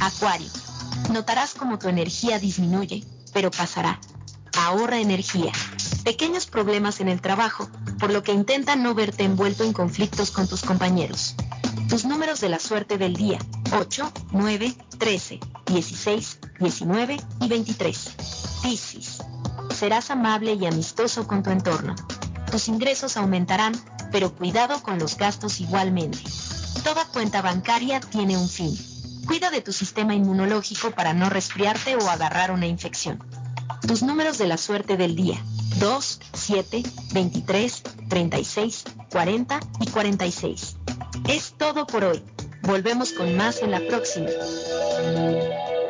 Acuario. 0.02 0.48
Notarás 1.12 1.55
como 1.55 1.81
tu 1.81 1.89
energía 1.89 2.39
disminuye, 2.39 3.05
pero 3.32 3.51
pasará. 3.51 3.98
Ahorra 4.57 4.99
energía. 4.99 5.53
Pequeños 6.05 6.47
problemas 6.47 7.01
en 7.01 7.09
el 7.09 7.20
trabajo, 7.20 7.69
por 7.99 8.12
lo 8.12 8.23
que 8.23 8.33
intenta 8.33 8.77
no 8.77 8.95
verte 8.95 9.24
envuelto 9.24 9.65
en 9.65 9.73
conflictos 9.73 10.31
con 10.31 10.47
tus 10.47 10.62
compañeros. 10.62 11.35
Tus 11.89 12.05
números 12.05 12.41
de 12.41 12.49
la 12.49 12.59
suerte 12.59 12.99
del 12.99 13.15
día. 13.15 13.39
8, 13.73 14.12
9, 14.33 14.74
13, 14.99 15.41
16, 15.66 16.39
19 16.61 17.20
y 17.41 17.49
23. 17.49 18.11
Piscis. 18.62 19.19
Serás 19.74 20.11
amable 20.11 20.55
y 20.55 20.66
amistoso 20.66 21.27
con 21.27 21.43
tu 21.43 21.51
entorno. 21.51 21.95
Tus 22.51 22.69
ingresos 22.69 23.16
aumentarán, 23.16 23.74
pero 24.11 24.35
cuidado 24.35 24.83
con 24.83 24.99
los 24.99 25.16
gastos 25.16 25.61
igualmente. 25.61 26.19
Toda 26.85 27.05
cuenta 27.07 27.43
bancaria 27.43 28.01
tiene 28.01 28.37
un 28.37 28.49
fin. 28.49 28.77
Cuida 29.27 29.51
de 29.51 29.62
tu 29.62 29.73
sistema 29.73 30.15
inmunológico 30.15 30.91
para 30.91 31.15
no 31.15 31.31
resfriarte 31.31 31.97
o 31.97 32.11
agarrar 32.11 32.51
una 32.51 32.66
infección. 32.66 33.23
Tus 33.87 34.03
números 34.03 34.39
de 34.39 34.47
la 34.47 34.57
suerte 34.57 34.97
del 34.97 35.17
día. 35.17 35.43
2, 35.79 36.21
7, 36.33 36.83
23, 37.13 37.83
36, 38.09 38.85
40 39.11 39.61
y 39.81 39.87
46. 39.87 40.77
Es 41.29 41.55
todo 41.59 41.87
por 41.87 42.05
hoy. 42.05 42.23
Volvemos 42.63 43.13
con 43.13 43.37
más 43.37 43.63
en 43.63 43.73
la 43.73 43.81
próxima. 43.81 44.29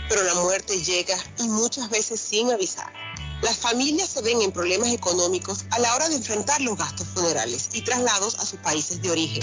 pero 0.09 0.23
la 0.23 0.35
muerte 0.35 0.81
llega 0.81 1.19
y 1.39 1.49
muchas 1.49 1.91
veces 1.91 2.21
sin 2.21 2.53
avisar. 2.53 2.93
Las 3.43 3.59
familias 3.59 4.11
se 4.11 4.23
ven 4.23 4.41
en 4.41 4.53
problemas 4.53 4.91
económicos 4.91 5.65
a 5.71 5.81
la 5.81 5.93
hora 5.95 6.09
de 6.09 6.17
enfrentar 6.17 6.61
los 6.61 6.79
gastos 6.79 7.09
funerales 7.09 7.71
y 7.73 7.83
traslados 7.83 8.37
a 8.37 8.47
sus 8.47 8.61
países 8.61 9.03
de 9.03 9.11
origen. 9.11 9.43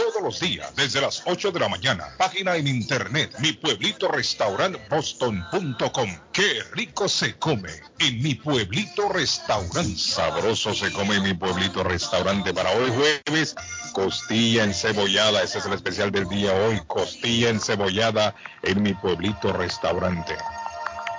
todos 0.00 0.22
los 0.22 0.40
días 0.40 0.74
desde 0.76 1.02
las 1.02 1.22
8 1.26 1.52
de 1.52 1.60
la 1.60 1.68
mañana. 1.68 2.08
Página 2.16 2.56
en 2.56 2.66
internet, 2.66 3.34
mi 3.38 3.52
pueblito 3.52 4.08
restaurant 4.08 4.78
boston.com. 4.88 6.08
Qué 6.32 6.62
rico 6.72 7.06
se 7.06 7.36
come 7.36 7.68
en 7.98 8.22
mi 8.22 8.34
pueblito 8.34 9.10
restaurante. 9.10 9.98
Sabroso 9.98 10.72
se 10.72 10.90
come 10.92 11.16
en 11.16 11.24
mi 11.24 11.34
pueblito 11.34 11.84
restaurante 11.84 12.54
para 12.54 12.70
hoy 12.70 12.90
jueves. 12.90 13.54
Costilla 13.92 14.64
encebollada, 14.64 15.42
ese 15.42 15.58
es 15.58 15.66
el 15.66 15.74
especial 15.74 16.10
del 16.10 16.26
día 16.30 16.54
hoy. 16.54 16.80
Costilla 16.86 17.50
encebollada 17.50 18.34
en 18.62 18.82
mi 18.82 18.94
pueblito 18.94 19.52
restaurante. 19.52 20.34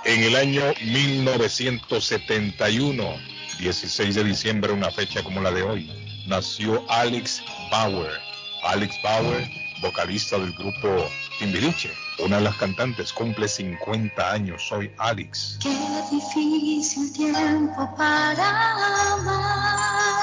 En 0.04 0.24
el 0.24 0.34
año 0.34 0.64
1971, 0.82 3.16
16 3.60 4.14
de 4.16 4.24
diciembre, 4.24 4.72
una 4.72 4.90
fecha 4.90 5.22
como 5.22 5.40
la 5.40 5.52
de 5.52 5.62
hoy, 5.62 5.88
nació 6.26 6.84
Alex 6.90 7.44
Bauer. 7.70 8.31
Alex 8.62 9.00
Bauer, 9.02 9.50
vocalista 9.80 10.38
del 10.38 10.52
grupo 10.52 11.10
Timbiriche. 11.38 11.90
Una 12.18 12.36
de 12.36 12.44
las 12.44 12.56
cantantes 12.56 13.12
cumple 13.12 13.48
50 13.48 14.32
años. 14.32 14.62
Soy 14.68 14.92
Alex. 14.98 15.58
Qué 15.60 15.76
difícil 16.10 17.12
tiempo 17.12 17.92
para 17.96 19.14
amar. 19.14 20.22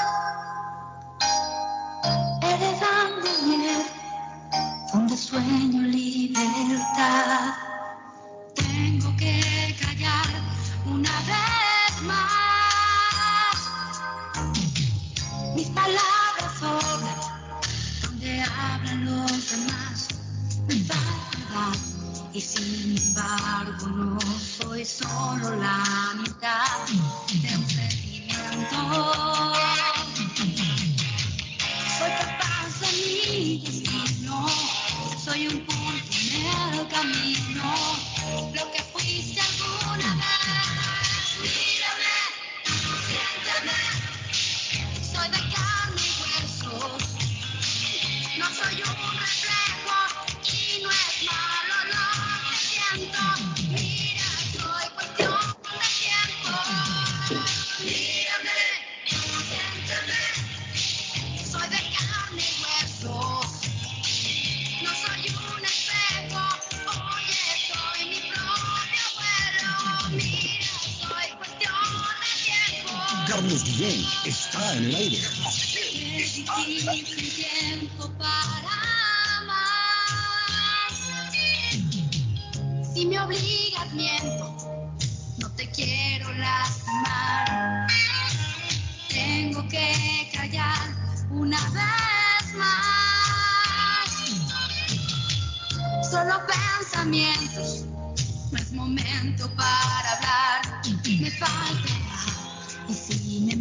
Heredando 2.41 3.29
donde 4.93 5.17
sueño 5.17 5.81
libertad. 5.81 7.68
Sin 22.55 22.97
embargo 22.97 23.87
no 23.87 24.19
soy 24.39 24.83
solo 24.83 25.55
la 25.55 26.15
mitad 26.17 26.87
de 27.41 27.55
un 27.55 27.69
sentimiento. 27.69 28.77
Soy 31.97 32.11
capaz 32.17 32.79
de 32.81 32.87
mi 32.97 33.59
destino, 33.59 34.47
soy 35.23 35.47
un 35.47 35.65
punto 35.65 36.15
en 36.33 36.79
el 36.79 36.87
camino, 36.87 37.63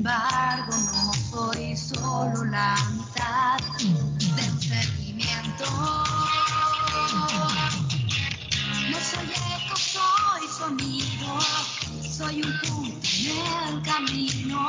embargo 0.09 0.73
no 0.95 1.13
soy 1.13 1.77
solo 1.77 2.45
la 2.45 2.75
mitad 2.93 3.59
de 3.79 4.51
un 4.51 4.61
sentimiento. 4.61 5.65
No 8.91 8.99
soy 9.01 9.27
eco, 9.27 9.77
soy 9.77 10.49
sonido, 10.49 11.39
soy 12.11 12.43
un 12.43 12.59
punto 12.61 13.09
en 13.19 13.77
el 13.77 13.83
camino, 13.83 14.67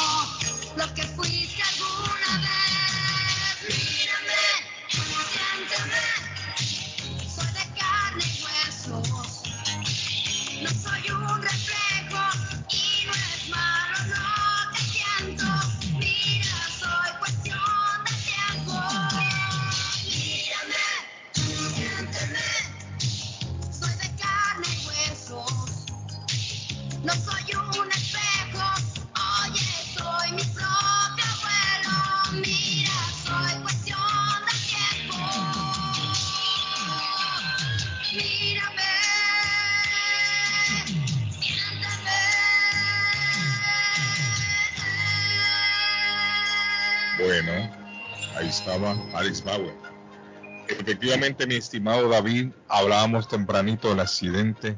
Efectivamente, 51.00 51.48
mi 51.48 51.56
estimado 51.56 52.10
David, 52.10 52.50
hablábamos 52.68 53.30
tempranito 53.30 53.88
del 53.88 54.02
accidente. 54.02 54.78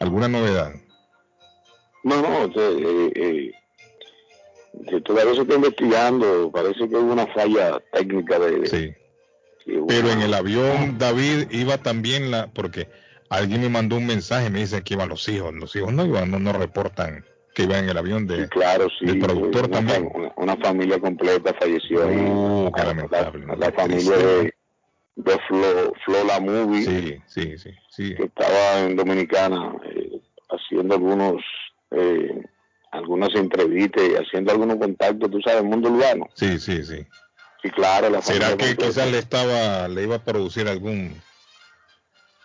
¿Alguna 0.00 0.26
novedad? 0.26 0.72
No, 2.02 2.22
no, 2.22 2.46
eh, 2.46 3.12
eh, 3.14 3.52
que 4.88 5.00
todavía 5.02 5.34
se 5.34 5.42
está 5.42 5.56
investigando. 5.56 6.50
Parece 6.50 6.88
que 6.88 6.96
hubo 6.96 7.12
una 7.12 7.26
falla 7.26 7.78
técnica 7.92 8.38
de. 8.38 8.66
Sí. 8.66 8.94
Pero 9.86 10.10
en 10.10 10.22
el 10.22 10.32
avión, 10.32 10.96
David, 10.96 11.48
iba 11.50 11.76
también 11.76 12.30
la. 12.30 12.46
Porque 12.46 12.88
alguien 13.28 13.60
me 13.60 13.68
mandó 13.68 13.96
un 13.96 14.06
mensaje, 14.06 14.48
me 14.48 14.60
dice 14.60 14.82
que 14.82 14.94
iban 14.94 15.10
los 15.10 15.28
hijos. 15.28 15.52
Los 15.52 15.76
hijos 15.76 15.92
no 15.92 16.06
iban, 16.06 16.30
no, 16.30 16.38
no 16.38 16.54
reportan 16.54 17.26
que 17.54 17.62
iban 17.62 17.84
en 17.84 17.90
el 17.90 17.96
avión 17.98 18.26
de, 18.26 18.48
claro, 18.48 18.88
sí, 18.98 19.06
del 19.06 19.18
productor 19.20 19.66
una, 19.66 19.76
también. 19.76 20.10
Una, 20.14 20.32
una 20.36 20.56
familia 20.56 20.98
completa 20.98 21.54
falleció 21.58 22.06
ahí. 22.06 22.16
Uh, 22.18 22.70
qué 22.74 22.82
lamentable. 22.82 23.46
La, 23.46 23.56
la 23.56 23.72
familia 23.72 24.16
de, 24.16 24.54
de 25.16 25.38
Flo, 25.46 25.92
Flo 26.04 26.24
La 26.26 26.40
Movie, 26.40 26.82
Sí, 26.84 27.16
sí, 27.26 27.58
sí, 27.58 27.70
sí. 27.90 28.14
que 28.16 28.24
estaba 28.24 28.80
en 28.80 28.96
Dominicana 28.96 29.74
eh, 29.84 30.20
haciendo 30.50 30.94
algunos. 30.96 31.42
Eh, 31.92 32.42
algunas 32.90 33.34
entrevistas 33.34 34.04
y 34.08 34.14
haciendo 34.14 34.52
algunos 34.52 34.76
contactos, 34.76 35.28
tú 35.28 35.40
sabes, 35.40 35.62
el 35.62 35.66
mundo 35.66 35.90
urbano. 35.90 36.28
Sí, 36.34 36.60
sí, 36.60 36.84
sí. 36.84 37.04
Sí, 37.60 37.68
claro, 37.70 38.08
la 38.08 38.22
¿Será 38.22 38.50
que 38.50 38.66
completa. 38.66 38.86
quizás 38.86 39.10
le 39.10 39.18
estaba, 39.18 39.88
le 39.88 40.04
iba 40.04 40.14
a 40.14 40.22
producir 40.22 40.68
algún 40.68 41.12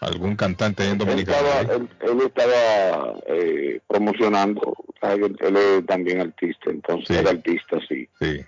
algún 0.02 0.36
cantante 0.36 0.84
en 0.86 0.92
él 0.92 0.98
Dominicana? 0.98 1.38
estaba, 1.38 1.76
él, 1.76 1.90
él 2.02 2.22
estaba 2.26 3.14
eh, 3.28 3.80
promocionando, 3.88 4.76
él 5.02 5.58
es 5.58 5.86
también 5.86 6.22
artista, 6.22 6.70
entonces 6.70 7.18
era 7.18 7.32
artista, 7.32 7.78
sí. 7.88 8.08
Sí. 8.20 8.46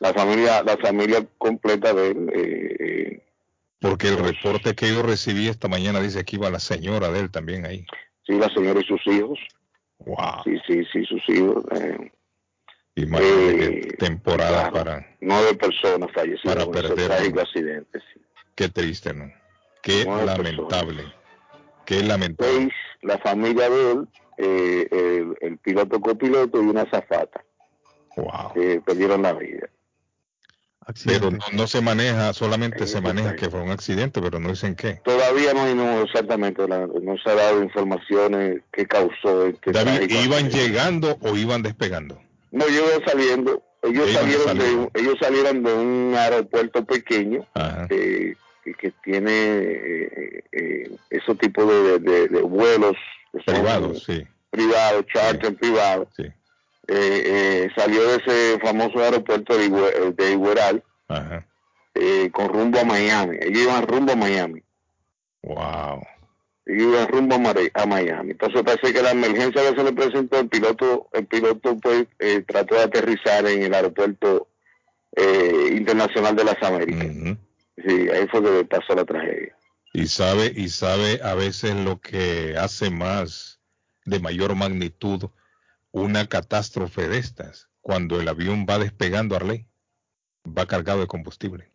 La 0.00 0.12
familia, 0.14 0.62
la 0.62 0.76
familia 0.78 1.26
completa 1.38 1.92
de 1.92 2.08
él, 2.10 2.30
eh, 2.34 2.76
eh, 2.80 3.22
Porque 3.80 4.08
el 4.08 4.18
reporte 4.18 4.74
que 4.74 4.88
yo 4.92 5.02
recibí 5.02 5.48
esta 5.48 5.68
mañana 5.68 6.00
dice 6.00 6.24
que 6.24 6.36
iba 6.36 6.50
la 6.50 6.60
señora 6.60 7.10
de 7.10 7.20
él 7.20 7.30
también 7.30 7.66
ahí. 7.66 7.84
sí, 8.26 8.32
la 8.38 8.48
señora 8.48 8.80
y 8.80 8.84
sus 8.84 9.00
hijos. 9.06 9.38
Wow. 9.98 10.42
Sí, 10.44 10.56
sí, 10.66 10.82
sí, 10.92 11.04
sus 11.04 11.28
hijos. 11.28 11.64
eh, 11.72 12.10
Imagínate 12.96 13.78
Eh, 13.88 13.92
temporada 13.98 14.70
para 14.70 15.06
nueve 15.20 15.54
personas 15.54 16.10
fallecidas 16.12 16.56
Para 16.56 16.70
perder 16.70 17.30
uno. 17.30 17.40
accidente. 17.40 18.00
sí. 18.12 18.20
qué 18.54 18.68
triste, 18.68 19.12
¿no? 19.14 19.30
Qué 19.82 20.04
lamentable. 20.04 21.04
Qué 21.84 22.02
lamentable. 22.02 22.52
Seis, 22.52 22.72
la 23.02 23.18
familia 23.18 23.68
de 23.70 23.92
él, 23.92 24.08
eh, 24.38 24.88
el, 24.90 25.36
el 25.40 25.58
piloto 25.58 26.00
copiloto 26.00 26.62
y 26.62 26.66
una 26.66 26.82
azafata. 26.82 27.42
Wow. 28.16 28.52
Que 28.54 28.80
perdieron 28.80 29.22
la 29.22 29.32
vida. 29.32 29.68
Pero 31.04 31.30
no, 31.30 31.38
no 31.52 31.66
se 31.68 31.80
maneja, 31.80 32.32
solamente 32.32 32.86
se 32.86 33.00
maneja 33.00 33.36
que 33.36 33.48
fue 33.48 33.60
un 33.60 33.70
accidente, 33.70 34.20
pero 34.20 34.40
no 34.40 34.48
dicen 34.48 34.74
qué. 34.74 34.94
Todavía 35.04 35.52
no 35.54 35.62
hay 35.62 35.74
no, 35.74 36.02
exactamente, 36.02 36.66
la- 36.66 36.86
no 36.88 37.16
se 37.18 37.30
ha 37.30 37.34
dado 37.34 37.62
informaciones 37.62 38.62
que 38.72 38.86
causó 38.86 39.46
este 39.46 39.70
David, 39.70 40.10
¿iban 40.10 40.46
accidente. 40.46 40.56
llegando 40.68 41.16
o 41.20 41.36
iban 41.36 41.62
despegando? 41.62 42.20
No, 42.50 42.64
ellos 42.66 42.82
iban 42.88 43.08
saliendo. 43.08 43.62
Ellos 43.82 44.10
salieron, 44.12 44.58
de, 44.58 44.90
ellos 45.00 45.14
salieron 45.20 45.62
de 45.62 45.72
un 45.72 46.14
aeropuerto 46.14 46.84
pequeño 46.84 47.46
Ajá. 47.54 47.86
eh, 47.88 48.34
que, 48.64 48.74
que 48.74 48.90
tiene 49.02 49.30
eh, 49.32 50.44
eh, 50.52 50.90
esos 51.10 51.36
tipos 51.38 51.66
de, 51.66 51.98
de- 51.98 52.28
de 52.28 52.42
vuelos 52.42 52.96
Privados, 53.46 54.02
sí. 54.04 54.26
privados, 54.50 55.06
charter 55.06 55.54
privados. 55.56 56.08
Sí. 56.16 56.24
Eh, 56.24 56.32
eh, 56.88 57.68
salió 57.76 58.02
de 58.08 58.16
ese 58.16 58.58
famoso 58.60 58.98
aeropuerto 58.98 59.56
de, 59.56 59.68
de 60.16 60.32
Igueral 60.32 60.82
Ajá. 61.06 61.46
eh, 61.94 62.28
con 62.32 62.48
rumbo 62.48 62.80
a 62.80 62.84
Miami. 62.84 63.36
Ellos 63.40 63.62
iban 63.62 63.86
rumbo 63.86 64.12
a 64.12 64.16
Miami. 64.16 64.62
Wow. 65.42 66.02
Ellos 66.66 66.82
iban 66.92 67.08
rumbo 67.08 67.36
a, 67.74 67.86
Miami. 67.86 68.32
Entonces 68.32 68.62
parece 68.64 68.92
que 68.92 69.00
la 69.02 69.12
emergencia 69.12 69.62
que 69.70 69.76
se 69.76 69.84
le 69.84 69.92
presentó, 69.92 70.40
el 70.40 70.48
piloto, 70.48 71.08
el 71.12 71.26
piloto 71.26 71.76
pues 71.76 72.06
eh, 72.18 72.42
trató 72.46 72.74
de 72.74 72.82
aterrizar 72.82 73.46
en 73.46 73.62
el 73.62 73.72
aeropuerto 73.74 74.48
eh, 75.14 75.68
internacional 75.76 76.34
de 76.34 76.44
las 76.44 76.60
Américas. 76.62 77.06
Sí, 77.86 78.08
ahí 78.10 78.26
fue 78.28 78.42
que 78.42 78.64
pasó 78.64 78.94
la 78.94 79.04
tragedia. 79.04 79.56
Y 79.92 80.06
sabe, 80.06 80.52
y 80.54 80.68
sabe 80.68 81.20
a 81.22 81.34
veces 81.34 81.74
lo 81.74 82.00
que 82.00 82.56
hace 82.56 82.90
más 82.90 83.60
de 84.04 84.20
mayor 84.20 84.54
magnitud 84.54 85.30
una 85.92 86.26
catástrofe 86.26 87.08
de 87.08 87.18
estas, 87.18 87.68
cuando 87.80 88.20
el 88.20 88.28
avión 88.28 88.66
va 88.68 88.78
despegando 88.78 89.34
Arley, 89.34 89.66
va 90.46 90.66
cargado 90.66 91.00
de 91.00 91.06
combustible. 91.06 91.70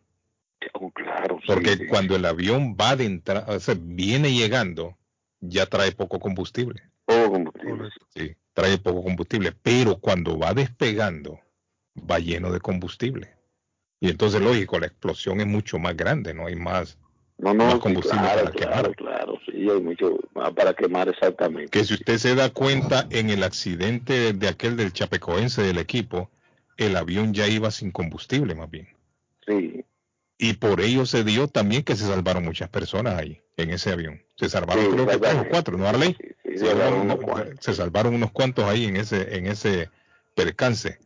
Oh, 0.72 0.90
claro, 0.90 1.38
Porque 1.46 1.76
sí. 1.76 1.86
cuando 1.86 2.16
el 2.16 2.24
avión 2.24 2.76
va 2.80 2.96
de 2.96 3.04
entrada, 3.04 3.54
o 3.54 3.60
sea, 3.60 3.76
viene 3.78 4.32
llegando, 4.32 4.96
ya 5.40 5.66
trae 5.66 5.92
poco 5.92 6.18
combustible. 6.18 6.82
Poco 7.04 7.32
combustible. 7.32 7.90
Sí, 8.14 8.34
trae 8.54 8.78
poco 8.78 9.02
combustible, 9.02 9.52
pero 9.52 9.98
cuando 9.98 10.38
va 10.38 10.54
despegando, 10.54 11.38
va 11.98 12.18
lleno 12.18 12.50
de 12.50 12.60
combustible. 12.60 13.35
Y 14.06 14.10
entonces, 14.10 14.40
lógico, 14.40 14.78
la 14.78 14.86
explosión 14.86 15.40
es 15.40 15.48
mucho 15.48 15.80
más 15.80 15.96
grande, 15.96 16.32
no 16.32 16.46
hay 16.46 16.54
más, 16.54 16.96
No, 17.38 17.52
no, 17.52 17.66
más 17.66 17.78
combustible 17.80 18.20
claro, 18.20 18.38
para 18.38 18.52
quemar. 18.52 18.94
claro, 18.96 19.38
sí, 19.44 19.68
hay 19.68 19.80
mucho 19.80 20.16
más 20.32 20.52
para 20.52 20.74
quemar 20.74 21.08
exactamente. 21.08 21.70
que 21.70 21.84
si 21.84 21.94
usted 21.94 22.16
se 22.18 22.36
da 22.36 22.50
cuenta 22.50 23.08
en 23.10 23.30
el 23.30 23.42
accidente 23.42 24.32
de 24.32 24.48
aquel 24.48 24.76
del 24.76 24.92
chapecoense 24.92 25.62
del 25.62 25.78
equipo, 25.78 26.30
el 26.76 26.96
avión 26.96 27.34
ya 27.34 27.48
iba 27.48 27.70
sin 27.72 27.90
combustible 27.90 28.54
más 28.54 28.70
bien. 28.70 28.86
Sí, 29.44 29.84
Y 30.38 30.52
por 30.54 30.80
ello 30.80 31.04
se 31.04 31.24
dio 31.24 31.48
también 31.48 31.82
que 31.82 31.96
se 31.96 32.06
salvaron 32.06 32.44
muchas 32.44 32.68
personas 32.68 33.18
ahí, 33.18 33.40
en 33.56 33.70
ese 33.70 33.90
avión. 33.90 34.22
Se 34.36 34.48
salvaron 34.48 34.84
Sí, 34.84 34.90
creo 34.92 35.06
que 35.08 35.18
tres 35.18 35.34
o 35.34 35.48
cuatro, 35.48 35.76
¿no, 35.78 35.88
Arley? 35.88 36.14
sí, 36.14 36.28
Sí, 36.44 36.58
salvaron 36.58 37.00
uno- 37.00 37.16
unos 37.16 37.40
se 37.58 37.74
salvaron 37.74 38.14
unos 38.14 38.30
cuantos 38.30 38.66
ahí 38.66 38.84
en 38.84 38.96
ese, 38.96 39.36
en 39.36 39.46
ese 39.48 39.90
percance. 40.36 40.98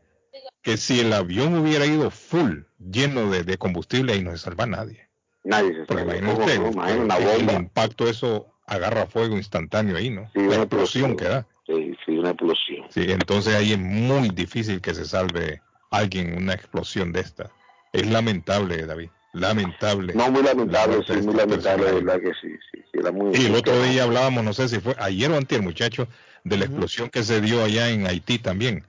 Que 0.62 0.76
si 0.76 1.00
el 1.00 1.12
avión 1.12 1.56
hubiera 1.56 1.86
ido 1.86 2.10
full, 2.10 2.60
lleno 2.78 3.30
de, 3.30 3.44
de 3.44 3.56
combustible, 3.58 4.12
ahí 4.12 4.22
no 4.22 4.32
se 4.32 4.38
salva 4.38 4.66
nadie. 4.66 5.08
nadie 5.44 5.74
se 5.74 5.84
Porque. 5.86 6.02
Imagina 6.02 6.34
una 6.34 6.52
el- 6.52 6.60
bomba. 6.60 6.88
el 7.34 7.50
impacto 7.62 8.08
eso 8.08 8.52
agarra 8.66 9.06
fuego 9.06 9.36
instantáneo 9.36 9.96
ahí, 9.96 10.10
¿no? 10.10 10.30
Sí, 10.34 10.40
La 10.40 10.46
una 10.46 10.56
explosión 10.58 11.16
que 11.16 11.24
da. 11.24 11.46
Sí, 11.66 11.94
sí, 12.04 12.12
una 12.12 12.30
explosión. 12.30 12.86
Sí, 12.90 13.06
entonces 13.08 13.54
ahí 13.54 13.72
es 13.72 13.78
muy 13.78 14.28
difícil 14.30 14.80
que 14.80 14.94
se 14.94 15.04
salve 15.04 15.60
alguien 15.90 16.34
en 16.34 16.42
una 16.42 16.54
explosión 16.54 17.10
de 17.12 17.20
esta. 17.20 17.50
Es 17.92 18.06
lamentable, 18.06 18.84
David. 18.86 19.08
Lamentable. 19.32 20.12
No, 20.14 20.30
muy 20.30 20.42
la 20.42 20.50
lamentable, 20.50 20.98
sí, 21.06 21.14
de 21.14 21.14
muy 21.14 21.20
estos 21.20 21.34
lamentable, 21.36 21.86
de 21.86 21.92
verdad 21.92 22.20
que 22.20 22.32
sí, 22.40 22.52
sí, 22.72 22.82
sí, 22.92 22.98
era 22.98 23.12
muy... 23.12 23.36
Y 23.36 23.46
el 23.46 23.54
otro 23.54 23.80
día 23.84 24.02
hablábamos, 24.04 24.44
no 24.44 24.52
sé 24.52 24.68
si 24.68 24.80
fue 24.80 24.94
ayer 24.98 25.30
o 25.30 25.36
antier, 25.36 25.62
muchachos, 25.62 26.08
de 26.44 26.56
la 26.56 26.64
explosión 26.64 27.08
que 27.10 27.22
se 27.22 27.40
dio 27.40 27.62
allá 27.64 27.90
en 27.90 28.06
Haití 28.06 28.38
también. 28.38 28.84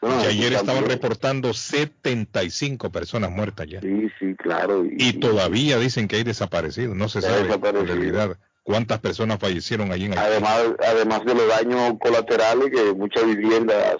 Bueno, 0.00 0.20
que 0.20 0.28
ayer 0.28 0.52
estaban 0.52 0.84
reportando 0.84 1.54
75 1.54 2.90
personas 2.90 3.30
muertas 3.30 3.66
ya. 3.66 3.80
Sí, 3.80 4.08
sí, 4.18 4.34
claro. 4.36 4.84
Y, 4.84 5.08
Y 5.08 5.12
todavía 5.14 5.78
dicen 5.78 6.06
que 6.06 6.16
hay 6.16 6.22
desaparecidos. 6.22 6.96
No 6.96 7.08
se 7.08 7.22
sabe 7.22 7.50
en 7.50 7.86
realidad 7.86 8.38
cuántas 8.62 8.98
personas 9.00 9.38
fallecieron 9.38 9.92
allí 9.92 10.06
en 10.06 10.12
Haití. 10.12 10.24
además, 10.24 10.60
además 10.86 11.24
de 11.24 11.34
los 11.34 11.48
daños 11.48 11.94
colaterales 12.00 12.70
que 12.70 12.92
muchas 12.92 13.24
viviendas, 13.26 13.96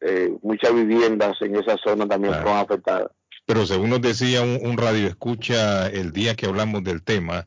eh, 0.00 0.32
muchas 0.42 0.74
viviendas 0.74 1.36
en 1.42 1.56
esa 1.56 1.76
zona 1.84 2.06
también 2.08 2.34
fueron 2.34 2.58
afectadas. 2.58 3.10
Pero 3.44 3.66
según 3.66 3.90
nos 3.90 4.00
decía 4.00 4.42
un, 4.42 4.58
un 4.62 4.76
radio 4.76 5.06
escucha 5.06 5.88
el 5.88 6.12
día 6.12 6.34
que 6.34 6.46
hablamos 6.46 6.82
del 6.82 7.02
tema, 7.02 7.46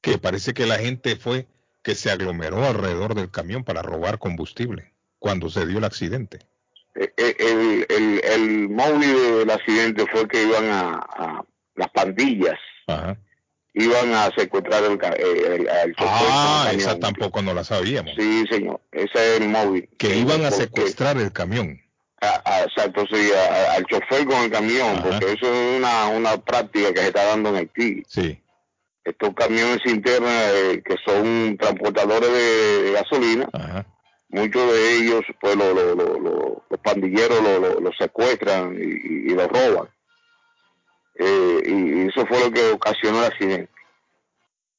que 0.00 0.18
parece 0.18 0.54
que 0.54 0.66
la 0.66 0.78
gente 0.78 1.16
fue 1.16 1.46
que 1.82 1.94
se 1.94 2.10
aglomeró 2.10 2.64
alrededor 2.64 3.14
del 3.14 3.30
camión 3.30 3.62
para 3.62 3.82
robar 3.82 4.18
combustible 4.18 4.92
cuando 5.18 5.50
se 5.50 5.66
dio 5.66 5.78
el 5.78 5.84
accidente. 5.84 6.40
Eh, 6.98 7.12
El, 7.38 7.86
el, 7.90 8.20
el 8.24 8.68
móvil 8.70 9.38
del 9.38 9.50
accidente 9.50 10.04
fue 10.10 10.26
que 10.28 10.42
iban 10.44 10.64
a, 10.70 10.94
a- 10.94 11.44
las 11.74 11.90
pandillas, 11.90 12.58
Ajá. 12.86 13.18
iban 13.74 14.14
a 14.14 14.30
secuestrar 14.36 14.82
el, 14.84 14.92
eh, 14.94 15.66
el- 15.84 15.94
chofer 15.94 16.08
Ah, 16.30 16.68
el 16.72 16.78
esa 16.80 16.98
tampoco 16.98 17.42
no 17.42 17.52
la 17.52 17.64
sabíamos. 17.64 18.12
Sí, 18.16 18.44
señor, 18.50 18.80
ese 18.92 19.10
es 19.36 19.40
el 19.42 19.48
móvil. 19.50 19.88
Que 19.98 20.16
iban 20.16 20.42
a 20.46 20.50
secuestrar 20.50 21.18
el 21.18 21.32
camión. 21.32 21.78
a- 22.22 22.40
a- 22.46 22.62
exacto, 22.62 23.04
sí, 23.12 23.30
al 23.76 23.84
chofer 23.84 24.24
con 24.24 24.36
el 24.44 24.50
camión, 24.50 25.02
porque 25.02 25.32
eso 25.32 25.52
es 25.52 25.76
una, 25.78 26.08
una 26.08 26.38
práctica 26.38 26.94
que 26.94 27.00
se 27.00 27.06
está 27.08 27.24
dando 27.26 27.50
en 27.50 27.56
Haití. 27.56 28.02
Sí. 28.08 28.42
Estos 29.04 29.34
camiones 29.34 29.78
internos 29.84 30.30
eh, 30.32 30.82
que 30.84 30.96
son 31.04 31.56
transportadores 31.58 32.32
de, 32.32 32.82
de 32.84 32.92
gasolina, 32.92 33.46
Ajá. 33.52 33.84
Muchos 34.28 34.72
de 34.72 34.96
ellos, 34.98 35.22
pues 35.40 35.56
lo- 35.56 35.72
lo- 35.74 35.94
lo- 35.94 36.18
lo- 36.20 36.64
los 36.68 36.80
pandilleros 36.80 37.42
los 37.42 37.60
lo, 37.60 37.80
lo 37.80 37.92
secuestran 37.92 38.74
y, 38.74 38.82
y- 38.82 39.32
y 39.32 39.34
los 39.34 39.48
roban. 39.48 39.88
Eh, 41.18 41.62
y, 41.64 42.08
eso 42.08 42.26
fue 42.26 42.40
lo 42.40 42.50
que 42.50 42.70
ocasionó 42.70 43.20
el 43.20 43.32
accidente. 43.32 43.70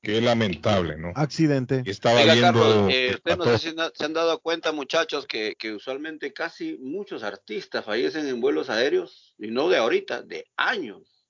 Qué 0.04 0.22
lamentable, 0.22 0.96
¿no? 0.98 1.12
Accidente. 1.16 1.82
Estaba 1.86 2.22
Oiga, 2.22 2.34
viendo. 2.34 2.54
Carlos, 2.62 2.94
eh, 2.94 3.12
ustedes 3.16 3.38
no 3.38 3.46
sé 3.46 3.58
si 3.58 3.76
se 3.96 4.06
han 4.06 4.14
dado 4.14 4.40
cuenta, 4.40 4.72
muchachos, 4.72 5.26
que, 5.26 5.56
que 5.58 5.74
usualmente 5.74 6.32
casi 6.32 6.78
muchos 6.80 7.24
artistas 7.24 7.84
fallecen 7.84 8.28
en 8.28 8.40
vuelos 8.40 8.70
aéreos, 8.70 9.34
y 9.40 9.48
no 9.48 9.68
de 9.68 9.78
ahorita, 9.78 10.22
de 10.22 10.46
años. 10.56 11.26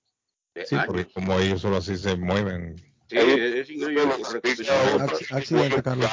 De 0.53 0.65
Sí, 0.65 0.75
años. 0.75 0.87
porque 0.87 1.05
como 1.05 1.39
ellos 1.39 1.61
solo 1.61 1.77
así 1.77 1.95
se 1.97 2.17
mueven. 2.17 2.75
Sí, 3.09 3.17
es, 3.17 3.55
es 3.55 3.69
increíble. 3.69 4.03
Ac- 4.03 5.35
accidente, 5.35 5.81
Carlos. 5.81 6.11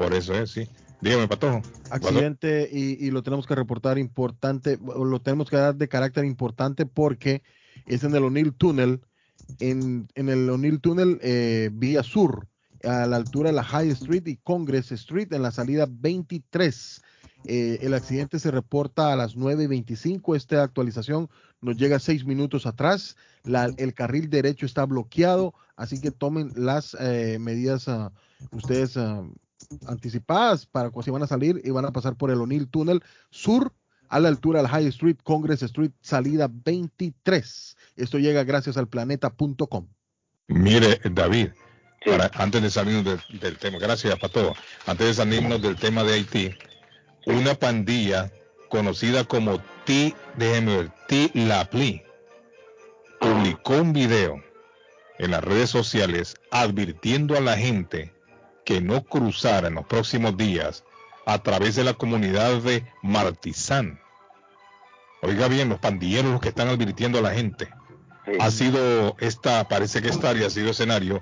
Por 0.00 0.14
eso 0.14 0.34
es, 0.34 0.50
sí. 0.50 0.66
Dígame, 1.02 1.28
Patojo. 1.28 1.62
accidente 1.90 2.68
y, 2.72 3.04
y 3.06 3.10
lo 3.10 3.22
tenemos 3.22 3.46
que 3.46 3.54
reportar 3.54 3.98
importante, 3.98 4.78
lo 4.82 5.20
tenemos 5.20 5.48
que 5.48 5.56
dar 5.56 5.74
de 5.74 5.88
carácter 5.88 6.24
importante 6.24 6.86
porque 6.86 7.42
es 7.86 8.04
en 8.04 8.14
el 8.14 8.24
O'Neill 8.24 8.52
Tunnel, 8.54 9.00
en, 9.60 10.08
en 10.14 10.28
el 10.28 10.48
O'Neill 10.50 10.80
Tunnel 10.80 11.18
eh, 11.22 11.70
vía 11.72 12.02
sur, 12.02 12.46
a 12.84 13.06
la 13.06 13.16
altura 13.16 13.50
de 13.50 13.56
la 13.56 13.64
High 13.64 13.90
Street 13.90 14.26
y 14.26 14.36
Congress 14.36 14.90
Street 14.92 15.32
en 15.32 15.42
la 15.42 15.50
salida 15.50 15.86
23. 15.88 17.02
Eh, 17.46 17.78
el 17.82 17.94
accidente 17.94 18.38
se 18.38 18.50
reporta 18.50 19.12
a 19.12 19.16
las 19.16 19.36
9.25. 19.36 20.36
Esta 20.36 20.62
actualización 20.62 21.28
nos 21.60 21.76
llega 21.76 21.98
seis 21.98 22.24
minutos 22.24 22.66
atrás. 22.66 23.16
La- 23.44 23.70
el 23.76 23.94
carril 23.94 24.28
derecho 24.30 24.64
está 24.66 24.84
bloqueado, 24.86 25.54
así 25.76 26.00
que 26.00 26.10
tomen 26.10 26.52
las 26.56 26.96
eh, 27.00 27.38
medidas 27.40 27.88
ah, 27.88 28.12
ustedes 28.52 28.96
ah, 28.96 29.24
anticipadas 29.86 30.66
para 30.66 30.90
cuando 30.90 31.04
si 31.04 31.10
van 31.10 31.22
a 31.22 31.26
salir 31.26 31.60
y 31.64 31.70
van 31.70 31.84
a 31.84 31.92
pasar 31.92 32.16
por 32.16 32.30
el 32.30 32.40
O'Neill 32.40 32.68
Tunnel 32.68 33.02
Sur 33.30 33.72
a 34.08 34.18
la 34.18 34.28
altura 34.28 34.58
de 34.58 34.62
la 34.64 34.68
High 34.68 34.88
Street, 34.88 35.18
Congress 35.22 35.62
Street, 35.62 35.92
salida 36.00 36.48
23. 36.50 37.76
Esto 37.96 38.18
llega 38.18 38.42
gracias 38.42 38.76
al 38.76 38.88
planeta.com. 38.88 39.86
Mire, 40.48 41.00
David, 41.12 41.50
para- 42.04 42.30
antes 42.34 42.60
de 42.60 42.70
salirnos 42.70 43.04
del, 43.04 43.38
del 43.40 43.56
tema, 43.58 43.78
gracias 43.78 44.18
para 44.18 44.32
todo. 44.32 44.54
Antes 44.86 45.06
de 45.06 45.14
salirnos 45.14 45.62
del 45.62 45.76
tema 45.76 46.02
de 46.02 46.14
Haití, 46.14 46.50
una 47.26 47.54
pandilla 47.54 48.32
conocida 48.68 49.22
como 49.24 49.60
T, 49.84 50.12
déjeme 50.36 50.76
ver, 50.76 50.92
T 51.06 51.30
Lapli, 51.34 52.02
publicó 53.20 53.74
un 53.80 53.92
video 53.92 54.42
en 55.20 55.30
las 55.30 55.44
redes 55.44 55.70
sociales 55.70 56.34
advirtiendo 56.50 57.36
a 57.36 57.40
la 57.40 57.56
gente 57.56 58.12
que 58.64 58.80
no 58.80 59.04
cruzara 59.04 59.68
en 59.68 59.74
los 59.74 59.86
próximos 59.86 60.36
días 60.36 60.84
a 61.26 61.42
través 61.42 61.76
de 61.76 61.84
la 61.84 61.94
comunidad 61.94 62.60
de 62.62 62.84
Martizán. 63.02 64.00
Oiga 65.22 65.48
bien, 65.48 65.68
los 65.68 65.78
pandilleros 65.78 66.32
los 66.32 66.40
que 66.40 66.48
están 66.48 66.68
advirtiendo 66.68 67.18
a 67.18 67.22
la 67.22 67.32
gente 67.32 67.68
ha 68.38 68.50
sido 68.50 69.16
esta, 69.18 69.66
parece 69.68 70.02
que 70.02 70.08
esta 70.08 70.30
área 70.30 70.46
ha 70.46 70.50
sido 70.50 70.70
escenario 70.70 71.20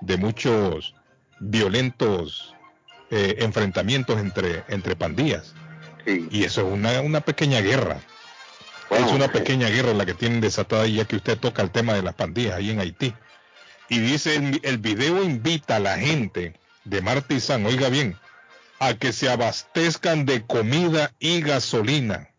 de 0.00 0.16
muchos 0.16 0.94
violentos 1.40 2.54
eh, 3.10 3.36
enfrentamientos 3.40 4.18
entre, 4.18 4.64
entre 4.68 4.96
pandillas. 4.96 5.54
Y 6.06 6.44
eso 6.44 6.66
es 6.66 6.72
una, 6.72 7.00
una 7.02 7.20
pequeña 7.20 7.60
guerra. 7.60 8.00
es 8.90 9.12
una 9.12 9.28
pequeña 9.28 9.68
guerra 9.68 9.92
la 9.92 10.06
que 10.06 10.14
tienen 10.14 10.40
desatada 10.40 10.86
ya 10.86 11.04
que 11.04 11.16
usted 11.16 11.38
toca 11.38 11.60
el 11.60 11.70
tema 11.70 11.92
de 11.92 12.02
las 12.02 12.14
pandillas 12.14 12.54
ahí 12.54 12.70
en 12.70 12.80
Haití. 12.80 13.14
Y 13.90 13.98
dice, 13.98 14.36
el, 14.36 14.60
el 14.62 14.78
video 14.78 15.22
invita 15.22 15.76
a 15.76 15.80
la 15.80 15.98
gente 15.98 16.54
de 16.88 17.02
Martizán, 17.02 17.66
oiga 17.66 17.88
bien, 17.88 18.16
a 18.78 18.94
que 18.94 19.12
se 19.12 19.28
abastezcan 19.28 20.24
de 20.24 20.46
comida 20.46 21.14
y 21.18 21.40
gasolina, 21.40 22.30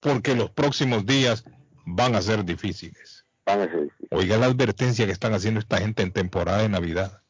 porque 0.00 0.34
los 0.34 0.50
próximos 0.50 1.06
días 1.06 1.44
van 1.84 2.14
a 2.14 2.22
ser 2.22 2.44
difíciles. 2.44 3.24
Oiga 4.10 4.36
la 4.36 4.46
advertencia 4.46 5.06
que 5.06 5.12
están 5.12 5.32
haciendo 5.32 5.60
esta 5.60 5.78
gente 5.78 6.02
en 6.02 6.12
temporada 6.12 6.62
de 6.62 6.68
Navidad. 6.68 7.22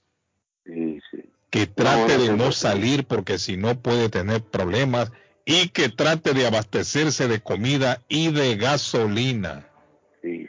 Que 1.51 1.67
trate 1.67 2.19
de 2.19 2.37
no 2.37 2.53
salir 2.53 3.07
porque 3.07 3.39
si 3.39 3.57
no 3.57 3.81
puede 3.81 4.09
tener 4.09 4.43
problemas 4.43 5.13
y 5.45 5.69
que 5.69 5.89
trate 5.89 6.35
de 6.35 6.47
abastecerse 6.47 7.29
de 7.29 7.41
comida 7.41 8.03
y 8.09 8.33
de 8.33 8.57
gasolina. 8.57 9.68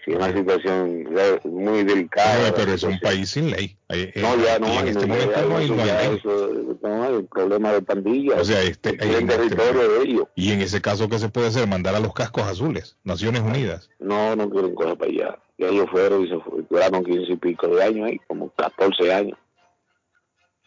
Sí, 0.09 0.15
una 0.15 0.33
situación 0.33 1.03
muy 1.45 1.83
delicada. 1.83 2.39
Pero, 2.41 2.55
pero 2.55 2.73
es 2.73 2.83
un 2.83 2.99
país 2.99 3.29
sin 3.29 3.51
ley. 3.51 3.77
Eh, 3.89 4.11
eh, 4.15 4.21
No, 4.21 4.35
ya 4.43 4.57
no 4.57 4.67
y 4.67 4.71
en 4.77 4.83
hay, 4.83 4.89
este 4.89 5.01
no, 5.07 5.13
momento 5.13 5.35
ya 5.35 5.45
no 5.45 5.57
hay, 5.57 5.69
no 5.69 5.75
ley. 5.75 6.17
eso, 6.17 6.77
no 6.81 7.03
hay 7.03 7.23
problema 7.23 7.73
de 7.73 7.81
pandillas. 7.83 8.41
O 8.41 8.45
sea, 8.45 8.61
este, 8.63 8.89
Es 8.95 9.01
el 9.01 9.15
en 9.15 9.29
este- 9.29 9.37
territorio 9.49 9.89
de 9.89 10.01
ellos. 10.03 10.23
y 10.35 10.51
en 10.51 10.61
ese 10.61 10.81
caso, 10.81 11.07
¿qué 11.09 11.19
se 11.19 11.29
puede 11.29 11.47
hacer? 11.47 11.67
Mandar 11.67 11.93
a 11.93 11.99
los 11.99 12.13
cascos 12.13 12.43
azules, 12.43 12.97
Naciones 13.03 13.41
Unidas. 13.43 13.89
No, 13.99 14.35
no 14.35 14.49
quieren 14.49 14.73
coger 14.73 14.97
para 14.97 15.11
allá. 15.11 15.39
Ya 15.59 15.67
ellos 15.67 15.85
fueron 15.91 16.25
y 16.25 16.29
se 16.29 16.39
fue- 16.39 16.63
duraron 16.69 17.03
15 17.03 17.31
y 17.33 17.35
pico 17.35 17.67
de 17.67 17.83
años 17.83 18.07
ahí, 18.09 18.19
como 18.27 18.49
14 18.55 19.13
años. 19.13 19.37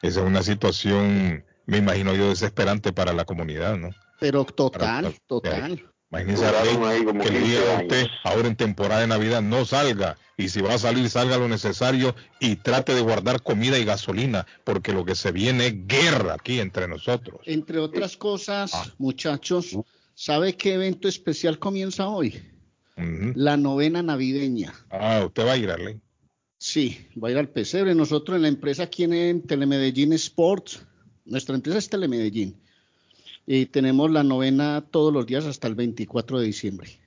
Esa 0.02 0.20
es 0.20 0.26
una 0.26 0.42
situación, 0.42 1.44
me 1.66 1.78
imagino 1.78 2.14
yo, 2.14 2.28
desesperante 2.28 2.92
para 2.92 3.12
la 3.12 3.24
comunidad, 3.24 3.76
¿no? 3.76 3.90
Pero 4.20 4.44
total, 4.44 5.14
total. 5.26 5.82
Imagínese 6.12 6.44
a 6.44 6.52
que 7.22 7.30
le 7.30 7.40
diga 7.40 7.78
a 7.78 7.82
usted 7.82 8.06
ahora 8.22 8.46
en 8.46 8.54
temporada 8.54 9.00
de 9.00 9.06
Navidad 9.06 9.40
no 9.40 9.64
salga 9.64 10.18
y 10.36 10.50
si 10.50 10.60
va 10.60 10.74
a 10.74 10.78
salir 10.78 11.08
salga 11.08 11.38
lo 11.38 11.48
necesario 11.48 12.14
y 12.38 12.56
trate 12.56 12.94
de 12.94 13.00
guardar 13.00 13.42
comida 13.42 13.78
y 13.78 13.86
gasolina 13.86 14.46
porque 14.62 14.92
lo 14.92 15.06
que 15.06 15.14
se 15.14 15.32
viene 15.32 15.68
es 15.68 15.86
guerra 15.86 16.34
aquí 16.34 16.60
entre 16.60 16.86
nosotros. 16.86 17.40
Entre 17.46 17.78
otras 17.78 18.18
cosas, 18.18 18.92
muchachos, 18.98 19.78
¿sabe 20.14 20.54
qué 20.54 20.74
evento 20.74 21.08
especial 21.08 21.58
comienza 21.58 22.06
hoy? 22.08 22.42
La 23.34 23.56
novena 23.56 24.02
navideña. 24.02 24.74
Ah, 24.90 25.22
usted 25.24 25.46
va 25.46 25.52
a 25.52 25.56
ir, 25.56 25.70
Arley. 25.70 25.98
Sí, 26.58 27.08
va 27.22 27.28
a 27.28 27.30
ir 27.30 27.38
al 27.38 27.48
pesebre. 27.48 27.94
Nosotros 27.94 28.36
en 28.36 28.42
la 28.42 28.48
empresa 28.48 28.82
aquí 28.82 29.04
en 29.04 29.46
Telemedellín 29.46 30.12
Sports, 30.12 30.84
nuestra 31.24 31.54
empresa 31.54 31.78
es 31.78 31.88
Telemedellín, 31.88 32.60
y 33.46 33.66
tenemos 33.66 34.10
la 34.10 34.22
novena 34.22 34.84
todos 34.90 35.12
los 35.12 35.26
días 35.26 35.44
hasta 35.46 35.68
el 35.68 35.74
24 35.74 36.38
de 36.40 36.46
diciembre. 36.46 36.98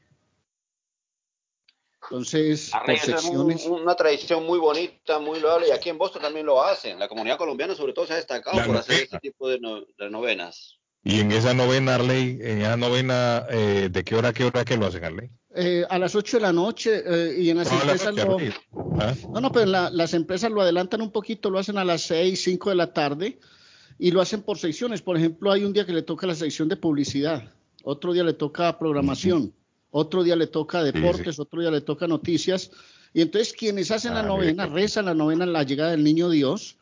Entonces, 2.04 2.72
por 2.86 2.92
esa 2.92 3.16
es 3.18 3.24
un- 3.24 3.50
secciones, 3.50 3.66
una 3.66 3.96
tradición 3.96 4.46
muy 4.46 4.60
bonita, 4.60 5.18
muy 5.20 5.40
loable, 5.40 5.70
y 5.70 5.72
aquí 5.72 5.90
en 5.90 5.98
Boston 5.98 6.22
también 6.22 6.46
lo 6.46 6.64
hacen. 6.64 7.00
La 7.00 7.08
comunidad 7.08 7.38
colombiana 7.38 7.74
sobre 7.74 7.94
todo 7.94 8.06
se 8.06 8.14
ha 8.14 8.18
destacado 8.18 8.58
La 8.58 8.66
por 8.68 8.78
hacer 8.78 8.94
novena. 8.96 9.04
este 9.06 9.20
tipo 9.20 9.50
de, 9.50 9.60
no- 9.60 9.82
de 9.98 10.10
novenas. 10.12 10.78
Y 11.04 11.20
en 11.20 11.32
esa 11.32 11.54
novena, 11.54 11.96
Arley, 11.96 12.38
en 12.42 12.62
esa 12.62 12.78
novena, 12.78 13.46
eh, 13.50 13.90
¿de 13.92 14.04
qué 14.04 14.16
hora 14.16 14.30
a 14.30 14.34
qué 14.34 14.44
hora 14.46 14.66
que 14.66 14.78
lo 14.78 14.86
hacen, 14.88 15.04
Arley? 15.04 15.30
eh, 15.58 15.86
a 15.90 15.98
las 15.98 16.14
8 16.16 16.38
de 16.38 16.42
la 16.42 16.52
noche 16.52 17.02
eh, 17.06 17.36
y 17.40 17.50
en 17.50 17.58
las 17.58 17.72
No, 17.72 17.80
a 17.80 17.86
la 17.86 17.92
empresas 17.94 18.16
noche, 18.16 18.54
lo-. 18.74 18.98
¿Ah? 19.00 19.14
No, 19.32 19.40
no, 19.42 19.52
pero 19.52 19.66
la- 19.68 19.90
las 19.90 20.14
empresas 20.14 20.52
lo 20.52 20.62
adelantan 20.62 21.02
un 21.02 21.12
poquito, 21.12 21.50
lo 21.50 21.58
hacen 21.60 21.78
a 21.78 21.86
las 21.86 22.02
6, 22.04 22.44
5 22.44 22.70
de 22.72 22.76
la 22.76 22.92
tarde 22.94 23.40
y 23.98 24.12
lo 24.12 24.22
hacen 24.22 24.42
por 24.44 24.58
secciones. 24.58 25.02
Por 25.02 25.18
ejemplo, 25.18 25.52
hay 25.52 25.64
un 25.64 25.74
día 25.74 25.86
que 25.86 25.94
le 25.94 26.02
toca 26.02 26.28
la 26.28 26.36
sección 26.36 26.68
de 26.68 26.76
publicidad, 26.78 27.52
otro 27.84 28.14
día 28.14 28.24
le 28.24 28.34
toca 28.34 28.78
programación, 28.78 29.54
otro 29.92 30.24
día 30.24 30.36
le 30.36 30.48
toca 30.48 30.84
deportes, 30.84 31.40
otro 31.40 31.62
día 31.62 31.72
le 31.72 31.82
toca 31.82 32.08
noticias. 32.08 32.72
Y 33.14 33.22
entonces 33.22 33.54
quienes 33.54 33.92
hacen 33.92 34.14
la 34.14 34.20
Ah, 34.20 34.24
novena, 34.24 34.66
rezan 34.66 35.06
la 35.06 35.14
novena 35.14 35.46
en 35.46 35.54
la 35.54 35.64
llegada 35.64 35.92
del 35.92 36.04
niño 36.04 36.30
Dios. 36.30 36.78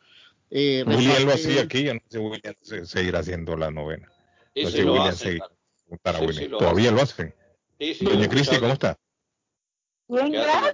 eh, 0.56 0.83
William 0.88 1.24
lo 1.25 1.33
hacía 1.33 1.61
aquí, 1.64 1.83
yo 1.83 1.93
no 1.95 2.00
sé 2.01 2.06
si 2.11 2.17
William 2.19 2.56
se- 2.61 2.85
seguirá 2.85 3.19
haciendo 3.19 3.56
la 3.58 3.72
novena. 3.72 4.08
Sí, 4.56 4.64
No 4.64 4.69
sé 4.69 4.77
si 4.77 4.83
lo 4.83 4.93
William 4.93 5.09
hacen, 5.09 5.32
se- 5.32 5.38
claro. 5.38 5.56
preguntar 5.83 6.16
a 6.16 6.19
Sí, 6.19 6.25
William. 6.25 6.43
sí 6.43 6.50
lo 6.50 6.58
¿Todavía 6.59 6.83
hacen. 6.85 6.95
lo 6.95 7.01
hacen? 7.01 7.35
Sí, 7.80 7.93
sí, 7.95 8.06
Doña 8.06 8.24
lo 8.24 8.30
Cristi. 8.30 8.58
¿cómo 8.59 8.74
está? 8.74 8.98
Bien, 10.09 10.32
¿Qué 10.32 10.38
hacen 10.38 10.74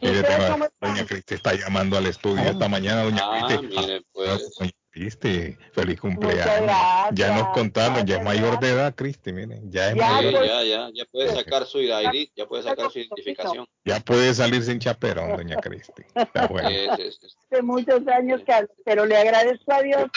gracias. 0.00 0.70
Doña 0.80 1.06
Cristi 1.06 1.34
está 1.34 1.54
llamando 1.54 1.96
al 1.98 2.06
estudio 2.06 2.42
esta 2.42 2.68
mañana, 2.68 3.04
Doña 3.04 3.18
Ah, 3.22 3.46
Cristi. 3.58 3.76
mire, 3.78 4.02
pues. 4.12 4.50
Doña 4.58 4.70
Cristi, 4.92 5.56
feliz 5.72 6.00
cumpleaños. 6.00 6.44
gracias. 6.62 7.14
Ya 7.14 7.36
nos 7.36 7.48
contaron, 7.50 8.04
ya 8.04 8.16
es 8.16 8.24
mayor 8.24 8.58
de 8.58 8.70
edad, 8.70 8.92
Cristi, 8.94 9.32
miren, 9.32 9.70
ya 9.70 9.90
es 9.90 9.94
Ya, 9.94 10.10
mayor. 10.10 10.32
Pues. 10.34 10.48
ya, 10.48 10.64
ya, 10.64 10.90
ya 10.92 11.04
puede 11.12 11.28
sacar 11.32 11.64
su 11.64 11.80
ID, 11.80 12.30
ya 12.34 12.46
puede 12.46 12.64
sacar 12.64 12.90
su 12.90 12.98
identificación. 12.98 13.68
Ya 13.84 14.00
puede 14.00 14.34
salir 14.34 14.62
sin 14.64 14.80
chaperón, 14.80 15.36
Doña 15.36 15.56
Cristi. 15.58 16.02
Está 16.14 16.46
bueno. 16.48 16.68
Hace 16.92 17.62
muchos 17.62 18.06
años, 18.08 18.40
que, 18.44 18.52
pero 18.84 19.06
le 19.06 19.16
agradezco 19.16 19.72
a 19.72 19.82
Dios. 19.82 20.10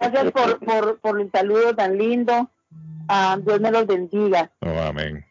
Gracias 0.00 0.32
por, 0.32 0.58
por, 0.64 0.98
por 0.98 1.20
el 1.20 1.30
saludo 1.30 1.76
tan 1.76 1.96
lindo. 1.96 2.50
Ah, 3.08 3.38
Dios 3.40 3.60
me 3.60 3.70
los 3.70 3.86
bendiga. 3.86 4.50
Oh, 4.60 4.80
amén. 4.80 5.24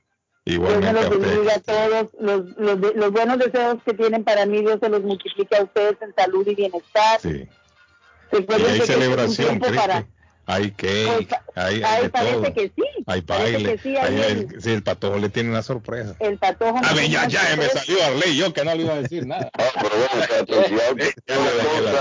Dios 0.46 0.80
me 0.80 0.94
los 0.94 1.10
bendiga 1.10 1.56
a 1.56 1.60
todos. 1.60 2.08
Los, 2.22 2.58
los, 2.58 2.96
los 2.96 3.12
buenos 3.12 3.38
deseos 3.38 3.84
que 3.86 3.94
tienen 3.94 4.24
para 4.24 4.46
mí, 4.46 4.62
Dios 4.62 4.80
se 4.82 4.88
los 4.88 5.04
multiplique 5.04 5.58
a 5.58 5.64
ustedes 5.64 5.98
en 6.02 6.16
salud 6.16 6.48
y 6.48 6.56
bienestar. 6.56 7.20
Sí. 7.20 7.48
Y 8.32 8.36
hay 8.36 8.44
que 8.46 8.66
es 8.66 8.80
un 8.82 8.86
celebración, 8.88 9.60
tiempo 9.60 9.68
para- 9.76 10.08
hay 10.50 10.72
que, 10.72 11.06
Pues, 11.06 11.28
hay, 11.56 11.80
de 12.04 12.10
parece 12.10 12.34
todo. 12.36 12.54
que 12.54 12.72
sí, 12.76 12.84
Hay 13.06 13.22
parece 13.22 13.54
baile. 13.54 13.76
que 13.76 13.78
sí, 13.82 13.98
hay 13.98 14.16
ahí 14.16 14.22
el, 14.32 14.38
el- 14.54 14.62
sí, 14.62 14.72
el 14.72 14.82
patojo 14.84 15.18
le 15.18 15.30
tiene 15.30 15.50
una 15.50 15.62
sorpresa. 15.62 16.16
El 16.20 16.38
patojo. 16.38 16.80
A 16.84 16.94
ver, 16.94 17.10
ya, 17.10 17.28
ya, 17.28 17.42
me 17.58 17.68
salió 17.68 18.04
Arley, 18.06 18.36
yo 18.38 18.54
que 18.54 18.64
no 18.64 18.74
le 18.74 18.84
iba 18.84 18.94
a 18.94 19.02
decir 19.02 19.26
nada. 19.28 19.52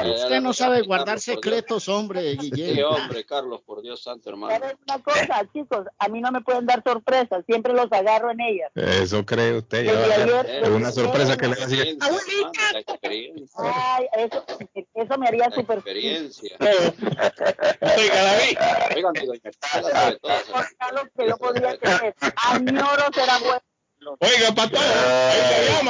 Usted 0.07 0.41
no 0.43 0.53
sabe 0.53 0.83
guardar 0.83 1.21
secretos, 1.21 1.89
hombre, 1.89 2.35
Guillermo. 2.37 2.75
Sí, 2.75 2.83
hombre, 2.83 3.25
Carlos, 3.25 3.61
por 3.67 3.83
Dios 3.83 4.03
santo, 4.03 4.31
hermano. 4.31 4.55
¿Sabes 4.59 4.77
una 4.87 4.99
cosa, 5.03 5.49
chicos? 5.53 5.87
A 5.99 6.09
mí 6.09 6.21
no 6.21 6.31
me 6.31 6.41
pueden 6.41 6.67
dar 6.67 6.83
sorpresas, 6.87 7.45
siempre 7.47 7.73
los 7.73 7.91
agarro 7.93 8.31
en 8.31 8.41
ellas. 8.41 8.71
Eso 8.75 9.25
cree 9.27 9.59
usted. 9.59 9.87
Es 10.63 10.69
una 10.69 10.93
sorpresa 10.93 11.37
que 11.37 11.49
le. 11.49 11.57
La 11.57 12.81
experiencia. 12.81 13.57
Ay, 13.59 14.07
eso, 14.19 14.45
eso 14.95 15.19
me 15.19 15.27
haría 15.29 15.51
súper 15.55 15.79
experiencia. 15.79 16.57
Oiga. 16.61 18.36
Oigan, 18.95 19.15
Carla 19.15 21.03
sabe 21.13 22.63
que 22.65 22.73
yo. 22.75 23.66
Oiga, 24.19 24.55
patojo, 24.55 24.83
ahí. 24.83 25.87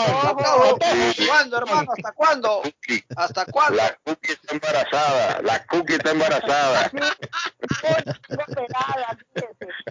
¿Hasta 1.11 1.27
cuándo, 1.27 1.57
hermano? 1.59 1.93
¿Hasta 1.97 2.13
cuándo? 2.13 2.63
¿Hasta 3.17 3.45
cuándo? 3.47 3.77
La 3.77 3.97
cookie 4.05 4.33
está 4.33 4.55
embarazada. 4.55 5.43
La 5.43 5.67
cookie 5.67 5.95
está 5.95 6.11
embarazada. 6.11 6.91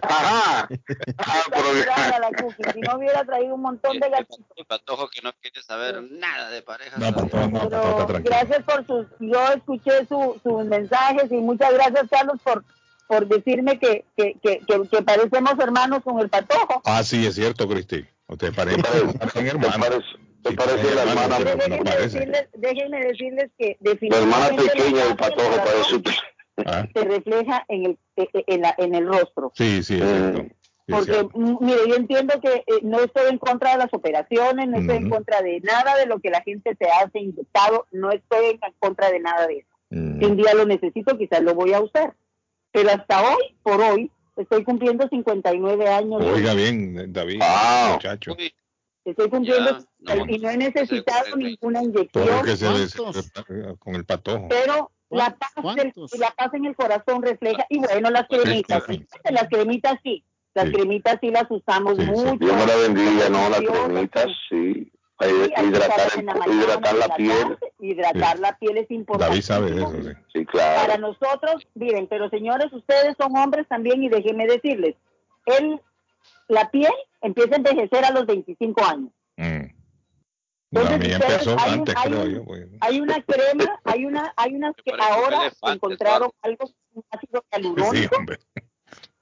Ajá. 0.02 0.68
Ah, 1.18 1.42
pero-. 1.50 2.50
Si 2.72 2.80
no 2.80 2.96
hubiera 2.96 3.24
traído 3.24 3.54
un 3.54 3.62
montón 3.62 3.98
de 3.98 4.10
gatitos. 4.10 4.46
El 4.56 4.66
patojo 4.66 5.08
que 5.08 5.22
no 5.22 5.32
quiere 5.40 5.62
saber 5.62 6.02
nada 6.02 6.50
de 6.50 6.62
pareja. 6.62 6.96
No, 6.98 7.12
patojo, 7.12 7.48
no. 7.48 8.06
Gracias 8.20 8.62
por 8.64 8.86
sus, 8.86 9.06
yo 9.20 9.52
escuché 9.52 10.06
su, 10.06 10.40
sus 10.42 10.64
mensajes 10.64 11.30
y 11.30 11.36
muchas 11.36 11.72
gracias 11.74 12.06
Carlos 12.10 12.40
por, 12.42 12.64
por 13.06 13.26
decirme 13.28 13.78
que, 13.78 14.04
que, 14.16 14.34
que, 14.42 14.60
que, 14.66 14.88
que 14.88 15.02
parecemos 15.02 15.54
hermanos 15.58 16.02
con 16.04 16.18
el 16.20 16.28
patojo. 16.28 16.82
Ah, 16.84 17.02
sí, 17.02 17.26
es 17.26 17.34
cierto, 17.34 17.68
Cristi. 17.68 18.06
Usted 18.28 18.54
parece 18.54 19.02
un 19.02 19.46
hermano. 19.46 19.84
Te 20.42 20.52
parece 20.52 20.94
la 20.94 21.02
hermana, 21.02 21.38
Déjenme 21.38 21.84
parece. 21.84 22.18
decirles, 22.18 22.48
déjenme 22.54 23.00
decirles 23.00 23.50
que 23.58 23.76
la 23.80 24.18
hermana 24.18 24.48
definitivamente 24.50 24.70
pequeña 24.72 25.04
del 25.06 25.16
patojo 25.16 25.56
parece 25.56 25.96
usted. 25.96 26.12
Ah, 26.64 26.86
se 26.94 27.04
refleja 27.04 27.64
en 27.68 27.84
el, 27.84 27.98
en, 28.16 28.60
la, 28.62 28.74
en 28.78 28.94
el 28.94 29.06
rostro. 29.06 29.52
sí, 29.54 29.82
sí. 29.82 29.98
Sí, 29.98 30.92
es 30.94 30.94
Porque, 30.94 31.28
mire, 31.60 31.78
yo 31.88 31.96
entiendo 31.96 32.40
que 32.40 32.48
eh, 32.54 32.78
no 32.82 33.00
estoy 33.00 33.28
en 33.28 33.38
contra 33.38 33.72
de 33.72 33.78
las 33.78 33.92
operaciones, 33.92 34.68
no 34.68 34.78
estoy 34.78 34.96
en 34.98 35.06
Ujú. 35.06 35.16
contra 35.16 35.42
de 35.42 35.60
nada 35.60 35.96
de 35.96 36.06
lo 36.06 36.20
que 36.20 36.30
la 36.30 36.42
gente 36.42 36.76
se 36.78 36.86
hace 36.88 37.18
inyectado, 37.18 37.86
no 37.90 38.10
estoy 38.12 38.50
en 38.50 38.60
contra 38.78 39.10
de 39.10 39.18
nada 39.18 39.48
de 39.48 39.58
eso. 39.58 39.68
Mm. 39.90 40.18
Si 40.20 40.24
un 40.26 40.36
día 40.36 40.54
lo 40.54 40.64
necesito, 40.64 41.18
quizás 41.18 41.42
lo 41.42 41.54
voy 41.54 41.72
a 41.72 41.80
usar. 41.80 42.14
Pero 42.70 42.90
hasta 42.90 43.20
hoy, 43.20 43.56
por 43.64 43.80
hoy, 43.80 44.10
estoy 44.36 44.64
cumpliendo 44.64 45.08
59 45.08 45.88
años. 45.88 46.22
Oiga 46.24 46.54
bien, 46.54 47.12
David, 47.12 47.40
Wow. 47.40 47.94
muchacho. 47.94 48.36
Estoy 49.04 49.28
cumpliendo 49.30 49.78
Ya, 50.00 50.16
no, 50.16 50.24
y 50.28 50.38
no 50.38 50.50
he 50.50 50.56
necesitado 50.56 51.36
ninguna 51.36 51.82
inyección. 51.82 52.26
Todo 52.26 52.42
que 52.42 52.56
se 52.56 52.68
des- 52.68 52.96
con 53.78 53.94
el 53.94 54.04
patojo. 54.04 54.48
pero 54.48 54.90
la 55.10 55.36
paz, 55.36 55.52
del- 55.54 55.62
¿Cuántos? 55.92 56.18
la 56.18 56.30
paz 56.36 56.52
en 56.54 56.64
el 56.66 56.74
corazón 56.74 57.22
refleja, 57.22 57.64
y 57.68 57.78
bueno, 57.78 58.10
las 58.10 58.26
cremitas, 58.26 58.82
claro. 58.84 59.00
sí, 59.00 59.06
las 59.32 59.48
cremitas 59.48 59.94
sí, 60.02 60.24
las 60.54 60.66
Sí. 60.66 60.72
cremitas 60.72 61.18
sí 61.20 61.30
las 61.30 61.44
usamos 61.48 61.96
Sí, 61.96 62.02
sí. 62.04 62.10
mucho. 62.10 62.36
Dios 62.44 62.56
me 62.56 62.66
la 62.66 62.76
bendiga, 62.76 63.28
¿no? 63.28 63.48
Las 63.48 63.60
cremitas, 63.60 64.26
sí. 64.50 64.90
Que 65.18 65.28
hidratar, 65.62 65.98
la 65.98 66.20
el- 66.20 66.24
mañana, 66.26 66.54
hidratar 66.54 66.94
la 66.94 67.06
la 67.06 67.16
piel. 67.16 67.38
tarde, 67.42 67.72
hidratar 67.80 68.36
Sí. 68.36 68.42
la 68.42 68.58
piel 68.58 68.76
es 68.78 68.90
importante. 68.90 69.30
David 69.30 69.42
sabe 69.42 69.68
eso, 69.74 69.92
sí. 70.02 70.10
Sí, 70.32 70.44
Para 70.44 70.84
claro. 70.84 70.98
nosotros, 70.98 71.66
miren, 71.74 72.06
pero 72.06 72.28
señores, 72.28 72.70
ustedes 72.72 73.16
son 73.18 73.34
hombres 73.36 73.66
también 73.68 74.02
y 74.02 74.08
déjenme 74.10 74.46
decirles, 74.46 74.94
él, 75.46 75.80
la 76.48 76.70
piel 76.70 76.92
empieza 77.22 77.54
a 77.54 77.56
envejecer 77.56 78.04
a 78.04 78.10
los 78.10 78.26
25 78.26 78.84
años. 78.84 79.10
Mm. 79.36 79.74
La 80.72 80.80
Entonces, 80.82 80.98
mía 81.08 81.18
ustedes- 81.18 81.32
empezó 81.46 81.56
hay 81.60 81.72
un- 81.72 81.78
antes, 81.78 81.94
hay 81.96 82.10
creo 82.10 82.22
un- 82.22 82.34
yo. 82.34 82.44
pues. 82.44 82.66
Hay 82.80 83.00
una 83.00 83.22
crema, 83.22 83.80
hay 83.84 84.04
una, 84.04 84.34
hay 84.36 84.54
unas 84.54 84.74
que 84.84 84.92
ahora 84.98 85.40
elefante, 85.42 85.74
encontraron 85.76 86.30
algo, 86.42 86.70
un 86.92 87.04
ácido 87.10 87.44
Sí. 87.92 88.08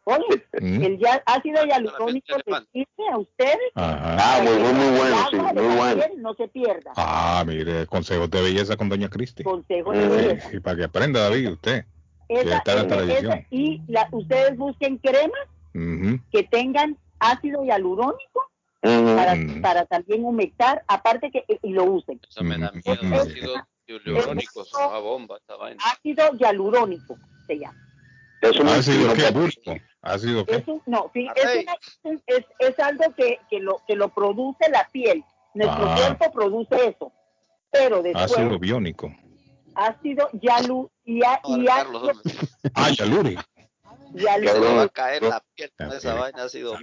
Oye, 0.07 0.45
Mm. 0.61 0.83
el 0.83 0.99
ya, 0.99 1.23
ácido 1.25 1.65
hialurónico 1.65 2.37
les 2.47 2.63
sirve 2.73 3.09
a 3.13 3.19
ustedes 3.19 3.59
Ajá. 3.75 4.17
Ah, 4.21 4.43
muy, 4.43 4.53
muy, 4.53 4.99
bueno, 4.99 5.17
sí, 5.31 5.37
muy 5.37 5.77
bueno. 5.77 6.05
no 6.19 6.35
se 6.35 6.47
pierda. 6.49 6.93
Ah, 6.97 7.43
mire, 7.47 7.87
consejos 7.87 8.31
de 8.31 8.43
belleza 8.43 8.77
con 8.77 8.89
Doña 8.91 9.09
Cristi. 9.09 9.43
Consejo 9.43 9.93
de 9.93 10.09
belleza. 10.09 10.51
Sí, 10.51 10.61
para 10.61 10.77
que 10.77 10.85
aprenda, 10.85 11.21
David, 11.21 11.53
usted. 11.53 11.85
Esa- 12.29 12.57
está 12.59 12.73
en 12.73 12.79
la 12.79 12.87
televisión. 12.89 13.33
esa- 13.33 13.47
y 13.51 13.83
la, 13.89 14.09
ustedes 14.13 14.57
busquen 14.59 14.99
cremas 14.99 15.41
Ujú. 15.75 16.21
que 16.31 16.43
tengan 16.45 16.99
ácido 17.19 17.65
hialurónico 17.65 18.43
Ujú. 18.83 19.17
para, 19.17 19.35
Mm. 19.37 19.63
para 19.63 19.87
también 19.87 20.25
humectar, 20.25 20.85
aparte 20.87 21.31
que 21.31 21.45
y 21.63 21.71
lo 21.73 21.85
usen. 21.85 22.21
Eso 22.29 22.45
me 22.45 22.59
da 22.59 22.71
Mm. 22.75 22.81
miedo. 22.85 23.03
Mm. 23.03 23.13
Ácido 23.15 23.55
hialurónico, 23.87 24.63
es 24.63 24.73
una 24.75 24.99
bomba, 24.99 25.37
esta 25.39 25.57
vaina. 25.57 25.83
Ácido 25.93 26.31
hialurónico 26.39 27.17
se 27.47 27.59
llama. 27.59 27.79
Eso 28.51 28.63
Ácido 28.65 29.09
no 29.09 29.15
qué, 29.15 29.23
te- 29.23 29.31
Burpo. 29.31 29.75
Ácido 30.03 30.45
qué. 30.47 30.57
Es 30.57 30.69
un- 30.69 30.83
no, 30.87 31.11
sí, 31.15 31.27
es, 31.35 31.65
una- 32.05 32.21
es, 32.27 32.45
es 32.59 32.79
algo 32.79 33.05
que, 33.15 33.39
que, 33.51 33.61
lo, 33.61 33.81
que 33.87 33.97
lo 33.97 34.09
produce 34.11 34.69
la 34.71 34.89
piel. 34.93 35.25
Nuestro 35.55 35.85
Ah. 35.89 35.95
cuerpo 35.97 36.33
produce 36.33 36.89
eso. 36.89 37.13
Pero 37.71 38.03
después, 38.03 38.25
Ácido 38.33 38.59
biónico. 38.59 39.13
ácido 39.75 40.29
yalu, 40.35 40.91
ya, 41.05 41.41
y 41.45 41.67
ácido 41.69 42.13
Ah, 42.75 42.91
Yaluri. 42.91 43.37
yalu- 44.15 44.49
se 44.49 44.61
le 44.61 44.75
va 44.77 44.83
a 44.83 44.89
caer 44.89 45.23
la 45.25 45.43
piel 45.55 45.73
con 45.77 45.93
esa 45.93 46.15
vaina, 46.15 46.45
ha 46.45 46.49
sido. 46.49 46.77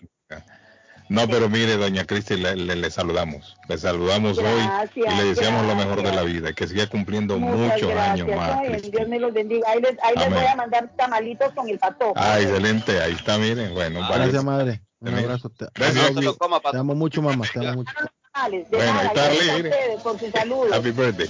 No, 1.11 1.27
pero 1.27 1.49
mire, 1.49 1.75
doña 1.75 2.06
Cristi, 2.06 2.38
le, 2.38 2.56
le- 2.56 2.75
le 2.77 2.90
saludamos. 2.90 3.57
Le 3.67 3.77
saludamos 3.77 4.38
hoy 4.38 4.45
Gracias, 4.45 5.14
y 5.14 5.17
le 5.17 5.23
deseamos 5.25 5.65
lo 5.67 5.75
mejor 5.75 5.98
de 5.98 6.03
la 6.03 6.11
gracias. 6.11 6.33
vida. 6.33 6.53
Que 6.53 6.67
siga 6.67 6.88
cumpliendo 6.88 7.38
Muchas 7.38 7.57
muchos 7.73 7.90
gracias. 7.90 8.09
años 8.27 8.38
más, 8.38 8.59
Ay. 8.61 8.90
Dios 8.91 9.07
me 9.09 9.19
los 9.19 9.33
bendiga. 9.33 9.67
Ahí 9.69 9.81
les, 9.81 9.98
ahí 10.03 10.15
les 10.15 10.30
voy 10.30 10.45
a 10.45 10.56
mandar 10.56 10.90
tamalitos 10.95 11.51
con 11.53 11.67
el 11.67 11.77
pato. 11.80 12.14
Ah, 12.15 12.40
excelente. 12.40 13.01
Ahí 13.01 13.11
está, 13.14 13.38
miren. 13.38 13.73
Bueno, 13.73 13.99
Ah. 14.03 14.11
Gracias, 14.15 14.43
madre. 14.43 14.81
Un 15.01 15.14
abrazo. 15.15 15.49
Te, 15.49 15.65
Gracias. 15.75 16.15
Te 16.15 16.22
pato. 16.49 16.77
amo 16.77 16.95
mucho, 16.95 17.22
mamá. 17.22 17.45
Te 17.51 17.59
amo 17.59 17.73
mucho. 17.73 17.93
Bueno, 18.72 18.93
ahí 18.99 19.07
está 19.07 19.27
gracias 19.27 20.01
por 20.03 20.17
sus 20.17 20.30
saludos. 20.31 20.72
Happy 20.72 20.91
birthday. 20.91 21.27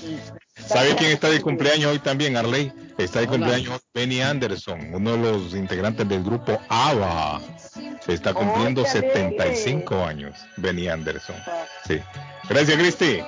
¿Sabe 0.71 0.95
quién 0.95 1.11
está 1.11 1.29
de 1.29 1.41
cumpleaños 1.41 1.91
hoy 1.91 1.99
también, 1.99 2.37
Arley? 2.37 2.71
Está 2.97 3.19
de 3.19 3.27
Hola. 3.27 3.37
cumpleaños 3.37 3.81
Benny 3.93 4.21
Anderson, 4.21 4.93
uno 4.93 5.11
de 5.13 5.17
los 5.17 5.53
integrantes 5.53 6.07
del 6.07 6.23
grupo 6.23 6.59
ABBA. 6.69 7.41
Se 8.05 8.13
está 8.13 8.33
cumpliendo 8.33 8.81
Oh, 8.81 8.85
qué 8.85 8.89
alegre. 8.89 9.55
75 9.55 10.05
años, 10.05 10.35
Benny 10.57 10.87
Anderson. 10.87 11.35
Sí. 11.87 11.99
Gracias, 12.49 12.77
Cristi. 12.77 13.21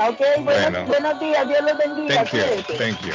Ok, 0.00 0.20
buenos, 0.44 0.44
Bueno. 0.44 0.86
buenos 0.86 1.20
días. 1.20 1.48
Dios 1.48 1.60
los 1.62 1.78
bendiga. 1.78 2.24
Thank 2.24 2.32
you. 2.68 2.74
Thank 2.76 3.00
you. 3.02 3.12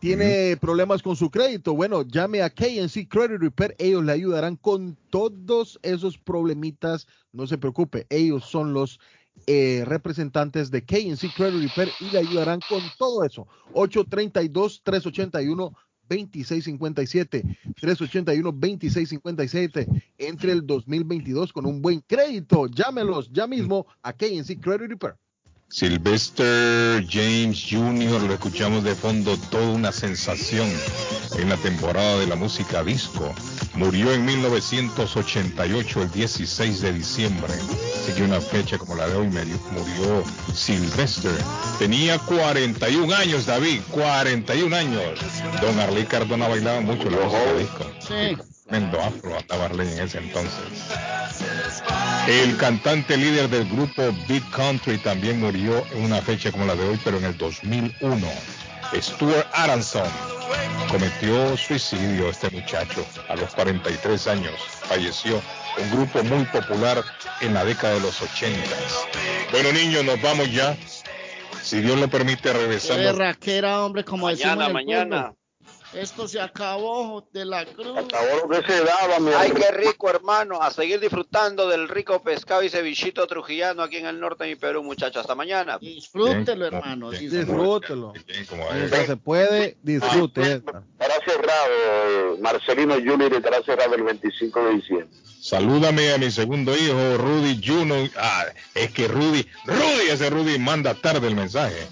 tiene 0.00 0.56
problemas 0.56 1.02
con 1.02 1.14
su 1.14 1.30
crédito. 1.30 1.74
Bueno, 1.74 2.02
llame 2.02 2.42
a 2.42 2.50
KNC 2.50 3.06
Credit 3.08 3.40
Repair. 3.40 3.76
Ellos 3.78 4.02
le 4.02 4.12
ayudarán 4.12 4.56
con 4.56 4.96
todos 5.10 5.78
esos 5.82 6.16
problemitas. 6.18 7.06
No 7.32 7.46
se 7.46 7.58
preocupe, 7.58 8.06
ellos 8.08 8.44
son 8.44 8.72
los 8.72 8.98
eh, 9.46 9.84
representantes 9.86 10.70
de 10.70 10.82
KNC 10.82 11.34
Credit 11.36 11.62
Repair 11.62 11.90
y 12.00 12.10
le 12.10 12.18
ayudarán 12.18 12.60
con 12.68 12.80
todo 12.98 13.24
eso. 13.24 13.46
832-381. 13.74 15.72
2657 16.10 17.44
381 17.80 18.50
2657 18.50 19.86
entre 20.18 20.50
el 20.50 20.66
2022 20.66 21.52
con 21.52 21.66
un 21.66 21.80
buen 21.80 22.00
crédito. 22.00 22.66
Llámelos 22.66 23.30
ya 23.30 23.46
mismo 23.46 23.86
a 24.02 24.12
KNC 24.12 24.60
Credit 24.60 24.90
Repair. 24.90 25.14
Sylvester 25.70 27.06
James 27.08 27.64
Jr. 27.70 28.20
lo 28.22 28.34
escuchamos 28.34 28.82
de 28.82 28.92
fondo, 28.96 29.36
toda 29.50 29.68
una 29.68 29.92
sensación 29.92 30.68
en 31.38 31.48
la 31.48 31.56
temporada 31.58 32.18
de 32.18 32.26
la 32.26 32.34
música 32.34 32.82
disco. 32.82 33.32
Murió 33.74 34.12
en 34.12 34.24
1988, 34.24 36.02
el 36.02 36.10
16 36.10 36.80
de 36.80 36.92
diciembre. 36.92 37.52
Sigue 38.04 38.24
una 38.24 38.40
fecha 38.40 38.78
como 38.78 38.96
la 38.96 39.06
de 39.06 39.14
hoy, 39.14 39.28
murió 39.28 40.24
Sylvester. 40.52 41.38
Tenía 41.78 42.18
41 42.18 43.14
años, 43.14 43.46
David, 43.46 43.80
41 43.92 44.74
años. 44.74 45.20
Don 45.62 45.78
Arley 45.78 46.04
Cardona 46.04 46.48
bailaba 46.48 46.80
mucho 46.80 47.08
la 47.08 47.18
música 47.18 47.54
disco. 47.54 47.86
Sí. 48.00 48.36
Tremendo 48.70 49.00
afro 49.00 49.36
estaba 49.36 49.64
Arley 49.64 49.92
en 49.94 49.98
ese 49.98 50.18
entonces. 50.18 50.62
El 52.28 52.56
cantante 52.56 53.16
líder 53.16 53.48
del 53.50 53.68
grupo 53.68 54.14
Big 54.28 54.48
Country 54.52 54.98
también 54.98 55.40
murió 55.40 55.84
en 55.90 56.04
una 56.04 56.22
fecha 56.22 56.52
como 56.52 56.66
la 56.66 56.76
de 56.76 56.88
hoy, 56.88 57.00
pero 57.02 57.18
en 57.18 57.24
el 57.24 57.36
2001. 57.36 58.28
Stuart 58.94 59.48
Aronson 59.54 60.06
cometió 60.88 61.56
suicidio 61.56 62.30
este 62.30 62.48
muchacho 62.50 63.04
a 63.28 63.34
los 63.34 63.52
43 63.56 64.26
años. 64.28 64.54
Falleció 64.82 65.42
un 65.76 65.90
grupo 65.90 66.22
muy 66.22 66.44
popular 66.44 67.02
en 67.40 67.54
la 67.54 67.64
década 67.64 67.94
de 67.94 68.00
los 68.00 68.22
80. 68.22 68.56
Bueno, 69.50 69.72
niños, 69.72 70.04
nos 70.04 70.22
vamos 70.22 70.48
ya. 70.52 70.76
Si 71.60 71.80
Dios 71.80 71.98
lo 71.98 72.08
permite, 72.08 72.52
regresamos. 72.52 73.02
Guerra, 73.02 73.34
que 73.34 73.56
era 73.58 73.84
hombre, 73.84 74.04
como 74.04 74.28
decimos 74.28 74.56
Mañana, 74.56 74.64
en 74.64 74.68
el 74.70 74.74
mañana. 74.74 75.22
pueblo. 75.22 75.39
Esto 75.92 76.28
se 76.28 76.40
acabó 76.40 77.26
de 77.32 77.44
la 77.44 77.64
cruz. 77.66 77.98
Acabó 77.98 78.46
lo 78.48 78.62
que 78.62 78.72
se 78.72 78.84
daba, 78.84 79.18
mi 79.18 79.30
Ay, 79.36 79.48
hermano. 79.50 79.54
qué 79.66 79.72
rico, 79.76 80.08
hermano. 80.08 80.62
A 80.62 80.70
seguir 80.70 81.00
disfrutando 81.00 81.68
del 81.68 81.88
rico 81.88 82.22
pescado 82.22 82.62
y 82.62 82.68
cevichito 82.68 83.26
trujillano 83.26 83.82
aquí 83.82 83.96
en 83.96 84.06
el 84.06 84.20
norte 84.20 84.44
de 84.44 84.50
mi 84.50 84.56
Perú, 84.56 84.84
muchachos. 84.84 85.22
Hasta 85.22 85.34
mañana. 85.34 85.78
Disfrútelo, 85.78 86.66
hermano. 86.66 87.10
Disfrútelo. 87.10 88.12
como 88.48 88.70
Mientras 88.72 89.06
se 89.06 89.16
puede, 89.16 89.76
disfrute. 89.82 90.40
esta. 90.54 90.82
Estará 91.00 91.14
cerrado, 91.24 91.68
eh, 91.72 92.36
Marcelino 92.40 92.94
Junior 92.94 93.32
estará 93.34 93.62
cerrado 93.62 93.94
el 93.96 94.02
25 94.04 94.64
de 94.66 94.74
diciembre. 94.74 95.08
Salúdame 95.40 96.12
a 96.12 96.18
mi 96.18 96.30
segundo 96.30 96.76
hijo, 96.76 97.16
Rudy 97.16 97.60
Juno. 97.66 97.96
Ah, 98.16 98.44
es 98.74 98.92
que 98.92 99.08
Rudy, 99.08 99.44
Rudy, 99.64 100.10
ese 100.10 100.30
Rudy 100.30 100.58
manda 100.58 100.94
tarde 100.94 101.26
el 101.26 101.34
mensaje. 101.34 101.88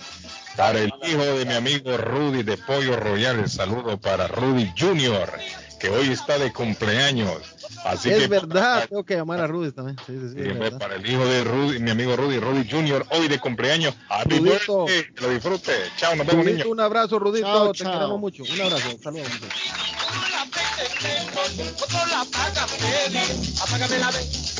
Para 0.59 0.81
el 0.81 0.93
hijo 1.07 1.25
de 1.25 1.45
mi 1.47 1.55
amigo 1.55 1.97
Rudy 1.97 2.43
de 2.43 2.57
Pollo 2.57 2.97
Royal, 2.97 3.39
el 3.39 3.49
saludo 3.49 3.97
para 3.97 4.27
Rudy 4.27 4.73
Junior, 4.77 5.33
que 5.79 5.89
hoy 5.89 6.09
está 6.09 6.37
de 6.37 6.53
cumpleaños. 6.53 7.39
Así 7.85 8.11
es 8.11 8.23
que 8.23 8.27
verdad, 8.27 8.89
tengo 8.89 9.05
que 9.05 9.15
llamar 9.15 9.41
a 9.41 9.47
Rudy 9.47 9.71
también. 9.71 9.97
Sí, 10.05 10.19
sí, 10.19 10.35
sí, 10.35 10.65
es 10.65 10.71
para 10.73 10.97
el 10.97 11.09
hijo 11.09 11.25
de 11.25 11.45
Rudy, 11.45 11.79
mi 11.79 11.93
amigo 11.93 12.17
Rudy, 12.17 12.41
Rudy 12.41 12.69
Junior, 12.69 13.07
hoy 13.11 13.29
de 13.29 13.39
cumpleaños. 13.39 13.95
Happy 14.09 14.39
Rudito. 14.39 14.87
birthday, 14.87 15.15
que 15.15 15.21
lo 15.23 15.31
disfrute. 15.31 15.73
Chao, 15.97 16.17
nos 16.17 16.27
vemos, 16.27 16.45
niños. 16.45 16.67
un 16.67 16.81
abrazo, 16.81 17.21
Rudito. 17.21 17.47
Chao, 17.47 17.73
te 17.73 17.85
chao. 17.85 17.93
queremos 17.93 18.19
mucho. 18.19 18.43
Un 18.43 18.61
abrazo. 18.61 18.99
Saludos. 19.01 19.29
Apágame 23.63 23.99
la 23.99 24.11
vez, 24.11 24.55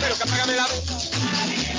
pero 0.00 0.16
que 0.16 0.22
apágame 0.22 0.56
la 0.56 0.66
vez, 0.66 1.65